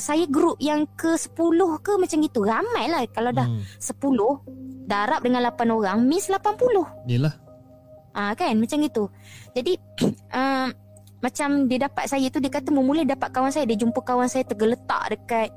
saya 0.00 0.24
grup 0.24 0.56
yang 0.58 0.88
ke 0.96 1.12
10 1.12 1.36
ke 1.84 1.92
macam 2.00 2.18
gitu. 2.24 2.40
Ramai 2.40 2.88
lah. 2.88 3.04
Kalau 3.12 3.28
dah 3.30 3.44
Hmm. 3.44 3.60
10 3.76 4.40
darab 4.88 5.20
dengan 5.20 5.44
8 5.44 5.68
orang 5.68 6.00
miss 6.00 6.32
80. 6.32 6.88
Yelah. 7.04 7.36
Ah 8.16 8.32
kan 8.32 8.56
macam 8.56 8.80
gitu. 8.80 9.12
Jadi 9.52 9.76
uh, 10.40 10.72
macam 11.20 11.68
dia 11.68 11.88
dapat 11.88 12.04
saya 12.08 12.28
tu 12.32 12.40
dia 12.40 12.52
kata 12.52 12.68
mula 12.72 13.04
dapat 13.04 13.32
kawan 13.32 13.52
saya 13.52 13.64
dia 13.64 13.80
jumpa 13.80 13.96
kawan 14.04 14.28
saya 14.28 14.44
tergeletak 14.44 15.08
dekat 15.08 15.48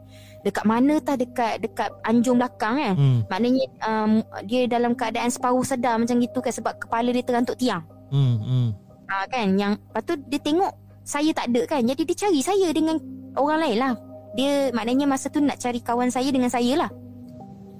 dekat 0.47 0.63
mana 0.63 0.95
tah 1.03 1.19
dekat 1.19 1.59
dekat 1.59 1.91
anjung 2.03 2.39
belakang 2.39 2.75
kan. 2.75 2.93
Hmm. 2.95 3.19
Maknanya 3.31 3.65
um, 3.83 4.11
dia 4.47 4.67
dalam 4.67 4.95
keadaan 4.95 5.31
separuh 5.31 5.63
sedar 5.63 5.95
macam 5.95 6.19
gitu 6.19 6.39
kan 6.43 6.51
sebab 6.51 6.75
kepala 6.75 7.11
dia 7.15 7.23
terantuk 7.23 7.55
tiang. 7.55 7.83
Hmm. 8.11 8.35
Hmm. 8.43 8.69
Ha, 9.07 9.23
kan 9.27 9.55
yang 9.55 9.79
lepas 9.79 10.03
tu 10.03 10.13
dia 10.27 10.39
tengok 10.39 10.71
saya 11.07 11.31
tak 11.31 11.47
ada 11.49 11.61
kan. 11.63 11.81
Jadi 11.81 12.03
dia 12.03 12.27
cari 12.27 12.39
saya 12.43 12.67
dengan 12.75 12.99
orang 13.39 13.59
lain 13.63 13.77
lah. 13.79 13.93
Dia 14.35 14.69
maknanya 14.75 15.07
masa 15.07 15.31
tu 15.31 15.39
nak 15.39 15.57
cari 15.57 15.79
kawan 15.79 16.11
saya 16.11 16.27
dengan 16.27 16.51
saya 16.51 16.85
lah. 16.85 16.91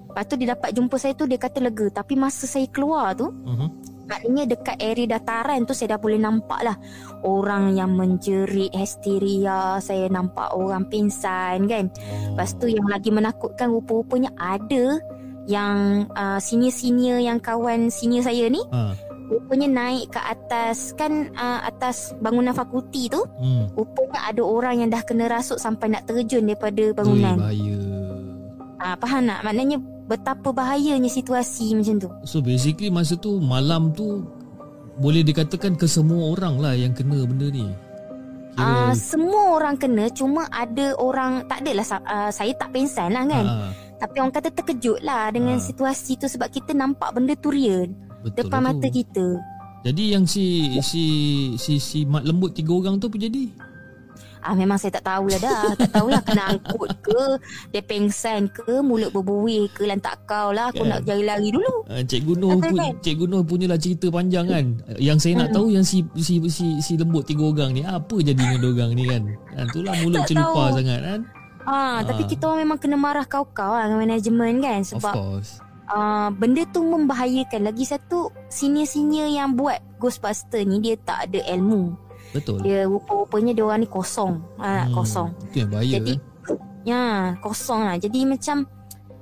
Lepas 0.08 0.24
tu 0.26 0.36
dia 0.40 0.56
dapat 0.56 0.72
jumpa 0.72 0.96
saya 0.96 1.14
tu 1.14 1.28
dia 1.28 1.36
kata 1.36 1.60
lega. 1.60 1.92
Tapi 1.92 2.16
masa 2.16 2.48
saya 2.48 2.66
keluar 2.72 3.14
tu 3.14 3.28
Mhm. 3.30 3.68
maknanya 4.08 4.56
dekat 4.56 4.80
area 4.80 5.20
dataran 5.20 5.68
tu 5.68 5.76
saya 5.76 5.94
dah 5.94 6.00
boleh 6.00 6.16
nampak 6.16 6.64
lah 6.64 6.80
orang 7.28 7.76
yang 7.76 7.92
menjerit 7.92 8.72
histeria. 8.72 9.84
Saya 9.84 10.08
nampak 10.08 10.56
orang 10.56 10.88
pingsan 10.88 11.68
kan. 11.68 11.92
Lepas 12.32 12.56
tu 12.56 12.72
yang 12.72 12.88
lagi 12.88 13.12
menakutkan 13.12 13.68
rupa-rupanya 13.68 14.32
ada 14.40 14.96
yang 15.48 16.08
uh, 16.16 16.40
senior-senior 16.40 17.20
yang 17.20 17.40
kawan 17.40 17.92
senior 17.92 18.24
saya 18.24 18.48
ni 18.48 18.64
Ha. 18.72 18.96
Rupanya 19.28 19.68
naik 19.68 20.10
ke 20.10 20.20
atas 20.20 20.92
kan 20.94 21.12
uh, 21.32 21.60
atas 21.62 22.16
bangunan 22.18 22.52
fakulti 22.52 23.08
tu 23.08 23.20
Hmm. 23.36 23.68
rupanya 23.74 24.20
ada 24.26 24.42
orang 24.42 24.76
yang 24.80 24.90
dah 24.90 25.02
kena 25.02 25.28
rasuk 25.28 25.58
sampai 25.58 25.90
nak 25.90 26.04
terjun 26.04 26.44
daripada 26.44 26.80
Ui, 26.82 26.94
bangunan. 26.94 27.36
bahaya. 27.36 27.80
Ah 28.78 28.96
faham 28.96 29.26
tak? 29.26 29.42
Maknanya 29.42 29.78
betapa 30.06 30.50
bahayanya 30.52 31.08
situasi 31.08 31.74
macam 31.74 31.96
tu. 31.98 32.10
So 32.24 32.40
basically 32.40 32.88
masa 32.88 33.16
tu 33.16 33.38
malam 33.38 33.92
tu 33.92 34.24
boleh 34.96 35.22
dikatakan 35.22 35.74
ke 35.74 35.86
semua 35.86 36.32
orang 36.32 36.58
lah 36.58 36.74
yang 36.74 36.92
kena 36.92 37.22
benda 37.24 37.48
ni. 37.48 37.68
Ah 38.54 38.90
Kira 38.90 38.98
semua 38.98 39.54
orang 39.54 39.76
kena 39.76 40.10
cuma 40.10 40.48
ada 40.48 40.96
orang 40.96 41.46
tak 41.46 41.62
adalah 41.62 41.86
uh, 42.02 42.30
saya 42.30 42.54
tak 42.54 42.72
pengsan 42.72 43.12
lah 43.12 43.22
kan. 43.24 43.46
ha, 43.46 43.70
Tapi 43.98 44.16
orang 44.18 44.32
kata 44.32 44.50
terkejut 44.52 45.02
lah 45.02 45.30
dengan 45.30 45.58
Ah. 45.58 45.62
situasi 45.62 46.16
tu 46.16 46.26
sebab 46.26 46.48
kita 46.48 46.72
nampak 46.72 47.12
benda 47.12 47.34
tu 47.34 47.50
real 47.50 47.90
betul 48.30 48.40
depan 48.44 48.60
lah 48.60 48.66
mata 48.72 48.88
kita. 48.88 49.28
Jadi 49.84 50.04
yang 50.12 50.26
si 50.26 50.46
si 50.82 51.04
si 51.56 51.78
si 51.78 52.04
mat 52.04 52.22
lembut 52.22 52.52
tiga 52.52 52.74
orang 52.74 52.98
tu 52.98 53.08
apa 53.08 53.16
jadi? 53.16 53.46
Ah 54.38 54.54
memang 54.54 54.76
saya 54.76 54.96
tak 54.96 55.04
tahulah 55.04 55.40
dah. 55.40 55.76
tak 55.76 55.92
tahulah 55.92 56.22
kena 56.22 56.44
angkut 56.50 56.94
ke, 57.02 57.22
dia 57.70 57.82
pengsan 57.82 58.48
ke, 58.48 58.80
mulut 58.80 59.12
berbuih 59.12 59.68
ke 59.70 59.84
lantak 59.84 60.24
kau 60.24 60.52
lah. 60.52 60.72
Aku 60.72 60.82
Kan. 60.82 60.94
nak 60.94 61.02
jari 61.04 61.26
lari 61.26 61.50
dulu. 61.52 61.84
Uh, 61.86 62.00
Cikgu 62.00 62.34
Noh 62.38 62.56
Betul 62.56 62.64
pun 62.64 62.78
kan? 62.78 62.92
Cikgu 63.02 63.26
Noh 63.28 63.42
punyalah 63.44 63.76
cerita 63.76 64.08
panjang 64.08 64.46
kan. 64.48 64.66
Yang 64.98 65.18
saya 65.20 65.34
nak 65.42 65.50
tahu 65.52 65.68
yang 65.74 65.84
si 65.84 66.06
si 66.16 66.38
si 66.48 66.80
si 66.80 66.94
lembut 66.96 67.26
tiga 67.26 67.44
orang 67.44 67.72
ni 67.72 67.82
apa 67.84 68.16
jadi 68.18 68.38
dengan 68.38 68.60
dua 68.62 68.72
orang 68.78 68.92
ni 68.94 69.04
kan. 69.06 69.24
Dan 69.52 69.64
itulah 69.68 69.94
mulut 70.00 70.20
Tak 70.22 70.28
celupa 70.30 70.62
tahu. 70.64 70.76
sangat 70.80 71.00
kan. 71.02 71.20
Ah, 71.68 71.98
tapi 72.00 72.22
Ah. 72.24 72.28
kita 72.30 72.44
orang 72.48 72.62
memang 72.64 72.80
kena 72.80 72.96
marah 72.96 73.26
kau-kau 73.28 73.72
lah 73.74 73.84
dengan 73.86 74.00
manajemen 74.00 74.54
kan 74.60 74.80
Of 74.80 74.90
sebab 74.96 75.14
course. 75.14 75.52
Uh, 75.88 76.30
benda 76.32 76.64
tu 76.70 76.84
membahayakan. 76.84 77.68
Lagi 77.72 77.84
satu 77.84 78.32
senior-senior 78.48 79.28
yang 79.32 79.56
buat 79.56 79.80
Ghostbuster 79.98 80.62
ni 80.64 80.80
dia 80.84 80.96
tak 81.02 81.32
ada 81.32 81.40
ilmu. 81.56 81.96
Betul. 82.36 82.62
Dia 82.62 82.86
rupa-rupanya 82.86 83.56
dia 83.56 83.64
orang 83.64 83.82
ni 83.84 83.90
kosong. 83.90 84.44
Ah, 84.60 84.86
Hmm, 84.86 84.94
kosong. 84.94 85.30
Itu 85.52 85.56
yang 85.64 85.72
bahaya 85.72 85.94
Jadi 85.98 86.14
kan. 86.20 86.58
ya, 86.84 87.04
kosong 87.40 87.82
lah. 87.88 87.96
Jadi 87.96 88.20
macam 88.28 88.68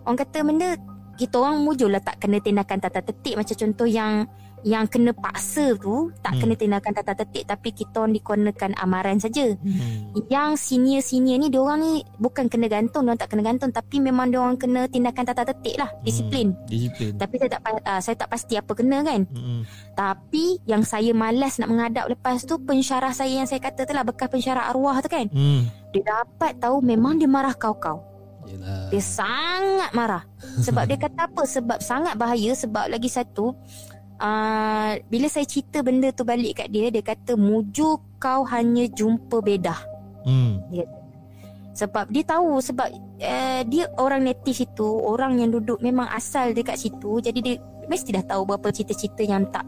orang 0.04 0.18
kata 0.20 0.38
benda 0.42 0.70
kita 1.16 1.36
orang 1.40 1.64
mujur 1.64 1.88
lah 1.88 2.04
tak 2.04 2.20
kena 2.20 2.44
tindakan 2.44 2.82
tata 2.84 3.00
tertib 3.00 3.40
macam 3.40 3.56
contoh 3.56 3.88
yang 3.88 4.28
yang 4.66 4.90
kena 4.90 5.14
paksa 5.14 5.78
tu 5.78 6.10
tak 6.26 6.36
Hmm. 6.36 6.42
kena 6.42 6.54
tindakan 6.58 6.92
tata 6.98 7.14
tertib 7.14 7.46
tapi 7.46 7.70
kita 7.70 8.02
orang 8.02 8.18
dikenakan 8.18 8.72
amaran 8.82 9.22
saja. 9.22 9.54
Hmm. 9.62 10.10
Yang 10.26 10.52
senior-senior 10.58 11.38
ni 11.38 11.48
diorang 11.54 11.80
ni 11.86 12.02
bukan 12.18 12.50
kena 12.50 12.66
gantung, 12.66 13.06
diorang 13.06 13.22
tak 13.22 13.30
kena 13.30 13.46
gantung 13.46 13.70
tapi 13.70 14.02
memang 14.02 14.34
diorang 14.34 14.58
kena 14.58 14.90
tindakan 14.90 15.22
tata 15.22 15.46
tertib 15.54 15.78
lah, 15.78 15.94
disiplin. 16.02 16.58
Hmm, 16.58 16.66
disiplin. 16.66 17.14
Tapi 17.14 17.36
saya 17.38 17.50
tak 17.54 17.62
uh, 17.62 18.02
saya 18.02 18.16
tak 18.18 18.30
pasti 18.34 18.54
apa 18.58 18.72
kena 18.74 19.06
kan. 19.06 19.22
Hmm. 19.30 19.62
Tapi 19.94 20.58
yang 20.66 20.82
saya 20.82 21.14
malas 21.14 21.62
nak 21.62 21.70
menghadap 21.70 22.10
lepas 22.10 22.42
tu 22.42 22.58
pensyarah 22.58 23.14
saya 23.14 23.46
yang 23.46 23.48
saya 23.48 23.62
kata 23.62 23.86
tu 23.86 23.94
lah 23.94 24.02
bekas 24.02 24.34
pensyarah 24.34 24.74
arwah 24.74 24.98
tu 25.06 25.14
kan. 25.14 25.30
Hmm. 25.30 25.70
Dia 25.94 26.02
dapat 26.02 26.58
tahu 26.58 26.82
memang 26.82 27.22
dia 27.22 27.30
marah 27.30 27.54
kau-kau. 27.54 28.02
Yelah. 28.46 28.94
Dia 28.94 29.02
sangat 29.02 29.90
marah. 29.94 30.24
Sebab 30.62 30.86
dia 30.86 30.98
kata 31.02 31.26
apa? 31.26 31.44
Sebab 31.50 31.82
sangat 31.82 32.14
bahaya 32.14 32.54
sebab 32.54 32.90
lagi 32.94 33.10
satu 33.10 33.58
uh, 34.20 34.92
bila 35.10 35.28
saya 35.28 35.46
cerita 35.48 35.82
benda 35.82 36.12
tu 36.12 36.24
balik 36.28 36.64
kat 36.64 36.68
dia 36.72 36.92
dia 36.92 37.04
kata 37.04 37.36
mujur 37.36 38.00
kau 38.20 38.44
hanya 38.48 38.88
jumpa 38.92 39.42
bedah. 39.42 39.80
Hmm. 40.26 40.64
Sebab 41.76 42.08
dia 42.08 42.24
tahu 42.24 42.64
sebab 42.64 42.88
uh, 43.20 43.62
dia 43.68 43.92
orang 44.00 44.24
native 44.26 44.56
situ, 44.56 44.88
orang 44.88 45.44
yang 45.44 45.52
duduk 45.52 45.80
memang 45.84 46.08
asal 46.12 46.56
dekat 46.56 46.80
situ. 46.80 47.20
Jadi 47.20 47.40
dia 47.44 47.56
mesti 47.86 48.16
dah 48.16 48.26
tahu 48.26 48.48
berapa 48.48 48.72
cerita-cerita 48.72 49.22
yang 49.28 49.46
tak 49.52 49.68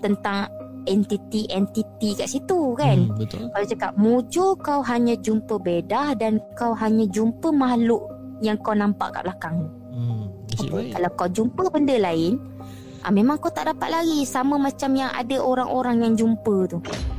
tentang 0.00 0.48
entiti-entiti 0.86 2.18
kat 2.18 2.26
situ 2.26 2.74
kan. 2.74 3.06
Hmm, 3.06 3.18
betul. 3.18 3.46
Kalau 3.50 3.66
cakap 3.66 3.92
mujur 3.94 4.50
kau 4.58 4.80
hanya 4.82 5.14
jumpa 5.18 5.54
bedah 5.58 6.14
dan 6.18 6.42
kau 6.58 6.74
hanya 6.74 7.06
jumpa 7.06 7.54
makhluk 7.54 8.02
yang 8.42 8.58
kau 8.58 8.74
nampak 8.74 9.14
kat 9.14 9.22
belakang. 9.26 9.70
Hmm. 9.94 10.26
Okay. 10.52 10.92
Kalau 10.92 11.10
kau 11.14 11.28
jumpa 11.30 11.62
benda 11.70 11.96
lain, 11.96 12.36
ah, 13.02 13.12
memang 13.12 13.38
kau 13.38 13.50
tak 13.50 13.70
dapat 13.70 13.88
lari 13.90 14.24
sama 14.26 14.56
macam 14.56 14.90
yang 14.94 15.10
ada 15.10 15.36
orang-orang 15.42 16.06
yang 16.06 16.14
jumpa 16.14 16.56
tu. 16.70 16.78
Ah. 16.82 17.12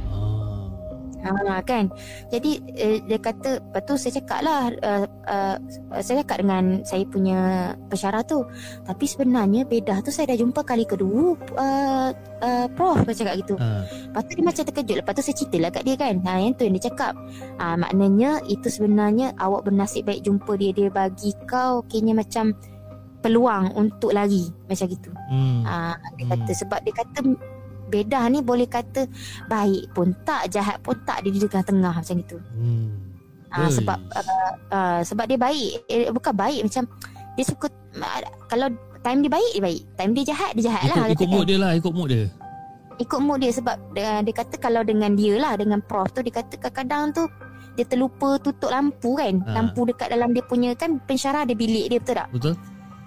Ha 1.24 1.64
kan. 1.64 1.88
Jadi 2.28 2.60
eh, 2.76 3.00
dia 3.08 3.16
kata 3.16 3.64
lepas 3.64 3.82
tu 3.88 3.96
saya 3.96 4.20
cakap 4.20 4.40
lah 4.44 4.76
uh, 4.84 5.08
uh, 5.24 5.56
saya 6.04 6.20
cakap 6.20 6.44
dengan 6.44 6.84
saya 6.84 7.08
punya 7.08 7.72
pensyarah 7.88 8.28
tu. 8.28 8.44
Tapi 8.84 9.06
sebenarnya 9.08 9.64
bedah 9.64 10.04
tu 10.04 10.12
saya 10.12 10.36
dah 10.36 10.38
jumpa 10.40 10.68
kali 10.68 10.84
kedua 10.84 11.40
uh, 11.56 12.10
uh, 12.44 12.68
prof 12.76 13.08
dia 13.08 13.24
cakap 13.24 13.40
gitu. 13.40 13.56
Ah. 13.56 13.88
Lepas 13.88 14.22
tu 14.28 14.32
dia 14.36 14.46
macam 14.46 14.64
terkejut. 14.68 14.98
Lepas 15.00 15.14
tu 15.16 15.22
saya 15.24 15.36
cerita 15.40 15.58
lah 15.64 15.72
kat 15.72 15.84
dia 15.88 15.96
kan. 15.96 16.16
Ha, 16.28 16.32
yang 16.44 16.54
tu 16.60 16.68
yang 16.68 16.76
dia 16.76 16.86
cakap. 16.92 17.14
Ha, 17.64 17.66
maknanya 17.80 18.44
itu 18.52 18.68
sebenarnya 18.68 19.32
awak 19.40 19.64
bernasib 19.64 20.04
baik 20.04 20.28
jumpa 20.28 20.60
dia. 20.60 20.76
Dia 20.76 20.90
bagi 20.92 21.32
kau 21.48 21.88
kayaknya 21.88 22.20
macam 22.20 22.52
peluang 23.24 23.72
untuk 23.74 24.12
lari. 24.12 24.52
Macam 24.68 24.86
gitu. 24.86 25.10
Hmm. 25.26 25.64
Ha, 25.64 25.96
dia 26.14 26.26
Hmm. 26.26 26.32
kata 26.36 26.52
sebab 26.54 26.80
dia 26.80 26.94
kata 26.94 27.20
bedah 27.86 28.26
ni 28.28 28.40
boleh 28.40 28.66
kata 28.66 29.06
baik 29.46 29.94
pun 29.94 30.12
tak, 30.22 30.50
jahat 30.50 30.78
pun 30.80 31.00
tak. 31.02 31.24
Dia 31.24 31.32
di 31.32 31.40
tengah-tengah 31.42 31.94
macam 31.96 32.16
gitu. 32.20 32.38
Hmm. 32.52 33.00
Ha, 33.50 33.70
sebab 33.70 33.98
uh, 34.12 34.26
uh, 34.70 35.00
sebab 35.02 35.26
dia 35.26 35.38
baik. 35.38 35.88
Eh, 35.88 36.10
bukan 36.10 36.34
baik 36.34 36.62
macam 36.64 36.84
dia 37.34 37.46
suka 37.46 37.72
uh, 37.96 38.20
kalau 38.46 38.68
time 39.00 39.22
dia 39.22 39.32
baik 39.32 39.52
dia 39.54 39.64
baik. 39.64 39.82
Time 39.96 40.12
dia 40.12 40.24
jahat 40.28 40.52
dia 40.54 40.64
jahat 40.68 40.82
Ikut, 40.84 40.98
lah. 40.98 41.08
ikut 41.10 41.28
mood 41.28 41.46
dia 41.46 41.58
lah, 41.58 41.72
ikut 41.74 41.92
mood 41.92 42.10
dia. 42.10 42.28
ikut 42.96 43.20
mood 43.20 43.40
dia 43.40 43.50
sebab 43.50 43.74
dia, 43.92 44.22
dia 44.22 44.36
kata 44.36 44.56
kalau 44.56 44.82
dengan 44.82 45.14
dia 45.14 45.34
lah 45.36 45.58
dengan 45.58 45.82
prof 45.82 46.14
tu 46.14 46.22
dia 46.22 46.30
kata 46.32 46.62
kadang-kadang 46.62 47.10
tu 47.12 47.24
dia 47.74 47.82
terlupa 47.84 48.38
tutup 48.38 48.70
lampu 48.70 49.18
kan 49.18 49.42
Ha. 49.42 49.50
lampu 49.52 49.82
dekat 49.84 50.08
dalam 50.08 50.30
dia 50.30 50.46
punya 50.46 50.72
kan 50.74 51.02
pensyarah 51.02 51.42
ada 51.42 51.58
bilik 51.58 51.90
dia 51.90 51.98
betul 51.98 52.16
tak 52.16 52.28
Betul? 52.30 52.54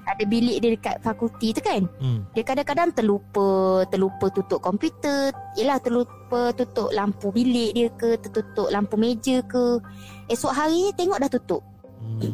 Ada 0.07 0.23
bilik 0.23 0.57
dia 0.59 0.71
dekat 0.73 0.97
fakulti 1.01 1.51
tu 1.51 1.61
kan 1.61 1.83
Hmm. 1.99 2.23
dia 2.31 2.43
kadang-kadang 2.43 2.91
terlupa 2.91 3.47
terlupa 3.87 4.31
tutup 4.31 4.59
komputer 4.61 5.29
yelah 5.55 5.77
terlupa 5.77 6.17
tutup 6.53 6.91
lampu 6.91 7.29
bilik 7.29 7.71
dia 7.73 7.89
ke 7.91 8.15
tertutup 8.17 8.71
lampu 8.71 8.95
meja 8.95 9.43
ke 9.43 9.83
esok 10.27 10.53
hari 10.53 10.95
tengok 10.95 11.19
dah 11.19 11.29
tutup 11.29 11.63
Hmm. 11.99 12.33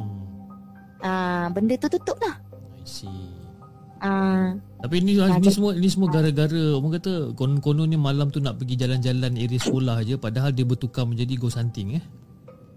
ah 1.00 1.48
benda 1.48 1.74
tu 1.76 1.88
tutup 1.88 2.20
lah 2.20 2.36
I 2.76 2.84
see. 2.84 3.08
ah 3.98 4.52
Tapi 4.78 4.98
ni, 4.98 5.14
Ah, 5.16 5.38
ni 5.38 5.46
semua 5.46 5.72
ni 5.72 5.86
semua 5.86 6.10
gara-gara 6.10 6.74
orang 6.74 6.98
kata 6.98 7.12
konon-kononnya 7.32 7.94
malam 7.94 8.28
tu 8.28 8.38
nak 8.38 8.58
pergi 8.58 8.74
jalan-jalan 8.76 9.32
area 9.32 9.56
sekolah 9.56 10.02
je 10.02 10.18
padahal 10.18 10.50
dia 10.50 10.66
bertukar 10.66 11.06
menjadi 11.06 11.38
ghost 11.38 11.54
hunting 11.54 11.96
eh. 11.96 12.04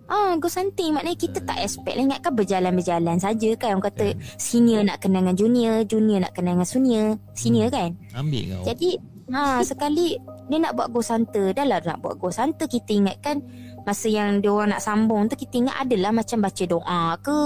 Ah, 0.05 0.37
go 0.37 0.45
hunting 0.45 0.93
maknanya 0.93 1.17
kita 1.17 1.39
tak 1.41 1.65
expect 1.65 1.97
lah. 1.97 2.05
Ingatkan 2.05 2.33
berjalan-berjalan 2.37 3.17
saja 3.17 3.49
kan. 3.57 3.77
Orang 3.77 3.89
kata 3.89 4.13
senior 4.37 4.85
nak 4.85 5.01
kenal 5.01 5.25
dengan 5.25 5.33
junior, 5.33 5.81
junior 5.83 6.21
nak 6.21 6.37
kenal 6.37 6.61
dengan 6.61 6.69
senior, 6.69 7.17
senior 7.33 7.73
kan. 7.73 7.97
Ambil 8.13 8.53
kau. 8.53 8.63
Jadi 8.69 9.01
ha 9.33 9.65
sekali 9.65 10.21
dia 10.45 10.57
nak 10.61 10.77
buat 10.77 10.93
ghost 10.93 11.09
hunter, 11.09 11.57
dah 11.57 11.65
lah 11.65 11.81
nak 11.81 12.05
buat 12.05 12.21
ghost 12.21 12.37
hunter. 12.37 12.69
Kita 12.69 12.93
ingatkan 12.93 13.41
masa 13.81 14.05
yang 14.05 14.45
dia 14.45 14.53
orang 14.53 14.77
nak 14.77 14.81
sambung 14.81 15.25
tu 15.25 15.33
kita 15.33 15.65
ingat 15.65 15.77
adalah 15.81 16.13
macam 16.13 16.37
baca 16.41 16.63
doa 16.65 17.01
ke, 17.21 17.41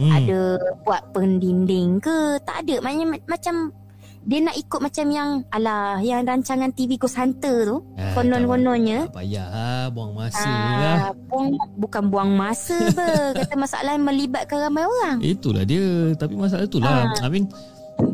Hmm. 0.00 0.12
ada 0.12 0.40
buat 0.84 1.12
pendinding 1.12 2.00
ke, 2.00 2.40
tak 2.44 2.64
ada. 2.64 2.80
Maknanya 2.80 3.06
ma- 3.08 3.26
macam 3.28 3.72
dia 4.20 4.38
nak 4.38 4.52
ikut 4.52 4.78
macam 4.78 5.06
yang 5.08 5.30
alah 5.48 5.96
yang 5.98 6.20
rancangan 6.22 6.68
TV 6.70 6.94
Ghost 6.94 7.16
Hunter 7.16 7.64
tu 7.64 7.76
Ah, 7.96 8.12
konon-kononnya 8.12 9.08
Tak 9.08 9.16
payah 9.16 9.48
ha, 9.48 9.64
buang 9.88 10.12
masa 10.12 10.44
lah. 10.44 10.96
Ah, 11.02 11.12
buang, 11.24 11.48
bukan 11.74 12.02
buang 12.06 12.30
masa 12.30 12.76
ber. 12.92 13.32
Kata 13.34 13.54
masalah 13.56 13.96
melibatkan 13.96 14.60
ramai 14.60 14.84
orang. 14.84 15.16
Itulah 15.20 15.64
dia 15.64 16.12
Tapi 16.14 16.36
masalah 16.36 16.64
tu 16.64 16.78
lah 16.78 17.08
I 17.16 17.28
mean 17.28 17.48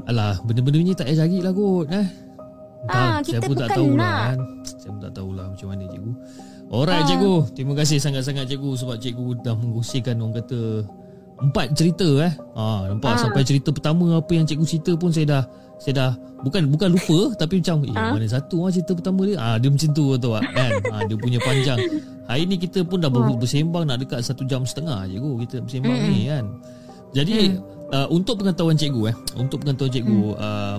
Alah 0.04 0.38
Benda-benda 0.40 0.78
ni 0.78 0.92
tak 0.92 1.06
payah 1.06 1.18
cari 1.20 1.38
lah 1.40 1.50
kot 1.50 1.86
eh? 1.90 2.06
Ah, 2.86 3.18
saya 3.18 3.42
kita 3.42 3.46
pun 3.46 3.56
tak 3.56 3.68
tahu 3.72 3.88
nak. 3.90 3.98
lah 3.98 4.18
kan 4.28 4.38
Saya 4.62 4.88
pun 4.88 5.00
tak 5.02 5.12
tahulah 5.12 5.46
Macam 5.50 5.66
mana 5.66 5.84
cikgu 5.86 6.12
Alright 6.68 7.02
Ah. 7.02 7.06
cikgu 7.08 7.34
Terima 7.52 7.74
kasih 7.74 7.98
sangat-sangat 7.98 8.44
cikgu 8.46 8.70
Sebab 8.76 8.96
cikgu 8.96 9.26
dah 9.42 9.54
mengkongsikan 9.54 10.14
Orang 10.16 10.34
kata 10.36 10.60
Empat 11.36 11.74
cerita 11.74 12.08
eh 12.22 12.32
ah, 12.54 12.86
Nampak 12.86 13.10
Ah. 13.10 13.18
sampai 13.20 13.42
cerita 13.42 13.68
pertama 13.68 14.14
Apa 14.14 14.32
yang 14.32 14.46
cikgu 14.46 14.64
cerita 14.64 14.94
pun 14.94 15.10
Saya 15.10 15.26
dah 15.28 15.42
Saya 15.78 15.92
dah 15.94 16.10
Bukan 16.38 16.68
bukan 16.68 16.92
lupa 16.92 17.32
Tapi 17.34 17.58
macam 17.58 17.76
Eh 17.82 17.92
Ah. 17.92 18.12
mana 18.12 18.26
satu 18.26 18.60
lah 18.60 18.70
cerita 18.70 18.92
pertama 18.92 19.24
dia? 19.24 19.36
Ah, 19.36 19.56
Dia 19.56 19.68
macam 19.68 19.88
tu 19.90 20.04
tu 20.14 20.30
kan? 20.30 20.44
Ah, 20.86 21.02
Dia 21.02 21.16
punya 21.16 21.38
panjang. 21.38 21.78
Hari 22.24 22.42
ni 22.44 22.56
kita 22.56 22.82
pun 22.82 22.98
dah 22.98 23.08
ber- 23.08 23.36
bersembang 23.36 23.84
Nak 23.84 24.02
dekat 24.02 24.20
satu 24.20 24.42
jam 24.42 24.62
setengah 24.62 25.06
cikgu 25.06 25.32
Kita 25.42 25.56
bersembang 25.60 25.96
Mm-mm. 25.96 26.12
ni 26.12 26.20
kan? 26.26 26.44
Jadi 27.12 27.36
uh, 27.88 28.06
Untuk 28.08 28.36
pengetahuan 28.36 28.74
cikgu 28.74 29.02
eh 29.06 29.16
Untuk 29.34 29.60
pengetahuan 29.60 29.90
cikgu 29.90 30.20
uh, 30.34 30.78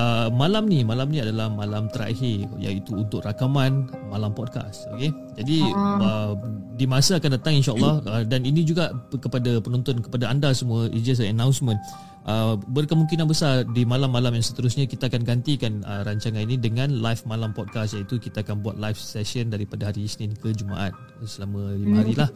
uh, 0.00 0.26
Malam 0.32 0.64
ni 0.64 0.80
Malam 0.80 1.12
ni 1.12 1.20
adalah 1.20 1.52
malam 1.52 1.92
terakhir 1.92 2.48
Iaitu 2.56 2.96
untuk 2.96 3.20
rakaman 3.20 3.84
Malam 4.08 4.32
podcast 4.32 4.88
Okay 4.96 5.12
Jadi 5.36 5.60
uh, 5.76 6.32
Di 6.80 6.88
masa 6.88 7.20
akan 7.20 7.36
datang 7.36 7.60
insyaAllah. 7.60 7.94
Uh, 8.10 8.24
Dan 8.24 8.48
ini 8.48 8.64
juga 8.64 8.90
Kepada 9.12 9.60
penonton 9.60 10.00
Kepada 10.00 10.32
anda 10.32 10.56
semua 10.56 10.88
It's 10.88 11.04
just 11.04 11.20
an 11.20 11.36
announcement. 11.36 11.78
Uh, 12.20 12.60
berkemungkinan 12.68 13.24
besar 13.24 13.64
di 13.72 13.88
malam-malam 13.88 14.36
yang 14.36 14.44
seterusnya 14.44 14.84
kita 14.84 15.08
akan 15.08 15.24
gantikan 15.24 15.80
uh, 15.88 16.04
rancangan 16.04 16.44
ini 16.44 16.60
dengan 16.60 17.00
live 17.00 17.24
malam 17.24 17.56
podcast 17.56 17.96
iaitu 17.96 18.20
kita 18.20 18.44
akan 18.44 18.60
buat 18.60 18.76
live 18.76 19.00
session 19.00 19.48
daripada 19.48 19.88
hari 19.88 20.04
Isnin 20.04 20.36
ke 20.36 20.52
Jumaat 20.52 20.92
selama 21.24 21.72
5 21.72 21.96
hari 21.96 22.12
lah 22.12 22.28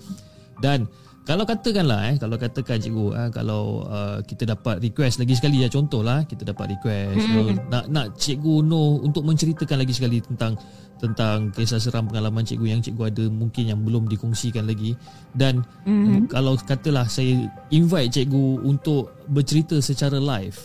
dan 0.65 0.89
kalau 1.25 1.49
katakanlah 1.49 2.13
eh 2.13 2.17
kalau 2.21 2.37
katakan 2.37 2.77
cikgu 2.77 3.07
eh, 3.17 3.29
kalau 3.33 3.89
uh, 3.89 4.21
kita 4.21 4.45
dapat 4.45 4.77
request 4.85 5.25
lagi 5.25 5.33
sekali 5.33 5.65
ya 5.65 5.73
contohlah 5.73 6.21
kita 6.29 6.45
dapat 6.45 6.77
request 6.77 7.25
uh, 7.33 7.57
nak 7.73 7.85
nak 7.89 8.07
cikgu 8.21 8.61
no 8.61 9.01
untuk 9.01 9.25
menceritakan 9.25 9.81
lagi 9.81 9.97
sekali 9.97 10.21
tentang 10.21 10.53
tentang 11.01 11.49
kisah 11.57 11.81
seram 11.81 12.05
pengalaman 12.07 12.45
cikgu 12.45 12.77
yang 12.77 12.81
cikgu 12.85 13.09
ada 13.09 13.25
mungkin 13.33 13.65
yang 13.73 13.81
belum 13.81 14.05
dikongsikan 14.09 14.69
lagi 14.69 14.93
dan 15.33 15.65
Mhm. 15.89 16.29
kalau 16.29 16.61
katalah 16.61 17.09
saya 17.09 17.49
invite 17.73 18.13
cikgu 18.13 18.61
untuk 18.61 19.17
bercerita 19.33 19.81
secara 19.81 20.21
live 20.21 20.57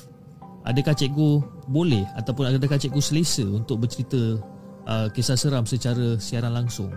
adakah 0.68 0.92
cikgu 0.92 1.40
boleh 1.72 2.04
ataupun 2.20 2.52
adakah 2.52 2.76
cikgu 2.76 3.00
selesa 3.00 3.48
untuk 3.48 3.88
bercerita 3.88 4.38
uh, 4.86 5.08
kisah 5.16 5.40
seram 5.40 5.64
secara 5.64 6.20
siaran 6.20 6.52
langsung? 6.52 6.92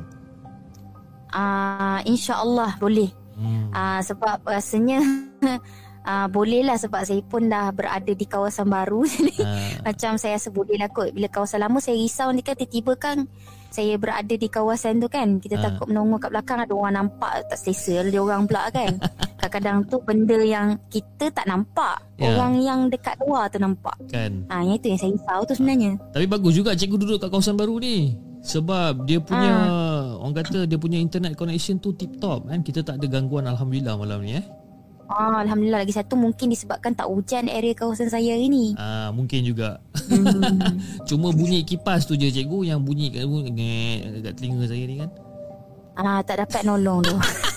Uh, 1.33 2.05
InsyaAllah 2.05 2.77
boleh. 2.77 3.22
Hmm. 3.43 3.67
Uh, 3.75 4.01
sebab 4.07 4.39
rasanya 4.47 5.03
uh, 6.07 6.27
boleh 6.31 6.63
lah 6.67 6.79
sebab 6.79 7.03
saya 7.03 7.23
pun 7.27 7.51
dah 7.51 7.71
berada 7.75 8.13
di 8.13 8.27
kawasan 8.27 8.71
baru. 8.71 9.03
Uh. 9.43 9.83
Macam 9.83 10.15
saya 10.21 10.39
rasa 10.39 10.55
boleh 10.55 10.79
lah 10.79 10.87
kot. 10.93 11.11
Bila 11.11 11.27
kawasan 11.27 11.67
lama 11.67 11.83
saya 11.83 11.99
risau 11.99 12.31
ni 12.31 12.47
kan 12.47 12.55
tiba-tiba 12.55 12.95
kan 12.95 13.27
saya 13.73 13.97
berada 13.99 14.31
di 14.31 14.47
kawasan 14.47 15.03
tu 15.03 15.11
kan. 15.11 15.43
Kita 15.43 15.59
uh. 15.59 15.63
takut 15.67 15.91
menongol 15.91 16.23
kat 16.23 16.31
belakang 16.31 16.59
ada 16.63 16.71
orang 16.71 16.95
nampak 16.95 17.43
tak 17.51 17.59
selesa 17.59 18.07
dia 18.07 18.23
orang 18.23 18.47
pula 18.47 18.71
kan. 18.71 19.03
Kadang-kadang 19.43 19.91
tu 19.91 19.99
benda 20.07 20.39
yang 20.39 20.79
kita 20.93 21.35
tak 21.35 21.49
nampak. 21.51 21.99
Yeah. 22.21 22.39
Orang 22.39 22.63
yang 22.63 22.81
dekat 22.87 23.19
luar 23.19 23.51
tu 23.51 23.59
nampak. 23.59 23.99
Kan. 24.07 24.47
Ha, 24.47 24.63
yang 24.63 24.79
itu 24.79 24.95
yang 24.95 25.01
saya 25.01 25.11
risau 25.11 25.41
tu 25.43 25.53
sebenarnya. 25.59 25.93
Tapi 26.15 26.27
bagus 26.31 26.55
juga 26.55 26.71
cikgu 26.79 26.97
duduk 27.03 27.19
kat 27.19 27.29
kawasan 27.33 27.59
baru 27.59 27.83
ni. 27.83 28.15
Sebab 28.43 29.07
dia 29.07 29.19
punya 29.19 29.55
ha. 29.67 30.02
Orang 30.23 30.39
kata 30.39 30.71
dia 30.71 30.79
punya 30.79 31.03
internet 31.03 31.35
connection 31.35 31.83
tu 31.83 31.91
tip 31.99 32.17
top 32.23 32.47
kan. 32.47 32.63
Kita 32.63 32.87
tak 32.87 33.03
ada 33.03 33.07
gangguan 33.11 33.45
alhamdulillah 33.51 33.99
malam 33.99 34.23
ni 34.23 34.39
eh. 34.39 34.47
Ah, 35.13 35.45
alhamdulillah 35.45 35.85
lagi 35.85 35.93
satu 35.93 36.17
mungkin 36.17 36.49
disebabkan 36.49 36.97
tak 36.97 37.05
hujan 37.11 37.51
area 37.51 37.77
kawasan 37.77 38.09
saya 38.09 38.33
hari 38.33 38.49
ni. 38.49 38.73
Ah, 38.81 39.13
mungkin 39.13 39.45
juga. 39.45 39.83
Hmm. 40.09 40.79
Cuma 41.11 41.35
bunyi 41.35 41.67
kipas 41.67 42.09
tu 42.09 42.17
je 42.17 42.33
cikgu 42.33 42.73
yang 42.73 42.81
bunyi 42.81 43.13
kat, 43.13 43.27
kat 44.25 44.33
telinga 44.41 44.65
saya 44.65 44.85
ni 44.89 45.03
kan. 45.03 45.11
Ah, 45.97 46.25
tak 46.25 46.41
dapat 46.41 46.65
nolong 46.65 47.05
tu. 47.05 47.17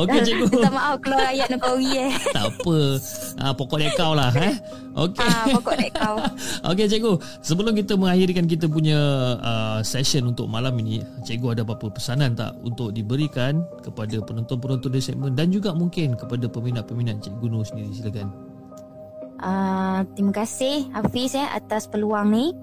Okey 0.00 0.18
cikgu. 0.26 0.46
Minta 0.50 0.70
maaf 0.72 0.98
kalau 1.02 1.18
ayat 1.20 1.48
Nukori 1.52 1.90
eh. 1.94 2.12
tak 2.36 2.50
apa. 2.50 2.78
Ah, 3.38 3.52
pokok 3.54 3.78
dia 3.78 3.90
kau 3.94 4.12
lah. 4.16 4.30
Eh? 4.34 4.54
Okey. 4.96 5.28
Ah, 5.28 5.46
pokok 5.54 5.74
dia 5.78 5.90
kau. 5.94 6.16
Okey 6.72 6.86
cikgu. 6.90 7.12
Sebelum 7.44 7.72
kita 7.76 7.94
mengakhirkan 7.94 8.46
kita 8.48 8.66
punya 8.66 8.98
uh, 9.38 9.78
session 9.84 10.30
untuk 10.34 10.50
malam 10.50 10.74
ini. 10.80 11.04
Cikgu 11.22 11.58
ada 11.58 11.62
apa-apa 11.62 11.94
pesanan 11.94 12.34
tak 12.34 12.56
untuk 12.64 12.90
diberikan 12.90 13.62
kepada 13.84 14.18
penonton-penonton 14.24 14.90
di 14.90 15.00
segmen 15.02 15.32
dan 15.36 15.52
juga 15.52 15.70
mungkin 15.76 16.18
kepada 16.18 16.48
peminat-peminat 16.50 17.22
Cikgu 17.22 17.46
Nur 17.46 17.64
sendiri. 17.66 17.92
Silakan. 17.94 18.28
Uh, 19.44 20.00
terima 20.16 20.32
kasih 20.32 20.88
Hafiz 20.96 21.36
ya, 21.36 21.52
atas 21.52 21.84
peluang 21.84 22.32
ni. 22.32 22.56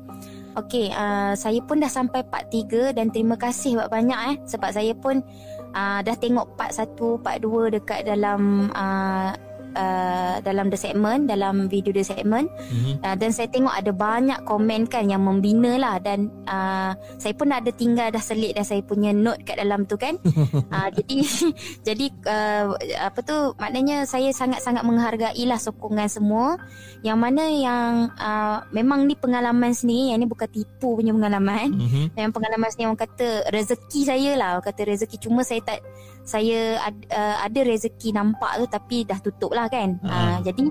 Okey, 0.52 0.92
uh, 0.92 1.32
saya 1.32 1.64
pun 1.64 1.80
dah 1.80 1.88
sampai 1.88 2.28
part 2.28 2.52
3 2.52 2.92
dan 2.92 3.08
terima 3.08 3.40
kasih 3.40 3.80
banyak-banyak 3.80 4.20
eh. 4.32 4.36
Sebab 4.44 4.70
saya 4.76 4.92
pun 4.92 5.24
uh, 5.72 6.00
dah 6.04 6.16
tengok 6.20 6.60
part 6.60 6.76
1, 6.76 6.92
part 7.24 7.40
2 7.40 7.76
dekat 7.80 8.04
dalam 8.04 8.68
uh, 8.76 9.32
uh, 9.76 10.40
dalam 10.44 10.68
the 10.68 10.80
segment 10.80 11.28
dalam 11.28 11.68
video 11.68 11.92
the 11.92 12.04
segment. 12.04 12.48
Mm-hmm. 12.52 13.04
uh, 13.04 13.16
dan 13.16 13.30
saya 13.32 13.48
tengok 13.52 13.74
ada 13.74 13.92
banyak 13.92 14.40
komen 14.44 14.88
kan 14.88 15.08
yang 15.08 15.24
membina 15.24 15.78
lah. 15.80 15.96
Dan 16.00 16.32
uh, 16.48 16.96
saya 17.18 17.34
pun 17.36 17.52
ada 17.52 17.70
tinggal 17.72 18.12
dah 18.12 18.22
selit 18.24 18.56
dah 18.56 18.66
saya 18.66 18.84
punya 18.84 19.12
note 19.16 19.44
kat 19.44 19.60
dalam 19.60 19.86
tu 19.88 19.96
kan. 20.00 20.18
Uh, 20.72 20.88
jadi 20.94 21.18
jadi 21.88 22.06
uh, 22.32 22.66
apa 23.04 23.20
tu 23.24 23.36
maknanya 23.60 24.08
saya 24.08 24.32
sangat-sangat 24.32 24.88
menghargai 24.88 25.44
lah 25.44 25.60
sokongan 25.60 26.08
semua. 26.08 26.56
Yang 27.04 27.18
mana 27.18 27.44
yang 27.50 27.92
uh, 28.16 28.64
memang 28.72 29.04
ni 29.10 29.20
pengalaman 29.20 29.76
sendiri 29.76 30.16
yang 30.16 30.24
ni 30.24 30.28
bukan 30.30 30.48
tipu 30.48 30.96
punya 30.96 31.12
pengalaman. 31.12 31.76
Mm-hmm. 31.76 32.06
yang 32.16 32.32
pengalaman 32.32 32.70
sendiri 32.72 32.88
orang 32.88 33.04
kata 33.04 33.28
rezeki 33.52 34.02
saya 34.08 34.32
lah. 34.40 34.48
Orang 34.56 34.66
kata 34.72 34.82
rezeki. 34.88 35.18
Cuma 35.28 35.44
saya 35.44 35.60
tak 35.64 35.84
saya 36.22 36.80
ad, 36.86 36.98
uh, 37.10 37.38
ada 37.42 37.60
rezeki 37.66 38.14
nampak 38.14 38.62
tu 38.62 38.66
tapi 38.70 38.98
dah 39.04 39.20
tutup 39.20 39.52
lah 39.58 39.68
kan. 39.68 39.98
Uh. 40.06 40.10
Uh, 40.10 40.38
jadi 40.46 40.64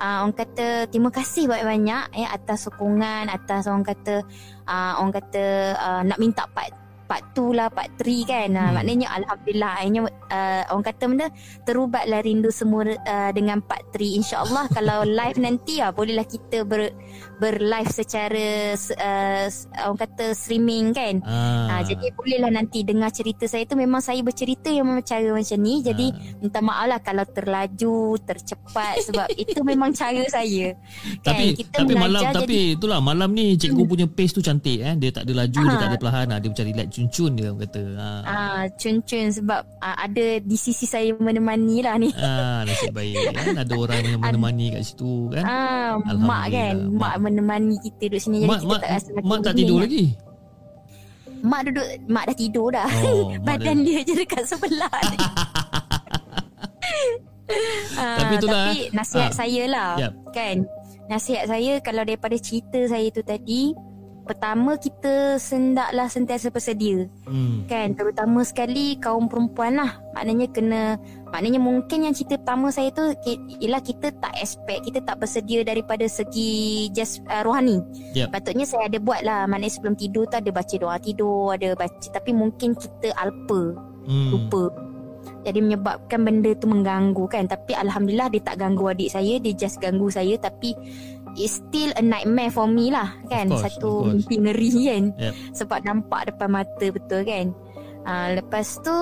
uh, 0.00 0.16
orang 0.26 0.36
kata 0.36 0.68
terima 0.92 1.10
kasih 1.10 1.48
banyak-banyak 1.48 2.04
ya 2.14 2.28
atas 2.34 2.68
sokongan 2.68 3.30
atas 3.32 3.66
orang 3.70 3.86
kata 3.86 4.22
uh, 4.68 4.92
orang 5.00 5.14
kata 5.14 5.44
uh, 5.78 6.02
nak 6.04 6.18
minta 6.20 6.44
part 6.50 6.83
part 7.14 7.30
2 7.38 7.54
lah 7.54 7.70
part 7.70 7.94
3 8.02 8.26
kan 8.26 8.48
hmm. 8.50 8.58
uh, 8.58 8.70
maknanya 8.74 9.06
alhamdulillah 9.22 9.72
akhirnya 9.78 10.02
uh, 10.34 10.62
orang 10.74 10.86
kata 10.90 11.02
benda 11.06 11.26
terubatlah 11.62 12.20
rindu 12.26 12.50
semua 12.50 12.90
uh, 12.90 13.30
dengan 13.30 13.62
part 13.62 13.86
3 13.94 14.18
insyaallah 14.18 14.66
kalau 14.76 15.06
live 15.06 15.38
nanti 15.38 15.78
uh, 15.78 15.94
bolehlah 15.94 16.26
kita 16.26 16.66
ber 16.66 16.90
berlive 17.38 17.90
secara 17.94 18.74
uh, 18.74 19.46
orang 19.86 19.98
kata 20.02 20.34
streaming 20.34 20.90
kan 20.90 21.22
ah. 21.22 21.78
uh, 21.78 21.82
jadi 21.86 22.10
bolehlah 22.18 22.50
nanti 22.50 22.82
dengar 22.82 23.14
cerita 23.14 23.46
saya 23.46 23.62
tu 23.62 23.78
memang 23.78 24.02
saya 24.02 24.18
bercerita 24.26 24.74
yang 24.74 24.90
memang 24.90 25.06
cara 25.06 25.30
macam 25.30 25.58
ni 25.62 25.86
jadi 25.86 26.06
ah. 26.10 26.42
minta 26.42 26.58
maaf 26.58 26.86
lah 26.90 26.98
kalau 26.98 27.22
terlaju 27.30 28.18
tercepat 28.26 29.06
sebab 29.06 29.26
itu 29.46 29.62
memang 29.62 29.94
cara 29.94 30.26
saya 30.26 30.74
kan? 31.22 31.30
tapi 31.30 31.44
kita 31.62 31.78
tapi 31.86 31.94
malam 31.94 32.22
jadi, 32.26 32.34
tapi 32.42 32.56
itulah 32.74 32.98
malam 32.98 33.30
ni 33.30 33.54
cikgu 33.54 33.82
hmm. 33.86 33.90
punya 33.90 34.06
pace 34.10 34.34
tu 34.34 34.42
cantik 34.42 34.82
eh 34.82 34.94
dia 34.98 35.10
tak 35.14 35.30
ada 35.30 35.46
laju 35.46 35.60
ah. 35.62 35.66
dia 35.70 35.76
tak 35.78 35.88
ada 35.94 35.98
perlahan 36.02 36.26
dia 36.42 36.48
macam 36.50 36.66
relax 36.66 36.88
cun-cun 37.04 37.36
dia 37.36 37.52
orang 37.52 37.60
kata. 37.68 37.82
Ah. 38.00 38.22
ah 38.24 38.62
cun-cun 38.80 39.28
sebab 39.28 39.60
ah, 39.84 39.96
ada 40.00 40.40
di 40.40 40.56
sisi 40.56 40.88
saya 40.88 41.12
menemani 41.20 41.84
lah 41.84 42.00
ni. 42.00 42.08
Ah 42.16 42.64
nasib 42.64 42.96
baik. 42.96 43.14
Kan? 43.36 43.60
Ada 43.60 43.74
orang 43.76 43.98
yang 44.08 44.20
menemani 44.24 44.66
kat 44.72 44.82
situ 44.88 45.28
kan? 45.28 45.44
Ah 45.44 46.00
mak 46.00 46.44
kan? 46.48 46.74
Mak 46.96 47.14
menemani 47.20 47.76
kita 47.84 48.08
duduk 48.08 48.20
sini. 48.24 48.36
Jadi 48.44 48.48
mak, 48.48 48.60
kita 48.62 48.72
mak, 48.72 48.80
tak 48.80 48.90
rasa 48.96 49.08
mak 49.20 49.38
tak 49.44 49.54
tidur 49.58 49.76
kan. 49.76 49.84
lagi? 49.84 50.04
Mak 51.44 51.60
duduk 51.68 51.88
mak 52.08 52.24
dah 52.24 52.36
tidur 52.36 52.68
dah. 52.72 52.88
Oh, 53.04 53.28
badan 53.46 53.76
dia 53.84 54.00
je 54.00 54.14
dekat 54.16 54.44
sebelah 54.48 54.96
ni. 55.12 55.18
Uh, 58.00 58.16
tapi 58.24 58.32
itulah 58.40 58.64
tapi 58.72 58.80
nasihat 58.96 59.30
uh, 59.30 59.36
saya 59.36 59.62
lah 59.68 59.90
yep. 60.00 60.12
kan? 60.32 60.56
Nasihat 61.04 61.44
saya 61.44 61.72
kalau 61.84 62.00
daripada 62.00 62.40
cerita 62.40 62.80
saya 62.88 63.12
tu 63.12 63.20
tadi 63.20 63.76
pertama 64.24 64.80
kita 64.80 65.36
sendaklah 65.36 66.08
sentiasa 66.08 66.48
bersedia. 66.48 67.06
Hmm. 67.28 67.68
kan? 67.68 67.92
Terutama 67.92 68.40
sekali 68.42 68.96
kaum 68.98 69.28
perempuan 69.28 69.76
lah. 69.76 70.00
Maknanya 70.16 70.46
kena 70.50 70.82
maknanya 71.28 71.60
mungkin 71.60 72.08
yang 72.08 72.14
cerita 72.16 72.40
pertama 72.40 72.72
saya 72.72 72.88
tu 72.90 73.04
ialah 73.60 73.82
kita 73.84 74.10
tak 74.18 74.34
expect 74.40 74.88
kita 74.88 75.04
tak 75.04 75.20
bersedia 75.20 75.60
daripada 75.62 76.08
segi 76.08 76.88
just 76.96 77.20
uh, 77.28 77.44
rohani. 77.44 77.84
Yep. 78.16 78.32
patutnya 78.32 78.64
saya 78.64 78.88
ada 78.88 78.98
buat 78.98 79.20
lah. 79.22 79.44
Maknanya 79.44 79.72
sebelum 79.76 79.94
tidur 79.94 80.24
tu 80.26 80.36
ada 80.40 80.50
baca 80.50 80.74
doa 80.74 80.96
tidur 80.98 81.52
ada 81.52 81.76
baca 81.76 82.06
tapi 82.08 82.30
mungkin 82.32 82.72
kita 82.74 83.12
alpa 83.20 83.76
hmm. 84.08 84.28
lupa. 84.32 84.64
Jadi 85.44 85.60
menyebabkan 85.60 86.24
benda 86.24 86.56
tu 86.56 86.64
mengganggu 86.64 87.24
kan? 87.28 87.44
Tapi 87.44 87.76
alhamdulillah 87.76 88.32
dia 88.32 88.40
tak 88.40 88.56
ganggu 88.64 88.88
adik 88.88 89.12
saya 89.12 89.36
dia 89.36 89.52
just 89.52 89.76
ganggu 89.76 90.08
saya 90.08 90.40
tapi 90.40 90.72
it's 91.34 91.62
still 91.62 91.90
a 91.98 92.02
nightmare 92.02 92.50
for 92.50 92.66
me 92.66 92.90
lah 92.90 93.14
kan? 93.30 93.50
Course, 93.50 93.66
satu 93.66 94.08
mimpi 94.10 94.40
ngeri 94.40 94.70
kan? 94.86 95.04
Yep. 95.18 95.34
sebab 95.54 95.78
nampak 95.86 96.30
depan 96.30 96.48
mata 96.50 96.86
betul 96.88 97.20
kan 97.26 97.46
Uh, 98.04 98.36
lepas 98.36 98.84
tu 98.84 98.92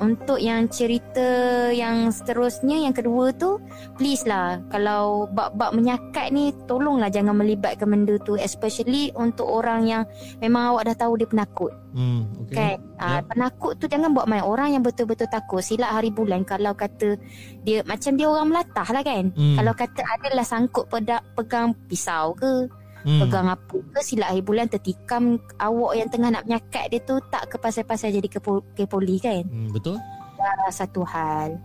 untuk 0.00 0.40
yang 0.40 0.72
cerita 0.72 1.68
yang 1.68 2.08
seterusnya 2.08 2.80
yang 2.80 2.96
kedua 2.96 3.28
tu 3.36 3.60
please 4.00 4.24
lah 4.24 4.56
kalau 4.72 5.28
bab-bab 5.28 5.76
menyakat 5.76 6.32
ni 6.32 6.56
tolonglah 6.64 7.12
jangan 7.12 7.36
melibatkan 7.36 7.84
benda 7.84 8.16
tu 8.24 8.40
especially 8.40 9.12
untuk 9.20 9.44
orang 9.44 9.84
yang 9.84 10.02
memang 10.40 10.72
awak 10.72 10.88
dah 10.88 10.96
tahu 10.96 11.20
dia 11.20 11.28
penakut. 11.28 11.72
Hmm, 11.92 12.24
okay. 12.48 12.80
Kan? 12.80 12.88
Uh, 12.96 13.20
penakut 13.28 13.72
tu 13.76 13.84
jangan 13.84 14.16
buat 14.16 14.24
main 14.24 14.40
orang 14.40 14.72
yang 14.72 14.82
betul-betul 14.82 15.28
takut 15.28 15.60
silap 15.60 15.92
hari 15.92 16.08
bulan 16.08 16.40
kalau 16.48 16.72
kata 16.72 17.20
dia 17.68 17.84
macam 17.84 18.16
dia 18.16 18.26
orang 18.32 18.48
melatah 18.48 18.88
lah 18.88 19.02
kan. 19.04 19.28
Hmm. 19.36 19.56
Kalau 19.60 19.72
kata 19.76 20.02
adalah 20.08 20.46
sangkut 20.48 20.88
pedak, 20.88 21.20
pegang 21.36 21.76
pisau 21.84 22.32
ke 22.32 22.64
hmm. 23.04 23.20
pegang 23.26 23.48
apa 23.50 23.76
ke 23.78 24.00
silap 24.00 24.32
akhir 24.32 24.44
bulan 24.46 24.66
tertikam 24.66 25.38
awak 25.60 25.92
yang 25.98 26.08
tengah 26.08 26.30
nak 26.32 26.44
menyakat 26.46 26.90
dia 26.90 27.00
tu 27.02 27.18
tak 27.28 27.50
ke 27.52 27.56
pasal-pasal 27.60 28.14
jadi 28.14 28.28
ke, 28.30 28.40
ke 28.74 28.84
poli 28.88 29.18
kan? 29.18 29.44
Hmm, 29.46 29.70
betul. 29.70 29.98
Uh, 30.38 30.70
satu 30.70 31.02
hal. 31.02 31.58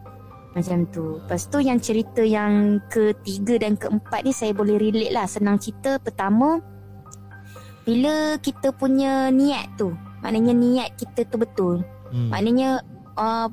Macam 0.53 0.85
tu. 0.93 1.17
Lepas 1.17 1.49
tu 1.49 1.57
yang 1.61 1.81
cerita 1.81 2.21
yang 2.21 2.77
ketiga 2.89 3.57
dan 3.57 3.73
keempat 3.73 4.21
ni 4.21 4.33
saya 4.33 4.53
boleh 4.53 4.77
relate 4.77 5.13
lah. 5.13 5.25
Senang 5.25 5.57
cerita 5.57 5.97
pertama 5.97 6.61
bila 7.83 8.39
kita 8.39 8.71
punya 8.71 9.27
niat 9.27 9.75
tu 9.75 9.91
maknanya 10.23 10.55
niat 10.55 10.89
kita 10.95 11.27
tu 11.27 11.35
betul. 11.35 11.83
Hmm. 12.13 12.29
maknanya 12.29 12.79
uh, 13.17 13.49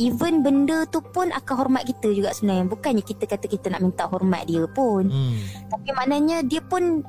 Even 0.00 0.40
benda 0.40 0.88
tu 0.88 1.04
pun 1.04 1.28
akan 1.28 1.54
hormat 1.54 1.84
kita 1.84 2.08
juga 2.16 2.32
sebenarnya. 2.32 2.64
Bukannya 2.64 3.04
kita 3.04 3.28
kata 3.28 3.44
kita 3.44 3.68
nak 3.68 3.84
minta 3.84 4.08
hormat 4.08 4.48
dia 4.48 4.64
pun. 4.64 5.04
Hmm. 5.04 5.36
Tapi 5.68 5.88
maknanya 5.92 6.40
dia 6.40 6.64
pun 6.64 7.04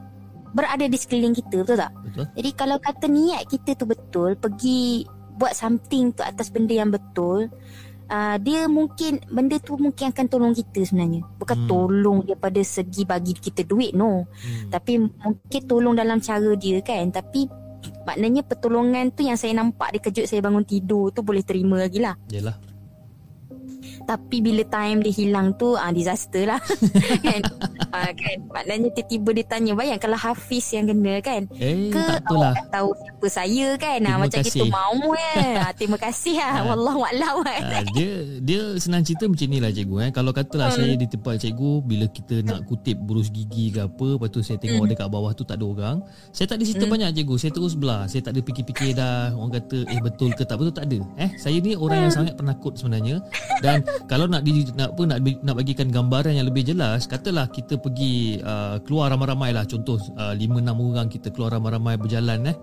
berada 0.53 0.85
di 0.85 0.97
sekeliling 0.97 1.35
kita 1.35 1.65
betul 1.65 1.77
tak? 1.77 1.91
Betul. 2.05 2.25
Jadi 2.37 2.49
kalau 2.53 2.77
kata 2.79 3.05
niat 3.09 3.43
kita 3.49 3.75
tu 3.75 3.85
betul 3.89 4.37
pergi 4.37 5.03
buat 5.33 5.57
something 5.57 6.13
tu 6.13 6.21
atas 6.21 6.53
benda 6.53 6.77
yang 6.77 6.93
betul 6.93 7.49
uh, 8.07 8.37
dia 8.37 8.69
mungkin 8.69 9.17
benda 9.33 9.57
tu 9.57 9.73
mungkin 9.81 10.13
akan 10.13 10.25
tolong 10.29 10.53
kita 10.53 10.85
sebenarnya. 10.85 11.25
Bukan 11.41 11.65
hmm. 11.65 11.67
tolong 11.67 12.17
daripada 12.23 12.61
segi 12.61 13.03
bagi 13.03 13.33
kita 13.33 13.65
duit 13.65 13.97
no. 13.97 14.29
Hmm. 14.29 14.69
tapi 14.69 15.01
mungkin 15.01 15.61
tolong 15.65 15.97
dalam 15.97 16.21
cara 16.21 16.53
dia 16.53 16.79
kan. 16.85 17.09
Tapi 17.09 17.49
maknanya 18.07 18.45
pertolongan 18.45 19.11
tu 19.11 19.25
yang 19.25 19.35
saya 19.35 19.57
nampak 19.57 19.91
dia 19.97 20.01
kejut 20.05 20.25
saya 20.29 20.39
bangun 20.39 20.63
tidur 20.63 21.11
tu 21.11 21.25
boleh 21.25 21.41
terima 21.41 21.81
lagi 21.81 21.99
lah. 21.99 22.13
Yalah 22.29 22.72
tapi 24.03 24.43
bila 24.43 24.63
time 24.67 25.01
dia 25.01 25.13
hilang 25.13 25.55
tu 25.55 25.75
ah 25.75 25.89
disaster 25.89 26.47
lah. 26.47 26.61
Kan? 27.25 27.41
Ah, 27.93 28.09
kan? 28.09 28.37
Maknanya 28.49 28.89
tiba-tiba 28.95 29.29
dia 29.37 29.45
tanya 29.45 29.71
bayang 29.77 30.01
kalau 30.01 30.17
Hafiz 30.17 30.65
yang 30.73 30.89
kena 30.89 31.21
kan? 31.21 31.45
Eh, 31.61 31.93
ke 31.93 31.99
tak 31.99 32.25
awak 32.25 32.57
tahu 32.73 32.89
siapa 33.23 33.39
saya 33.39 33.67
kan 33.79 33.99
ah, 34.01 34.03
Terima 34.03 34.19
macam 34.19 34.41
kasih. 34.43 34.51
gitu 34.51 34.65
mau 34.67 34.99
eh 35.15 35.55
ah, 35.55 35.71
terima 35.71 35.95
kasih 35.95 36.35
ah 36.43 36.55
wallahu 36.67 37.01
a'lam 37.01 37.35
Ah, 37.47 37.83
dia 37.89 38.11
dia 38.43 38.61
senang 38.75 38.99
cerita 39.01 39.23
macam 39.25 39.47
ni 39.47 39.59
lah 39.59 39.71
cikgu 39.71 39.95
eh. 40.01 40.09
Kalau 40.11 40.31
katalah 40.31 40.67
Hmm. 40.69 40.77
saya 40.81 40.93
di 40.95 41.07
tempat 41.07 41.39
cikgu 41.39 41.71
bila 41.81 42.05
kita 42.07 42.35
nak 42.41 42.65
kutip 42.65 42.99
burus 42.99 43.29
gigi 43.29 43.71
ke 43.71 43.79
apa, 43.81 44.07
lepas 44.15 44.27
tu 44.27 44.39
saya 44.39 44.55
Hmm. 44.55 44.63
tengok 44.65 44.85
dekat 44.89 45.07
bawah 45.07 45.31
tu 45.31 45.43
tak 45.43 45.55
ada 45.55 45.65
orang, 45.65 45.97
saya 46.29 46.45
tak 46.45 46.57
ada 46.57 46.63
cerita 46.65 46.85
banyak 46.85 47.09
cikgu. 47.13 47.35
Saya 47.37 47.51
terus 47.53 47.73
belah. 47.73 48.03
Saya 48.05 48.21
tak 48.21 48.31
ada 48.33 48.41
fikir-fikir 48.43 48.89
dah 48.93 49.31
orang 49.33 49.53
kata 49.53 49.77
eh 49.87 49.99
betul 49.99 50.29
ke 50.31 50.43
tak 50.43 50.55
betul 50.57 50.73
tak 50.73 50.85
ada. 50.85 50.99
Eh 51.17 51.29
saya 51.37 51.57
ni 51.57 51.71
orang 51.73 51.95
Hmm. 51.95 52.05
yang 52.05 52.13
sangat 52.13 52.33
penakut 52.35 52.73
sebenarnya 52.75 53.15
dan 53.61 53.77
kalau 54.11 54.25
nak 54.25 54.43
di, 54.43 54.51
nak 54.73 54.91
apa 54.91 55.01
nak 55.05 55.17
nak 55.41 55.55
bagikan 55.55 55.87
gambaran 55.87 56.33
yang 56.33 56.47
lebih 56.47 56.63
jelas, 56.65 57.05
katalah 57.05 57.47
kita 57.47 57.77
pergi 57.77 58.41
uh, 58.41 58.83
keluar 58.83 59.07
ramai-ramai 59.09 59.51
lah 59.51 59.63
contoh 59.63 59.95
uh, 60.13 60.33
5 60.33 60.41
6 60.41 60.67
orang 60.83 61.07
kita 61.07 61.27
keluar 61.29 61.53
ramai-ramai 61.53 61.95
berjalan 61.95 62.51
eh. 62.51 62.57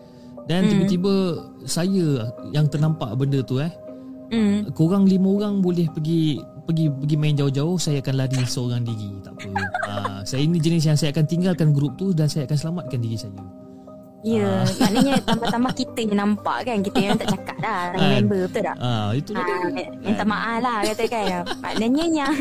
Dan 0.44 0.60
Hmm. 0.60 0.70
tiba-tiba 0.72 1.14
saya 1.62 2.06
yang 2.48 2.66
ternampak 2.66 3.12
benda 3.14 3.40
tu 3.40 3.58
eh 3.58 3.70
hmm. 4.28 4.72
korang 4.72 5.04
lima 5.04 5.28
orang 5.30 5.60
boleh 5.60 5.86
pergi 5.88 6.38
pergi 6.60 6.86
pergi 6.88 7.16
main 7.16 7.34
jauh-jauh 7.34 7.76
saya 7.76 7.98
akan 7.98 8.14
lari 8.16 8.40
seorang 8.44 8.82
diri 8.82 9.10
tak 9.20 9.34
apa 9.34 9.48
uh, 9.84 10.18
saya 10.28 10.40
ini 10.40 10.56
jenis 10.56 10.84
yang 10.84 10.94
saya 10.94 11.10
akan 11.10 11.24
tinggalkan 11.24 11.70
grup 11.70 11.94
tu 11.94 12.10
dan 12.10 12.26
saya 12.26 12.46
akan 12.46 12.56
selamatkan 12.56 12.98
diri 12.98 13.16
saya 13.16 13.34
Ya, 14.20 14.68
maknanya 14.84 15.16
tambah-tambah 15.24 15.72
kita 15.72 15.98
yang 16.04 16.16
nampak 16.20 16.68
kan 16.68 16.84
Kita 16.84 16.98
yang 17.00 17.16
tak 17.16 17.32
cakap 17.32 17.56
dah 17.56 17.80
Dengan 17.88 18.04
Kan. 18.04 18.12
member 18.20 18.40
betul 18.44 18.62
tak? 18.62 18.76
ah 18.76 19.08
itu 19.16 19.30
Ha, 19.32 19.40
dia 19.40 19.84
minta 19.96 20.24
maaf 20.28 20.60
lah 20.60 20.78
kata 20.84 21.04
kan 21.08 21.40
Maknanya 21.64 22.04
yang 22.04 22.34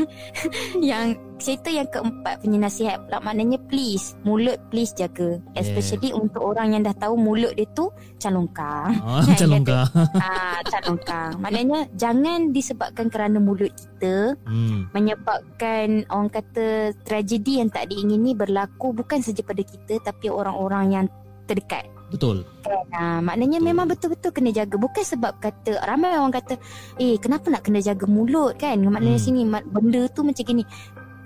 Yang 0.84 1.06
cerita 1.40 1.72
yang 1.72 1.88
keempat 1.88 2.44
punya 2.44 2.68
nasihat 2.68 3.00
pula 3.08 3.24
Maknanya 3.24 3.58
please 3.72 4.14
Mulut 4.28 4.60
please 4.70 4.92
jaga. 4.94 5.40
Especially 5.56 6.12
untuk 6.12 6.44
orang 6.44 6.76
yang 6.76 6.84
dah 6.84 6.94
tahu 6.94 7.16
Mulut 7.16 7.56
dia 7.56 7.66
tu 7.72 7.90
calongkang 8.20 9.00
ah 9.00 9.24
Kan, 9.28 9.36
calon 9.40 9.64
kata, 9.64 9.88
kau 9.88 10.04
ah, 10.20 10.60
Calongkang 10.68 11.32
Maknanya 11.40 11.80
Jangan 11.96 12.52
disebabkan 12.52 13.08
kerana 13.08 13.40
mulut 13.40 13.72
kita 13.72 14.36
hmm. 14.46 14.92
Menyebabkan 14.92 16.06
Orang 16.12 16.30
kata 16.30 16.94
Tragedi 17.08 17.64
yang 17.64 17.72
tak 17.72 17.90
diingini 17.90 18.36
berlaku 18.36 18.92
Bukan 18.92 19.24
saja 19.24 19.40
pada 19.42 19.64
kita 19.64 19.98
Tapi 20.04 20.28
orang-orang 20.28 20.86
yang 20.92 21.06
terdekat. 21.50 21.90
Betul. 22.14 22.46
Ha, 22.94 23.22
maknanya 23.22 23.58
Betul. 23.58 23.70
memang 23.74 23.86
betul-betul 23.90 24.32
kena 24.34 24.50
jaga. 24.54 24.78
Bukan 24.78 25.02
sebab 25.02 25.42
kata 25.42 25.82
Ramai 25.82 26.18
orang 26.18 26.34
kata 26.34 26.58
Eh 27.02 27.18
kenapa 27.18 27.50
nak 27.50 27.66
kena 27.66 27.82
jaga 27.82 28.06
mulut? 28.06 28.58
Kan? 28.58 28.82
Maknanya 28.86 29.18
Hmm. 29.18 29.26
sini 29.26 29.42
Benda 29.50 30.06
tu 30.14 30.22
macam 30.22 30.46
gini 30.46 30.62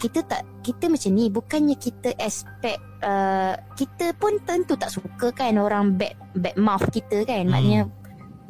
Kita 0.03 0.19
tak 0.27 0.43
Kita 0.59 0.91
macam 0.91 1.11
ni 1.15 1.31
Bukannya 1.31 1.75
kita 1.79 2.11
expect 2.19 2.79
uh, 3.07 3.55
Kita 3.79 4.11
pun 4.19 4.35
tentu 4.43 4.75
tak 4.75 4.91
suka 4.91 5.31
kan 5.31 5.55
Orang 5.55 5.95
bad 5.95 6.11
Bad 6.35 6.59
mouth 6.59 6.83
kita 6.91 7.23
kan. 7.23 7.47
Hmm. 7.47 7.51
Maknanya 7.55 7.81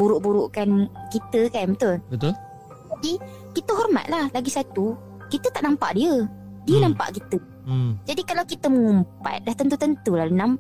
Buruk-burukkan 0.01 0.89
kita 1.13 1.53
kan 1.53 1.77
Betul? 1.77 1.95
Betul. 2.09 2.33
Kita 3.53 3.71
hormat 3.77 4.09
lah 4.09 4.25
Lagi 4.33 4.49
satu 4.49 4.97
Kita 5.29 5.53
tak 5.53 5.61
nampak 5.61 5.93
dia. 5.93 6.25
Dia 6.63 6.79
Hmm. 6.79 6.85
nampak 6.89 7.19
kita. 7.19 7.37
Hmm. 7.67 7.99
Jadi 8.07 8.21
kalau 8.25 8.43
kita 8.49 8.71
mengumpat 8.71 9.45
Dah 9.45 9.53
tentu-tentulah 9.53 10.25
nam, 10.33 10.57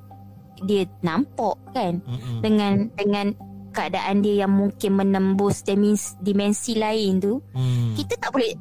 Dia 0.67 0.85
nampak 1.01 1.57
kan? 1.73 2.03
Mm-mm. 2.05 2.39
dengan 2.43 2.73
dengan 2.93 3.27
keadaan 3.73 4.21
dia 4.21 4.45
yang 4.45 4.53
mungkin 4.53 5.01
menembus 5.01 5.65
dimensi, 5.65 6.13
dimensi 6.21 6.77
lain 6.77 7.17
tu 7.17 7.41
hmm. 7.41 7.97
kita 7.97 8.21
tak 8.21 8.29
boleh 8.29 8.53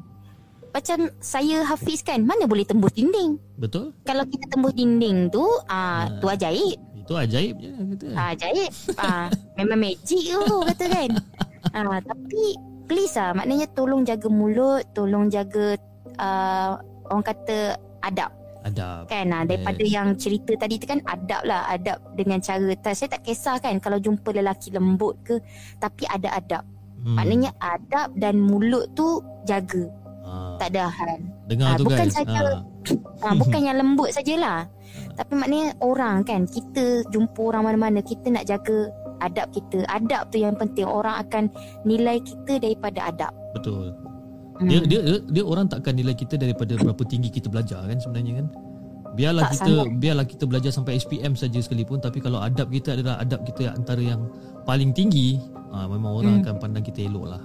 macam 0.73 0.97
saya 1.21 1.61
Hafiz 1.63 2.01
kan 2.01 2.19
mana 2.19 2.43
boleh 2.43 2.65
tembus 2.65 2.91
dinding? 2.91 3.37
Betul. 3.55 3.93
Kalau 4.03 4.25
kita 4.25 4.49
tembus 4.49 4.73
dinding 4.73 5.29
tu 5.29 5.45
ah 5.69 6.09
Ha. 6.09 6.17
tu 6.17 6.25
ajaib. 6.25 6.77
Itu 6.97 7.13
ajaib 7.13 7.55
je 7.59 7.69
kata. 7.93 8.05
Ah 8.13 8.27
ajaib. 8.33 8.71
Ah 8.97 9.25
memang 9.57 9.79
magic 9.79 10.23
tu 10.25 10.57
kata 10.65 10.85
kan. 10.87 11.09
Ah 11.71 11.99
tapi 12.01 12.57
please 12.83 13.13
ah 13.15 13.31
maknanya 13.31 13.69
tolong 13.71 14.01
jaga 14.01 14.27
mulut 14.27 14.81
tolong 14.91 15.29
jaga 15.29 15.77
ah 16.17 16.81
orang 17.07 17.21
kata 17.23 17.77
adab. 18.01 18.33
Adab. 18.63 19.11
Kan? 19.11 19.27
Ah, 19.29 19.43
daripada 19.43 19.83
Yes. 19.83 19.91
yang 19.91 20.07
cerita 20.15 20.55
tadi 20.55 20.79
tu 20.79 20.87
kan 20.87 21.03
adab 21.03 21.43
lah 21.43 21.67
adab 21.67 21.99
dengan 22.15 22.39
cara. 22.39 22.71
Saya 22.89 23.11
tak 23.11 23.27
kisah 23.27 23.59
kan 23.59 23.75
kalau 23.77 23.99
jumpa 23.99 24.31
lelaki 24.31 24.71
lembut 24.71 25.19
ke 25.21 25.37
tapi 25.77 26.07
ada 26.07 26.33
adab. 26.33 26.63
Hmm. 27.03 27.19
maknanya 27.19 27.51
adab 27.59 28.15
dan 28.15 28.39
mulut 28.39 28.87
tu 28.95 29.19
jaga 29.43 29.91
ah, 30.23 30.55
tak 30.57 30.71
ada 30.71 30.87
hal. 30.87 31.19
Dengar 31.45 31.67
ah, 31.67 31.77
tu 31.77 31.83
bukan 31.85 31.99
guys. 32.01 32.15
saja- 32.15 32.63
ah, 33.21 33.29
ha, 33.29 33.35
bukan 33.35 33.61
yang 33.61 33.77
lembut 33.77 34.09
sajalah. 34.09 34.65
Tapi 35.13 35.33
maknanya 35.33 35.77
orang 35.79 36.21
kan 36.21 36.45
kita 36.45 37.05
jumpa 37.09 37.39
orang 37.39 37.63
mana-mana 37.65 37.99
kita 37.99 38.29
nak 38.29 38.45
jaga 38.45 38.89
adab 39.19 39.47
kita. 39.51 39.85
Adab 39.87 40.29
tu 40.29 40.37
yang 40.37 40.53
penting. 40.53 40.85
Orang 40.85 41.17
akan 41.17 41.49
nilai 41.83 42.17
kita 42.19 42.57
daripada 42.57 43.07
adab. 43.07 43.33
Betul. 43.53 43.93
Hmm. 44.53 44.69
dia, 44.69 44.79
dia 44.85 44.99
dia 45.01 45.17
dia 45.33 45.43
orang 45.43 45.65
takkan 45.65 45.97
nilai 45.97 46.13
kita 46.13 46.37
daripada 46.37 46.77
berapa 46.77 47.03
tinggi 47.03 47.29
kita 47.29 47.49
belajar 47.49 47.81
kan 47.83 47.97
sebenarnya 47.97 48.41
kan? 48.41 48.47
Biarlah 49.13 49.45
Tak 49.47 49.53
kita 49.59 49.73
biarlah 49.93 50.25
kita 50.25 50.43
belajar 50.45 50.69
sampai 50.69 50.97
SPM 50.97 51.33
saja 51.33 51.57
sekalipun 51.57 51.97
tapi 51.97 52.17
kalau 52.17 52.37
adab 52.37 52.69
kita 52.69 52.93
adalah 52.93 53.17
adab 53.17 53.45
kita 53.45 53.69
antara 53.69 54.01
yang 54.01 54.25
paling 54.61 54.89
tinggi 54.89 55.37
ah 55.69 55.85
memang 55.85 56.13
orang 56.13 56.33
Hmm. 56.37 56.43
akan 56.45 56.55
pandang 56.57 56.81
kita 56.81 57.05
elok 57.05 57.25
lah 57.29 57.41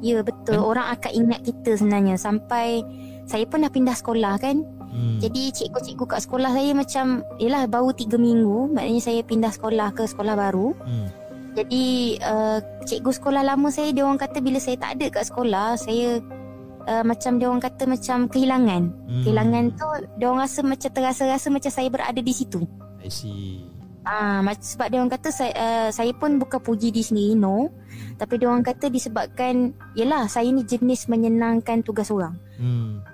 ya 0.00 0.22
betul. 0.22 0.60
Orang 0.60 0.86
akan 0.92 1.12
ingat 1.12 1.40
kita 1.44 1.78
sebenarnya. 1.78 2.16
Sampai 2.16 2.82
saya 3.28 3.44
pun 3.44 3.64
dah 3.64 3.72
pindah 3.72 3.96
sekolah 3.96 4.34
kan? 4.40 4.64
Hmm. 4.88 5.20
Jadi 5.20 5.52
cikgu-cikgu 5.52 6.04
kat 6.08 6.20
sekolah 6.24 6.50
saya 6.56 6.72
macam 6.72 7.20
Yelah 7.36 7.68
baru 7.68 7.92
3 7.92 8.16
minggu 8.16 8.72
Maknanya 8.72 9.02
saya 9.04 9.20
pindah 9.20 9.52
sekolah 9.52 9.92
ke 9.92 10.08
sekolah 10.08 10.32
baru. 10.32 10.72
Hmm. 10.80 11.08
Jadi 11.52 12.16
uh, 12.24 12.58
cikgu 12.88 13.12
sekolah 13.20 13.44
lama 13.44 13.68
saya 13.68 13.92
Dia 13.92 14.08
orang 14.08 14.16
kata 14.16 14.40
bila 14.40 14.56
saya 14.56 14.80
tak 14.80 14.96
ada 14.96 15.06
kat 15.12 15.24
sekolah 15.28 15.76
Saya 15.76 16.24
uh, 16.88 17.04
macam 17.04 17.36
dia 17.36 17.46
orang 17.52 17.60
kata 17.60 17.84
macam 17.84 18.32
kehilangan. 18.32 18.82
Hmm. 18.88 19.22
Kehilangan 19.28 19.64
tu 19.76 19.88
Dia 20.16 20.26
orang 20.32 20.42
rasa 20.48 20.60
macam 20.64 20.88
terasa-rasa 20.88 21.46
macam 21.52 21.70
saya 21.70 21.88
berada 21.92 22.20
di 22.24 22.32
situ. 22.32 22.64
I 23.04 23.12
see 23.12 23.67
Ah, 24.08 24.40
mac- 24.40 24.64
sebab 24.64 24.88
dia 24.88 25.04
orang 25.04 25.12
kata 25.12 25.28
saya, 25.28 25.52
uh, 25.52 25.88
saya 25.92 26.16
pun 26.16 26.40
bukan 26.40 26.64
puji 26.64 26.88
diri 26.88 27.04
sendiri 27.04 27.36
no. 27.36 27.68
Tapi 28.16 28.40
dia 28.40 28.48
orang 28.48 28.64
kata 28.64 28.88
disebabkan 28.88 29.76
Yelah 29.92 30.24
saya 30.32 30.48
ni 30.48 30.64
jenis 30.64 31.12
menyenangkan 31.12 31.84
tugas 31.84 32.08
orang 32.08 32.40
hmm. 32.56 33.04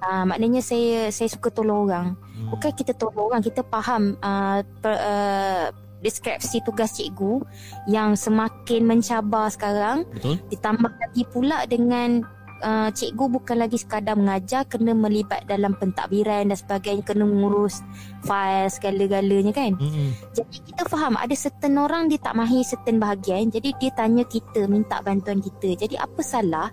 Ah, 0.00 0.24
maknanya 0.24 0.64
saya 0.64 1.12
saya 1.12 1.28
suka 1.28 1.52
tolong 1.52 1.84
orang. 1.84 2.16
hmm. 2.16 2.50
Bukan 2.56 2.72
kita 2.72 2.96
tolong 2.96 3.30
orang, 3.30 3.44
kita 3.44 3.60
faham 3.68 4.16
uh, 4.24 4.64
per, 4.80 4.96
uh, 4.96 5.64
deskripsi 6.00 6.64
tugas 6.64 6.96
cikgu 6.96 7.44
yang 7.84 8.16
semakin 8.16 8.88
mencabar 8.88 9.52
sekarang. 9.52 10.08
betul 10.08 10.40
Ditambah 10.48 10.88
lagi 10.88 11.22
pula 11.28 11.68
dengan 11.68 12.24
uh, 12.62 12.88
cikgu 12.92 13.40
bukan 13.40 13.56
lagi 13.60 13.76
sekadar 13.80 14.16
mengajar, 14.16 14.64
kena 14.68 14.92
melibat 14.92 15.44
dalam 15.48 15.76
pentadbiran 15.76 16.52
dan 16.52 16.56
sebagainya, 16.56 17.02
kena 17.04 17.24
mengurus 17.26 17.84
file 18.24 18.70
segala-galanya 18.70 19.52
kan. 19.52 19.72
hmm. 19.76 20.10
Jadi 20.36 20.56
kita 20.70 20.86
faham 20.86 21.16
ada 21.16 21.34
certain 21.36 21.76
orang 21.80 22.08
dia 22.08 22.20
tak 22.20 22.36
mahir 22.36 22.62
certain 22.64 23.00
bahagian. 23.00 23.50
Jadi 23.50 23.74
dia 23.80 23.90
tanya 23.92 24.24
kita, 24.24 24.68
minta 24.68 25.00
bantuan 25.00 25.40
kita. 25.40 25.74
Jadi 25.74 25.96
apa 25.96 26.20
salah 26.20 26.68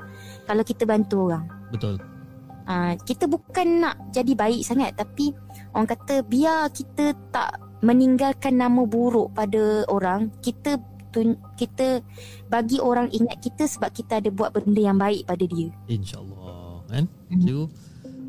kalau 0.45 0.64
kita 0.64 0.84
bantu 0.88 1.31
orang? 1.31 1.45
betul 1.72 1.99
Uh, 2.68 2.99
kita 3.07 3.31
bukan 3.31 3.80
nak 3.80 3.95
jadi 4.11 4.35
baik 4.35 4.59
sangat 4.59 4.91
tapi 4.99 5.31
orang 5.72 5.88
kata 5.88 6.19
biar 6.27 6.68
kita 6.68 7.15
tak 7.31 7.64
meninggalkan 7.80 8.59
nama 8.59 8.84
buruk 8.84 9.31
pada 9.31 9.88
orang 9.88 10.27
kita 10.43 10.76
tun- 11.15 11.39
kita 11.57 11.99
bagi 12.47 12.77
orang 12.77 13.09
ingat 13.09 13.41
kita 13.41 13.65
sebab 13.65 13.89
kita 13.91 14.21
ada 14.21 14.29
buat 14.29 14.53
benda 14.53 14.79
yang 14.79 14.95
baik 14.95 15.25
pada 15.25 15.43
dia. 15.43 15.73
insyaallah 15.89 16.85
kan 16.88 17.03
Hmm. 17.27 17.41
cikgu 17.43 17.63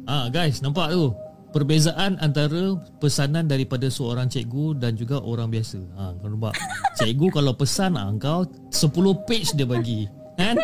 ah 0.09 0.26
guys 0.26 0.59
nampak 0.59 0.90
tu 0.90 1.12
perbezaan 1.48 2.20
antara 2.20 2.76
pesanan 3.00 3.48
daripada 3.48 3.88
seorang 3.88 4.28
cikgu 4.28 4.76
dan 4.76 4.92
juga 4.92 5.16
orang 5.16 5.48
biasa. 5.48 5.80
Ha, 5.96 6.12
kau 6.20 6.28
nampak. 6.28 6.52
Cikgu 7.00 7.32
kalau 7.32 7.56
pesan 7.56 7.96
ah, 7.96 8.12
kau 8.20 8.44
10 8.68 8.92
page 9.24 9.56
dia 9.56 9.64
bagi. 9.64 10.05
Kan? 10.39 10.55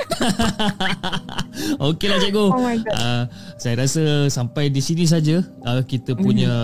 Okeylah 1.83 2.19
cikgu. 2.23 2.47
Oh. 2.47 2.55
Uh, 2.95 3.27
saya 3.59 3.75
rasa 3.83 4.31
sampai 4.31 4.71
di 4.71 4.79
sini 4.79 5.03
saja 5.03 5.43
uh, 5.67 5.83
kita 5.83 6.15
punya 6.15 6.55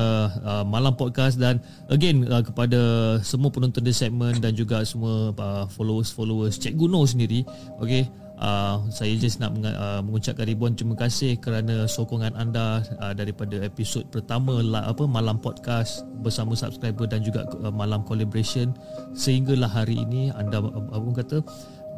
uh, 0.46 0.62
malam 0.62 0.94
podcast 0.94 1.34
dan 1.34 1.58
again 1.90 2.22
uh, 2.30 2.38
kepada 2.38 2.78
semua 3.26 3.50
penonton 3.50 3.82
di 3.82 3.90
segmen 3.90 4.38
dan 4.38 4.54
juga 4.54 4.86
semua 4.86 5.34
uh, 5.34 5.66
followers-followers 5.74 6.62
Cikgu 6.62 6.86
No 6.86 7.02
sendiri. 7.02 7.42
Okay. 7.82 8.06
Uh, 8.40 8.88
saya 8.88 9.12
just 9.20 9.36
nak 9.36 9.52
menga- 9.52 9.76
uh, 9.76 10.00
mengucapkan 10.00 10.48
ribuan 10.48 10.72
terima 10.72 10.96
kasih 10.96 11.36
kerana 11.36 11.84
sokongan 11.84 12.32
anda 12.40 12.80
uh, 12.96 13.12
daripada 13.12 13.60
episod 13.60 14.00
pertama 14.08 14.64
la, 14.64 14.88
apa 14.88 15.04
malam 15.04 15.36
podcast 15.36 16.08
bersama 16.24 16.56
subscriber 16.56 17.04
dan 17.04 17.20
juga 17.20 17.44
uh, 17.60 17.68
malam 17.68 18.00
collaboration 18.00 18.72
sehinggalah 19.12 19.68
hari 19.68 20.00
ini 20.00 20.32
anda 20.32 20.56
uh, 20.56 20.72
apa 20.72 20.96
orang 20.96 21.20
kata 21.20 21.44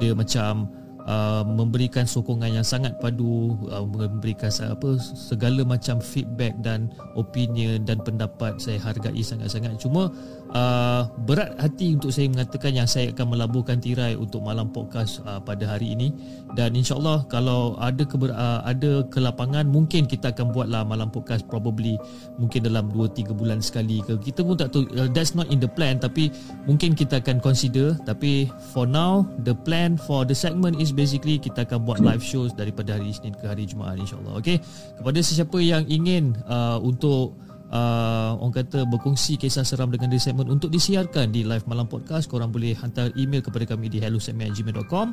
dia 0.02 0.18
macam 0.18 0.66
uh, 1.06 1.42
memberikan 1.46 2.06
sokongan 2.06 2.62
yang 2.62 2.66
sangat 2.66 2.96
padu 2.98 3.56
uh, 3.70 3.84
memberikan 3.86 4.50
apa 4.62 4.98
segala 5.00 5.62
macam 5.66 5.98
feedback 5.98 6.54
dan 6.62 6.90
opinion 7.18 7.82
dan 7.82 7.98
pendapat 8.02 8.58
saya 8.58 8.78
hargai 8.78 9.22
sangat-sangat. 9.22 9.78
Cuma 9.78 10.10
uh, 10.54 11.08
berat 11.24 11.56
hati 11.58 11.96
untuk 11.96 12.12
saya 12.12 12.28
mengatakan 12.28 12.72
yang 12.76 12.88
saya 12.88 13.10
akan 13.12 13.36
melabuhkan 13.36 13.80
tirai 13.80 14.16
untuk 14.16 14.44
malam 14.44 14.70
podcast 14.70 15.20
uh, 15.24 15.40
pada 15.40 15.66
hari 15.66 15.96
ini. 15.96 16.12
Dan 16.52 16.76
insyaallah 16.76 17.24
kalau 17.32 17.76
ada 17.80 18.04
keber, 18.04 18.32
uh, 18.32 18.60
ada 18.64 19.04
kelapangan 19.08 19.64
mungkin 19.68 20.04
kita 20.04 20.32
akan 20.32 20.52
buatlah 20.52 20.84
malam 20.84 21.08
podcast 21.08 21.48
probably 21.48 21.96
mungkin 22.36 22.68
dalam 22.68 22.92
2 22.92 23.08
3 23.12 23.32
bulan 23.32 23.64
sekali 23.64 24.04
ke. 24.04 24.20
Kita 24.20 24.44
pun 24.44 24.56
tak 24.56 24.76
tahu 24.76 24.84
uh, 24.96 25.08
that's 25.10 25.32
not 25.32 25.48
in 25.48 25.58
the 25.58 25.68
plan 25.68 25.96
tapi 25.96 26.28
mungkin 26.68 26.92
kita 26.92 27.24
akan 27.24 27.40
consider. 27.40 27.96
Tapi 28.04 28.52
for 28.72 28.84
now 28.84 29.24
the 29.48 29.56
plan 29.56 29.96
for 29.96 30.28
the 30.28 30.36
segment 30.36 30.76
is 30.78 30.92
basically 30.92 31.40
kita 31.40 31.64
akan 31.64 31.82
buat 31.88 31.98
live 32.04 32.22
shows 32.22 32.52
daripada 32.52 32.96
hari 32.96 33.10
Isnin 33.12 33.34
ke 33.36 33.44
hari 33.48 33.64
Jumaat 33.64 33.98
insyaallah 33.98 34.38
okey 34.42 34.60
kepada 34.98 35.18
sesiapa 35.22 35.58
yang 35.62 35.84
ingin 35.88 36.36
uh, 36.46 36.78
untuk 36.82 37.36
uh, 37.72 38.38
orang 38.38 38.54
kata 38.62 38.84
berkongsi 38.86 39.40
kisah 39.40 39.64
seram 39.64 39.88
dengan 39.88 40.12
di 40.12 40.20
segment 40.20 40.52
untuk 40.52 40.68
disiarkan 40.68 41.32
di 41.32 41.42
live 41.42 41.64
malam 41.64 41.88
podcast 41.88 42.28
korang 42.28 42.52
boleh 42.52 42.76
hantar 42.76 43.10
email 43.16 43.40
kepada 43.40 43.64
kami 43.74 43.88
di 43.88 43.98
hellosegment@gmail.com 43.98 45.06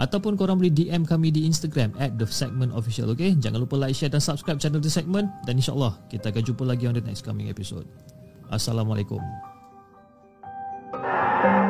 ataupun 0.00 0.32
korang 0.34 0.56
boleh 0.56 0.72
DM 0.72 1.04
kami 1.04 1.30
di 1.30 1.44
Instagram 1.44 1.92
at 2.00 2.16
the 2.16 2.26
segment 2.26 2.72
official 2.72 3.12
okay? 3.12 3.36
jangan 3.36 3.62
lupa 3.62 3.76
like 3.76 3.94
share 3.94 4.10
dan 4.10 4.24
subscribe 4.24 4.56
channel 4.56 4.80
the 4.80 4.90
segment 4.90 5.28
dan 5.44 5.60
insyaAllah 5.60 5.94
kita 6.08 6.32
akan 6.32 6.42
jumpa 6.42 6.64
lagi 6.64 6.88
on 6.88 6.96
the 6.96 7.04
next 7.04 7.22
coming 7.22 7.52
episode 7.52 7.86
Assalamualaikum 8.48 9.20
Thank 10.96 11.60
you. 11.60 11.65